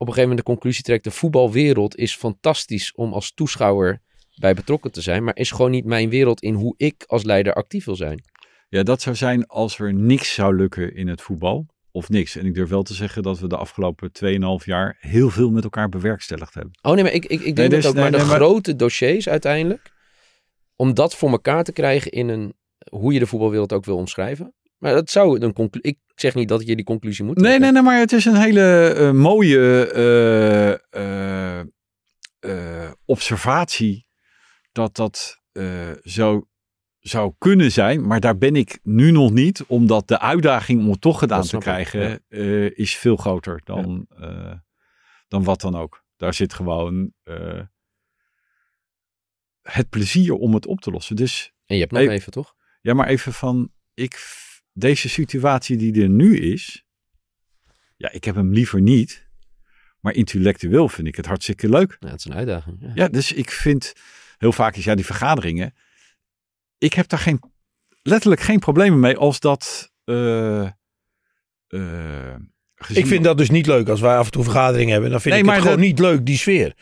op 0.00 0.06
een 0.06 0.12
gegeven 0.14 0.28
moment 0.28 0.46
de 0.46 0.52
conclusie 0.52 0.82
trekt: 0.82 1.04
de 1.04 1.10
voetbalwereld 1.10 1.96
is 1.96 2.16
fantastisch 2.16 2.92
om 2.94 3.12
als 3.12 3.32
toeschouwer 3.34 4.00
bij 4.34 4.54
betrokken 4.54 4.92
te 4.92 5.00
zijn, 5.00 5.24
maar 5.24 5.36
is 5.36 5.50
gewoon 5.50 5.70
niet 5.70 5.84
mijn 5.84 6.08
wereld 6.08 6.42
in 6.42 6.54
hoe 6.54 6.74
ik 6.76 7.04
als 7.06 7.22
leider 7.22 7.54
actief 7.54 7.84
wil 7.84 7.96
zijn. 7.96 8.22
Ja, 8.68 8.82
dat 8.82 9.02
zou 9.02 9.16
zijn 9.16 9.46
als 9.46 9.78
er 9.78 9.94
niks 9.94 10.34
zou 10.34 10.56
lukken 10.56 10.94
in 10.94 11.08
het 11.08 11.20
voetbal. 11.22 11.66
Of 11.92 12.08
niks. 12.08 12.36
En 12.36 12.46
ik 12.46 12.54
durf 12.54 12.68
wel 12.68 12.82
te 12.82 12.94
zeggen 12.94 13.22
dat 13.22 13.38
we 13.38 13.48
de 13.48 13.56
afgelopen 13.56 14.10
2,5 14.60 14.64
jaar 14.64 14.96
heel 15.00 15.30
veel 15.30 15.50
met 15.50 15.64
elkaar 15.64 15.88
bewerkstelligd 15.88 16.54
hebben. 16.54 16.72
Oh 16.82 16.94
nee, 16.94 17.02
maar 17.02 17.12
ik, 17.12 17.24
ik, 17.24 17.40
ik 17.40 17.56
denk 17.56 17.70
dus- 17.70 17.82
dat 17.82 17.90
ook 17.90 17.98
nee, 18.00 18.10
maar 18.10 18.20
de 18.20 18.26
maar- 18.26 18.36
grote 18.36 18.76
dossiers 18.76 19.28
uiteindelijk, 19.28 19.92
om 20.76 20.94
dat 20.94 21.16
voor 21.16 21.30
elkaar 21.30 21.64
te 21.64 21.72
krijgen 21.72 22.10
in 22.10 22.28
een, 22.28 22.54
hoe 22.90 23.12
je 23.12 23.18
de 23.18 23.26
voetbalwereld 23.26 23.72
ook 23.72 23.84
wil 23.84 23.96
omschrijven. 23.96 24.54
Maar 24.80 24.92
dat 24.92 25.10
zou 25.10 25.40
een 25.40 25.52
conclusie, 25.52 25.90
ik 25.90 25.98
zeg 26.14 26.34
niet 26.34 26.48
dat 26.48 26.66
je 26.66 26.76
die 26.76 26.84
conclusie 26.84 27.24
moet 27.24 27.36
Nee, 27.36 27.58
nee, 27.58 27.72
nee, 27.72 27.82
maar 27.82 27.98
het 27.98 28.12
is 28.12 28.24
een 28.24 28.36
hele 28.36 28.88
eh, 28.88 29.10
mooie 29.10 29.86
eh, 30.90 31.60
eh, 32.40 32.92
observatie 33.04 34.06
dat 34.72 34.96
dat 34.96 35.38
zo 36.02 36.48
zou 36.98 37.34
kunnen 37.38 37.72
zijn. 37.72 38.06
Maar 38.06 38.20
daar 38.20 38.38
ben 38.38 38.56
ik 38.56 38.78
nu 38.82 39.10
nog 39.10 39.32
niet, 39.32 39.64
omdat 39.66 40.08
de 40.08 40.18
uitdaging 40.18 40.80
om 40.80 40.90
het 40.90 41.00
toch 41.00 41.18
gedaan 41.18 41.42
te 41.42 41.58
krijgen 41.58 42.24
is 42.76 42.96
veel 42.96 43.16
groter 43.16 43.60
dan, 43.64 44.06
dan 45.28 45.44
wat 45.44 45.60
dan 45.60 45.76
ook. 45.76 46.04
Daar 46.16 46.34
zit 46.34 46.54
gewoon 46.54 47.12
het 49.62 49.88
plezier 49.88 50.32
om 50.32 50.54
het 50.54 50.66
op 50.66 50.80
te 50.80 50.90
lossen. 50.90 51.16
Dus 51.16 51.52
En 51.66 51.74
je 51.74 51.80
hebt 51.80 51.92
nog 51.92 52.02
Hey, 52.02 52.10
even, 52.10 52.32
toch? 52.32 52.54
ja, 52.80 52.94
maar 52.94 53.06
even 53.06 53.32
van, 53.32 53.72
ik, 53.94 54.14
deze 54.72 55.08
situatie 55.08 55.76
die 55.76 56.02
er 56.02 56.08
nu 56.08 56.38
is, 56.38 56.84
ja, 57.96 58.10
ik 58.12 58.24
heb 58.24 58.34
hem 58.34 58.52
liever 58.52 58.80
niet, 58.80 59.28
maar 60.00 60.14
intellectueel 60.14 60.88
vind 60.88 61.08
ik 61.08 61.16
het 61.16 61.26
hartstikke 61.26 61.68
leuk. 61.68 61.96
Ja, 62.00 62.08
het 62.10 62.18
is 62.18 62.24
een 62.24 62.34
uitdaging. 62.34 62.76
Ja. 62.80 62.90
Ja, 62.94 63.08
dus 63.08 63.32
ik 63.32 63.50
vind, 63.50 63.92
heel 64.38 64.52
vaak 64.52 64.76
is 64.76 64.84
ja, 64.84 64.94
die 64.94 65.04
vergaderingen, 65.04 65.74
ik 66.78 66.92
heb 66.92 67.08
daar 67.08 67.18
geen, 67.18 67.40
letterlijk 68.02 68.40
geen 68.40 68.58
problemen 68.58 69.00
mee 69.00 69.16
als 69.16 69.40
dat, 69.40 69.92
gezien- 72.74 73.02
Ik 73.02 73.06
vind 73.06 73.24
dat 73.24 73.38
dus 73.38 73.50
niet 73.50 73.66
leuk 73.66 73.88
als 73.88 74.00
wij 74.00 74.16
af 74.16 74.24
en 74.26 74.30
toe 74.32 74.44
vergaderingen 74.44 74.92
hebben. 74.92 75.10
Dan 75.10 75.20
vind 75.20 75.34
Nee, 75.34 75.42
ik 75.42 75.48
het 75.50 75.54
maar 75.56 75.64
gewoon 75.66 75.80
dat- 75.82 75.90
niet 75.90 75.98
leuk, 75.98 76.26
die 76.26 76.36
sfeer. 76.36 76.74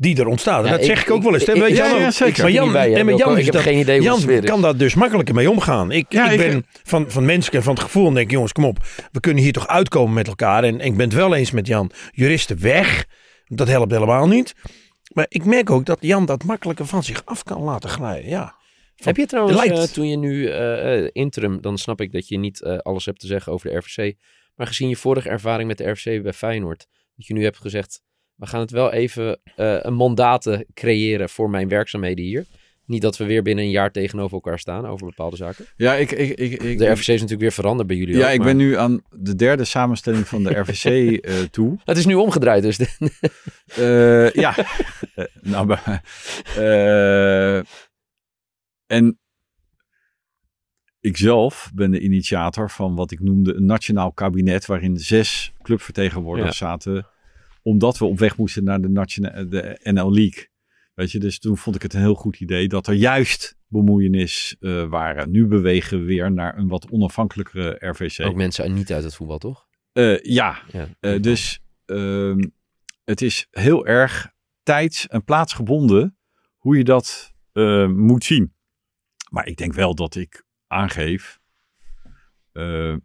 Die 0.00 0.16
er 0.20 0.26
ontstaat. 0.26 0.58
En 0.58 0.64
Ja, 0.64 0.70
dat 0.70 0.80
ik- 0.80 0.86
zeg 0.86 1.02
ik 1.02 1.10
ook 1.10 1.22
wel 1.22 1.32
eens. 1.34 1.44
ik- 1.44 1.54
weet 1.54 1.76
ja, 1.76 1.84
Jan 1.86 1.94
ook. 1.94 2.00
ja, 2.00 2.10
zeker. 2.10 2.42
Maar 2.42 2.52
Jan, 2.52 2.72
bij 2.72 2.90
maar 2.90 3.04
Wilco. 3.04 3.18
Jan, 3.24 3.32
Ik 3.32 3.38
is 3.38 3.44
heb 3.44 3.54
dat- 3.54 3.62
geen 3.62 3.78
idee 3.78 3.98
hoe 4.08 4.26
Jan 4.26 4.40
kan 4.44 4.62
daar 4.62 4.76
dus 4.76 4.94
makkelijker 4.94 5.34
mee 5.34 5.50
omgaan. 5.50 5.90
Ik, 5.90 6.06
Ja, 6.08 6.30
ik 6.30 6.40
ik- 6.40 6.50
ben 6.50 6.66
van, 6.84 7.10
van 7.10 7.24
mensen 7.24 7.52
en 7.52 7.62
van 7.62 7.74
het 7.74 7.82
gevoel 7.82 8.06
en 8.08 8.14
denk, 8.14 8.30
jongens, 8.30 8.52
kom 8.52 8.64
op. 8.64 8.78
We 9.12 9.20
kunnen 9.20 9.42
hier 9.42 9.52
toch 9.52 9.66
uitkomen 9.66 10.14
met 10.14 10.26
elkaar. 10.26 10.64
En, 10.64 10.80
en 10.80 10.86
ik 10.86 10.96
ben 10.96 11.06
het 11.06 11.14
wel 11.14 11.34
eens 11.34 11.50
met 11.50 11.66
Jan. 11.66 11.90
Juristen 12.12 12.60
weg. 12.60 13.04
Dat 13.46 13.68
helpt 13.68 13.92
helemaal 13.92 14.26
niet. 14.26 14.54
Maar 15.12 15.26
ik 15.28 15.44
merk 15.44 15.70
ook 15.70 15.84
dat 15.86 15.98
Jan 16.00 16.26
dat 16.26 16.44
makkelijker 16.44 16.86
van 16.86 17.02
zich 17.02 17.22
af 17.24 17.42
kan 17.42 17.62
laten 17.62 17.90
glijden. 17.90 18.30
Ja. 18.30 18.54
Heb 18.96 19.16
je 19.16 19.26
trouwens, 19.26 19.56
lijkt- 19.58 19.78
eh, 19.78 19.84
toen 19.84 20.08
je 20.08 20.16
nu 20.16 20.46
eh, 20.48 20.96
eh, 21.04 21.08
interim, 21.12 21.60
dan 21.60 21.78
snap 21.78 22.00
ik 22.00 22.12
dat 22.12 22.28
je 22.28 22.38
niet 22.38 22.62
eh, 22.62 22.78
alles 22.78 23.04
hebt 23.04 23.20
te 23.20 23.26
zeggen 23.26 23.52
over 23.52 23.70
de 23.70 23.76
RVC. 23.76 24.14
Maar 24.56 24.66
gezien 24.66 24.88
je 24.88 24.96
vorige 24.96 25.28
ervaring 25.28 25.68
met 25.68 25.78
de 25.78 25.90
RVC 25.90 26.22
bij 26.22 26.32
Feyenoord, 26.32 26.86
dat 27.16 27.26
je 27.26 27.34
nu 27.34 27.44
hebt 27.44 27.58
gezegd, 27.58 28.02
we 28.38 28.46
gaan 28.46 28.60
het 28.60 28.70
wel 28.70 28.92
even 28.92 29.40
eh, 29.56 29.76
een 29.80 29.94
mandaten 29.94 30.66
creëren 30.74 31.28
voor 31.28 31.50
mijn 31.50 31.68
werkzaamheden 31.68 32.24
hier. 32.24 32.44
Niet 32.84 33.02
dat 33.02 33.16
we 33.16 33.24
weer 33.24 33.42
binnen 33.42 33.64
een 33.64 33.70
jaar 33.70 33.92
tegenover 33.92 34.34
elkaar 34.34 34.58
staan 34.58 34.86
over 34.86 35.06
bepaalde 35.06 35.36
zaken. 35.36 35.66
ja, 35.76 35.94
ik, 35.94 36.10
ik, 36.10 36.38
ik, 36.38 36.62
ik, 36.62 36.78
De 36.78 36.86
RVC 36.86 36.98
is 36.98 37.06
natuurlijk 37.06 37.40
weer 37.40 37.52
veranderd 37.52 37.88
bij 37.88 37.96
jullie 37.96 38.16
ja, 38.16 38.26
ook, 38.26 38.32
ik 38.32 38.38
maar- 38.38 38.46
ben 38.46 38.56
nu 38.56 38.76
aan 38.76 39.02
de 39.10 39.34
derde 39.34 39.64
samenstelling 39.64 40.26
van 40.28 40.42
de 40.42 40.58
RVC 40.58 40.84
eh, 41.24 41.34
toe. 41.40 41.78
Het 41.84 41.96
is 41.96 42.06
nu 42.06 42.14
omgedraaid 42.14 42.62
dus. 42.62 42.78
Eh, 43.76 44.30
ja. 44.30 44.54
Nou, 45.42 45.66
maar, 45.66 46.02
en 48.86 49.18
ik 51.00 51.16
zelf 51.16 51.70
ben 51.74 51.90
de 51.90 52.00
initiator 52.00 52.70
van 52.70 52.94
wat 52.94 53.10
ik 53.10 53.20
noemde 53.20 53.54
een 53.54 53.64
nationaal 53.66 54.12
kabinet, 54.12 54.66
waarin 54.66 54.96
zes 54.96 55.52
clubvertegenwoordigers 55.62 56.56
zaten, 56.56 57.06
omdat 57.68 57.98
we 57.98 58.04
op 58.04 58.18
weg 58.18 58.36
moesten 58.36 58.64
naar 58.64 58.80
de, 58.80 58.88
nationa- 58.88 59.44
de 59.44 59.78
NL 59.82 60.12
League. 60.12 60.48
Weet 60.94 61.10
je, 61.12 61.18
dus 61.18 61.38
toen 61.38 61.56
vond 61.56 61.76
ik 61.76 61.82
het 61.82 61.94
een 61.94 62.00
heel 62.00 62.14
goed 62.14 62.40
idee 62.40 62.68
dat 62.68 62.86
er 62.86 62.94
juist 62.94 63.56
bemoeienis 63.66 64.56
eh, 64.60 64.88
waren. 64.88 65.30
Nu 65.30 65.46
bewegen 65.46 65.98
we 65.98 66.04
weer 66.04 66.32
naar 66.32 66.58
een 66.58 66.68
wat 66.68 66.90
onafhankelijkere 66.90 67.76
RVC. 67.88 68.24
ook 68.26 68.34
mensen 68.34 68.74
niet 68.74 68.92
uit 68.92 69.04
het 69.04 69.14
voetbal, 69.14 69.38
toch? 69.38 69.66
Eh, 69.92 70.18
ja, 70.22 70.62
Ja. 70.72 70.88
eh, 71.00 71.20
dus 71.22 71.60
ehm, 71.84 72.42
het 73.04 73.22
is 73.22 73.46
heel 73.50 73.86
erg 73.86 74.32
tijds- 74.62 75.06
en 75.06 75.24
plaatsgebonden 75.24 76.16
hoe 76.56 76.76
je 76.76 76.84
dat 76.84 77.32
eh, 77.52 77.88
moet 77.88 78.24
zien. 78.24 78.52
Maar 79.30 79.46
ik 79.46 79.56
denk 79.56 79.72
wel 79.74 79.94
dat 79.94 80.14
ik 80.16 80.44
aangeef 80.66 81.38
eh, 82.52 82.96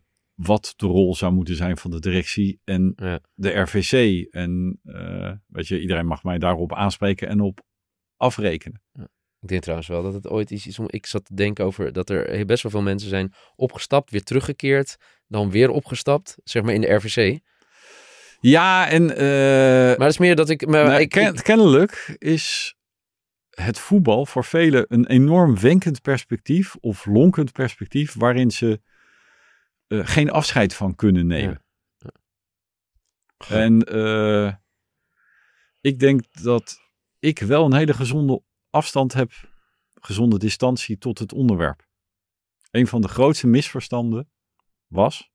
wat 0.46 0.74
de 0.76 0.86
rol 0.86 1.16
zou 1.16 1.34
moeten 1.34 1.56
zijn 1.56 1.78
van 1.78 1.92
de 1.92 2.00
directie 2.00 2.60
en 2.64 2.94
Ja. 2.96 3.20
de 3.34 3.50
RVC. 3.60 4.26
En 4.34 4.80
weet 5.48 5.68
je, 5.68 5.82
iedereen 5.82 6.06
mag 6.06 6.24
mij 6.24 6.38
daarop 6.38 6.74
aanspreken 6.74 7.28
en 7.28 7.40
op 7.42 7.62
afrekenen. 8.18 8.82
Ik 9.40 9.50
denk 9.50 9.62
trouwens 9.62 9.90
wel 9.90 10.04
dat 10.04 10.14
het 10.14 10.28
ooit 10.30 10.52
iets 10.52 10.68
is 10.68 10.80
om. 10.80 10.86
Ik 10.90 11.06
zat 11.06 11.26
te 11.26 11.36
denken 11.36 11.66
over 11.66 11.92
dat 11.94 12.10
er 12.10 12.46
best 12.46 12.64
wel 12.64 12.72
veel 12.72 12.82
mensen 12.82 13.10
zijn 13.10 13.34
opgestapt, 13.56 14.12
weer 14.12 14.24
teruggekeerd, 14.24 14.96
dan 15.28 15.52
weer 15.52 15.70
opgestapt, 15.70 16.36
zeg 16.44 16.64
maar 16.64 16.74
in 16.74 16.82
de 16.82 16.94
RVC. 16.94 17.40
Ja, 18.40 18.90
en 18.90 19.16
eh, 19.16 19.28
Maar 19.88 19.98
dat 19.98 20.10
is 20.10 20.18
meer 20.18 20.36
dat 20.36 20.50
ik. 20.50 20.66
Maar 20.68 20.86
Nou, 20.86 21.02
ik, 21.02 21.10
ken- 21.10 21.34
ik- 21.34 21.44
kennelijk 21.44 22.16
is 22.18 22.76
het 23.50 23.80
voetbal 23.80 24.26
voor 24.26 24.44
velen 24.46 24.86
een 24.88 25.06
enorm 25.08 25.60
wenkend 25.60 26.02
perspectief 26.02 26.76
of 26.76 27.06
lonkend 27.06 27.52
perspectief 27.52 28.14
waarin 28.14 28.52
ze 28.52 28.82
eh, 29.94 30.08
geen 30.08 30.30
afscheid 30.30 30.76
van 30.76 30.96
kunnen 30.96 31.28
nemen. 31.28 31.64
En 33.48 33.82
eh, 33.84 34.54
ik 35.82 36.00
denk 36.00 36.42
dat 36.42 36.80
ik 37.20 37.40
wel 37.40 37.66
een 37.66 37.76
hele 37.76 37.94
gezonde 37.94 38.44
afstand 38.70 39.14
heb, 39.14 39.32
gezonde 39.94 40.40
distantie 40.40 40.98
tot 40.98 41.20
het 41.20 41.34
onderwerp. 41.34 41.88
Een 42.72 42.88
van 42.88 43.02
de 43.02 43.08
grootste 43.08 43.48
misverstanden 43.48 44.30
was 44.88 45.32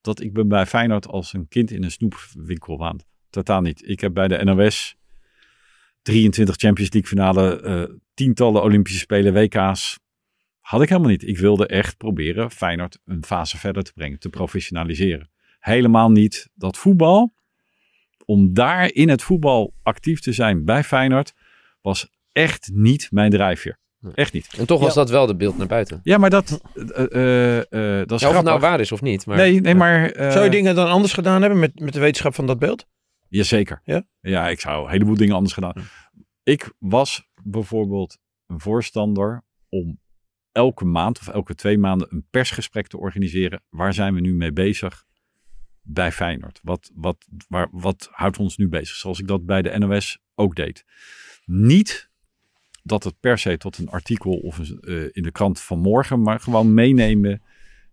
dat 0.00 0.20
ik 0.20 0.32
me 0.32 0.46
bij 0.46 0.66
Feyenoord 0.66 1.06
als 1.06 1.32
een 1.32 1.48
kind 1.48 1.70
in 1.70 1.82
een 1.82 1.90
snoepwinkel 1.90 2.78
waande. 2.78 3.04
Totaal 3.30 3.60
niet. 3.60 3.88
Ik 3.88 4.00
heb 4.00 4.14
bij 4.14 4.28
de 4.28 4.44
NOS 4.44 4.96
23 6.02 6.56
Champions 6.56 6.92
League 6.92 7.10
finale, 7.10 7.60
eh, 7.60 7.94
tientallen 8.14 8.62
Olympische 8.62 8.98
Spelen, 8.98 9.32
WK's. 9.32 9.98
Had 10.68 10.82
ik 10.82 10.88
helemaal 10.88 11.10
niet. 11.10 11.26
Ik 11.26 11.38
wilde 11.38 11.66
echt 11.66 11.96
proberen 11.96 12.50
Feyenoord 12.50 12.98
een 13.04 13.24
fase 13.24 13.58
verder 13.58 13.82
te 13.82 13.92
brengen, 13.92 14.18
te 14.18 14.28
professionaliseren. 14.28 15.30
Helemaal 15.58 16.10
niet 16.10 16.48
dat 16.54 16.76
voetbal, 16.78 17.34
om 18.24 18.54
daar 18.54 18.92
in 18.92 19.08
het 19.08 19.22
voetbal 19.22 19.74
actief 19.82 20.20
te 20.20 20.32
zijn 20.32 20.64
bij 20.64 20.84
Feyenoord, 20.84 21.34
was 21.80 22.10
echt 22.32 22.70
niet 22.72 23.08
mijn 23.10 23.30
drijfveer. 23.30 23.78
Echt 24.14 24.32
niet. 24.32 24.48
en 24.58 24.66
toch 24.66 24.80
was 24.80 24.94
Ja. 24.94 25.00
dat 25.00 25.10
wel 25.10 25.26
de 25.26 25.36
beeld 25.36 25.58
naar 25.58 25.66
buiten. 25.66 26.00
Ja, 26.02 26.18
maar 26.18 26.30
dat, 26.30 26.60
eh, 26.74 27.12
eh, 27.12 27.58
eh, 28.00 28.06
dat 28.06 28.12
is 28.12 28.20
Ja, 28.20 28.28
of 28.28 28.34
het 28.36 28.44
nou 28.44 28.60
waar 28.60 28.80
is 28.80 28.92
of 28.92 29.02
niet. 29.02 29.26
Maar, 29.26 29.36
nee, 29.36 29.60
nee, 29.60 29.74
maar... 29.74 30.10
eh, 30.10 30.30
Zou 30.30 30.44
je 30.44 30.50
dingen 30.50 30.74
dan 30.74 30.88
anders 30.88 31.12
gedaan 31.12 31.40
hebben 31.40 31.58
met, 31.58 31.80
met 31.80 31.92
de 31.92 32.00
wetenschap 32.00 32.34
van 32.34 32.46
dat 32.46 32.58
beeld? 32.58 32.86
Jazeker. 33.28 33.80
Ja? 33.84 34.02
Ja, 34.20 34.48
ik 34.48 34.60
zou 34.60 34.84
een 34.84 34.90
heleboel 34.90 35.16
dingen 35.16 35.34
anders 35.34 35.54
gedaan. 35.54 35.74
Ik 36.42 36.72
was 36.78 37.28
bijvoorbeeld 37.42 38.18
een 38.46 38.60
voorstander 38.60 39.42
om 39.68 39.98
elke 40.58 40.84
maand 40.84 41.18
of 41.18 41.28
elke 41.28 41.54
twee 41.54 41.78
maanden 41.78 42.08
een 42.10 42.26
persgesprek 42.30 42.86
te 42.86 42.98
organiseren. 42.98 43.62
Waar 43.68 43.94
zijn 43.94 44.14
we 44.14 44.20
nu 44.20 44.34
mee 44.34 44.52
bezig 44.52 45.04
bij 45.82 46.12
Feyenoord? 46.12 46.60
Wat, 46.62 46.90
wat, 46.94 47.26
waar, 47.48 47.68
wat 47.70 48.08
houdt 48.10 48.38
ons 48.38 48.56
nu 48.56 48.68
bezig? 48.68 48.96
Zoals 48.96 49.20
ik 49.20 49.26
dat 49.26 49.46
bij 49.46 49.62
de 49.62 49.78
NOS 49.78 50.18
ook 50.34 50.56
deed. 50.56 50.84
Niet 51.44 52.10
dat 52.82 53.04
het 53.04 53.20
per 53.20 53.38
se 53.38 53.56
tot 53.56 53.78
een 53.78 53.88
artikel 53.88 54.32
of 54.32 54.58
een, 54.58 54.80
eh, 54.80 55.08
in 55.12 55.22
de 55.22 55.32
krant 55.32 55.60
van 55.60 55.78
morgen, 55.78 56.22
maar 56.22 56.40
gewoon 56.40 56.74
meenemen 56.74 57.42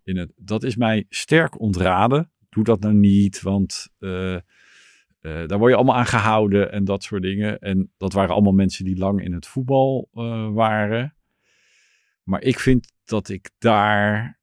in 0.04 0.18
het. 0.18 0.32
Dat 0.36 0.64
is 0.64 0.76
mij 0.76 1.06
sterk 1.10 1.60
ontraden. 1.60 2.32
Doe 2.50 2.64
dat 2.64 2.80
nou 2.80 2.94
niet, 2.94 3.42
want 3.42 3.88
eh, 4.00 4.36
eh, 4.36 4.42
daar 5.22 5.58
word 5.58 5.72
je 5.72 5.78
allemaal 5.78 5.96
aan 5.96 6.06
gehouden 6.06 6.72
en 6.72 6.86
dat 6.86 7.04
soort 7.04 7.22
dingen. 7.22 7.60
En 7.60 7.92
dat 7.98 8.14
waren 8.14 8.34
allemaal 8.34 8.54
mensen 8.54 8.86
die 8.86 8.98
lang 8.98 9.24
in 9.24 9.34
het 9.34 9.48
voetbal 9.48 10.10
waren. 10.54 11.15
Maar 12.30 12.42
ik 12.42 12.60
vind 12.60 12.92
dat 13.04 13.30
ik 13.30 13.50
daar. 13.58 14.40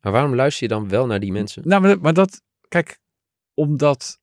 maar 0.00 0.12
waarom 0.12 0.34
luister 0.34 0.68
je 0.68 0.74
dan 0.74 0.88
wel 0.88 1.06
naar 1.06 1.20
die 1.20 1.32
mensen? 1.32 1.68
Nou, 1.68 1.82
maar, 1.82 2.00
maar 2.00 2.14
dat. 2.14 2.42
Kijk, 2.68 2.98
omdat 3.54 4.18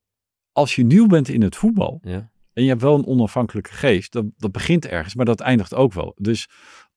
als 0.51 0.75
je 0.75 0.83
nieuw 0.83 1.07
bent 1.07 1.27
in 1.29 1.41
het 1.41 1.55
voetbal. 1.55 1.99
Ja. 2.03 2.31
en 2.53 2.63
je 2.63 2.69
hebt 2.69 2.81
wel 2.81 2.95
een 2.97 3.05
onafhankelijke 3.05 3.73
geest. 3.73 4.11
Dat, 4.11 4.25
dat 4.37 4.51
begint 4.51 4.85
ergens, 4.87 5.15
maar 5.15 5.25
dat 5.25 5.39
eindigt 5.39 5.73
ook 5.73 5.93
wel. 5.93 6.11
Dus 6.17 6.49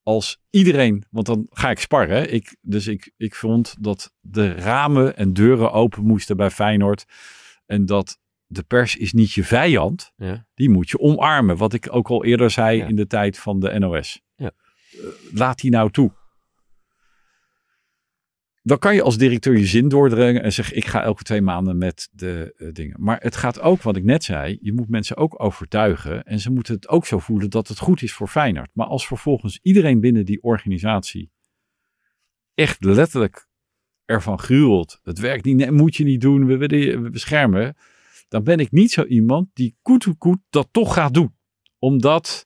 als 0.02 0.40
iedereen. 0.50 1.04
Want 1.10 1.26
dan 1.26 1.46
ga 1.50 1.70
ik 1.70 1.78
sparren. 1.78 2.16
hè. 2.16 2.26
Ik, 2.26 2.56
dus 2.60 2.86
ik, 2.86 3.12
ik 3.16 3.34
vond 3.34 3.76
dat 3.80 4.12
de 4.20 4.52
ramen 4.52 5.16
en 5.16 5.32
deuren 5.32 5.72
open 5.72 6.04
moesten 6.04 6.36
bij 6.36 6.50
Feyenoord. 6.50 7.04
En 7.66 7.86
dat 7.86 8.18
de 8.46 8.62
pers 8.62 8.96
is 8.96 9.12
niet 9.12 9.32
je 9.32 9.44
vijand. 9.44 10.12
Ja. 10.16 10.46
Die 10.54 10.70
moet 10.70 10.90
je 10.90 10.98
omarmen. 10.98 11.56
Wat 11.56 11.72
ik 11.72 11.88
ook 11.94 12.08
al 12.08 12.24
eerder 12.24 12.50
zei 12.50 12.78
Ja. 12.78 12.86
in 12.86 12.96
de 12.96 13.06
tijd 13.06 13.38
van 13.38 13.60
de 13.60 13.78
NOS. 13.78 14.20
Laat 15.32 15.60
die 15.60 15.70
nou 15.70 15.90
toe. 15.90 16.12
Dan 18.66 18.78
kan 18.78 18.94
je 18.94 19.02
als 19.02 19.18
directeur 19.18 19.58
je 19.58 19.66
zin 19.66 19.88
doordringen 19.88 20.42
en 20.42 20.52
zeggen: 20.52 20.76
Ik 20.76 20.86
ga 20.86 21.02
elke 21.02 21.22
twee 21.22 21.40
maanden 21.40 21.78
met 21.78 22.08
de 22.12 22.54
eh, 22.56 22.68
dingen. 22.72 22.96
Maar 23.00 23.20
het 23.20 23.36
gaat 23.36 23.60
ook, 23.60 23.82
wat 23.82 23.96
ik 23.96 24.04
net 24.04 24.24
zei, 24.24 24.58
je 24.60 24.72
moet 24.72 24.88
mensen 24.88 25.16
ook 25.16 25.42
overtuigen. 25.42 26.24
En 26.24 26.40
ze 26.40 26.50
moeten 26.50 26.74
het 26.74 26.88
ook 26.88 27.06
zo 27.06 27.18
voelen 27.18 27.50
dat 27.50 27.68
het 27.68 27.78
goed 27.78 28.02
is 28.02 28.12
voor 28.12 28.28
Feyenoord. 28.28 28.70
Maar 28.72 28.86
als 28.86 29.06
vervolgens 29.06 29.58
iedereen 29.62 30.00
binnen 30.00 30.24
die 30.24 30.42
organisatie 30.42 31.30
echt 32.54 32.84
letterlijk 32.84 33.48
ervan 34.04 34.38
gruwelt: 34.38 35.00
Het 35.02 35.18
werkt 35.18 35.44
niet, 35.44 35.70
moet 35.70 35.96
je 35.96 36.04
niet 36.04 36.20
doen, 36.20 36.46
we 36.46 36.56
willen 36.56 37.12
beschermen. 37.12 37.76
Dan 38.28 38.42
ben 38.44 38.58
ik 38.58 38.70
niet 38.70 38.90
zo 38.90 39.04
iemand 39.04 39.48
die 39.52 39.76
koet 39.82 40.06
koet 40.18 40.40
dat 40.50 40.68
toch 40.70 40.94
gaat 40.94 41.14
doen. 41.14 41.34
Omdat 41.78 42.45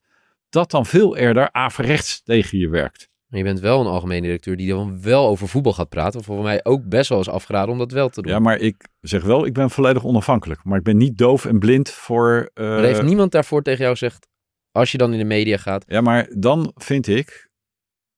dat 0.50 0.70
dan 0.70 0.86
veel 0.86 1.16
eerder 1.16 1.52
averechts 1.52 2.22
tegen 2.22 2.58
je 2.58 2.68
werkt. 2.68 3.08
Maar 3.26 3.38
je 3.38 3.44
bent 3.44 3.60
wel 3.60 3.80
een 3.80 3.86
algemeen 3.86 4.22
directeur 4.22 4.56
die 4.56 4.68
dan 4.68 5.02
wel 5.02 5.26
over 5.26 5.48
voetbal 5.48 5.72
gaat 5.72 5.88
praten. 5.88 6.24
Voor 6.24 6.42
mij 6.42 6.64
ook 6.64 6.88
best 6.88 7.08
wel 7.08 7.20
is 7.20 7.28
afgeraden 7.28 7.72
om 7.72 7.78
dat 7.78 7.92
wel 7.92 8.08
te 8.08 8.22
doen. 8.22 8.32
Ja, 8.32 8.38
maar 8.38 8.58
ik 8.58 8.88
zeg 9.00 9.22
wel, 9.22 9.46
ik 9.46 9.52
ben 9.52 9.70
volledig 9.70 10.04
onafhankelijk. 10.04 10.64
Maar 10.64 10.78
ik 10.78 10.84
ben 10.84 10.96
niet 10.96 11.18
doof 11.18 11.44
en 11.44 11.58
blind 11.58 11.90
voor... 11.90 12.50
Maar 12.54 12.64
er 12.64 12.84
heeft 12.84 13.02
niemand 13.02 13.32
daarvoor 13.32 13.62
tegen 13.62 13.80
jou 13.80 13.92
gezegd, 13.92 14.28
als 14.70 14.92
je 14.92 14.98
dan 14.98 15.12
in 15.12 15.18
de 15.18 15.24
media 15.24 15.56
gaat, 15.56 15.84
Ja, 15.86 16.00
maar 16.00 16.28
dan 16.38 16.72
vind 16.74 17.06
ik, 17.06 17.50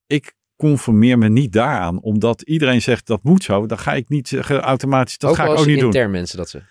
ik 0.06 0.34
conformeer 0.56 1.18
me 1.18 1.28
niet 1.28 1.52
daaraan. 1.52 2.02
Omdat 2.02 2.42
iedereen 2.42 2.82
zegt 2.82 3.06
dat 3.06 3.22
moet 3.22 3.42
zo, 3.42 3.66
dan 3.66 3.78
ga 3.78 3.94
ik 3.94 4.08
niet 4.08 4.28
zeggen 4.28 4.60
automatisch, 4.60 5.18
dat 5.18 5.30
ook 5.30 5.36
ga 5.36 5.44
ik 5.44 5.50
ook 5.50 5.66
niet 5.66 5.76
doen. 5.76 5.84
intern 5.84 6.10
mensen 6.10 6.38
dat 6.38 6.48
ze. 6.48 6.62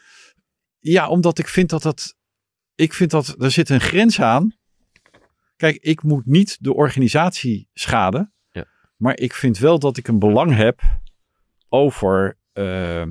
Ja, 0.80 1.10
omdat 1.10 1.40
ik 1.40 1.48
vind 1.48 1.70
dat 1.70 1.82
dat, 1.82 2.16
ik 2.76 2.94
vind 2.94 3.12
dat, 3.12 3.36
er 3.40 3.52
zit 3.52 3.70
een 3.70 3.82
grens 3.82 4.22
aan. 4.22 4.60
Kijk, 5.62 5.78
ik 5.82 6.04
moet 6.04 6.26
niet 6.26 6.58
de 6.60 6.74
organisatie 6.74 7.70
schaden. 7.74 8.34
Ja. 8.52 8.66
Maar 8.98 9.20
ik 9.20 9.34
vind 9.34 9.58
wel 9.58 9.80
dat 9.80 9.98
ik 9.98 10.08
een 10.08 10.20
belang 10.20 10.56
heb 10.56 10.82
over 11.70 12.38
eh, 12.54 13.04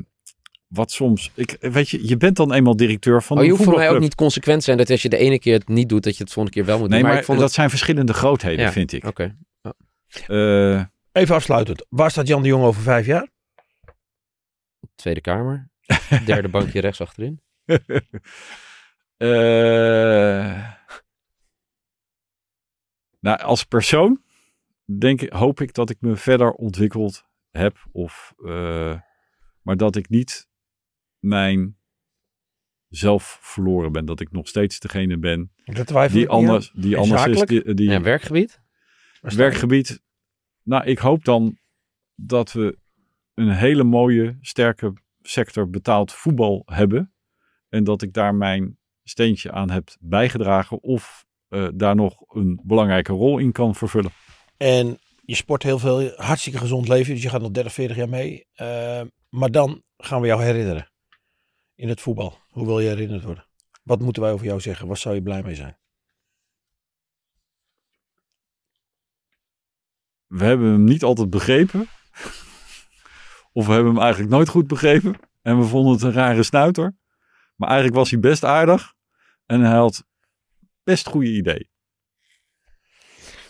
wat 0.68 0.90
soms, 0.90 1.30
ik, 1.34 1.56
weet 1.60 1.88
je, 1.88 2.08
je 2.08 2.16
bent 2.16 2.36
dan 2.36 2.52
eenmaal 2.52 2.76
directeur 2.76 3.22
van 3.22 3.38
Oh, 3.38 3.44
je 3.44 3.50
hoeft 3.50 3.62
voor 3.62 3.74
mij 3.74 3.90
ook 3.90 4.00
niet 4.00 4.14
consequent 4.14 4.64
zijn 4.64 4.76
dat 4.76 4.90
als 4.90 5.02
je 5.02 5.08
de 5.08 5.16
ene 5.16 5.38
keer 5.38 5.54
het 5.54 5.68
niet 5.68 5.88
doet, 5.88 6.02
dat 6.02 6.16
je 6.16 6.22
het 6.22 6.32
volgende 6.32 6.58
keer 6.58 6.66
wel 6.66 6.78
moet 6.78 6.90
doen. 6.90 7.00
Nee, 7.00 7.08
maar, 7.08 7.18
ik 7.18 7.24
vond 7.24 7.38
dat 7.38 7.46
het... 7.46 7.56
zijn 7.56 7.70
verschillende 7.70 8.12
grootheden, 8.12 8.64
Ja, 8.64 8.72
vind 8.72 8.92
ik. 8.92 9.04
Oké. 9.04 9.36
Eh, 10.26 10.84
Even 11.12 11.34
afsluitend. 11.34 11.86
Waar 11.88 12.10
staat 12.10 12.26
Jan 12.26 12.42
de 12.42 12.48
Jong 12.48 12.64
over 12.64 12.82
vijf 12.82 13.06
jaar? 13.06 13.28
Tweede 14.94 15.20
Kamer. 15.20 15.70
Derde 16.24 16.48
bankje 16.48 16.80
rechts 16.80 17.00
achterin. 17.00 17.40
Eh, 19.20 20.70
nou, 23.20 23.40
als 23.40 23.64
persoon 23.64 24.22
denk 24.98 25.22
ik, 25.22 25.32
hoop 25.32 25.60
ik 25.60 25.74
dat 25.74 25.90
ik 25.90 26.00
me 26.00 26.16
verder 26.16 26.52
ontwikkeld 26.52 27.24
heb. 27.50 27.86
Of, 27.92 28.34
eh, 28.44 29.00
maar 29.62 29.76
dat 29.76 29.96
ik 29.96 30.08
niet 30.08 30.48
mijn 31.18 31.78
zelf 32.88 33.38
verloren 33.42 33.92
ben. 33.92 34.04
Dat 34.04 34.20
ik 34.20 34.32
nog 34.32 34.48
steeds 34.48 34.78
degene 34.78 35.18
ben 35.18 35.52
die 36.10 36.28
anders, 36.28 36.72
die 36.74 36.96
anders 36.96 37.26
is. 37.26 37.40
Die, 37.40 37.74
die 37.74 37.90
Ja, 37.90 38.00
werkgebied. 38.00 38.60
Werkgebied. 39.20 40.02
Nou, 40.62 40.84
ik 40.84 40.98
hoop 40.98 41.24
dan 41.24 41.58
dat 42.14 42.52
we 42.52 42.78
een 43.34 43.50
hele 43.50 43.84
mooie, 43.84 44.38
sterke 44.40 44.92
sector 45.22 45.70
betaald 45.70 46.12
voetbal 46.12 46.62
hebben. 46.66 47.12
En 47.68 47.84
dat 47.84 48.02
ik 48.02 48.12
daar 48.12 48.34
mijn 48.34 48.78
steentje 49.02 49.52
aan 49.52 49.70
heb 49.70 49.88
bijgedragen. 50.00 50.82
Of 50.82 51.26
eh, 51.50 51.68
daar 51.74 51.94
nog 51.94 52.34
een 52.34 52.60
belangrijke 52.64 53.12
rol 53.12 53.38
in 53.38 53.52
kan 53.52 53.74
vervullen. 53.74 54.10
En 54.56 54.98
je 55.24 55.34
sport 55.34 55.62
heel 55.62 55.78
veel, 55.78 56.12
hartstikke 56.16 56.58
gezond 56.58 56.88
leven. 56.88 57.14
Dus 57.14 57.22
je 57.22 57.28
gaat 57.28 57.40
nog 57.40 57.50
30, 57.50 57.72
40 57.72 57.96
jaar 57.96 58.08
mee. 58.08 58.46
Eh, 58.52 59.02
maar 59.28 59.50
dan 59.50 59.82
gaan 59.96 60.20
we 60.20 60.26
jou 60.26 60.42
herinneren. 60.42 60.90
In 61.74 61.88
het 61.88 62.00
voetbal. 62.00 62.38
Hoe 62.48 62.66
wil 62.66 62.80
je 62.80 62.88
herinnerd 62.88 63.24
worden? 63.24 63.46
Wat 63.82 64.00
moeten 64.00 64.22
wij 64.22 64.32
over 64.32 64.46
jou 64.46 64.60
zeggen? 64.60 64.86
Waar 64.86 64.96
zou 64.96 65.14
je 65.14 65.22
blij 65.22 65.42
mee 65.42 65.54
zijn? 65.54 65.78
We 70.26 70.44
hebben 70.44 70.70
hem 70.70 70.84
niet 70.84 71.02
altijd 71.02 71.30
begrepen. 71.30 71.80
of 73.52 73.66
we 73.66 73.72
hebben 73.72 73.92
hem 73.92 74.02
eigenlijk 74.02 74.32
nooit 74.32 74.48
goed 74.48 74.66
begrepen. 74.66 75.18
En 75.42 75.58
we 75.58 75.64
vonden 75.64 75.92
het 75.92 76.02
een 76.02 76.12
rare 76.12 76.42
snuiter. 76.42 76.96
Maar 77.56 77.68
eigenlijk 77.68 77.98
was 77.98 78.10
hij 78.10 78.20
best 78.20 78.44
aardig. 78.44 78.94
En 79.46 79.60
hij 79.60 79.76
had 79.76 80.04
best 80.90 81.06
goede 81.06 81.32
ideeën. 81.32 81.68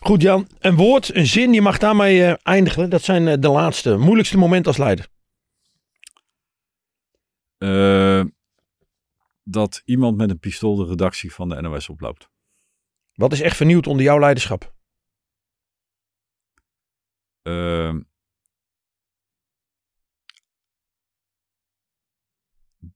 Goed 0.00 0.22
Jan, 0.22 0.48
een 0.58 0.76
woord, 0.76 1.14
een 1.14 1.26
zin, 1.26 1.52
je 1.52 1.62
mag 1.62 1.78
daarmee 1.78 2.24
eh, 2.24 2.34
eindigen. 2.42 2.90
Dat 2.90 3.02
zijn 3.02 3.28
eh, 3.28 3.40
de 3.40 3.48
laatste, 3.48 3.96
moeilijkste 3.96 4.38
momenten 4.38 4.66
als 4.66 4.76
leider. 4.76 5.08
Eh, 7.58 8.24
dat 9.42 9.82
iemand 9.84 10.16
met 10.16 10.30
een 10.30 10.38
pistool 10.38 10.76
de 10.76 10.86
redactie 10.86 11.32
van 11.32 11.48
de 11.48 11.60
NOS 11.60 11.88
oploopt. 11.88 12.30
Wat 13.12 13.32
is 13.32 13.40
echt 13.40 13.56
vernieuwd 13.56 13.86
onder 13.86 14.04
jouw 14.04 14.18
leiderschap? 14.18 14.74
Eh, 17.42 17.96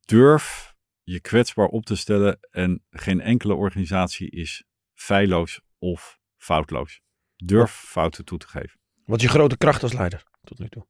durf 0.04 0.73
je 1.04 1.20
kwetsbaar 1.20 1.66
op 1.66 1.84
te 1.84 1.96
stellen 1.96 2.38
en 2.50 2.84
geen 2.90 3.20
enkele 3.20 3.54
organisatie 3.54 4.30
is 4.30 4.64
feilloos 4.94 5.60
of 5.78 6.18
foutloos. 6.36 7.00
Durf 7.36 7.70
fouten 7.70 8.24
toe 8.24 8.38
te 8.38 8.48
geven. 8.48 8.80
Wat 9.04 9.16
is 9.16 9.22
je 9.22 9.28
grote 9.28 9.56
kracht 9.56 9.82
als 9.82 9.92
leider 9.92 10.24
tot 10.40 10.58
nu 10.58 10.68
toe? 10.68 10.86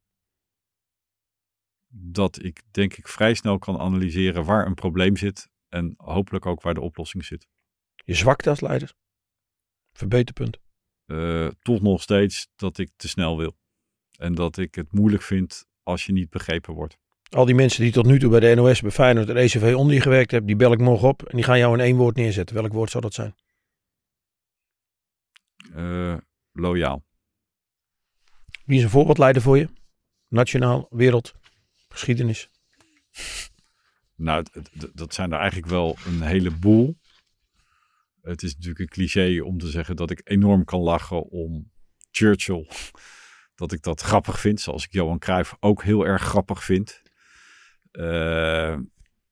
Dat 1.86 2.42
ik 2.42 2.62
denk 2.70 2.96
ik 2.96 3.08
vrij 3.08 3.34
snel 3.34 3.58
kan 3.58 3.78
analyseren 3.78 4.44
waar 4.44 4.66
een 4.66 4.74
probleem 4.74 5.16
zit 5.16 5.48
en 5.68 5.94
hopelijk 5.96 6.46
ook 6.46 6.62
waar 6.62 6.74
de 6.74 6.80
oplossing 6.80 7.24
zit. 7.24 7.48
Je 8.04 8.14
zwakte 8.14 8.50
als 8.50 8.60
leider? 8.60 8.94
Verbeterpunt. 9.92 10.58
Eh, 11.04 11.48
toch 11.48 11.80
nog 11.80 12.02
steeds 12.02 12.48
dat 12.56 12.78
ik 12.78 12.90
te 12.96 13.08
snel 13.08 13.38
wil. 13.38 13.56
En 14.18 14.34
dat 14.34 14.56
ik 14.56 14.74
het 14.74 14.92
moeilijk 14.92 15.22
vind 15.22 15.66
als 15.82 16.06
je 16.06 16.12
niet 16.12 16.30
begrepen 16.30 16.74
wordt. 16.74 16.98
Al 17.34 17.44
die 17.44 17.54
mensen 17.54 17.82
die 17.82 17.92
tot 17.92 18.06
nu 18.06 18.18
toe 18.18 18.30
bij 18.30 18.40
de 18.40 18.54
NOS, 18.54 18.80
bij 18.80 18.90
Feyenoord 18.90 19.28
en 19.28 19.36
ECV 19.36 19.74
onder 19.76 19.94
je 19.94 20.00
gewerkt 20.00 20.30
hebben, 20.30 20.48
die 20.48 20.56
bel 20.56 20.72
ik 20.72 20.80
morgen 20.80 21.08
op 21.08 21.22
en 21.22 21.36
die 21.36 21.44
gaan 21.44 21.58
jou 21.58 21.74
in 21.74 21.80
één 21.80 21.96
woord 21.96 22.16
neerzetten. 22.16 22.56
Welk 22.56 22.72
woord 22.72 22.90
zou 22.90 23.02
dat 23.02 23.14
zijn? 23.14 23.34
Eh, 25.74 26.16
loyaal. 26.52 27.04
Wie 28.64 28.76
is 28.78 28.82
een 28.82 28.90
voorbeeldleider 28.90 29.42
voor 29.42 29.58
je? 29.58 29.68
Nationaal, 30.28 30.86
wereld, 30.90 31.34
geschiedenis. 31.88 32.50
Nou, 34.14 34.44
dat 34.92 35.14
zijn 35.14 35.32
er 35.32 35.38
eigenlijk 35.38 35.70
wel 35.70 35.96
een 36.06 36.22
heleboel. 36.22 36.98
Het 38.22 38.42
is 38.42 38.54
natuurlijk 38.54 38.80
een 38.80 38.88
cliché 38.88 39.42
om 39.42 39.58
te 39.58 39.68
zeggen 39.68 39.96
dat 39.96 40.10
ik 40.10 40.20
enorm 40.24 40.64
kan 40.64 40.80
lachen 40.80 41.30
om 41.30 41.70
Churchill. 42.10 42.66
Dat 43.54 43.72
ik 43.72 43.82
dat 43.82 44.00
grappig 44.00 44.40
vind, 44.40 44.60
zoals 44.60 44.84
ik 44.84 44.92
Johan 44.92 45.18
Cruijff 45.18 45.56
ook 45.60 45.82
heel 45.82 46.06
erg 46.06 46.22
grappig 46.22 46.64
vind. 46.64 47.02
Eh, 47.94 48.78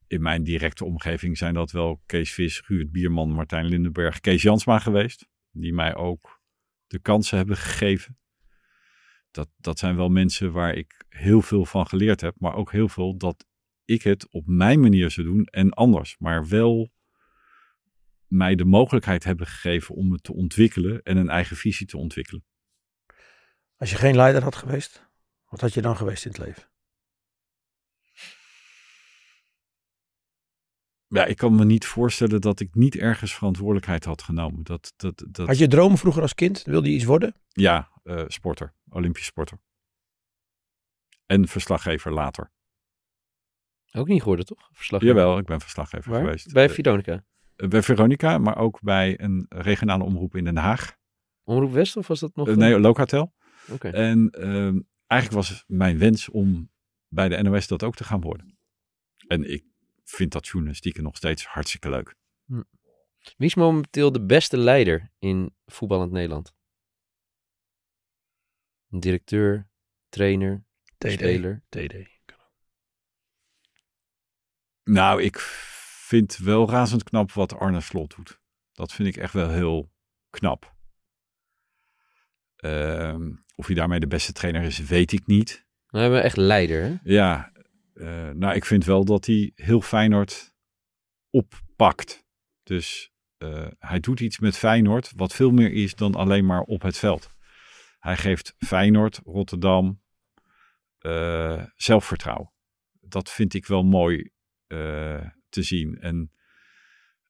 in 0.07 0.23
mijn 0.23 0.43
directe 0.43 0.85
omgeving 0.85 1.39
zijn 1.39 1.55
dat 1.55 1.71
wel 1.71 2.03
Kees 2.07 2.33
Vis, 2.33 2.61
Guurt 2.61 2.93
Bierman, 2.93 3.31
Martijn 3.31 3.67
Lindenberg, 3.67 4.21
Kees 4.21 4.43
Jansma 4.43 4.79
geweest. 4.79 5.27
Die 5.51 5.73
mij 5.73 5.95
ook 5.95 6.41
de 6.87 6.99
kansen 6.99 7.37
hebben 7.37 7.57
gegeven. 7.57 8.19
Dat, 9.31 9.49
dat 9.57 9.79
zijn 9.79 9.97
wel 9.97 10.09
mensen 10.09 10.53
waar 10.53 10.75
ik 10.75 11.05
heel 11.09 11.43
veel 11.43 11.65
van 11.65 11.87
geleerd 11.87 12.21
heb, 12.21 12.35
maar 12.39 12.55
ook 12.55 12.73
heel 12.73 12.89
veel 12.89 13.17
dat 13.17 13.47
ik 13.85 14.03
het 14.03 14.29
op 14.31 14.47
mijn 14.47 14.81
manier 14.81 15.11
zou 15.11 15.27
doen 15.27 15.45
en 15.45 15.71
anders. 15.71 16.17
Maar 16.19 16.49
wel 16.49 16.93
mij 18.27 18.55
de 18.55 18.65
mogelijkheid 18.65 19.25
hebben 19.25 19.47
gegeven 19.47 19.95
om 19.95 20.13
het 20.13 20.23
te 20.23 20.33
ontwikkelen 20.33 21.03
en 21.03 21.17
een 21.17 21.29
eigen 21.29 21.57
visie 21.57 21.87
te 21.87 21.97
ontwikkelen. 21.97 22.45
Als 23.77 23.91
je 23.91 23.97
geen 23.97 24.17
leider 24.17 24.43
had 24.43 24.57
geweest, 24.57 25.09
wat 25.49 25.61
had 25.61 25.75
je 25.75 25.83
dan 25.83 25.97
geweest 25.97 26.25
in 26.25 26.31
het 26.31 26.41
leven? 26.41 26.72
Ja, 31.15 31.25
ik 31.25 31.37
kan 31.37 31.55
me 31.55 31.65
niet 31.65 31.87
voorstellen 31.87 32.41
dat 32.41 32.61
ik 32.61 32.75
niet 32.75 32.97
ergens 32.97 33.35
verantwoordelijkheid 33.35 34.05
had 34.05 34.23
genomen. 34.23 34.63
Dat, 34.65 34.93
dat, 34.97 35.25
dat, 35.29 35.47
Had 35.47 35.59
je 35.59 35.69
dromen 35.69 35.99
vroeger 35.99 36.23
als 36.23 36.35
kind? 36.35 36.63
Wilde 36.63 36.89
je 36.89 36.95
iets 36.95 37.05
worden? 37.05 37.35
Ja, 37.49 37.89
eh, 38.03 38.25
sporter, 38.27 38.75
Olympisch 38.89 39.25
sporter. 39.25 39.59
En 41.27 41.49
verslaggever 41.49 42.13
later. 42.13 42.51
Ook 43.93 44.09
niet 44.09 44.21
geworden, 44.21 44.47
toch? 44.47 44.69
Verslag. 44.73 45.03
Jawel, 45.03 45.39
ik 45.39 45.45
ben 45.47 45.61
verslaggever 45.61 46.11
Waar? 46.11 46.21
geweest. 46.21 46.53
Bij 46.53 46.65
Eh, 46.69 46.71
Veronica. 46.75 47.25
bij 47.57 47.83
Veronica, 47.83 48.39
maar 48.39 48.57
ook 48.59 48.81
bij 48.81 49.21
een 49.21 49.47
regionale 49.49 50.05
omroep 50.05 50.35
in 50.37 50.45
Den 50.45 50.57
Haag. 50.57 50.97
Omroep 51.45 51.73
West 51.73 51.97
of 51.97 52.07
was 52.07 52.21
dat 52.21 52.37
nog? 52.37 52.49
Eh, 52.49 52.57
nee, 52.57 52.79
Locatel. 52.81 53.35
Oké. 53.71 53.89
En 53.89 54.31
ehm, 54.31 54.81
eigenlijk 55.07 55.49
was 55.49 55.65
mijn 55.67 55.99
wens 55.99 56.29
om 56.29 56.71
bij 57.09 57.29
de 57.29 57.43
NOS 57.43 57.67
dat 57.67 57.83
ook 57.83 57.95
te 57.95 58.05
gaan 58.05 58.21
worden. 58.21 58.57
En 59.27 59.53
ik 59.53 59.65
vind 60.13 60.33
dat 60.33 60.47
journalistieke 60.47 61.03
nog 61.03 61.17
steeds 61.17 61.47
hartstikke 61.47 61.91
leuk. 61.91 62.15
Wie 63.37 63.49
is 63.49 63.55
momenteel 63.55 64.13
de 64.13 64.25
beste 64.25 64.57
leider 64.57 65.13
in 65.19 65.55
voetballend 65.67 66.13
Nederland? 66.13 66.55
Een 68.91 69.01
directeur, 69.01 69.69
trainer, 70.09 70.65
TD. 70.99 71.13
speler. 71.13 71.63
TD. 71.69 72.11
Nou, 74.85 75.23
ik 75.23 75.39
vind 75.39 76.37
wel 76.37 76.71
razend 76.71 77.03
knap 77.03 77.33
wat 77.33 77.55
Arne 77.55 77.81
Slot 77.81 78.17
doet. 78.17 78.41
Dat 78.73 78.93
vind 78.93 79.09
ik 79.09 79.17
echt 79.17 79.33
wel 79.33 79.51
heel 79.51 79.93
knap. 80.31 80.75
Ehm, 82.57 83.33
of 83.55 83.67
hij 83.67 83.75
daarmee 83.75 84.01
de 84.01 84.07
beste 84.07 84.33
trainer 84.33 84.63
is, 84.63 84.79
weet 84.79 85.13
ik 85.13 85.27
niet. 85.27 85.67
We 85.87 85.99
hebben 85.99 86.23
echt 86.23 86.37
leider, 86.37 86.83
hè? 86.83 86.97
Ja, 87.03 87.52
eh, 88.03 88.31
nou, 88.31 88.55
ik 88.55 88.65
vind 88.65 88.85
wel 88.85 89.05
dat 89.05 89.27
hij 89.27 89.53
heel 89.55 89.81
Feyenoord 89.81 90.55
oppakt. 91.31 92.25
Dus 92.63 93.13
eh, 93.37 93.67
hij 93.79 94.01
doet 94.01 94.21
iets 94.21 94.39
met 94.39 94.57
Feyenoord 94.57 95.13
wat 95.17 95.35
veel 95.35 95.51
meer 95.51 95.73
is 95.73 95.95
dan 95.95 96.15
alleen 96.15 96.47
maar 96.47 96.61
op 96.61 96.83
het 96.83 96.99
veld. 96.99 97.31
Hij 97.99 98.17
geeft 98.17 98.55
Feyenoord, 98.59 99.21
Rotterdam 99.25 100.03
eh, 100.99 101.65
zelfvertrouwen. 101.75 102.53
Dat 103.01 103.31
vind 103.31 103.55
ik 103.55 103.67
wel 103.67 103.83
mooi 103.83 104.31
te 105.49 105.63
zien. 105.63 105.99
En 105.99 106.33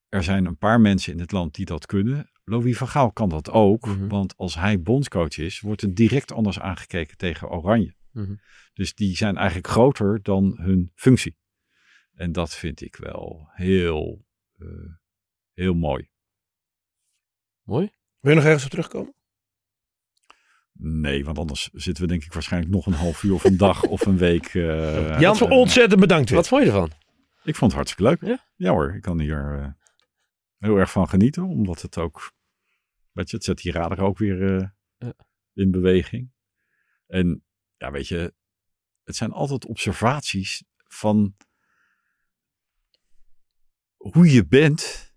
er 0.09 0.23
zijn 0.23 0.44
een 0.44 0.59
paar 0.59 0.81
mensen 0.81 1.12
in 1.12 1.20
het 1.20 1.32
land 1.32 1.55
die 1.55 1.65
dat 1.65 1.86
kunnen. 1.86 2.31
Louis 2.44 2.77
van 2.77 2.89
Gaal 2.89 3.12
kan 3.12 3.28
dat 3.28 3.51
ook. 3.51 3.86
Mhm. 3.86 4.09
Want 4.09 4.36
als 4.36 4.55
hij 4.55 4.82
bondscoach 4.82 5.39
is, 5.39 5.61
wordt 5.61 5.82
er 5.82 5.94
direct 5.94 6.32
anders 6.32 6.61
aangekeken 6.61 7.16
tegen 7.16 7.51
Oranje. 7.51 7.94
Mhm. 8.12 8.34
Dus 8.74 8.94
die 8.94 9.16
zijn 9.16 9.36
eigenlijk 9.36 9.66
groter 9.68 10.22
dan 10.22 10.59
hun 10.60 10.93
functie. 10.94 11.36
En 12.12 12.32
dat 12.32 12.55
vind 12.55 12.80
ik 12.80 12.97
wel 12.97 13.48
heel, 13.52 14.24
eh, 14.59 14.66
heel 15.52 15.74
mooi. 15.74 16.10
Mooi. 17.62 17.90
Wil 18.20 18.30
je 18.30 18.36
nog 18.36 18.47
ergens 18.47 18.64
op 18.64 18.70
terugkomen? 18.70 19.14
Nee, 20.72 21.24
want 21.24 21.39
anders 21.39 21.68
zitten 21.72 22.02
we 22.02 22.09
denk 22.09 22.24
ik 22.24 22.32
waarschijnlijk 22.32 22.72
nog 22.72 22.86
een 22.86 22.93
half 22.93 23.22
uur 23.22 23.34
of 23.34 23.44
een 23.44 23.56
dag 23.56 23.82
of 23.82 24.06
een 24.06 24.16
week. 24.16 24.44
eh, 24.55 25.20
Jan, 25.20 25.36
eh, 25.36 25.51
ontzettend 25.51 26.01
bedankt 26.01 26.28
weer. 26.28 26.39
Wat 26.39 26.48
vond 26.48 26.62
je 26.62 26.68
ervan? 26.68 26.90
Ik 27.44 27.56
vond 27.56 27.72
het 27.72 27.80
hartstikke 27.80 28.02
leuk. 28.26 28.39
Ja? 28.56 28.70
hoor, 28.72 28.94
ik 28.94 29.02
kan 29.02 29.20
hier 29.20 29.59
eh, 29.59 29.68
heel 30.59 30.76
erg 30.76 30.90
van 30.90 31.09
genieten. 31.09 31.43
Omdat 31.44 31.82
het 31.82 31.98
ook, 31.98 32.32
weet 33.12 33.30
je, 33.30 33.36
het 33.36 33.44
zet 33.44 33.56
die 33.59 33.72
radar 33.72 33.98
ook 34.01 34.18
weer 34.18 34.55
eh, 34.56 34.68
Ja. 34.97 35.14
in 35.52 35.70
beweging. 35.70 36.32
En 37.06 37.44
ja, 37.82 37.90
weet 37.90 38.09
je, 38.09 38.34
het 39.04 39.16
zijn 39.16 39.32
altijd 39.32 39.66
observaties 39.66 40.64
van 40.76 41.36
hoe 43.96 44.32
je 44.32 44.46
bent, 44.46 45.12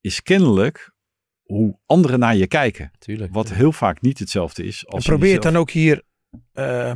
is 0.00 0.22
kennelijk 0.22 0.94
hoe 1.42 1.78
anderen 1.86 2.18
naar 2.18 2.36
je 2.36 2.46
kijken. 2.46 2.90
Tuurlijk. 2.98 3.34
Wat 3.34 3.52
heel 3.52 3.72
vaak 3.72 4.00
niet 4.00 4.18
hetzelfde 4.18 4.64
is. 4.64 4.84
En 4.84 4.92
Als 4.92 5.04
probeer 5.04 5.28
je 5.28 5.34
het 5.34 5.42
dan 5.42 5.56
ook 5.56 5.70
hier 5.70 6.02
eh, 6.52 6.94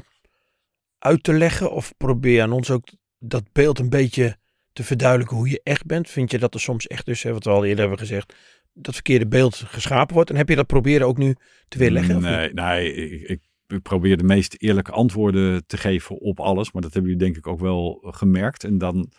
uit 0.99 1.23
te 1.23 1.33
leggen 1.33 1.73
of 1.73 1.97
probeer 1.97 2.43
aan 2.43 2.53
ons 2.53 2.71
ook 2.71 2.89
dat 3.19 3.53
beeld 3.53 3.79
een 3.79 3.91
beetje 3.91 4.37
te 4.73 4.85
verduidelijken 4.85 5.37
hoe 5.37 5.49
je 5.49 5.61
echt 5.63 5.87
bent. 5.87 6.11
Vind 6.11 6.31
je 6.31 6.39
dat 6.39 6.55
er 6.55 6.61
soms 6.61 6.87
echt 6.87 7.07
dus, 7.07 7.23
hè, 7.23 7.33
wat 7.33 7.45
we 7.45 7.51
al 7.51 7.65
eerder 7.65 7.81
hebben 7.81 7.99
gezegd, 7.99 8.35
dat 8.73 8.95
verkeerde 8.95 9.27
beeld 9.27 9.57
geschapen 9.57 10.15
wordt? 10.15 10.31
En 10.31 10.37
heb 10.37 10.49
je 10.49 10.57
dat 10.57 10.67
proberen 10.67 11.07
ook 11.07 11.19
nu 11.19 11.37
te 11.69 11.79
weerleggen? 11.79 12.21
Nee, 12.21 12.53
nee 12.53 12.93
ik, 12.93 13.29
ik, 13.29 13.46
ik 13.67 13.83
probeer 13.83 14.17
de 14.17 14.25
meest 14.25 14.55
eerlijke 14.59 14.93
antwoorden 14.93 15.67
te 15.67 15.77
geven 15.77 16.19
op 16.19 16.41
alles. 16.41 16.73
Maar 16.73 16.83
dat 16.83 16.93
hebben 16.93 17.11
jullie 17.11 17.27
denk 17.27 17.37
ik 17.37 17.47
ook 17.47 17.61
wel 17.61 17.99
gemerkt. 18.11 18.65
En 18.65 18.79
dan 18.79 19.13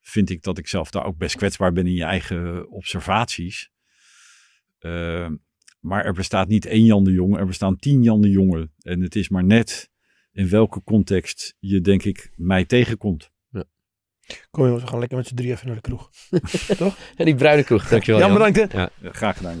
vind 0.00 0.30
ik 0.30 0.42
dat 0.42 0.58
ik 0.58 0.68
zelf 0.68 0.90
daar 0.90 1.04
ook 1.04 1.16
best 1.16 1.36
kwetsbaar 1.36 1.72
ben 1.72 1.86
in 1.86 1.94
je 1.94 2.04
eigen 2.04 2.70
observaties. 2.70 3.70
Uh, 4.80 5.28
maar 5.80 6.04
er 6.04 6.12
bestaat 6.12 6.48
niet 6.48 6.66
één 6.66 6.84
Jan 6.84 7.04
de 7.04 7.12
Jonge, 7.12 7.38
er 7.38 7.46
bestaan 7.46 7.76
tien 7.76 8.02
Jan 8.02 8.20
de 8.20 8.30
Jonge. 8.30 8.70
En 8.80 9.00
het 9.00 9.16
is 9.16 9.28
maar 9.28 9.44
net 9.44 9.90
in 10.32 10.48
welke 10.48 10.82
context 10.82 11.56
je 11.58 11.80
denk 11.80 12.04
ik 12.04 12.32
mij 12.36 12.64
tegenkomt. 12.64 13.30
Kom 14.50 14.64
jongens, 14.64 14.82
we 14.82 14.88
gaan 14.88 14.98
lekker 14.98 15.16
met 15.16 15.26
z'n 15.26 15.34
drie 15.34 15.50
even 15.50 15.66
naar 15.66 15.74
de 15.74 15.80
kroeg. 15.80 16.10
Ja, 17.16 17.24
die 17.24 17.34
bruine 17.34 17.64
kroeg. 17.64 17.88
Dankjewel. 17.88 18.20
Jan, 18.20 18.30
Jan. 18.30 18.52
bedankt 18.52 18.72
hè. 18.72 19.10
Graag 19.10 19.36
gedaan. 19.36 19.58